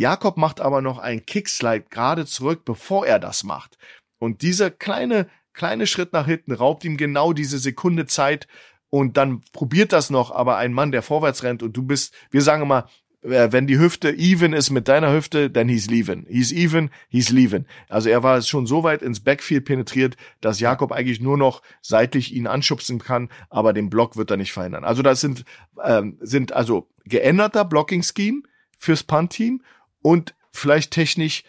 Jakob 0.00 0.38
macht 0.38 0.62
aber 0.62 0.80
noch 0.80 0.98
einen 0.98 1.26
Kickslide 1.26 1.84
gerade 1.90 2.24
zurück, 2.24 2.64
bevor 2.64 3.06
er 3.06 3.18
das 3.18 3.44
macht. 3.44 3.76
Und 4.18 4.40
dieser 4.40 4.70
kleine, 4.70 5.26
kleine 5.52 5.86
Schritt 5.86 6.14
nach 6.14 6.24
hinten 6.24 6.52
raubt 6.52 6.84
ihm 6.86 6.96
genau 6.96 7.34
diese 7.34 7.58
Sekunde 7.58 8.06
Zeit 8.06 8.48
und 8.88 9.18
dann 9.18 9.42
probiert 9.52 9.92
das 9.92 10.08
noch, 10.08 10.30
aber 10.30 10.56
ein 10.56 10.72
Mann, 10.72 10.90
der 10.90 11.02
vorwärts 11.02 11.42
rennt 11.42 11.62
und 11.62 11.76
du 11.76 11.82
bist, 11.82 12.14
wir 12.30 12.40
sagen 12.40 12.62
immer, 12.62 12.88
äh, 13.20 13.48
wenn 13.50 13.66
die 13.66 13.78
Hüfte 13.78 14.10
even 14.16 14.54
ist 14.54 14.70
mit 14.70 14.88
deiner 14.88 15.12
Hüfte, 15.12 15.50
dann 15.50 15.68
he's 15.68 15.90
leaving. 15.90 16.24
He's 16.30 16.50
even, 16.50 16.88
he's 17.10 17.28
leaving. 17.28 17.66
Also 17.90 18.08
er 18.08 18.22
war 18.22 18.40
schon 18.40 18.66
so 18.66 18.82
weit 18.82 19.02
ins 19.02 19.20
Backfield 19.20 19.66
penetriert, 19.66 20.16
dass 20.40 20.60
Jakob 20.60 20.92
eigentlich 20.92 21.20
nur 21.20 21.36
noch 21.36 21.60
seitlich 21.82 22.34
ihn 22.34 22.46
anschubsen 22.46 23.00
kann, 23.00 23.28
aber 23.50 23.74
den 23.74 23.90
Block 23.90 24.16
wird 24.16 24.30
er 24.30 24.38
nicht 24.38 24.54
verändern. 24.54 24.84
Also 24.84 25.02
das 25.02 25.20
sind, 25.20 25.44
ähm, 25.84 26.16
sind 26.22 26.54
also 26.54 26.88
geänderter 27.04 27.66
Blocking-Scheme 27.66 28.44
fürs 28.78 29.02
Punt-Team 29.02 29.60
und 30.02 30.34
vielleicht 30.52 30.90
technisch 30.92 31.44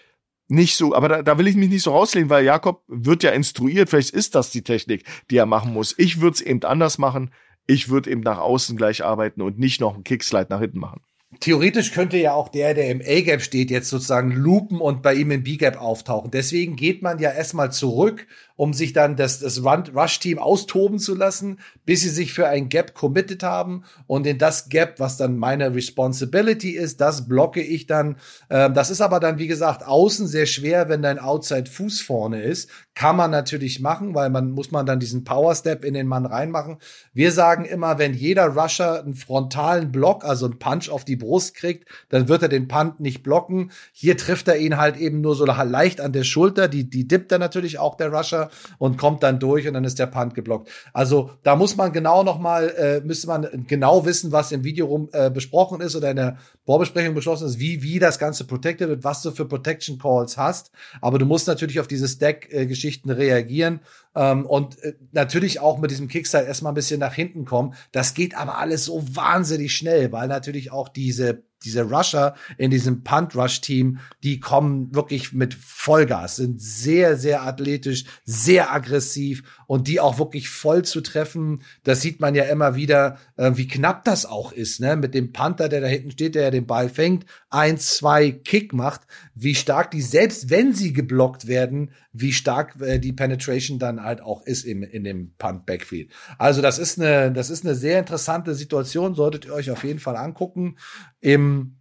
nicht 0.48 0.76
so, 0.76 0.94
aber 0.94 1.08
da, 1.08 1.22
da 1.24 1.38
will 1.38 1.48
ich 1.48 1.56
mich 1.56 1.70
nicht 1.70 1.84
so 1.84 1.92
rauslehnen, 1.92 2.30
weil 2.30 2.44
Jakob 2.44 2.84
wird 2.88 3.24
ja 3.24 3.32
instruiert, 3.32 3.90
vielleicht 3.90 4.10
ist 4.10 4.36
das 4.36 4.50
die 4.50 4.64
Technik, 4.64 5.06
die 5.30 5.38
er 5.38 5.46
machen 5.46 5.72
muss. 5.74 5.96
Ich 5.98 6.20
würde 6.20 6.36
es 6.36 6.42
eben 6.42 6.62
anders 6.64 6.98
machen. 6.98 7.32
Ich 7.68 7.90
würde 7.90 8.10
eben 8.10 8.22
nach 8.22 8.40
außen 8.40 8.76
gleich 8.76 9.04
arbeiten 9.04 9.42
und 9.42 9.58
nicht 9.58 9.80
noch 9.80 9.94
einen 9.94 10.04
Kickslide 10.04 10.48
nach 10.50 10.60
hinten 10.60 10.80
machen. 10.80 11.02
Theoretisch 11.40 11.94
könnte 11.94 12.18
ja 12.18 12.34
auch 12.34 12.50
der, 12.50 12.74
der 12.74 12.90
im 12.90 13.00
A-Gap 13.00 13.42
steht, 13.42 13.72
jetzt 13.72 13.90
sozusagen 13.90 14.32
loopen 14.32 14.82
und 14.82 15.02
bei 15.02 15.14
ihm 15.14 15.32
im 15.32 15.44
B-Gap 15.44 15.80
auftauchen. 15.80 16.30
Deswegen 16.30 16.76
geht 16.76 17.02
man 17.02 17.20
ja 17.20 17.32
erstmal 17.32 17.72
zurück, 17.72 18.28
um 18.62 18.74
sich 18.74 18.94
dann 18.94 19.16
das, 19.16 19.40
das 19.40 19.64
Rush-Team 19.64 20.38
austoben 20.38 21.00
zu 21.00 21.16
lassen, 21.16 21.58
bis 21.84 22.02
sie 22.02 22.10
sich 22.10 22.32
für 22.32 22.48
ein 22.48 22.70
Gap 22.70 22.94
committed 22.94 23.42
haben. 23.42 23.86
Und 24.06 24.28
in 24.28 24.38
das 24.38 24.70
Gap, 24.70 25.00
was 25.00 25.18
dann 25.18 25.36
meine 25.36 25.74
Responsibility 25.74 26.70
ist, 26.70 27.02
das 27.02 27.28
blocke 27.28 27.64
ich 27.64 27.88
dann. 27.88 28.18
Ähm, 28.52 28.76
das 28.76 28.92
ist 28.92 29.02
aber 29.02 29.20
dann, 29.20 29.40
wie 29.40 29.48
gesagt, 29.48 29.84
außen 29.84 30.28
sehr 30.28 30.46
schwer, 30.46 30.90
wenn 30.90 31.02
dein 31.02 31.18
Outside 31.18 31.72
Fuß 31.72 32.02
vorne 32.02 32.44
ist 32.44 32.70
kann 32.94 33.16
man 33.16 33.32
natürlich 33.32 33.80
machen, 33.80 34.14
weil 34.14 34.30
man 34.30 34.52
muss 34.52 34.70
man 34.70 34.86
dann 34.86 35.00
diesen 35.00 35.24
Power 35.24 35.56
Step 35.56 35.84
in 35.84 35.96
den 35.96 36.06
Mann 36.06 36.28
reinmachen. 36.28 36.78
Wir 37.14 37.32
sagen 37.32 37.66
immer, 37.66 37.98
wenn 37.98 38.14
jeder 38.14 38.50
Rusher 38.50 39.02
einen 39.02 39.16
frontalen 39.16 39.92
Block, 39.92 40.24
also 40.24 40.46
einen 40.46 40.60
Punch 40.60 40.88
auf 40.90 41.04
die 41.04 41.16
Brust 41.16 41.56
kriegt, 41.56 41.90
dann 42.10 42.28
wird 42.28 42.44
er 42.44 42.48
den 42.48 42.68
Punt 42.68 43.00
nicht 43.00 43.24
blocken. 43.24 43.72
Hier 43.92 44.18
trifft 44.18 44.48
er 44.50 44.58
ihn 44.58 44.78
halt 44.78 44.98
eben 44.98 45.20
nur 45.20 45.36
so 45.36 45.46
leicht 45.46 46.00
an 46.00 46.14
der 46.14 46.24
Schulter, 46.24 46.68
die, 46.68 46.90
die 46.90 47.08
dippt 47.08 47.32
er 47.32 47.40
natürlich 47.40 47.80
auch, 47.80 47.96
der 47.96 48.14
Rusher, 48.14 48.51
und 48.78 48.98
kommt 48.98 49.24
dann 49.24 49.40
durch 49.40 49.68
und 49.68 49.74
dann 49.74 49.84
ist 49.84 50.00
der 50.00 50.08
Punt 50.08 50.36
geblockt. 50.36 50.70
Also 50.94 51.32
da 51.44 51.56
muss 51.56 51.76
man 51.78 51.92
genau 51.92 52.24
nochmal, 52.24 52.70
äh, 52.70 53.02
müsste 53.02 53.28
man 53.28 53.66
genau 53.68 54.06
wissen, 54.06 54.32
was 54.32 54.52
im 54.52 54.64
Video 54.64 54.86
rum 54.88 55.10
äh, 55.14 55.30
besprochen 55.30 55.82
ist 55.82 55.96
oder 55.96 56.12
in 56.12 56.18
der 56.18 56.38
Vorbesprechung 56.66 57.16
beschlossen 57.16 57.48
ist, 57.48 57.60
wie, 57.60 57.84
wie 57.84 58.00
das 58.00 58.20
Ganze 58.20 58.46
protected 58.46 58.90
wird, 58.90 59.04
was 59.04 59.22
du 59.22 59.32
für 59.32 59.46
Protection 59.46 59.98
Calls 59.98 60.38
hast. 60.38 60.72
Aber 61.02 61.20
du 61.20 61.26
musst 61.26 61.48
natürlich 61.48 61.80
auf 61.80 61.88
diese 61.88 62.08
Stack-Geschichten 62.08 63.10
reagieren 63.10 63.82
ähm, 64.16 64.46
und 64.46 64.82
äh, 64.84 64.94
natürlich 65.12 65.60
auch 65.60 65.80
mit 65.80 65.92
diesem 65.92 66.08
Kickstart 66.08 66.48
erstmal 66.48 66.72
ein 66.72 66.76
bisschen 66.76 67.00
nach 67.00 67.14
hinten 67.14 67.46
kommen. 67.46 67.74
Das 67.92 68.14
geht 68.14 68.38
aber 68.38 68.58
alles 68.58 68.86
so 68.86 69.04
wahnsinnig 69.16 69.76
schnell, 69.76 70.12
weil 70.12 70.28
natürlich 70.28 70.72
auch 70.72 70.90
diese 70.90 71.44
diese 71.64 71.84
Rusher 71.84 72.36
in 72.58 72.72
diesem 72.72 73.04
Punt-Rush-Team, 73.04 74.00
die 74.24 74.40
kommen 74.40 74.94
wirklich 74.94 75.34
mit 75.34 75.54
Vollgas, 75.54 76.38
sind 76.38 76.62
sehr, 76.62 77.18
sehr 77.18 77.44
athletisch, 77.44 78.06
sehr 78.26 78.72
aggressiv 78.72 79.44
und 79.72 79.88
die 79.88 80.02
auch 80.02 80.20
wirklich 80.20 80.50
voll 80.50 80.84
zu 80.84 81.00
treffen, 81.00 81.62
das 81.86 82.02
sieht 82.02 82.20
man 82.20 82.36
ja 82.36 82.44
immer 82.44 82.76
wieder, 82.76 83.20
äh, 83.38 83.52
wie 83.56 83.70
knapp 83.70 84.04
das 84.04 84.26
auch 84.26 84.52
ist, 84.52 84.82
ne? 84.82 84.98
Mit 84.98 85.14
dem 85.14 85.32
Panther, 85.32 85.70
der 85.70 85.80
da 85.80 85.88
hinten 85.88 86.12
steht, 86.12 86.36
der 86.36 86.42
ja 86.44 86.52
den 86.52 86.68
Ball 86.68 86.90
fängt, 86.90 87.26
eins, 87.50 87.96
zwei 87.96 88.32
Kick 88.32 88.74
macht, 88.74 89.04
wie 89.34 89.56
stark 89.56 89.90
die, 89.92 90.02
selbst 90.02 90.50
wenn 90.50 90.74
sie 90.74 90.92
geblockt 90.92 91.48
werden, 91.48 91.92
wie 92.12 92.34
stark 92.34 92.82
äh, 92.82 93.00
die 93.00 93.14
Penetration 93.14 93.80
dann 93.80 94.04
halt 94.04 94.20
auch 94.20 94.46
ist 94.46 94.66
im, 94.66 94.84
in 94.84 95.06
dem 95.06 95.36
Punt-Backfield. 95.38 96.12
Also 96.38 96.62
das 96.62 96.78
ist 96.78 97.00
eine, 97.00 97.32
das 97.32 97.50
ist 97.50 97.64
eine 97.64 97.76
sehr 97.76 97.98
interessante 97.98 98.56
Situation, 98.56 99.16
solltet 99.16 99.46
ihr 99.46 99.54
euch 99.54 99.72
auf 99.72 99.86
jeden 99.86 100.00
Fall 100.00 100.18
angucken. 100.18 100.76
Im 101.22 101.78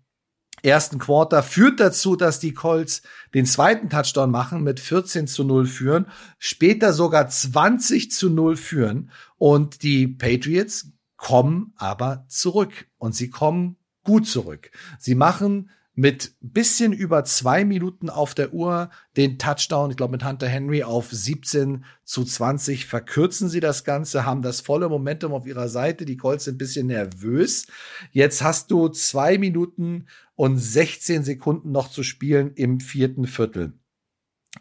ersten 0.63 0.99
Quarter 0.99 1.43
führt 1.43 1.81
dazu, 1.81 2.17
dass 2.17 2.41
die 2.41 2.55
Colts 2.55 3.03
den 3.35 3.47
zweiten 3.47 3.89
Touchdown 3.89 4.31
machen, 4.31 4.63
mit 4.63 4.81
14 4.81 5.27
zu 5.27 5.45
0 5.45 5.67
führen, 5.67 6.07
später 6.39 6.93
sogar 6.93 7.29
20 7.29 8.11
zu 8.11 8.31
0 8.31 8.57
führen 8.57 9.11
und 9.39 9.83
die 9.83 10.07
Patriots 10.07 10.93
kommen 11.17 11.73
aber 11.77 12.25
zurück 12.29 12.87
und 12.99 13.15
sie 13.15 13.31
kommen 13.31 13.77
gut 14.05 14.27
zurück. 14.27 14.71
Sie 14.99 15.15
machen 15.15 15.71
mit 15.95 16.35
bisschen 16.41 16.93
über 16.93 17.25
zwei 17.25 17.65
Minuten 17.65 18.09
auf 18.09 18.35
der 18.35 18.53
Uhr 18.53 18.91
den 19.17 19.39
Touchdown, 19.39 19.91
ich 19.91 19.97
glaube 19.97 20.13
mit 20.13 20.25
Hunter 20.25 20.49
Henry 20.49 20.83
auf 20.83 21.11
17 21.11 21.85
zu 22.05 22.25
20 22.25 22.87
verkürzen 22.87 23.49
sie 23.49 23.61
das 23.61 23.85
Ganze, 23.85 24.25
haben 24.25 24.43
das 24.43 24.61
volle 24.61 24.89
Momentum 24.89 25.33
auf 25.33 25.47
ihrer 25.47 25.69
Seite. 25.69 26.05
Die 26.05 26.17
Colts 26.17 26.45
sind 26.45 26.55
ein 26.55 26.59
bisschen 26.59 26.87
nervös. 26.87 27.67
Jetzt 28.13 28.43
hast 28.43 28.71
du 28.71 28.89
zwei 28.89 29.37
Minuten 29.37 30.07
und 30.37 30.59
16 30.59 31.25
Sekunden 31.25 31.73
noch 31.73 31.91
zu 31.91 32.03
spielen 32.03 32.53
im 32.55 32.81
vierten 32.81 33.27
Viertel. 33.27 33.75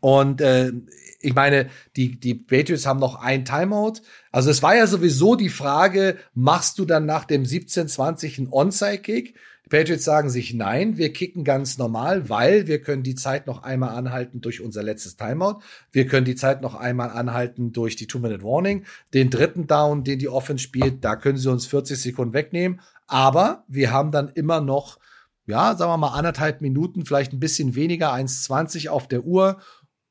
Und 0.01 0.41
äh, 0.41 0.71
ich 1.19 1.33
meine, 1.33 1.69
die, 1.95 2.19
die 2.19 2.35
Patriots 2.35 2.85
haben 2.85 2.99
noch 2.99 3.15
ein 3.15 3.43
Timeout. 3.43 4.01
Also 4.31 4.49
es 4.49 4.63
war 4.63 4.75
ja 4.75 4.87
sowieso 4.87 5.35
die 5.35 5.49
Frage, 5.49 6.17
machst 6.33 6.79
du 6.79 6.85
dann 6.85 7.05
nach 7.05 7.25
dem 7.25 7.43
17-20 7.43 8.37
einen 8.37 8.47
Onside-Kick? 8.51 9.35
Patriots 9.69 10.03
sagen 10.03 10.29
sich 10.29 10.53
nein, 10.53 10.97
wir 10.97 11.13
kicken 11.13 11.43
ganz 11.43 11.77
normal, 11.77 12.27
weil 12.27 12.67
wir 12.67 12.81
können 12.81 13.03
die 13.03 13.15
Zeit 13.15 13.45
noch 13.45 13.63
einmal 13.63 13.89
anhalten 13.89 14.41
durch 14.41 14.61
unser 14.61 14.81
letztes 14.81 15.15
Timeout. 15.15 15.59
Wir 15.91 16.07
können 16.07 16.25
die 16.25 16.35
Zeit 16.35 16.61
noch 16.61 16.75
einmal 16.75 17.11
anhalten 17.11 17.71
durch 17.71 17.95
die 17.95 18.07
Two-Minute-Warning. 18.07 18.85
Den 19.13 19.29
dritten 19.29 19.67
Down, 19.67 20.03
den 20.03 20.19
die 20.19 20.29
Offense 20.29 20.63
spielt, 20.63 21.05
da 21.05 21.15
können 21.15 21.37
sie 21.37 21.51
uns 21.51 21.67
40 21.67 22.01
Sekunden 22.01 22.33
wegnehmen. 22.33 22.81
Aber 23.05 23.63
wir 23.67 23.91
haben 23.91 24.11
dann 24.11 24.29
immer 24.29 24.59
noch, 24.59 24.99
ja, 25.45 25.75
sagen 25.75 25.91
wir 25.91 25.97
mal 25.97 26.17
anderthalb 26.17 26.61
Minuten, 26.61 27.05
vielleicht 27.05 27.33
ein 27.33 27.39
bisschen 27.39 27.75
weniger, 27.75 28.13
1,20 28.13 28.89
auf 28.89 29.07
der 29.07 29.23
Uhr 29.23 29.59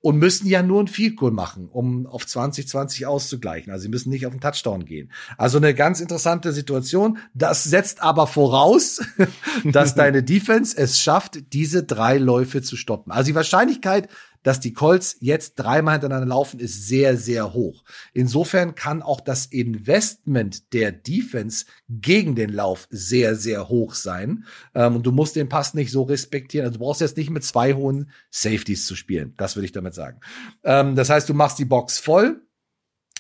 und 0.09 0.17
müssen 0.17 0.47
ja 0.47 0.63
nur 0.63 0.83
ein 0.83 0.89
Field 0.89 1.19
Goal 1.19 1.33
machen, 1.33 1.69
um 1.71 2.07
auf 2.07 2.27
2020 2.27 3.05
auszugleichen. 3.05 3.71
Also 3.71 3.83
sie 3.83 3.89
müssen 3.91 4.09
nicht 4.09 4.25
auf 4.25 4.33
den 4.33 4.41
Touchdown 4.41 4.87
gehen. 4.87 5.13
Also 5.37 5.59
eine 5.59 5.75
ganz 5.75 6.01
interessante 6.01 6.55
Situation. 6.55 7.19
Das 7.35 7.65
setzt 7.65 8.01
aber 8.01 8.27
voraus, 8.27 9.03
dass 9.65 9.95
deine 9.97 10.23
Defense 10.23 10.75
es 10.79 10.99
schafft, 10.99 11.53
diese 11.53 11.83
drei 11.83 12.17
Läufe 12.17 12.63
zu 12.63 12.75
stoppen. 12.79 13.13
Also 13.13 13.27
die 13.27 13.35
Wahrscheinlichkeit, 13.35 14.09
dass 14.49 14.61
die 14.61 14.73
Colts 14.73 15.19
jetzt 15.21 15.57
dreimal 15.57 15.97
hintereinander 15.97 16.35
laufen, 16.35 16.59
ist 16.59 16.89
sehr, 16.89 17.19
sehr 17.19 17.53
hoch. 17.53 17.85
Insofern 18.15 18.75
kann 18.75 19.03
auch 19.03 19.21
das 19.21 19.45
Investment 19.45 20.73
der 20.73 20.91
Defense 20.91 21.67
gegen 21.91 22.35
den 22.35 22.49
Lauf 22.49 22.89
sehr, 22.89 23.37
sehr 23.37 23.69
hoch 23.69 23.93
sein. 23.93 24.47
Ähm, 24.75 24.97
und 24.97 25.03
du 25.05 25.13
musst 25.13 25.37
den 25.37 25.51
Pass 25.51 25.75
nicht 25.75 25.93
so 25.93 26.05
respektieren. 26.05 26.65
Also 26.65 26.79
du 26.79 26.85
brauchst 26.87 27.03
jetzt 27.03 27.19
nicht 27.19 27.29
mit 27.29 27.45
zwei 27.45 27.75
hohen 27.75 28.11
Safeties 28.31 28.87
zu 28.87 28.97
spielen. 28.97 29.35
Das 29.37 29.55
würde 29.55 29.67
ich 29.67 29.73
damit 29.73 29.93
sagen. 29.93 30.19
Ähm, 30.65 30.97
das 30.97 31.11
heißt, 31.11 31.29
du 31.29 31.35
machst 31.35 31.59
die 31.59 31.67
Box 31.67 31.99
voll 31.99 32.41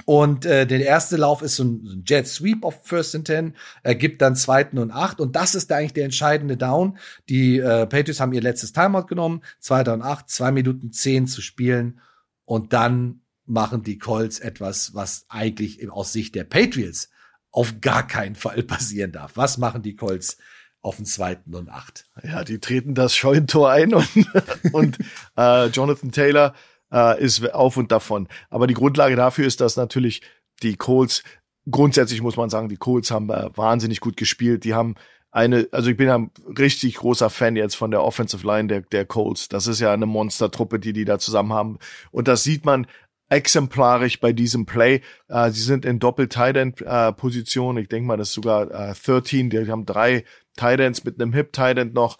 und 0.04 0.46
äh, 0.46 0.66
der 0.66 0.84
erste 0.84 1.16
Lauf 1.16 1.42
ist 1.42 1.56
so 1.56 1.64
ein, 1.64 2.04
Jet 2.06 2.26
Sweep 2.26 2.64
auf 2.64 2.84
First 2.84 3.14
and 3.14 3.26
Ten, 3.26 3.54
er 3.82 3.94
gibt 3.94 4.22
dann 4.22 4.36
zweiten 4.36 4.78
und 4.78 4.90
acht. 4.90 5.20
Und 5.20 5.36
das 5.36 5.54
ist 5.54 5.70
eigentlich 5.72 5.92
der 5.92 6.04
entscheidende 6.04 6.56
Down. 6.56 6.98
Die 7.28 7.58
äh, 7.58 7.86
Patriots 7.86 8.20
haben 8.20 8.32
ihr 8.32 8.40
letztes 8.40 8.72
Timeout 8.72 9.06
genommen, 9.06 9.42
zweiter 9.60 9.94
und 9.94 10.02
acht, 10.02 10.30
zwei 10.30 10.52
Minuten 10.52 10.92
zehn 10.92 11.26
zu 11.26 11.42
spielen. 11.42 12.00
Und 12.44 12.72
dann 12.72 13.20
machen 13.44 13.82
die 13.82 13.98
Colts 13.98 14.38
etwas, 14.38 14.94
was 14.94 15.26
eigentlich 15.28 15.90
aus 15.90 16.12
Sicht 16.12 16.34
der 16.34 16.44
Patriots 16.44 17.10
auf 17.50 17.80
gar 17.80 18.06
keinen 18.06 18.34
Fall 18.34 18.62
passieren 18.64 19.12
darf. 19.12 19.32
Was 19.34 19.58
machen 19.58 19.82
die 19.82 19.96
Colts 19.96 20.38
auf 20.80 20.96
den 20.96 21.06
zweiten 21.06 21.54
und 21.54 21.70
acht? 21.70 22.06
Ja, 22.22 22.44
die 22.44 22.60
treten 22.60 22.94
das 22.94 23.16
Scheunentor 23.16 23.70
ein 23.70 23.94
und, 23.94 24.08
und 24.72 24.98
äh, 25.36 25.66
Jonathan 25.66 26.12
Taylor 26.12 26.54
äh, 26.92 27.22
ist 27.22 27.52
auf 27.52 27.76
und 27.76 27.92
davon. 27.92 28.28
Aber 28.50 28.66
die 28.66 28.74
Grundlage 28.74 29.16
dafür 29.16 29.46
ist, 29.46 29.60
dass 29.60 29.76
natürlich 29.76 30.22
die 30.62 30.76
Colts, 30.76 31.22
grundsätzlich 31.70 32.22
muss 32.22 32.36
man 32.36 32.50
sagen, 32.50 32.68
die 32.68 32.76
Colts 32.76 33.10
haben 33.10 33.30
äh, 33.30 33.50
wahnsinnig 33.54 34.00
gut 34.00 34.16
gespielt. 34.16 34.64
Die 34.64 34.74
haben 34.74 34.94
eine, 35.30 35.68
also 35.72 35.90
ich 35.90 35.96
bin 35.96 36.08
ein 36.08 36.30
richtig 36.58 36.96
großer 36.96 37.30
Fan 37.30 37.56
jetzt 37.56 37.76
von 37.76 37.90
der 37.90 38.02
Offensive 38.02 38.46
Line 38.46 38.68
der, 38.68 38.80
der 38.80 39.04
Colts. 39.04 39.48
Das 39.48 39.66
ist 39.66 39.80
ja 39.80 39.92
eine 39.92 40.06
Monstertruppe, 40.06 40.78
die 40.78 40.92
die 40.92 41.04
da 41.04 41.18
zusammen 41.18 41.52
haben. 41.52 41.78
Und 42.10 42.28
das 42.28 42.44
sieht 42.44 42.64
man 42.64 42.86
exemplarisch 43.28 44.20
bei 44.20 44.32
diesem 44.32 44.66
Play. 44.66 45.02
Äh, 45.28 45.50
sie 45.50 45.62
sind 45.62 45.84
in 45.84 45.98
Doppel-Tight-End-Position. 45.98 47.76
ich 47.76 47.88
denke 47.88 48.06
mal, 48.06 48.16
das 48.16 48.28
ist 48.28 48.34
sogar 48.34 48.70
äh, 48.70 48.94
13. 48.94 49.50
Die 49.50 49.70
haben 49.70 49.86
drei 49.86 50.24
Tight 50.56 50.80
Ends 50.80 51.04
mit 51.04 51.20
einem 51.20 51.32
Hip-Tight 51.32 51.78
End 51.78 51.94
noch. 51.94 52.18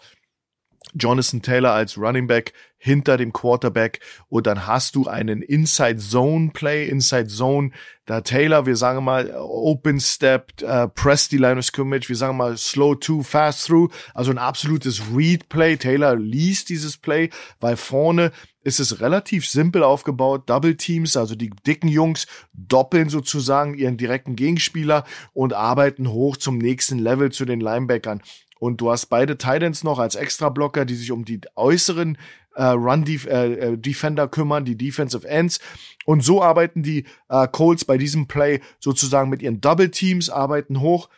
Jonathan 0.93 1.41
Taylor 1.41 1.71
als 1.71 1.97
Running 1.97 2.27
Back 2.27 2.53
hinter 2.77 3.17
dem 3.17 3.33
Quarterback 3.33 3.99
und 4.29 4.47
dann 4.47 4.65
hast 4.65 4.95
du 4.95 5.07
einen 5.07 5.41
Inside 5.41 5.97
Zone 5.97 6.51
Play, 6.53 6.87
Inside 6.87 7.27
Zone, 7.27 7.71
da 8.05 8.21
Taylor, 8.21 8.65
wir 8.65 8.75
sagen 8.75 9.03
mal 9.03 9.29
Open 9.35 9.99
Step, 9.99 10.53
uh, 10.63 10.87
Press 10.87 11.27
die 11.27 11.37
Line 11.37 11.57
of 11.57 11.65
Scrimmage, 11.65 12.07
wir 12.07 12.15
sagen 12.15 12.37
mal 12.37 12.57
Slow 12.57 12.95
to 12.95 13.21
Fast 13.21 13.67
Through, 13.67 13.89
also 14.13 14.31
ein 14.31 14.37
absolutes 14.37 15.01
Read 15.13 15.49
Play. 15.49 15.75
Taylor 15.77 16.15
liest 16.15 16.69
dieses 16.69 16.97
Play, 16.97 17.29
weil 17.59 17.75
vorne 17.75 18.31
ist 18.63 18.79
es 18.79 19.01
relativ 19.01 19.47
simpel 19.47 19.83
aufgebaut. 19.83 20.49
Double 20.49 20.75
Teams, 20.75 21.17
also 21.17 21.35
die 21.35 21.51
dicken 21.65 21.87
Jungs 21.87 22.27
doppeln 22.53 23.09
sozusagen 23.09 23.73
ihren 23.73 23.97
direkten 23.97 24.35
Gegenspieler 24.35 25.05
und 25.33 25.53
arbeiten 25.53 26.09
hoch 26.09 26.37
zum 26.37 26.57
nächsten 26.57 26.97
Level 26.97 27.31
zu 27.31 27.45
den 27.45 27.61
Linebackern. 27.61 28.21
Und 28.59 28.81
du 28.81 28.91
hast 28.91 29.07
beide 29.07 29.37
Titans 29.37 29.83
noch 29.83 29.99
als 29.99 30.15
Extra-Blocker, 30.15 30.85
die 30.85 30.95
sich 30.95 31.11
um 31.11 31.25
die 31.25 31.41
äußeren 31.55 32.17
äh, 32.55 32.63
Run-Defender 32.63 34.23
äh, 34.23 34.25
äh 34.25 34.29
kümmern, 34.29 34.65
die 34.65 34.75
Defensive 34.77 35.27
Ends. 35.27 35.59
Und 36.05 36.23
so 36.23 36.43
arbeiten 36.43 36.83
die 36.83 37.05
äh, 37.29 37.47
Colts 37.47 37.85
bei 37.85 37.97
diesem 37.97 38.27
Play 38.27 38.59
sozusagen 38.79 39.29
mit 39.29 39.41
ihren 39.41 39.61
Double 39.61 39.89
Teams, 39.89 40.29
arbeiten 40.29 40.81
hoch. 40.81 41.09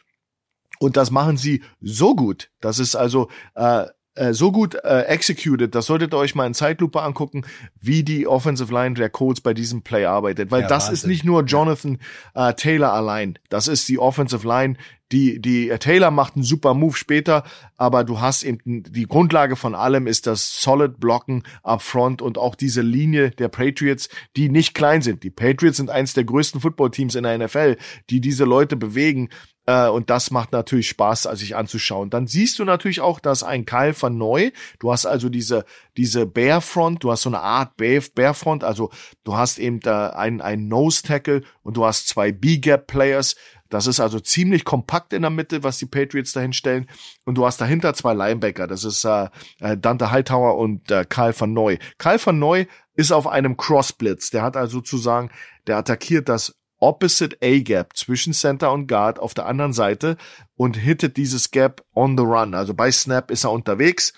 Und 0.79 0.97
das 0.97 1.11
machen 1.11 1.37
sie 1.37 1.63
so 1.81 2.15
gut. 2.15 2.49
Das 2.59 2.79
ist 2.79 2.95
also 2.95 3.29
äh, 3.55 3.85
äh, 4.13 4.33
so 4.33 4.51
gut 4.51 4.75
äh, 4.75 5.03
executed, 5.03 5.73
das 5.73 5.85
solltet 5.85 6.13
ihr 6.13 6.17
euch 6.17 6.35
mal 6.35 6.45
in 6.45 6.53
Zeitlupe 6.53 7.01
angucken, 7.01 7.45
wie 7.79 8.03
die 8.03 8.27
Offensive 8.27 8.73
Line 8.73 8.95
der 8.95 9.09
Colts 9.09 9.39
bei 9.39 9.53
diesem 9.53 9.83
Play 9.83 10.05
arbeitet. 10.05 10.51
Weil 10.51 10.63
ja, 10.63 10.67
das 10.67 10.87
Wahnsinn. 10.87 10.93
ist 10.95 11.07
nicht 11.07 11.23
nur 11.23 11.43
Jonathan 11.43 11.97
äh, 12.35 12.53
Taylor 12.53 12.91
allein, 12.91 13.39
das 13.47 13.69
ist 13.69 13.87
die 13.87 13.99
Offensive 13.99 14.45
Line, 14.45 14.75
die, 15.11 15.41
die 15.41 15.69
äh, 15.69 15.77
Taylor 15.77 16.11
macht 16.11 16.35
einen 16.35 16.43
super 16.43 16.73
Move 16.73 16.95
später, 16.95 17.43
aber 17.77 18.03
du 18.03 18.21
hast 18.21 18.43
eben 18.43 18.59
die 18.65 19.07
Grundlage 19.07 19.55
von 19.55 19.75
allem 19.75 20.07
ist 20.07 20.27
das 20.27 20.61
Solid 20.61 20.99
Blocken 20.99 21.43
up 21.63 21.81
front 21.81 22.21
und 22.21 22.37
auch 22.37 22.55
diese 22.55 22.81
Linie 22.81 23.31
der 23.31 23.49
Patriots, 23.49 24.09
die 24.35 24.49
nicht 24.49 24.73
klein 24.73 25.01
sind. 25.01 25.23
Die 25.23 25.29
Patriots 25.29 25.77
sind 25.77 25.89
eins 25.89 26.13
der 26.13 26.23
größten 26.23 26.61
Footballteams 26.61 27.15
in 27.15 27.23
der 27.23 27.37
NFL, 27.37 27.77
die 28.09 28.21
diese 28.21 28.45
Leute 28.45 28.75
bewegen 28.75 29.29
Äh, 29.67 29.89
und 29.89 30.09
das 30.09 30.31
macht 30.31 30.51
natürlich 30.53 30.89
Spaß, 30.89 31.23
sich 31.33 31.55
anzuschauen. 31.55 32.09
Dann 32.09 32.25
siehst 32.25 32.57
du 32.57 32.65
natürlich 32.65 32.99
auch, 33.01 33.19
dass 33.19 33.43
ein 33.43 33.65
Kyle 33.65 33.93
van 33.99 34.17
Neu, 34.17 34.51
du 34.79 34.91
hast 34.91 35.05
also 35.05 35.29
diese, 35.29 35.65
diese 35.97 36.25
Bearfront, 36.25 37.03
du 37.03 37.11
hast 37.11 37.21
so 37.21 37.29
eine 37.29 37.41
Art 37.41 37.77
Bearfront, 37.77 38.63
also 38.63 38.89
du 39.23 39.35
hast 39.35 39.59
eben 39.59 39.79
da 39.79 40.09
einen, 40.09 40.41
einen 40.41 40.67
Nose 40.67 41.03
Tackle 41.03 41.43
und 41.61 41.77
du 41.77 41.85
hast 41.85 42.07
zwei 42.07 42.31
B-Gap 42.31 42.87
Players. 42.87 43.35
Das 43.71 43.87
ist 43.87 44.01
also 44.01 44.19
ziemlich 44.19 44.65
kompakt 44.65 45.13
in 45.13 45.21
der 45.21 45.31
Mitte, 45.31 45.63
was 45.63 45.77
die 45.77 45.85
Patriots 45.85 46.33
dahin 46.33 46.51
stellen. 46.51 46.87
Und 47.23 47.35
du 47.35 47.45
hast 47.45 47.61
dahinter 47.61 47.93
zwei 47.93 48.13
Linebacker. 48.13 48.67
Das 48.67 48.83
ist 48.83 49.05
äh, 49.05 49.29
äh 49.59 49.77
Dante 49.77 50.11
Hightower 50.11 50.57
und 50.57 50.91
äh, 50.91 51.05
Kyle 51.07 51.33
van 51.35 51.53
Neu. 51.53 51.77
Kyle 51.97 52.19
van 52.23 52.37
Neu 52.37 52.65
ist 52.95 53.13
auf 53.13 53.27
einem 53.27 53.55
Crossblitz. 53.55 54.29
Der 54.29 54.43
hat 54.43 54.57
also 54.57 54.79
sozusagen, 54.79 55.31
der 55.67 55.77
attackiert 55.77 56.27
das 56.27 56.53
Opposite 56.81 57.37
A-Gap 57.41 57.95
zwischen 57.95 58.33
Center 58.33 58.73
und 58.73 58.87
Guard 58.87 59.19
auf 59.19 59.33
der 59.33 59.45
anderen 59.45 59.71
Seite 59.71 60.17
und 60.55 60.75
hittet 60.75 61.15
dieses 61.15 61.51
Gap 61.51 61.85
on 61.95 62.17
the 62.17 62.23
run. 62.23 62.53
Also 62.53 62.73
bei 62.73 62.91
Snap 62.91 63.31
ist 63.31 63.45
er 63.45 63.51
unterwegs. 63.51 64.13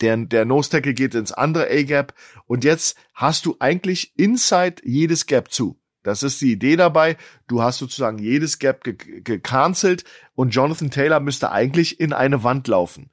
Der, 0.00 0.16
der 0.16 0.44
Nose 0.44 0.70
Tackle 0.70 0.94
geht 0.94 1.14
ins 1.14 1.30
andere 1.30 1.70
A-Gap 1.70 2.14
und 2.46 2.64
jetzt 2.64 2.96
hast 3.14 3.46
du 3.46 3.56
eigentlich 3.60 4.12
inside 4.16 4.82
jedes 4.82 5.26
Gap 5.26 5.52
zu. 5.52 5.79
Das 6.02 6.22
ist 6.22 6.40
die 6.40 6.52
Idee 6.52 6.76
dabei. 6.76 7.16
Du 7.46 7.62
hast 7.62 7.78
sozusagen 7.78 8.18
jedes 8.18 8.58
Gap 8.58 8.82
gecancelt 8.84 10.04
und 10.34 10.50
Jonathan 10.50 10.90
Taylor 10.90 11.20
müsste 11.20 11.52
eigentlich 11.52 12.00
in 12.00 12.12
eine 12.12 12.42
Wand 12.42 12.68
laufen. 12.68 13.10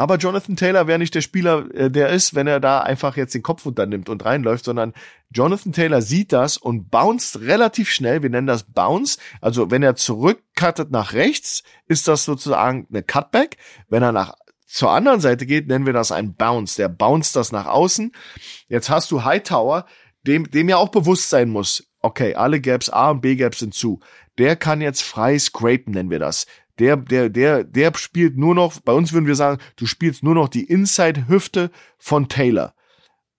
Aber 0.00 0.16
Jonathan 0.16 0.54
Taylor 0.54 0.86
wäre 0.86 1.00
nicht 1.00 1.16
der 1.16 1.22
Spieler, 1.22 1.66
äh, 1.74 1.90
der 1.90 2.10
ist, 2.10 2.36
wenn 2.36 2.46
er 2.46 2.60
da 2.60 2.80
einfach 2.80 3.16
jetzt 3.16 3.34
den 3.34 3.42
Kopf 3.42 3.66
unternimmt 3.66 4.08
und 4.08 4.24
reinläuft, 4.24 4.64
sondern 4.64 4.94
Jonathan 5.30 5.72
Taylor 5.72 6.02
sieht 6.02 6.32
das 6.32 6.56
und 6.56 6.88
bounced 6.88 7.40
relativ 7.40 7.90
schnell. 7.90 8.22
Wir 8.22 8.30
nennen 8.30 8.46
das 8.46 8.62
Bounce. 8.62 9.18
Also 9.40 9.72
wenn 9.72 9.82
er 9.82 9.96
zurückcuttet 9.96 10.92
nach 10.92 11.14
rechts, 11.14 11.64
ist 11.88 12.06
das 12.06 12.24
sozusagen 12.24 12.86
eine 12.90 13.02
Cutback. 13.02 13.56
Wenn 13.88 14.04
er 14.04 14.12
nach 14.12 14.34
zur 14.66 14.92
anderen 14.92 15.20
Seite 15.20 15.46
geht, 15.46 15.66
nennen 15.66 15.86
wir 15.86 15.92
das 15.92 16.12
ein 16.12 16.34
Bounce. 16.34 16.76
Der 16.76 16.88
bounced 16.88 17.34
das 17.34 17.50
nach 17.50 17.66
außen. 17.66 18.12
Jetzt 18.68 18.90
hast 18.90 19.10
du 19.10 19.24
Hightower, 19.24 19.84
dem, 20.22 20.48
dem 20.48 20.68
ja 20.68 20.76
auch 20.76 20.90
bewusst 20.90 21.28
sein 21.28 21.48
muss, 21.48 21.87
okay, 22.00 22.34
alle 22.34 22.60
Gaps, 22.60 22.90
A 22.90 23.10
und 23.10 23.20
B 23.20 23.36
Gaps 23.36 23.58
sind 23.60 23.74
zu. 23.74 24.00
Der 24.38 24.56
kann 24.56 24.80
jetzt 24.80 25.02
frei 25.02 25.38
scrapen, 25.38 25.94
nennen 25.94 26.10
wir 26.10 26.18
das 26.18 26.46
der, 26.78 26.96
der, 26.96 27.28
der, 27.28 27.64
der 27.64 27.92
spielt 27.96 28.36
nur 28.36 28.54
noch, 28.54 28.80
bei 28.80 28.92
uns 28.92 29.12
würden 29.12 29.26
wir 29.26 29.34
sagen, 29.34 29.60
du 29.76 29.86
spielst 29.86 30.22
nur 30.22 30.34
noch 30.34 30.48
die 30.48 30.64
Inside-Hüfte 30.64 31.70
von 31.98 32.28
Taylor. 32.28 32.74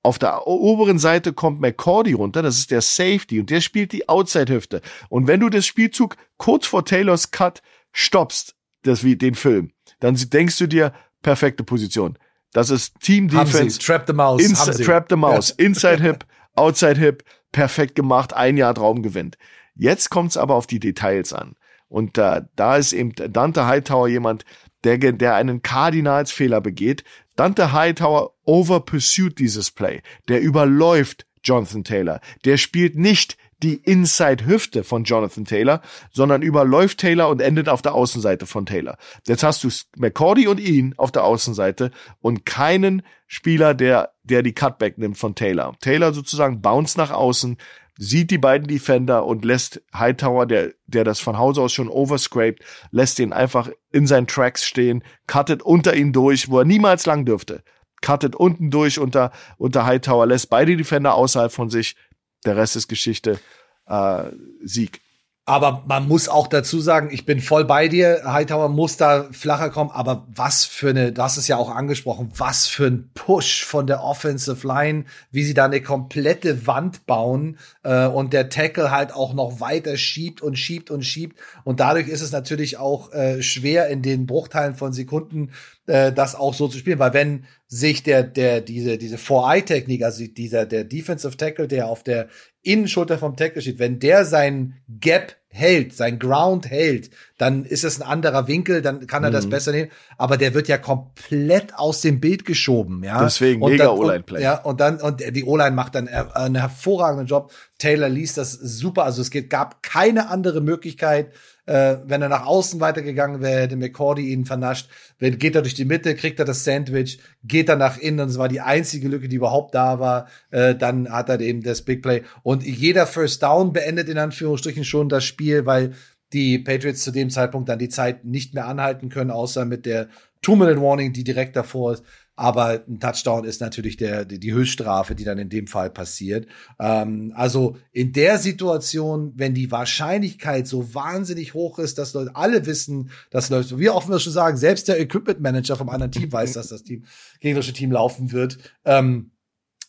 Auf 0.01 0.17
der 0.17 0.47
oberen 0.47 0.97
Seite 0.97 1.33
kommt 1.33 1.59
McCordy 1.59 2.13
runter, 2.13 2.41
das 2.41 2.57
ist 2.57 2.71
der 2.71 2.81
Safety 2.81 3.39
und 3.39 3.49
der 3.49 3.61
spielt 3.61 3.91
die 3.91 4.07
Outside-Hüfte. 4.07 4.81
Und 5.09 5.27
wenn 5.27 5.39
du 5.39 5.49
das 5.49 5.65
Spielzug 5.65 6.15
kurz 6.37 6.67
vor 6.67 6.85
Taylors 6.85 7.31
Cut 7.31 7.61
stoppst, 7.91 8.55
das 8.83 9.03
wie 9.03 9.17
den 9.17 9.35
Film, 9.35 9.71
dann 9.99 10.15
denkst 10.15 10.57
du 10.57 10.67
dir, 10.67 10.93
perfekte 11.21 11.63
Position. 11.63 12.17
Das 12.53 12.69
ist 12.69 12.99
Team 13.01 13.27
Defense. 13.27 13.77
Trap 13.77 14.05
the 14.07 14.13
Mouse. 14.13 14.41
Ins 14.41 14.63
Trap 14.77 15.07
the 15.09 15.15
Mouse. 15.17 15.51
Inside 15.57 16.01
Hip, 16.01 16.25
Outside 16.55 16.99
Hip, 16.99 17.23
perfekt 17.51 17.95
gemacht, 17.95 18.33
ein 18.33 18.57
Jahr 18.57 18.75
Traum 18.75 19.01
gewinnt. 19.01 19.37
Jetzt 19.75 20.09
kommt's 20.09 20.37
aber 20.37 20.55
auf 20.55 20.67
die 20.67 20.79
Details 20.79 21.33
an. 21.33 21.55
Und 21.87 22.17
äh, 22.17 22.41
da 22.55 22.77
ist 22.77 22.93
eben 22.93 23.13
Dante 23.15 23.65
Hightower 23.65 24.07
jemand, 24.07 24.45
der, 24.83 24.97
der 24.97 25.35
einen 25.35 25.61
Kardinalsfehler 25.61 26.61
begeht. 26.61 27.03
Dante 27.35 27.71
Hightower 27.71 28.33
over 28.45 28.81
pursued 28.81 29.39
dieses 29.39 29.71
Play. 29.71 30.01
Der 30.27 30.41
überläuft 30.41 31.25
Jonathan 31.43 31.83
Taylor. 31.83 32.21
Der 32.45 32.57
spielt 32.57 32.95
nicht 32.95 33.37
die 33.63 33.75
Inside-Hüfte 33.75 34.83
von 34.83 35.03
Jonathan 35.03 35.45
Taylor, 35.45 35.81
sondern 36.11 36.41
überläuft 36.41 36.99
Taylor 36.99 37.29
und 37.29 37.41
endet 37.41 37.67
auf 37.69 37.81
der 37.81 37.93
Außenseite 37.93 38.45
von 38.45 38.65
Taylor. 38.65 38.97
Jetzt 39.27 39.43
hast 39.43 39.63
du 39.63 39.69
McCordy 39.97 40.47
und 40.47 40.59
ihn 40.59 40.93
auf 40.97 41.11
der 41.11 41.23
Außenseite 41.23 41.91
und 42.21 42.45
keinen 42.45 43.01
Spieler, 43.27 43.73
der, 43.73 44.13
der 44.23 44.43
die 44.43 44.53
Cutback 44.53 44.97
nimmt 44.97 45.17
von 45.17 45.35
Taylor. 45.35 45.75
Taylor 45.81 46.13
sozusagen 46.13 46.61
bounce 46.61 46.97
nach 46.97 47.11
außen, 47.11 47.57
sieht 48.01 48.31
die 48.31 48.37
beiden 48.37 48.67
Defender 48.67 49.25
und 49.25 49.43
lässt 49.43 49.81
Hightower, 49.93 50.45
der, 50.45 50.71
der 50.87 51.03
das 51.03 51.19
von 51.19 51.37
Hause 51.37 51.61
aus 51.61 51.73
schon 51.73 51.89
overscraped, 51.89 52.63
lässt 52.91 53.19
ihn 53.19 53.33
einfach 53.33 53.69
in 53.91 54.07
seinen 54.07 54.25
Tracks 54.25 54.65
stehen, 54.65 55.03
cuttet 55.27 55.61
unter 55.61 55.93
ihn 55.93 56.13
durch, 56.13 56.49
wo 56.49 56.59
er 56.59 56.65
niemals 56.65 57.05
lang 57.05 57.25
dürfte. 57.25 57.61
Cuttet 58.01 58.35
unten 58.35 58.71
durch 58.71 58.99
unter, 58.99 59.31
unter 59.57 59.85
Hightower, 59.85 60.25
lässt 60.25 60.49
beide 60.49 60.77
Defender 60.77 61.13
außerhalb 61.15 61.51
von 61.51 61.69
sich. 61.69 61.97
Der 62.45 62.55
Rest 62.55 62.75
ist 62.75 62.87
Geschichte. 62.87 63.39
Äh, 63.87 64.23
Sieg. 64.63 65.01
Aber 65.49 65.83
man 65.87 66.07
muss 66.07 66.29
auch 66.29 66.45
dazu 66.45 66.79
sagen, 66.79 67.09
ich 67.11 67.25
bin 67.25 67.41
voll 67.41 67.65
bei 67.65 67.87
dir. 67.87 68.21
Hightower 68.23 68.69
muss 68.69 68.97
da 68.97 69.29
flacher 69.31 69.71
kommen. 69.71 69.89
Aber 69.89 70.27
was 70.29 70.63
für 70.65 70.91
eine, 70.91 71.11
das 71.11 71.37
ist 71.39 71.47
ja 71.47 71.57
auch 71.57 71.71
angesprochen, 71.71 72.29
was 72.37 72.67
für 72.67 72.85
ein 72.85 73.09
Push 73.15 73.65
von 73.65 73.87
der 73.87 74.03
Offensive 74.03 74.67
Line, 74.67 75.05
wie 75.31 75.43
sie 75.43 75.55
da 75.55 75.65
eine 75.65 75.81
komplette 75.81 76.67
Wand 76.67 77.07
bauen 77.07 77.57
äh, 77.81 78.05
und 78.05 78.31
der 78.31 78.49
Tackle 78.49 78.91
halt 78.91 79.11
auch 79.11 79.33
noch 79.33 79.59
weiter 79.59 79.97
schiebt 79.97 80.43
und 80.43 80.55
schiebt 80.55 80.91
und 80.91 81.01
schiebt. 81.01 81.39
Und 81.63 81.79
dadurch 81.79 82.09
ist 82.09 82.21
es 82.21 82.31
natürlich 82.31 82.77
auch 82.77 83.11
äh, 83.11 83.41
schwer 83.41 83.87
in 83.87 84.03
den 84.03 84.27
Bruchteilen 84.27 84.75
von 84.75 84.93
Sekunden 84.93 85.49
äh, 85.89 86.13
das 86.13 86.35
auch 86.35 86.53
so 86.53 86.67
zu 86.67 86.77
spielen, 86.77 86.99
weil 86.99 87.13
wenn 87.13 87.45
sich 87.67 88.03
der 88.03 88.23
der 88.23 88.61
diese 88.61 88.97
diese 88.97 89.17
Four-Eye-Technik, 89.17 90.03
also 90.03 90.23
dieser 90.25 90.65
der 90.65 90.83
Defensive 90.83 91.35
Tackle, 91.35 91.67
der 91.67 91.87
auf 91.87 92.03
der 92.03 92.27
Innenschulter 92.61 93.17
vom 93.17 93.35
Tackle 93.35 93.61
steht, 93.61 93.79
wenn 93.79 93.99
der 93.99 94.23
sein 94.23 94.75
Gap 94.87 95.35
hält, 95.47 95.95
sein 95.95 96.19
Ground 96.19 96.69
hält, 96.69 97.09
dann 97.39 97.65
ist 97.65 97.83
es 97.83 97.99
ein 97.99 98.07
anderer 98.07 98.47
Winkel, 98.47 98.83
dann 98.83 99.07
kann 99.07 99.23
er 99.23 99.31
mhm. 99.31 99.33
das 99.33 99.49
besser 99.49 99.71
nehmen. 99.71 99.89
Aber 100.17 100.37
der 100.37 100.53
wird 100.53 100.67
ja 100.67 100.77
komplett 100.77 101.73
aus 101.75 102.01
dem 102.01 102.19
Bild 102.19 102.45
geschoben, 102.45 103.03
ja. 103.03 103.23
Deswegen 103.23 103.63
und 103.63 103.71
mega 103.71 103.89
O-Line-Play. 103.89 104.43
Ja, 104.43 104.61
und 104.61 104.79
dann, 104.79 104.97
und 105.01 105.21
die 105.21 105.43
O-Line 105.43 105.75
macht 105.75 105.95
dann 105.95 106.07
einen 106.07 106.55
hervorragenden 106.55 107.25
Job. 107.25 107.51
Taylor 107.79 108.09
liest 108.09 108.37
das 108.37 108.51
super. 108.51 109.05
Also 109.05 109.23
es 109.23 109.31
gab 109.49 109.81
keine 109.81 110.29
andere 110.29 110.61
Möglichkeit, 110.61 111.31
äh, 111.69 112.01
wenn 112.07 112.23
er 112.23 112.29
nach 112.29 112.47
außen 112.47 112.79
weitergegangen 112.79 113.41
wäre, 113.41 113.61
hätte 113.61 113.75
McCordy 113.75 114.33
ihn 114.33 114.45
vernascht. 114.45 114.89
Wenn 115.19 115.37
geht 115.37 115.53
er 115.53 115.61
durch 115.61 115.75
die 115.75 115.85
Mitte, 115.85 116.15
kriegt 116.15 116.39
er 116.39 116.45
das 116.45 116.63
Sandwich, 116.63 117.19
geht 117.43 117.69
er 117.69 117.75
nach 117.75 117.99
innen 117.99 118.21
und 118.21 118.29
es 118.29 118.39
war 118.39 118.49
die 118.49 118.61
einzige 118.61 119.07
Lücke, 119.07 119.29
die 119.29 119.35
überhaupt 119.35 119.75
da 119.75 119.99
war. 119.99 120.27
Äh, 120.49 120.73
dann 120.73 121.11
hat 121.11 121.29
er 121.29 121.39
eben 121.39 121.61
das 121.61 121.83
Big 121.83 122.01
Play. 122.01 122.23
Und 122.41 122.63
jeder 122.63 123.05
First 123.05 123.43
Down 123.43 123.71
beendet 123.71 124.09
in 124.09 124.17
Anführungsstrichen 124.17 124.83
schon 124.83 125.09
das 125.09 125.23
Spiel, 125.23 125.67
weil 125.67 125.93
die 126.33 126.57
Patriots 126.57 127.03
zu 127.03 127.11
dem 127.11 127.29
Zeitpunkt 127.29 127.69
dann 127.69 127.77
die 127.77 127.89
Zeit 127.89 128.25
nicht 128.25 128.55
mehr 128.55 128.67
anhalten 128.67 129.09
können, 129.09 129.29
außer 129.29 129.65
mit 129.65 129.85
der 129.85 130.09
Two-Minute-Warning, 130.41 131.13
die 131.13 131.23
direkt 131.23 131.55
davor 131.55 131.93
ist. 131.93 132.03
Aber 132.39 132.85
ein 132.87 133.01
Touchdown 133.01 133.43
ist 133.43 133.59
natürlich 133.59 133.97
der, 133.97 134.23
die, 134.23 134.39
die 134.39 134.53
Höchststrafe, 134.53 135.13
die 135.13 135.25
dann 135.25 135.39
in 135.39 135.49
dem 135.49 135.67
Fall 135.67 135.89
passiert. 135.89 136.47
Ähm, 136.79 137.33
also 137.35 137.75
in 137.91 138.13
der 138.13 138.37
Situation, 138.37 139.33
wenn 139.35 139.53
die 139.53 139.71
Wahrscheinlichkeit 139.71 140.65
so 140.65 140.93
wahnsinnig 140.93 141.53
hoch 141.53 141.79
ist, 141.79 141.97
dass 141.97 142.13
Leute 142.13 142.37
alle 142.37 142.65
wissen, 142.65 143.09
dass 143.29 143.49
Leute, 143.49 143.77
wie 143.77 143.89
offen 143.89 144.11
wir 144.11 144.19
schon 144.19 144.31
sagen, 144.31 144.55
selbst 144.55 144.87
der 144.87 145.01
Equipment 145.01 145.41
Manager 145.41 145.75
vom 145.75 145.89
anderen 145.89 146.13
Team 146.13 146.31
weiß, 146.31 146.53
dass 146.53 146.69
das 146.69 146.83
Team, 146.83 147.03
gegnerische 147.41 147.73
Team 147.73 147.91
laufen 147.91 148.31
wird. 148.31 148.57
Ähm, 148.85 149.31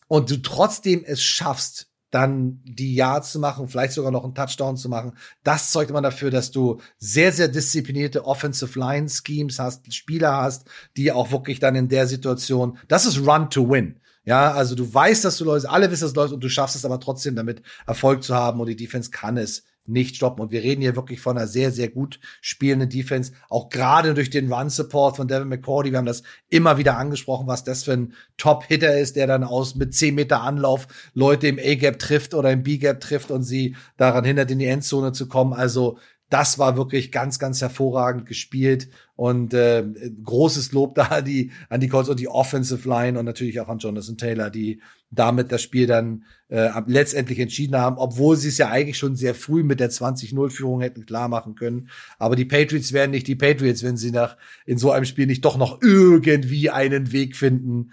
und 0.09 0.29
du 0.29 0.39
trotzdem 0.39 1.05
es 1.05 1.23
schaffst, 1.23 1.90
dann 2.11 2.61
die 2.65 2.95
Yards 2.95 3.33
zu 3.33 3.39
machen, 3.39 3.69
vielleicht 3.69 3.93
sogar 3.93 4.11
noch 4.11 4.25
einen 4.25 4.35
Touchdown 4.35 4.77
zu 4.77 4.89
machen. 4.89 5.13
Das 5.45 5.71
zeugt 5.71 5.91
immer 5.91 6.03
dafür, 6.03 6.31
dass 6.31 6.51
du 6.51 6.81
sehr, 6.99 7.33
sehr 7.33 7.49
disziplinierte 7.49 8.25
Offensive 8.25 8.79
Line 8.79 9.09
Schemes 9.09 9.59
hast, 9.59 9.93
Spieler 9.95 10.37
hast, 10.37 10.69
die 10.97 11.13
auch 11.13 11.31
wirklich 11.31 11.61
dann 11.61 11.77
in 11.77 11.89
der 11.89 12.07
Situation, 12.07 12.79
das 12.89 13.07
ist 13.07 13.19
Run 13.19 13.51
to 13.51 13.69
Win. 13.69 14.01
Ja, 14.25 14.53
also 14.53 14.75
du 14.75 14.93
weißt, 14.93 15.25
dass 15.25 15.39
du 15.39 15.45
läufst, 15.45 15.69
alle 15.69 15.91
wissen, 15.91 16.05
dass 16.05 16.13
du 16.13 16.21
läufst 16.21 16.35
und 16.35 16.45
du 16.45 16.49
schaffst 16.49 16.77
es 16.77 16.85
aber 16.85 17.01
trotzdem 17.01 17.37
damit 17.37 17.63
Erfolg 17.87 18.23
zu 18.23 18.35
haben 18.35 18.61
und 18.61 18.67
die 18.67 18.77
Defense 18.77 19.11
kann 19.11 19.37
es 19.37 19.65
nicht 19.87 20.17
stoppen. 20.17 20.41
Und 20.41 20.53
wir 20.53 20.63
reden 20.63 20.83
hier 20.83 20.97
wirklich 20.97 21.21
von 21.21 21.37
einer 21.37 21.47
sehr, 21.47 21.71
sehr 21.71 21.89
gut 21.89 22.21
spielenden 22.41 22.89
Defense. 22.89 23.33
Auch 23.49 23.69
gerade 23.69 24.15
durch 24.15 24.31
den 24.31 24.53
Run-Support 24.53 25.17
von 25.17 25.29
Devin 25.29 25.49
McCordy. 25.49 25.91
Wir 25.91 25.99
haben 25.99 26.07
das 26.07 26.23
immer 26.49 26.79
wieder 26.79 26.97
angesprochen, 26.97 27.47
was 27.47 27.65
das 27.65 27.85
für 27.85 27.93
ein 27.93 28.15
Top-Hitter 28.37 28.99
ist, 28.99 29.17
der 29.17 29.27
dann 29.27 29.45
aus 29.45 29.75
mit 29.75 29.95
10 29.95 30.15
Meter 30.15 30.43
Anlauf 30.43 30.87
Leute 31.15 31.49
im 31.49 31.59
A-Gap 31.59 31.99
trifft 31.99 32.35
oder 32.35 32.51
im 32.53 32.63
B-Gap 32.63 33.01
trifft 33.01 33.31
und 33.31 33.43
sie 33.43 33.77
daran 33.97 34.25
hindert, 34.25 34.51
in 34.51 34.59
die 34.59 34.67
Endzone 34.67 35.13
zu 35.13 35.29
kommen. 35.29 35.53
Also 35.53 35.99
das 36.31 36.59
war 36.59 36.77
wirklich 36.77 37.13
ganz, 37.13 37.39
ganz 37.39 37.61
hervorragend 37.61 38.25
gespielt 38.25 38.89
und 39.17 39.53
äh, 39.53 39.85
großes 40.25 40.73
Lob 40.73 40.95
da 40.97 41.07
an 41.07 41.25
die, 41.25 41.51
an 41.69 41.81
die 41.81 41.89
Colts 41.89 42.09
und 42.09 42.21
die 42.21 42.29
Offensive 42.29 42.89
Line 42.89 43.19
und 43.19 43.27
natürlich 43.27 43.61
auch 43.61 43.69
an 43.69 43.79
Jonathan 43.79 44.17
Taylor, 44.17 44.49
die 44.49 44.81
damit 45.11 45.51
das 45.51 45.61
Spiel 45.61 45.89
dann 45.89 46.25
äh, 46.49 46.71
letztendlich 46.87 47.41
entschieden 47.41 47.77
haben, 47.77 47.99
obwohl 47.99 48.37
sie 48.37 48.49
es 48.49 48.59
ja 48.59 48.69
eigentlich 48.69 48.97
schon 48.97 49.17
sehr 49.17 49.35
früh 49.35 49.65
mit 49.65 49.81
der 49.81 49.91
20-0-Führung 49.91 50.81
hätten 50.81 51.05
klar 51.05 51.29
machen 51.29 51.57
können. 51.57 51.89
Aber 52.19 52.37
die 52.37 52.45
Patriots 52.45 52.93
wären 52.93 53.11
nicht 53.11 53.27
die 53.27 53.35
Patriots, 53.35 53.83
wenn 53.83 53.97
sie 53.97 54.13
nach 54.13 54.37
in 54.67 54.79
so 54.79 54.93
einem 54.93 55.05
Spiel 55.05 55.27
nicht 55.27 55.45
doch 55.45 55.59
noch 55.59 55.83
irgendwie 55.83 56.71
einen 56.71 57.11
Weg 57.11 57.37
finden, 57.37 57.91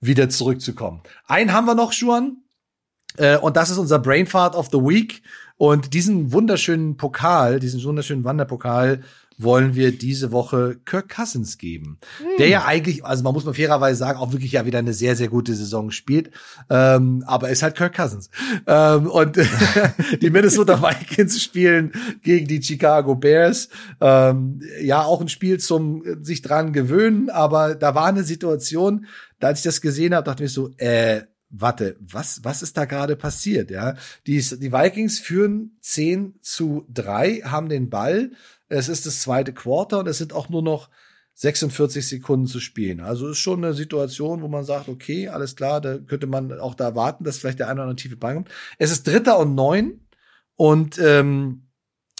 wieder 0.00 0.28
zurückzukommen. 0.28 1.02
Einen 1.26 1.52
haben 1.52 1.66
wir 1.66 1.74
noch, 1.76 1.92
Schuan. 1.92 2.42
Äh, 3.16 3.38
und 3.38 3.56
das 3.56 3.70
ist 3.70 3.78
unser 3.78 3.98
Brainfart 3.98 4.54
of 4.54 4.68
the 4.72 4.78
Week. 4.78 5.22
Und 5.58 5.92
diesen 5.92 6.32
wunderschönen 6.32 6.96
Pokal, 6.96 7.60
diesen 7.60 7.82
wunderschönen 7.82 8.24
Wanderpokal 8.24 9.02
wollen 9.38 9.76
wir 9.76 9.96
diese 9.96 10.32
Woche 10.32 10.78
Kirk 10.84 11.08
Cousins 11.08 11.58
geben. 11.58 11.98
Hm. 12.18 12.26
Der 12.38 12.48
ja 12.48 12.64
eigentlich, 12.64 13.04
also 13.04 13.22
man 13.22 13.32
muss 13.32 13.44
mal 13.44 13.54
fairerweise 13.54 13.98
sagen, 13.98 14.18
auch 14.18 14.32
wirklich 14.32 14.52
ja 14.52 14.66
wieder 14.66 14.80
eine 14.80 14.92
sehr, 14.92 15.14
sehr 15.14 15.28
gute 15.28 15.54
Saison 15.54 15.92
spielt. 15.92 16.30
Ähm, 16.68 17.22
aber 17.26 17.48
ist 17.48 17.62
halt 17.62 17.76
Kirk 17.76 17.94
Cousins. 17.94 18.30
Ähm, 18.66 19.06
und 19.06 19.36
die 20.22 20.30
Minnesota 20.30 20.82
Vikings 20.82 21.40
spielen 21.40 21.92
gegen 22.22 22.48
die 22.48 22.62
Chicago 22.62 23.14
Bears. 23.14 23.68
Ähm, 24.00 24.60
ja, 24.82 25.02
auch 25.02 25.20
ein 25.20 25.28
Spiel 25.28 25.58
zum 25.58 26.02
sich 26.22 26.42
dran 26.42 26.72
gewöhnen, 26.72 27.30
aber 27.30 27.76
da 27.76 27.94
war 27.94 28.06
eine 28.06 28.24
Situation, 28.24 29.06
da 29.38 29.48
als 29.48 29.60
ich 29.60 29.64
das 29.64 29.80
gesehen 29.80 30.14
habe, 30.14 30.24
dachte 30.24 30.44
ich 30.44 30.52
so, 30.52 30.70
äh, 30.78 31.22
warte, 31.50 31.96
was, 32.00 32.44
was 32.44 32.62
ist 32.62 32.76
da 32.76 32.84
gerade 32.84 33.16
passiert? 33.16 33.70
Ja, 33.70 33.94
die, 34.26 34.38
die 34.38 34.72
Vikings 34.72 35.18
führen 35.18 35.78
10 35.80 36.34
zu 36.40 36.86
3, 36.92 37.42
haben 37.44 37.68
den 37.68 37.90
Ball. 37.90 38.32
Es 38.68 38.88
ist 38.88 39.06
das 39.06 39.20
zweite 39.20 39.52
Quarter 39.52 40.00
und 40.00 40.08
es 40.08 40.18
sind 40.18 40.32
auch 40.32 40.48
nur 40.48 40.62
noch 40.62 40.90
46 41.34 42.06
Sekunden 42.06 42.46
zu 42.46 42.58
spielen. 42.58 43.00
Also 43.00 43.28
ist 43.28 43.38
schon 43.38 43.64
eine 43.64 43.72
Situation, 43.72 44.42
wo 44.42 44.48
man 44.48 44.64
sagt, 44.64 44.88
okay, 44.88 45.28
alles 45.28 45.54
klar, 45.54 45.80
da 45.80 45.98
könnte 45.98 46.26
man 46.26 46.58
auch 46.58 46.74
da 46.74 46.96
warten, 46.96 47.24
dass 47.24 47.38
vielleicht 47.38 47.60
der 47.60 47.68
eine 47.68 47.74
oder 47.74 47.82
andere 47.84 47.96
tiefe 47.96 48.16
Ball 48.16 48.34
kommt. 48.34 48.50
Es 48.78 48.90
ist 48.90 49.06
Dritter 49.06 49.38
und 49.38 49.54
Neun 49.54 50.00
und 50.56 50.98
ähm, 50.98 51.68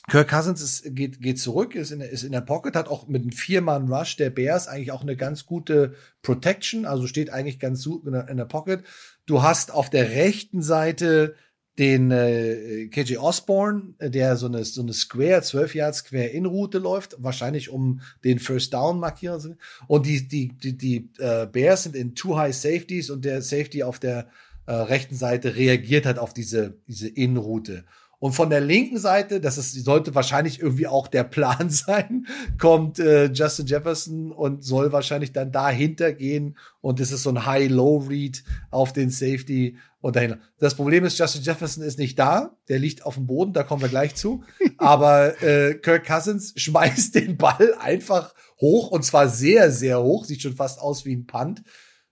Kirk 0.09 0.29
Cousins 0.29 0.63
ist, 0.63 0.95
geht, 0.95 1.21
geht 1.21 1.39
zurück, 1.39 1.75
ist 1.75 1.91
in, 1.91 2.01
ist 2.01 2.23
in 2.23 2.33
der 2.33 2.41
Pocket, 2.41 2.75
hat 2.77 2.89
auch 2.89 3.09
mit 3.09 3.23
einem 3.23 3.33
Vier-Mann-Rush 3.33 4.17
der 4.17 4.31
Bears 4.31 4.67
eigentlich 4.67 4.93
auch 4.93 5.03
eine 5.03 5.17
ganz 5.17 5.45
gute 5.45 5.95
Protection, 6.23 6.87
also 6.87 7.07
steht 7.07 7.31
eigentlich 7.31 7.59
ganz 7.59 7.85
in 7.85 8.13
der, 8.13 8.29
in 8.29 8.39
der 8.39 8.47
Pocket. 8.47 8.85
Du 9.29 9.43
hast 9.43 9.73
auf 9.73 9.91
der 9.91 10.09
rechten 10.13 10.63
Seite 10.63 11.35
den 11.79 12.11
äh, 12.11 12.89
KJ 12.89 13.19
Osborne, 13.19 13.95
der 14.01 14.37
so 14.37 14.47
eine, 14.47 14.65
so 14.65 14.81
eine 14.81 14.95
Square, 14.95 15.43
12 15.43 15.75
Yard 15.75 15.95
Square 15.95 16.29
in 16.29 16.47
Route 16.47 16.79
läuft, 16.79 17.15
wahrscheinlich 17.19 17.69
um 17.69 18.01
den 18.25 18.39
First 18.39 18.73
Down 18.73 18.99
markieren. 18.99 19.59
Und 19.87 20.07
die, 20.07 20.27
die, 20.27 20.49
die, 20.49 20.79
die 20.79 21.11
äh, 21.19 21.47
Bears 21.47 21.83
sind 21.83 21.95
in 21.95 22.15
Two 22.15 22.39
High 22.39 22.57
Safeties 22.57 23.11
und 23.11 23.27
der 23.27 23.43
Safety 23.43 23.83
auf 23.83 23.99
der 23.99 24.29
äh, 24.65 24.73
rechten 24.73 25.15
Seite 25.15 25.57
reagiert 25.57 26.07
hat 26.07 26.19
auf 26.19 26.33
diese, 26.33 26.79
diese 26.89 27.09
In-Route. 27.09 27.85
Und 28.21 28.33
von 28.33 28.51
der 28.51 28.61
linken 28.61 28.99
Seite, 28.99 29.41
das 29.41 29.59
ist, 29.59 29.73
sollte 29.85 30.15
wahrscheinlich 30.15 30.61
irgendwie 30.61 30.89
auch 30.89 31.07
der 31.07 31.25
Plan 31.25 31.71
sein, 31.71 32.27
kommt 32.59 32.99
äh, 32.99 33.27
Justin 33.27 33.67
Jefferson 33.67 34.33
und 34.33 34.65
soll 34.65 34.93
wahrscheinlich 34.93 35.33
dann 35.33 35.53
dahinter 35.53 36.13
gehen. 36.13 36.57
Und 36.81 37.01
es 37.01 37.13
ist 37.13 37.23
so 37.23 37.31
ein 37.31 37.47
High-Low-Read 37.47 38.43
auf 38.71 38.93
den 38.93 39.11
Safety 39.11 39.77
und 40.01 40.17
dahinter. 40.17 40.39
Das 40.59 40.75
Problem 40.75 41.05
ist, 41.05 41.19
Justin 41.19 41.43
Jefferson 41.43 41.85
ist 41.85 41.99
nicht 41.99 42.19
da. 42.19 42.57
Der 42.69 42.79
liegt 42.79 43.07
auf 43.07 43.15
dem 43.15 43.27
Boden, 43.27 43.53
da 43.53 43.63
kommen 43.63 43.83
wir 43.83 43.89
gleich 43.89 44.15
zu. 44.15 44.43
Aber 44.79 45.41
äh, 45.43 45.75
Kirk 45.75 46.05
Cousins 46.05 46.55
schmeißt 46.57 47.15
den 47.15 47.37
Ball 47.37 47.75
einfach 47.79 48.35
hoch 48.61 48.91
und 48.91 49.05
zwar 49.05 49.29
sehr, 49.29 49.71
sehr 49.71 50.03
hoch. 50.03 50.25
Sieht 50.25 50.43
schon 50.43 50.57
fast 50.57 50.81
aus 50.81 51.05
wie 51.05 51.15
ein 51.15 51.27
Punt 51.27 51.63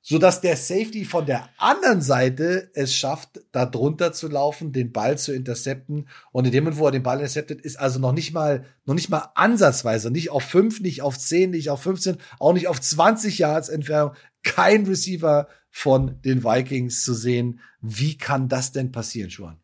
so 0.08 0.18
dass 0.18 0.40
der 0.40 0.56
Safety 0.56 1.04
von 1.04 1.26
der 1.26 1.48
anderen 1.58 2.00
Seite 2.00 2.70
es 2.74 2.94
schafft, 2.94 3.40
da 3.50 3.66
drunter 3.66 4.12
zu 4.12 4.28
laufen, 4.28 4.70
den 4.70 4.92
Ball 4.92 5.18
zu 5.18 5.34
intercepten. 5.34 6.08
Und 6.30 6.44
in 6.44 6.52
dem 6.52 6.62
Moment, 6.62 6.78
wo 6.78 6.86
er 6.86 6.92
den 6.92 7.02
Ball 7.02 7.18
interceptet, 7.18 7.60
ist 7.60 7.76
also 7.76 7.98
noch 7.98 8.12
nicht 8.12 8.32
mal, 8.32 8.64
noch 8.84 8.94
nicht 8.94 9.10
mal 9.10 9.32
ansatzweise, 9.34 10.12
nicht 10.12 10.30
auf 10.30 10.44
fünf, 10.44 10.80
nicht 10.80 11.02
auf 11.02 11.18
zehn, 11.18 11.50
nicht 11.50 11.70
auf 11.70 11.82
15, 11.82 12.18
auch 12.38 12.52
nicht 12.52 12.68
auf 12.68 12.80
20 12.80 13.38
Yards 13.38 13.68
Entfernung, 13.68 14.14
kein 14.44 14.86
Receiver 14.86 15.48
von 15.72 16.22
den 16.22 16.44
Vikings 16.44 17.02
zu 17.02 17.12
sehen. 17.12 17.58
Wie 17.80 18.16
kann 18.16 18.48
das 18.48 18.70
denn 18.70 18.92
passieren, 18.92 19.30
Schuan? 19.30 19.58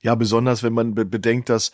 Ja, 0.00 0.14
besonders 0.14 0.62
wenn 0.62 0.74
man 0.74 0.94
bedenkt, 0.94 1.48
dass 1.48 1.72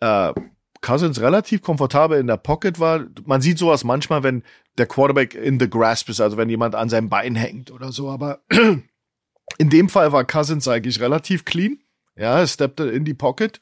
äh, 0.00 0.32
Cousins 0.80 1.20
relativ 1.20 1.60
komfortabel 1.60 2.18
in 2.18 2.26
der 2.26 2.38
Pocket 2.38 2.80
war. 2.80 3.04
Man 3.26 3.42
sieht 3.42 3.58
sowas 3.58 3.84
manchmal, 3.84 4.22
wenn 4.22 4.44
der 4.80 4.86
Quarterback 4.86 5.34
in 5.34 5.60
the 5.60 5.68
grasp 5.68 6.08
ist, 6.08 6.20
also 6.20 6.36
wenn 6.36 6.48
jemand 6.48 6.74
an 6.74 6.88
seinem 6.88 7.08
Bein 7.08 7.36
hängt 7.36 7.70
oder 7.70 7.92
so. 7.92 8.08
Aber 8.08 8.40
in 9.58 9.70
dem 9.70 9.88
Fall 9.88 10.10
war 10.10 10.24
Cousins 10.24 10.66
eigentlich 10.66 11.00
relativ 11.00 11.44
clean. 11.44 11.78
Ja, 12.16 12.40
er 12.40 12.46
steppte 12.46 12.84
in 12.84 13.04
die 13.04 13.14
Pocket 13.14 13.60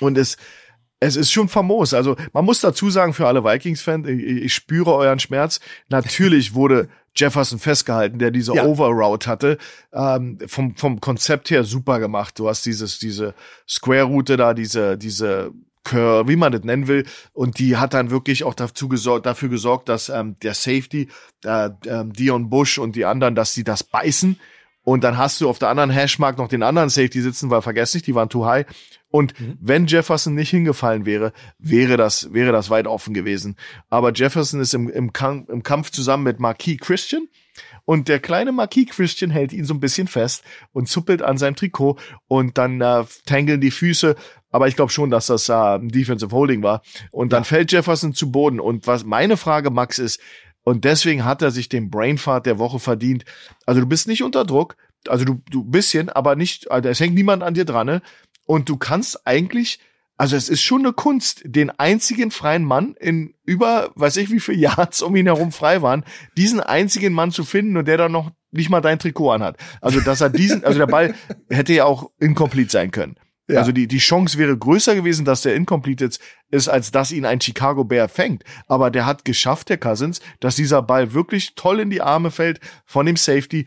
und 0.00 0.16
es 0.16 0.36
es 1.00 1.16
ist 1.16 1.32
schon 1.32 1.48
famos. 1.48 1.92
Also 1.92 2.16
man 2.32 2.44
muss 2.44 2.60
dazu 2.60 2.88
sagen 2.88 3.12
für 3.12 3.26
alle 3.26 3.44
Vikings-Fans, 3.44 4.08
ich, 4.08 4.24
ich, 4.24 4.54
spüre 4.54 4.94
euren 4.94 5.18
Schmerz. 5.18 5.60
Natürlich 5.88 6.54
wurde 6.54 6.88
Jefferson 7.14 7.58
festgehalten, 7.58 8.18
der 8.18 8.30
diese 8.30 8.54
ja. 8.54 8.64
Overroute 8.64 9.28
hatte. 9.28 9.58
Ähm, 9.92 10.38
vom, 10.46 10.76
vom 10.76 11.00
Konzept 11.00 11.50
her 11.50 11.64
super 11.64 11.98
gemacht. 12.00 12.38
Du 12.38 12.48
hast 12.48 12.64
dieses, 12.64 12.98
diese 12.98 13.34
Square-Route 13.68 14.36
da, 14.36 14.54
diese, 14.54 14.96
diese 14.96 15.52
wie 15.92 16.36
man 16.36 16.52
das 16.52 16.62
nennen 16.62 16.88
will. 16.88 17.06
Und 17.32 17.58
die 17.58 17.76
hat 17.76 17.94
dann 17.94 18.10
wirklich 18.10 18.44
auch 18.44 18.54
dazu 18.54 18.88
gesorgt, 18.88 19.26
dafür 19.26 19.48
gesorgt, 19.48 19.88
dass 19.88 20.08
ähm, 20.08 20.36
der 20.42 20.54
Safety, 20.54 21.08
äh, 21.44 21.66
äh, 21.86 22.04
Dion 22.06 22.50
Bush 22.50 22.78
und 22.78 22.96
die 22.96 23.04
anderen, 23.04 23.34
dass 23.34 23.54
sie 23.54 23.64
das 23.64 23.84
beißen. 23.84 24.38
Und 24.84 25.02
dann 25.02 25.16
hast 25.16 25.40
du 25.40 25.48
auf 25.48 25.58
der 25.58 25.70
anderen 25.70 25.90
Hashmark 25.90 26.36
noch 26.36 26.48
den 26.48 26.62
anderen 26.62 26.90
Safety 26.90 27.22
sitzen, 27.22 27.50
weil 27.50 27.62
vergesst 27.62 27.94
nicht, 27.94 28.06
die 28.06 28.14
waren 28.14 28.28
too 28.28 28.44
high. 28.44 28.66
Und 29.08 29.38
mhm. 29.40 29.56
wenn 29.60 29.86
Jefferson 29.86 30.34
nicht 30.34 30.50
hingefallen 30.50 31.06
wäre, 31.06 31.32
wäre 31.58 31.96
das, 31.96 32.32
wäre 32.34 32.52
das 32.52 32.68
weit 32.68 32.86
offen 32.86 33.14
gewesen. 33.14 33.56
Aber 33.88 34.12
Jefferson 34.12 34.60
ist 34.60 34.74
im, 34.74 34.90
im, 34.90 35.12
Kampf, 35.12 35.48
im 35.48 35.62
Kampf 35.62 35.90
zusammen 35.90 36.24
mit 36.24 36.38
Marquis 36.38 36.78
Christian. 36.80 37.28
Und 37.84 38.08
der 38.08 38.18
kleine 38.18 38.52
Marquis 38.52 38.88
Christian 38.90 39.30
hält 39.30 39.52
ihn 39.52 39.64
so 39.64 39.74
ein 39.74 39.80
bisschen 39.80 40.08
fest 40.08 40.42
und 40.72 40.88
zuppelt 40.88 41.22
an 41.22 41.38
seinem 41.38 41.54
Trikot 41.54 41.98
und 42.26 42.58
dann 42.58 42.80
äh, 42.80 43.04
tangeln 43.26 43.60
die 43.60 43.70
Füße 43.70 44.16
aber 44.54 44.68
ich 44.68 44.76
glaube 44.76 44.92
schon, 44.92 45.10
dass 45.10 45.26
das 45.26 45.48
äh, 45.48 45.80
Defensive 45.80 46.30
Holding 46.30 46.62
war. 46.62 46.82
Und 47.10 47.32
dann 47.32 47.40
ja. 47.40 47.44
fällt 47.44 47.72
Jefferson 47.72 48.14
zu 48.14 48.30
Boden. 48.30 48.60
Und 48.60 48.86
was 48.86 49.02
meine 49.02 49.36
Frage, 49.36 49.70
Max, 49.70 49.98
ist, 49.98 50.20
und 50.62 50.84
deswegen 50.84 51.24
hat 51.24 51.42
er 51.42 51.50
sich 51.50 51.68
den 51.68 51.90
Brainfart 51.90 52.46
der 52.46 52.56
Woche 52.60 52.78
verdient. 52.78 53.24
Also 53.66 53.80
du 53.80 53.88
bist 53.88 54.06
nicht 54.06 54.22
unter 54.22 54.44
Druck, 54.44 54.76
also 55.08 55.24
du, 55.24 55.42
du 55.50 55.64
bisschen, 55.64 56.08
aber 56.08 56.36
nicht, 56.36 56.70
also 56.70 56.88
es 56.88 57.00
hängt 57.00 57.16
niemand 57.16 57.42
an 57.42 57.54
dir 57.54 57.64
dran. 57.64 57.88
Ne? 57.88 58.02
Und 58.46 58.68
du 58.68 58.76
kannst 58.76 59.26
eigentlich, 59.26 59.80
also 60.16 60.36
es 60.36 60.48
ist 60.48 60.62
schon 60.62 60.82
eine 60.82 60.92
Kunst, 60.92 61.42
den 61.44 61.70
einzigen 61.70 62.30
freien 62.30 62.62
Mann 62.62 62.94
in 63.00 63.34
über, 63.44 63.90
weiß 63.96 64.18
ich 64.18 64.30
wie 64.30 64.38
viele 64.38 64.58
Yards 64.58 65.02
um 65.02 65.16
ihn 65.16 65.26
herum 65.26 65.50
frei 65.50 65.82
waren, 65.82 66.04
diesen 66.36 66.60
einzigen 66.60 67.12
Mann 67.12 67.32
zu 67.32 67.42
finden 67.42 67.76
und 67.76 67.88
der 67.88 67.96
dann 67.96 68.12
noch 68.12 68.30
nicht 68.52 68.70
mal 68.70 68.80
dein 68.80 69.00
Trikot 69.00 69.32
anhat. 69.32 69.56
Also 69.80 70.00
dass 70.00 70.20
er 70.20 70.30
diesen, 70.30 70.62
also 70.64 70.78
der 70.78 70.86
Ball 70.86 71.16
hätte 71.50 71.72
ja 71.72 71.86
auch 71.86 72.12
incomplete 72.20 72.70
sein 72.70 72.92
können. 72.92 73.16
Ja. 73.48 73.58
Also 73.58 73.72
die, 73.72 73.86
die 73.86 73.98
Chance 73.98 74.38
wäre 74.38 74.56
größer 74.56 74.94
gewesen, 74.94 75.24
dass 75.24 75.42
der 75.42 75.54
incomplete 75.54 76.08
ist, 76.50 76.68
als 76.68 76.90
dass 76.90 77.12
ihn 77.12 77.26
ein 77.26 77.40
Chicago 77.40 77.84
Bear 77.84 78.08
fängt. 78.08 78.42
Aber 78.68 78.90
der 78.90 79.04
hat 79.04 79.24
geschafft, 79.24 79.68
der 79.68 79.78
Cousins, 79.78 80.20
dass 80.40 80.56
dieser 80.56 80.82
Ball 80.82 81.12
wirklich 81.12 81.54
toll 81.54 81.80
in 81.80 81.90
die 81.90 82.00
Arme 82.00 82.30
fällt 82.30 82.60
von 82.86 83.04
dem 83.04 83.16
Safety. 83.16 83.66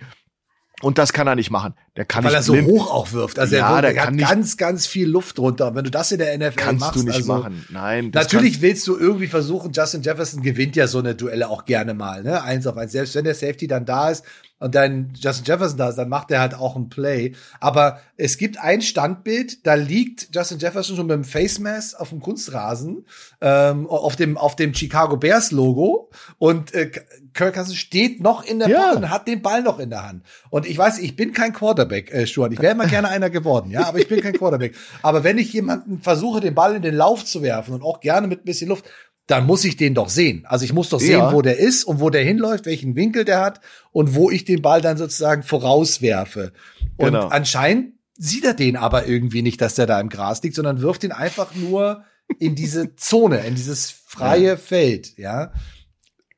Und 0.82 0.98
das 0.98 1.14
kann 1.14 1.28
er 1.28 1.36
nicht 1.36 1.52
machen. 1.52 1.76
Der 1.98 2.06
kann 2.06 2.24
Weil 2.24 2.36
er 2.36 2.44
so 2.44 2.56
hoch 2.56 2.92
auch 2.92 3.12
wirft. 3.12 3.40
Also 3.40 3.56
ja, 3.56 3.76
er, 3.76 3.82
der, 3.82 3.94
der 3.94 4.06
hat 4.06 4.18
ganz, 4.18 4.56
ganz 4.56 4.86
viel 4.86 5.10
Luft 5.10 5.40
drunter. 5.40 5.74
Wenn 5.74 5.84
du 5.84 5.90
das 5.90 6.12
in 6.12 6.20
der 6.20 6.38
NFL 6.38 6.56
kannst 6.56 6.82
machst, 6.82 6.96
du 6.96 7.04
nicht 7.04 7.16
also, 7.16 7.34
machen. 7.34 7.66
Nein. 7.70 8.12
Natürlich 8.14 8.62
willst 8.62 8.88
du 8.88 8.96
irgendwie 8.96 9.26
versuchen. 9.26 9.72
Justin 9.74 10.04
Jefferson 10.04 10.44
gewinnt 10.44 10.76
ja 10.76 10.86
so 10.86 11.00
eine 11.00 11.16
Duelle 11.16 11.50
auch 11.50 11.66
gerne 11.66 11.96
mal, 11.96 12.22
ne? 12.22 12.44
Eins 12.44 12.68
auf 12.68 12.78
eins. 12.78 12.92
Selbst 12.92 13.16
wenn 13.16 13.24
der 13.24 13.34
Safety 13.34 13.68
dann 13.68 13.86
da 13.86 14.12
ist, 14.12 14.24
und 14.60 14.74
dann 14.74 15.14
Justin 15.16 15.46
Jefferson 15.46 15.78
da 15.78 15.90
ist, 15.90 15.98
dann 15.98 16.10
macht 16.10 16.32
er 16.32 16.40
halt 16.40 16.56
auch 16.56 16.76
ein 16.76 16.90
Play. 16.90 17.34
Aber 17.60 18.00
es 18.16 18.38
gibt 18.38 18.58
ein 18.58 18.82
Standbild, 18.82 19.68
da 19.68 19.76
liegt 19.76 20.30
Justin 20.34 20.58
Jefferson 20.58 20.96
schon 20.96 21.08
mit 21.08 21.16
dem 21.16 21.24
Face 21.24 21.60
Mask 21.60 22.00
auf 22.00 22.10
dem 22.10 22.22
Kunstrasen, 22.22 23.06
ähm, 23.40 23.88
auf 23.88 24.16
dem 24.16 24.38
auf 24.38 24.56
dem 24.56 24.74
Chicago 24.74 25.18
Bears 25.18 25.52
Logo 25.52 26.10
und 26.40 26.74
äh, 26.74 26.90
Kirk 27.34 27.54
Cousins 27.54 27.78
steht 27.78 28.20
noch 28.20 28.44
in 28.44 28.58
der 28.58 28.70
ja. 28.70 28.80
Ball 28.80 28.96
und 28.96 29.10
hat 29.12 29.28
den 29.28 29.44
Ball 29.44 29.62
noch 29.62 29.78
in 29.78 29.92
der 29.92 30.08
Hand. 30.08 30.24
Und 30.50 30.66
ich 30.66 30.76
weiß, 30.76 30.98
ich 31.00 31.16
bin 31.16 31.34
kein 31.34 31.54
Quarterback, 31.54 31.87
äh, 31.92 32.28
Stuart. 32.28 32.54
Ich 32.54 32.62
wäre 32.62 32.74
immer 32.74 32.88
gerne 32.88 33.10
einer 33.10 33.30
geworden, 33.30 33.72
ja, 33.72 33.86
aber 33.86 34.00
ich 34.00 34.08
bin 34.08 34.22
kein 34.22 34.34
Quarterback. 34.34 34.76
Aber 35.02 35.24
wenn 35.24 35.38
ich 35.38 35.52
jemanden 35.54 36.02
versuche, 36.02 36.40
den 36.40 36.56
Ball 36.56 36.76
in 36.76 36.82
den 36.82 36.96
Lauf 36.96 37.26
zu 37.26 37.42
werfen 37.42 37.74
und 37.74 37.82
auch 37.82 38.00
gerne 38.00 38.28
mit 38.28 38.42
ein 38.42 38.46
bisschen 38.46 38.70
Luft, 38.70 38.86
dann 39.28 39.46
muss 39.46 39.66
ich 39.66 39.76
den 39.76 39.94
doch 39.94 40.10
sehen. 40.10 40.46
Also 40.48 40.64
ich 40.64 40.74
muss 40.74 40.90
doch 40.90 41.02
sehen, 41.02 41.20
ja. 41.20 41.34
wo 41.34 41.42
der 41.42 41.60
ist 41.60 41.84
und 41.84 42.00
wo 42.00 42.10
der 42.10 42.24
hinläuft, 42.24 42.66
welchen 42.66 42.96
Winkel 42.96 43.26
der 43.26 43.42
hat 43.42 43.60
und 43.92 44.16
wo 44.16 44.32
ich 44.32 44.46
den 44.46 44.62
Ball 44.62 44.82
dann 44.82 44.98
sozusagen 44.98 45.44
vorauswerfe. 45.44 46.54
Und 46.96 47.08
genau. 47.08 47.28
anscheinend 47.28 47.94
sieht 48.18 48.46
er 48.46 48.54
den 48.54 48.78
aber 48.78 49.06
irgendwie 49.06 49.42
nicht, 49.42 49.62
dass 49.62 49.76
der 49.76 49.86
da 49.86 50.00
im 50.00 50.10
Gras 50.10 50.42
liegt, 50.44 50.56
sondern 50.56 50.82
wirft 50.82 51.04
ihn 51.04 51.12
einfach 51.12 51.54
nur 51.56 52.04
in 52.40 52.56
diese 52.56 52.96
Zone, 52.96 53.46
in 53.46 53.56
dieses 53.56 53.92
freie 53.92 54.48
ja. 54.48 54.58
Feld, 54.58 55.18
ja. 55.18 55.52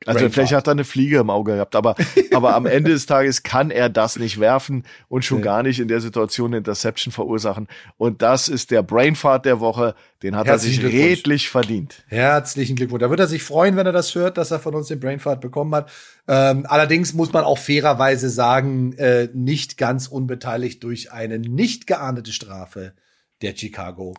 Also 0.05 0.19
Brainfart. 0.19 0.33
vielleicht 0.33 0.53
hat 0.53 0.67
er 0.67 0.71
eine 0.71 0.85
Fliege 0.85 1.17
im 1.17 1.29
Auge 1.29 1.53
gehabt, 1.55 1.75
aber, 1.75 1.95
aber 2.33 2.55
am 2.55 2.65
Ende 2.65 2.91
des 2.91 3.05
Tages 3.05 3.43
kann 3.43 3.69
er 3.69 3.89
das 3.89 4.17
nicht 4.17 4.39
werfen 4.39 4.85
und 5.09 5.25
schon 5.25 5.39
ja. 5.39 5.43
gar 5.43 5.63
nicht 5.63 5.79
in 5.79 5.89
der 5.89 5.99
Situation 5.99 6.51
eine 6.51 6.59
Interception 6.59 7.11
verursachen. 7.11 7.67
Und 7.97 8.21
das 8.21 8.47
ist 8.47 8.71
der 8.71 8.81
Brainfart 8.81 9.45
der 9.45 9.59
Woche. 9.59 9.95
Den 10.23 10.37
hat 10.37 10.47
Herzlichen 10.47 10.85
er 10.85 10.91
sich 10.91 10.99
redlich 10.99 11.49
verdient. 11.49 12.03
Herzlichen 12.07 12.77
Glückwunsch. 12.77 13.01
Da 13.01 13.09
wird 13.09 13.19
er 13.19 13.27
sich 13.27 13.43
freuen, 13.43 13.75
wenn 13.75 13.85
er 13.85 13.91
das 13.91 14.15
hört, 14.15 14.37
dass 14.37 14.51
er 14.51 14.59
von 14.59 14.73
uns 14.73 14.87
den 14.87 15.01
Brainfart 15.01 15.41
bekommen 15.41 15.75
hat. 15.75 15.91
Ähm, 16.27 16.65
allerdings 16.67 17.13
muss 17.13 17.33
man 17.33 17.43
auch 17.43 17.57
fairerweise 17.57 18.29
sagen, 18.29 18.93
äh, 18.93 19.27
nicht 19.33 19.77
ganz 19.77 20.07
unbeteiligt 20.07 20.81
durch 20.83 21.11
eine 21.11 21.39
nicht 21.39 21.87
geahndete 21.87 22.31
Strafe 22.31 22.93
der 23.41 23.55
Chicago 23.55 24.13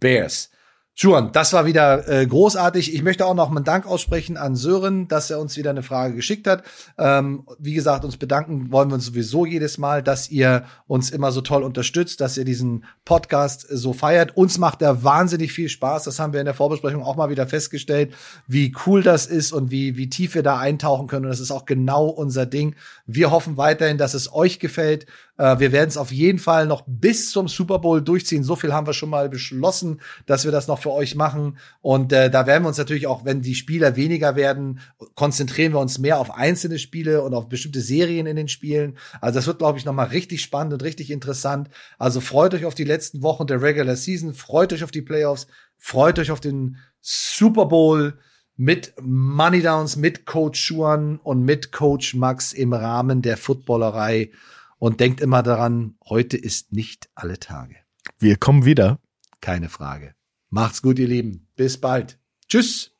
Bears. 0.00 0.50
Juan, 0.96 1.32
das 1.32 1.52
war 1.54 1.64
wieder 1.64 2.08
äh, 2.08 2.26
großartig. 2.26 2.94
Ich 2.94 3.02
möchte 3.02 3.24
auch 3.24 3.34
noch 3.34 3.50
einen 3.50 3.64
Dank 3.64 3.86
aussprechen 3.86 4.36
an 4.36 4.54
Sören, 4.54 5.08
dass 5.08 5.30
er 5.30 5.40
uns 5.40 5.56
wieder 5.56 5.70
eine 5.70 5.82
Frage 5.82 6.14
geschickt 6.14 6.46
hat. 6.46 6.62
Ähm, 6.98 7.46
wie 7.58 7.72
gesagt, 7.72 8.04
uns 8.04 8.18
bedanken 8.18 8.70
wollen 8.70 8.90
wir 8.90 8.96
uns 8.96 9.06
sowieso 9.06 9.46
jedes 9.46 9.78
Mal, 9.78 10.02
dass 10.02 10.30
ihr 10.30 10.64
uns 10.86 11.10
immer 11.10 11.32
so 11.32 11.40
toll 11.40 11.62
unterstützt, 11.62 12.20
dass 12.20 12.36
ihr 12.36 12.44
diesen 12.44 12.84
Podcast 13.06 13.66
so 13.70 13.94
feiert. 13.94 14.36
Uns 14.36 14.58
macht 14.58 14.82
er 14.82 15.02
wahnsinnig 15.02 15.52
viel 15.52 15.70
Spaß. 15.70 16.04
Das 16.04 16.18
haben 16.18 16.34
wir 16.34 16.40
in 16.40 16.46
der 16.46 16.54
Vorbesprechung 16.54 17.02
auch 17.02 17.16
mal 17.16 17.30
wieder 17.30 17.46
festgestellt, 17.46 18.12
wie 18.46 18.74
cool 18.84 19.02
das 19.02 19.26
ist 19.26 19.52
und 19.52 19.70
wie, 19.70 19.96
wie 19.96 20.10
tief 20.10 20.34
wir 20.34 20.42
da 20.42 20.58
eintauchen 20.58 21.06
können. 21.06 21.24
Und 21.24 21.30
das 21.30 21.40
ist 21.40 21.52
auch 21.52 21.64
genau 21.64 22.08
unser 22.08 22.44
Ding. 22.44 22.74
Wir 23.06 23.30
hoffen 23.30 23.56
weiterhin, 23.56 23.96
dass 23.96 24.12
es 24.12 24.34
euch 24.34 24.58
gefällt. 24.58 25.06
Äh, 25.40 25.58
wir 25.58 25.72
werden 25.72 25.88
es 25.88 25.96
auf 25.96 26.12
jeden 26.12 26.38
Fall 26.38 26.66
noch 26.66 26.84
bis 26.86 27.30
zum 27.30 27.48
Super 27.48 27.78
Bowl 27.78 28.02
durchziehen. 28.02 28.44
So 28.44 28.56
viel 28.56 28.74
haben 28.74 28.86
wir 28.86 28.92
schon 28.92 29.08
mal 29.08 29.30
beschlossen, 29.30 30.00
dass 30.26 30.44
wir 30.44 30.52
das 30.52 30.68
noch 30.68 30.80
für 30.82 30.92
euch 30.92 31.14
machen. 31.14 31.56
Und 31.80 32.12
äh, 32.12 32.30
da 32.30 32.46
werden 32.46 32.64
wir 32.64 32.68
uns 32.68 32.76
natürlich 32.76 33.06
auch, 33.06 33.24
wenn 33.24 33.40
die 33.40 33.54
Spieler 33.54 33.96
weniger 33.96 34.36
werden, 34.36 34.80
konzentrieren 35.14 35.72
wir 35.72 35.80
uns 35.80 35.98
mehr 35.98 36.18
auf 36.18 36.34
einzelne 36.34 36.78
Spiele 36.78 37.22
und 37.22 37.32
auf 37.32 37.48
bestimmte 37.48 37.80
Serien 37.80 38.26
in 38.26 38.36
den 38.36 38.48
Spielen. 38.48 38.98
Also 39.22 39.38
das 39.38 39.46
wird, 39.46 39.58
glaube 39.58 39.78
ich, 39.78 39.86
noch 39.86 39.94
mal 39.94 40.04
richtig 40.04 40.42
spannend 40.42 40.74
und 40.74 40.82
richtig 40.82 41.10
interessant. 41.10 41.70
Also 41.98 42.20
freut 42.20 42.52
euch 42.52 42.66
auf 42.66 42.74
die 42.74 42.84
letzten 42.84 43.22
Wochen 43.22 43.46
der 43.46 43.62
Regular 43.62 43.96
Season, 43.96 44.34
freut 44.34 44.74
euch 44.74 44.84
auf 44.84 44.90
die 44.90 45.02
Playoffs, 45.02 45.46
freut 45.78 46.18
euch 46.18 46.30
auf 46.30 46.40
den 46.40 46.76
Super 47.00 47.64
Bowl 47.64 48.18
mit 48.58 48.92
Money 49.00 49.62
Downs, 49.62 49.96
mit 49.96 50.26
Coach 50.26 50.60
Schuan 50.60 51.18
und 51.22 51.46
mit 51.46 51.72
Coach 51.72 52.14
Max 52.14 52.52
im 52.52 52.74
Rahmen 52.74 53.22
der 53.22 53.38
Footballerei 53.38 54.32
und 54.80 54.98
denkt 54.98 55.20
immer 55.20 55.44
daran, 55.44 55.94
heute 56.04 56.36
ist 56.36 56.72
nicht 56.72 57.10
alle 57.14 57.38
Tage. 57.38 57.76
Wir 58.18 58.36
kommen 58.36 58.64
wieder. 58.64 58.98
Keine 59.40 59.68
Frage. 59.68 60.14
Macht's 60.48 60.82
gut, 60.82 60.98
ihr 60.98 61.06
Lieben. 61.06 61.46
Bis 61.54 61.78
bald. 61.80 62.18
Tschüss. 62.48 62.90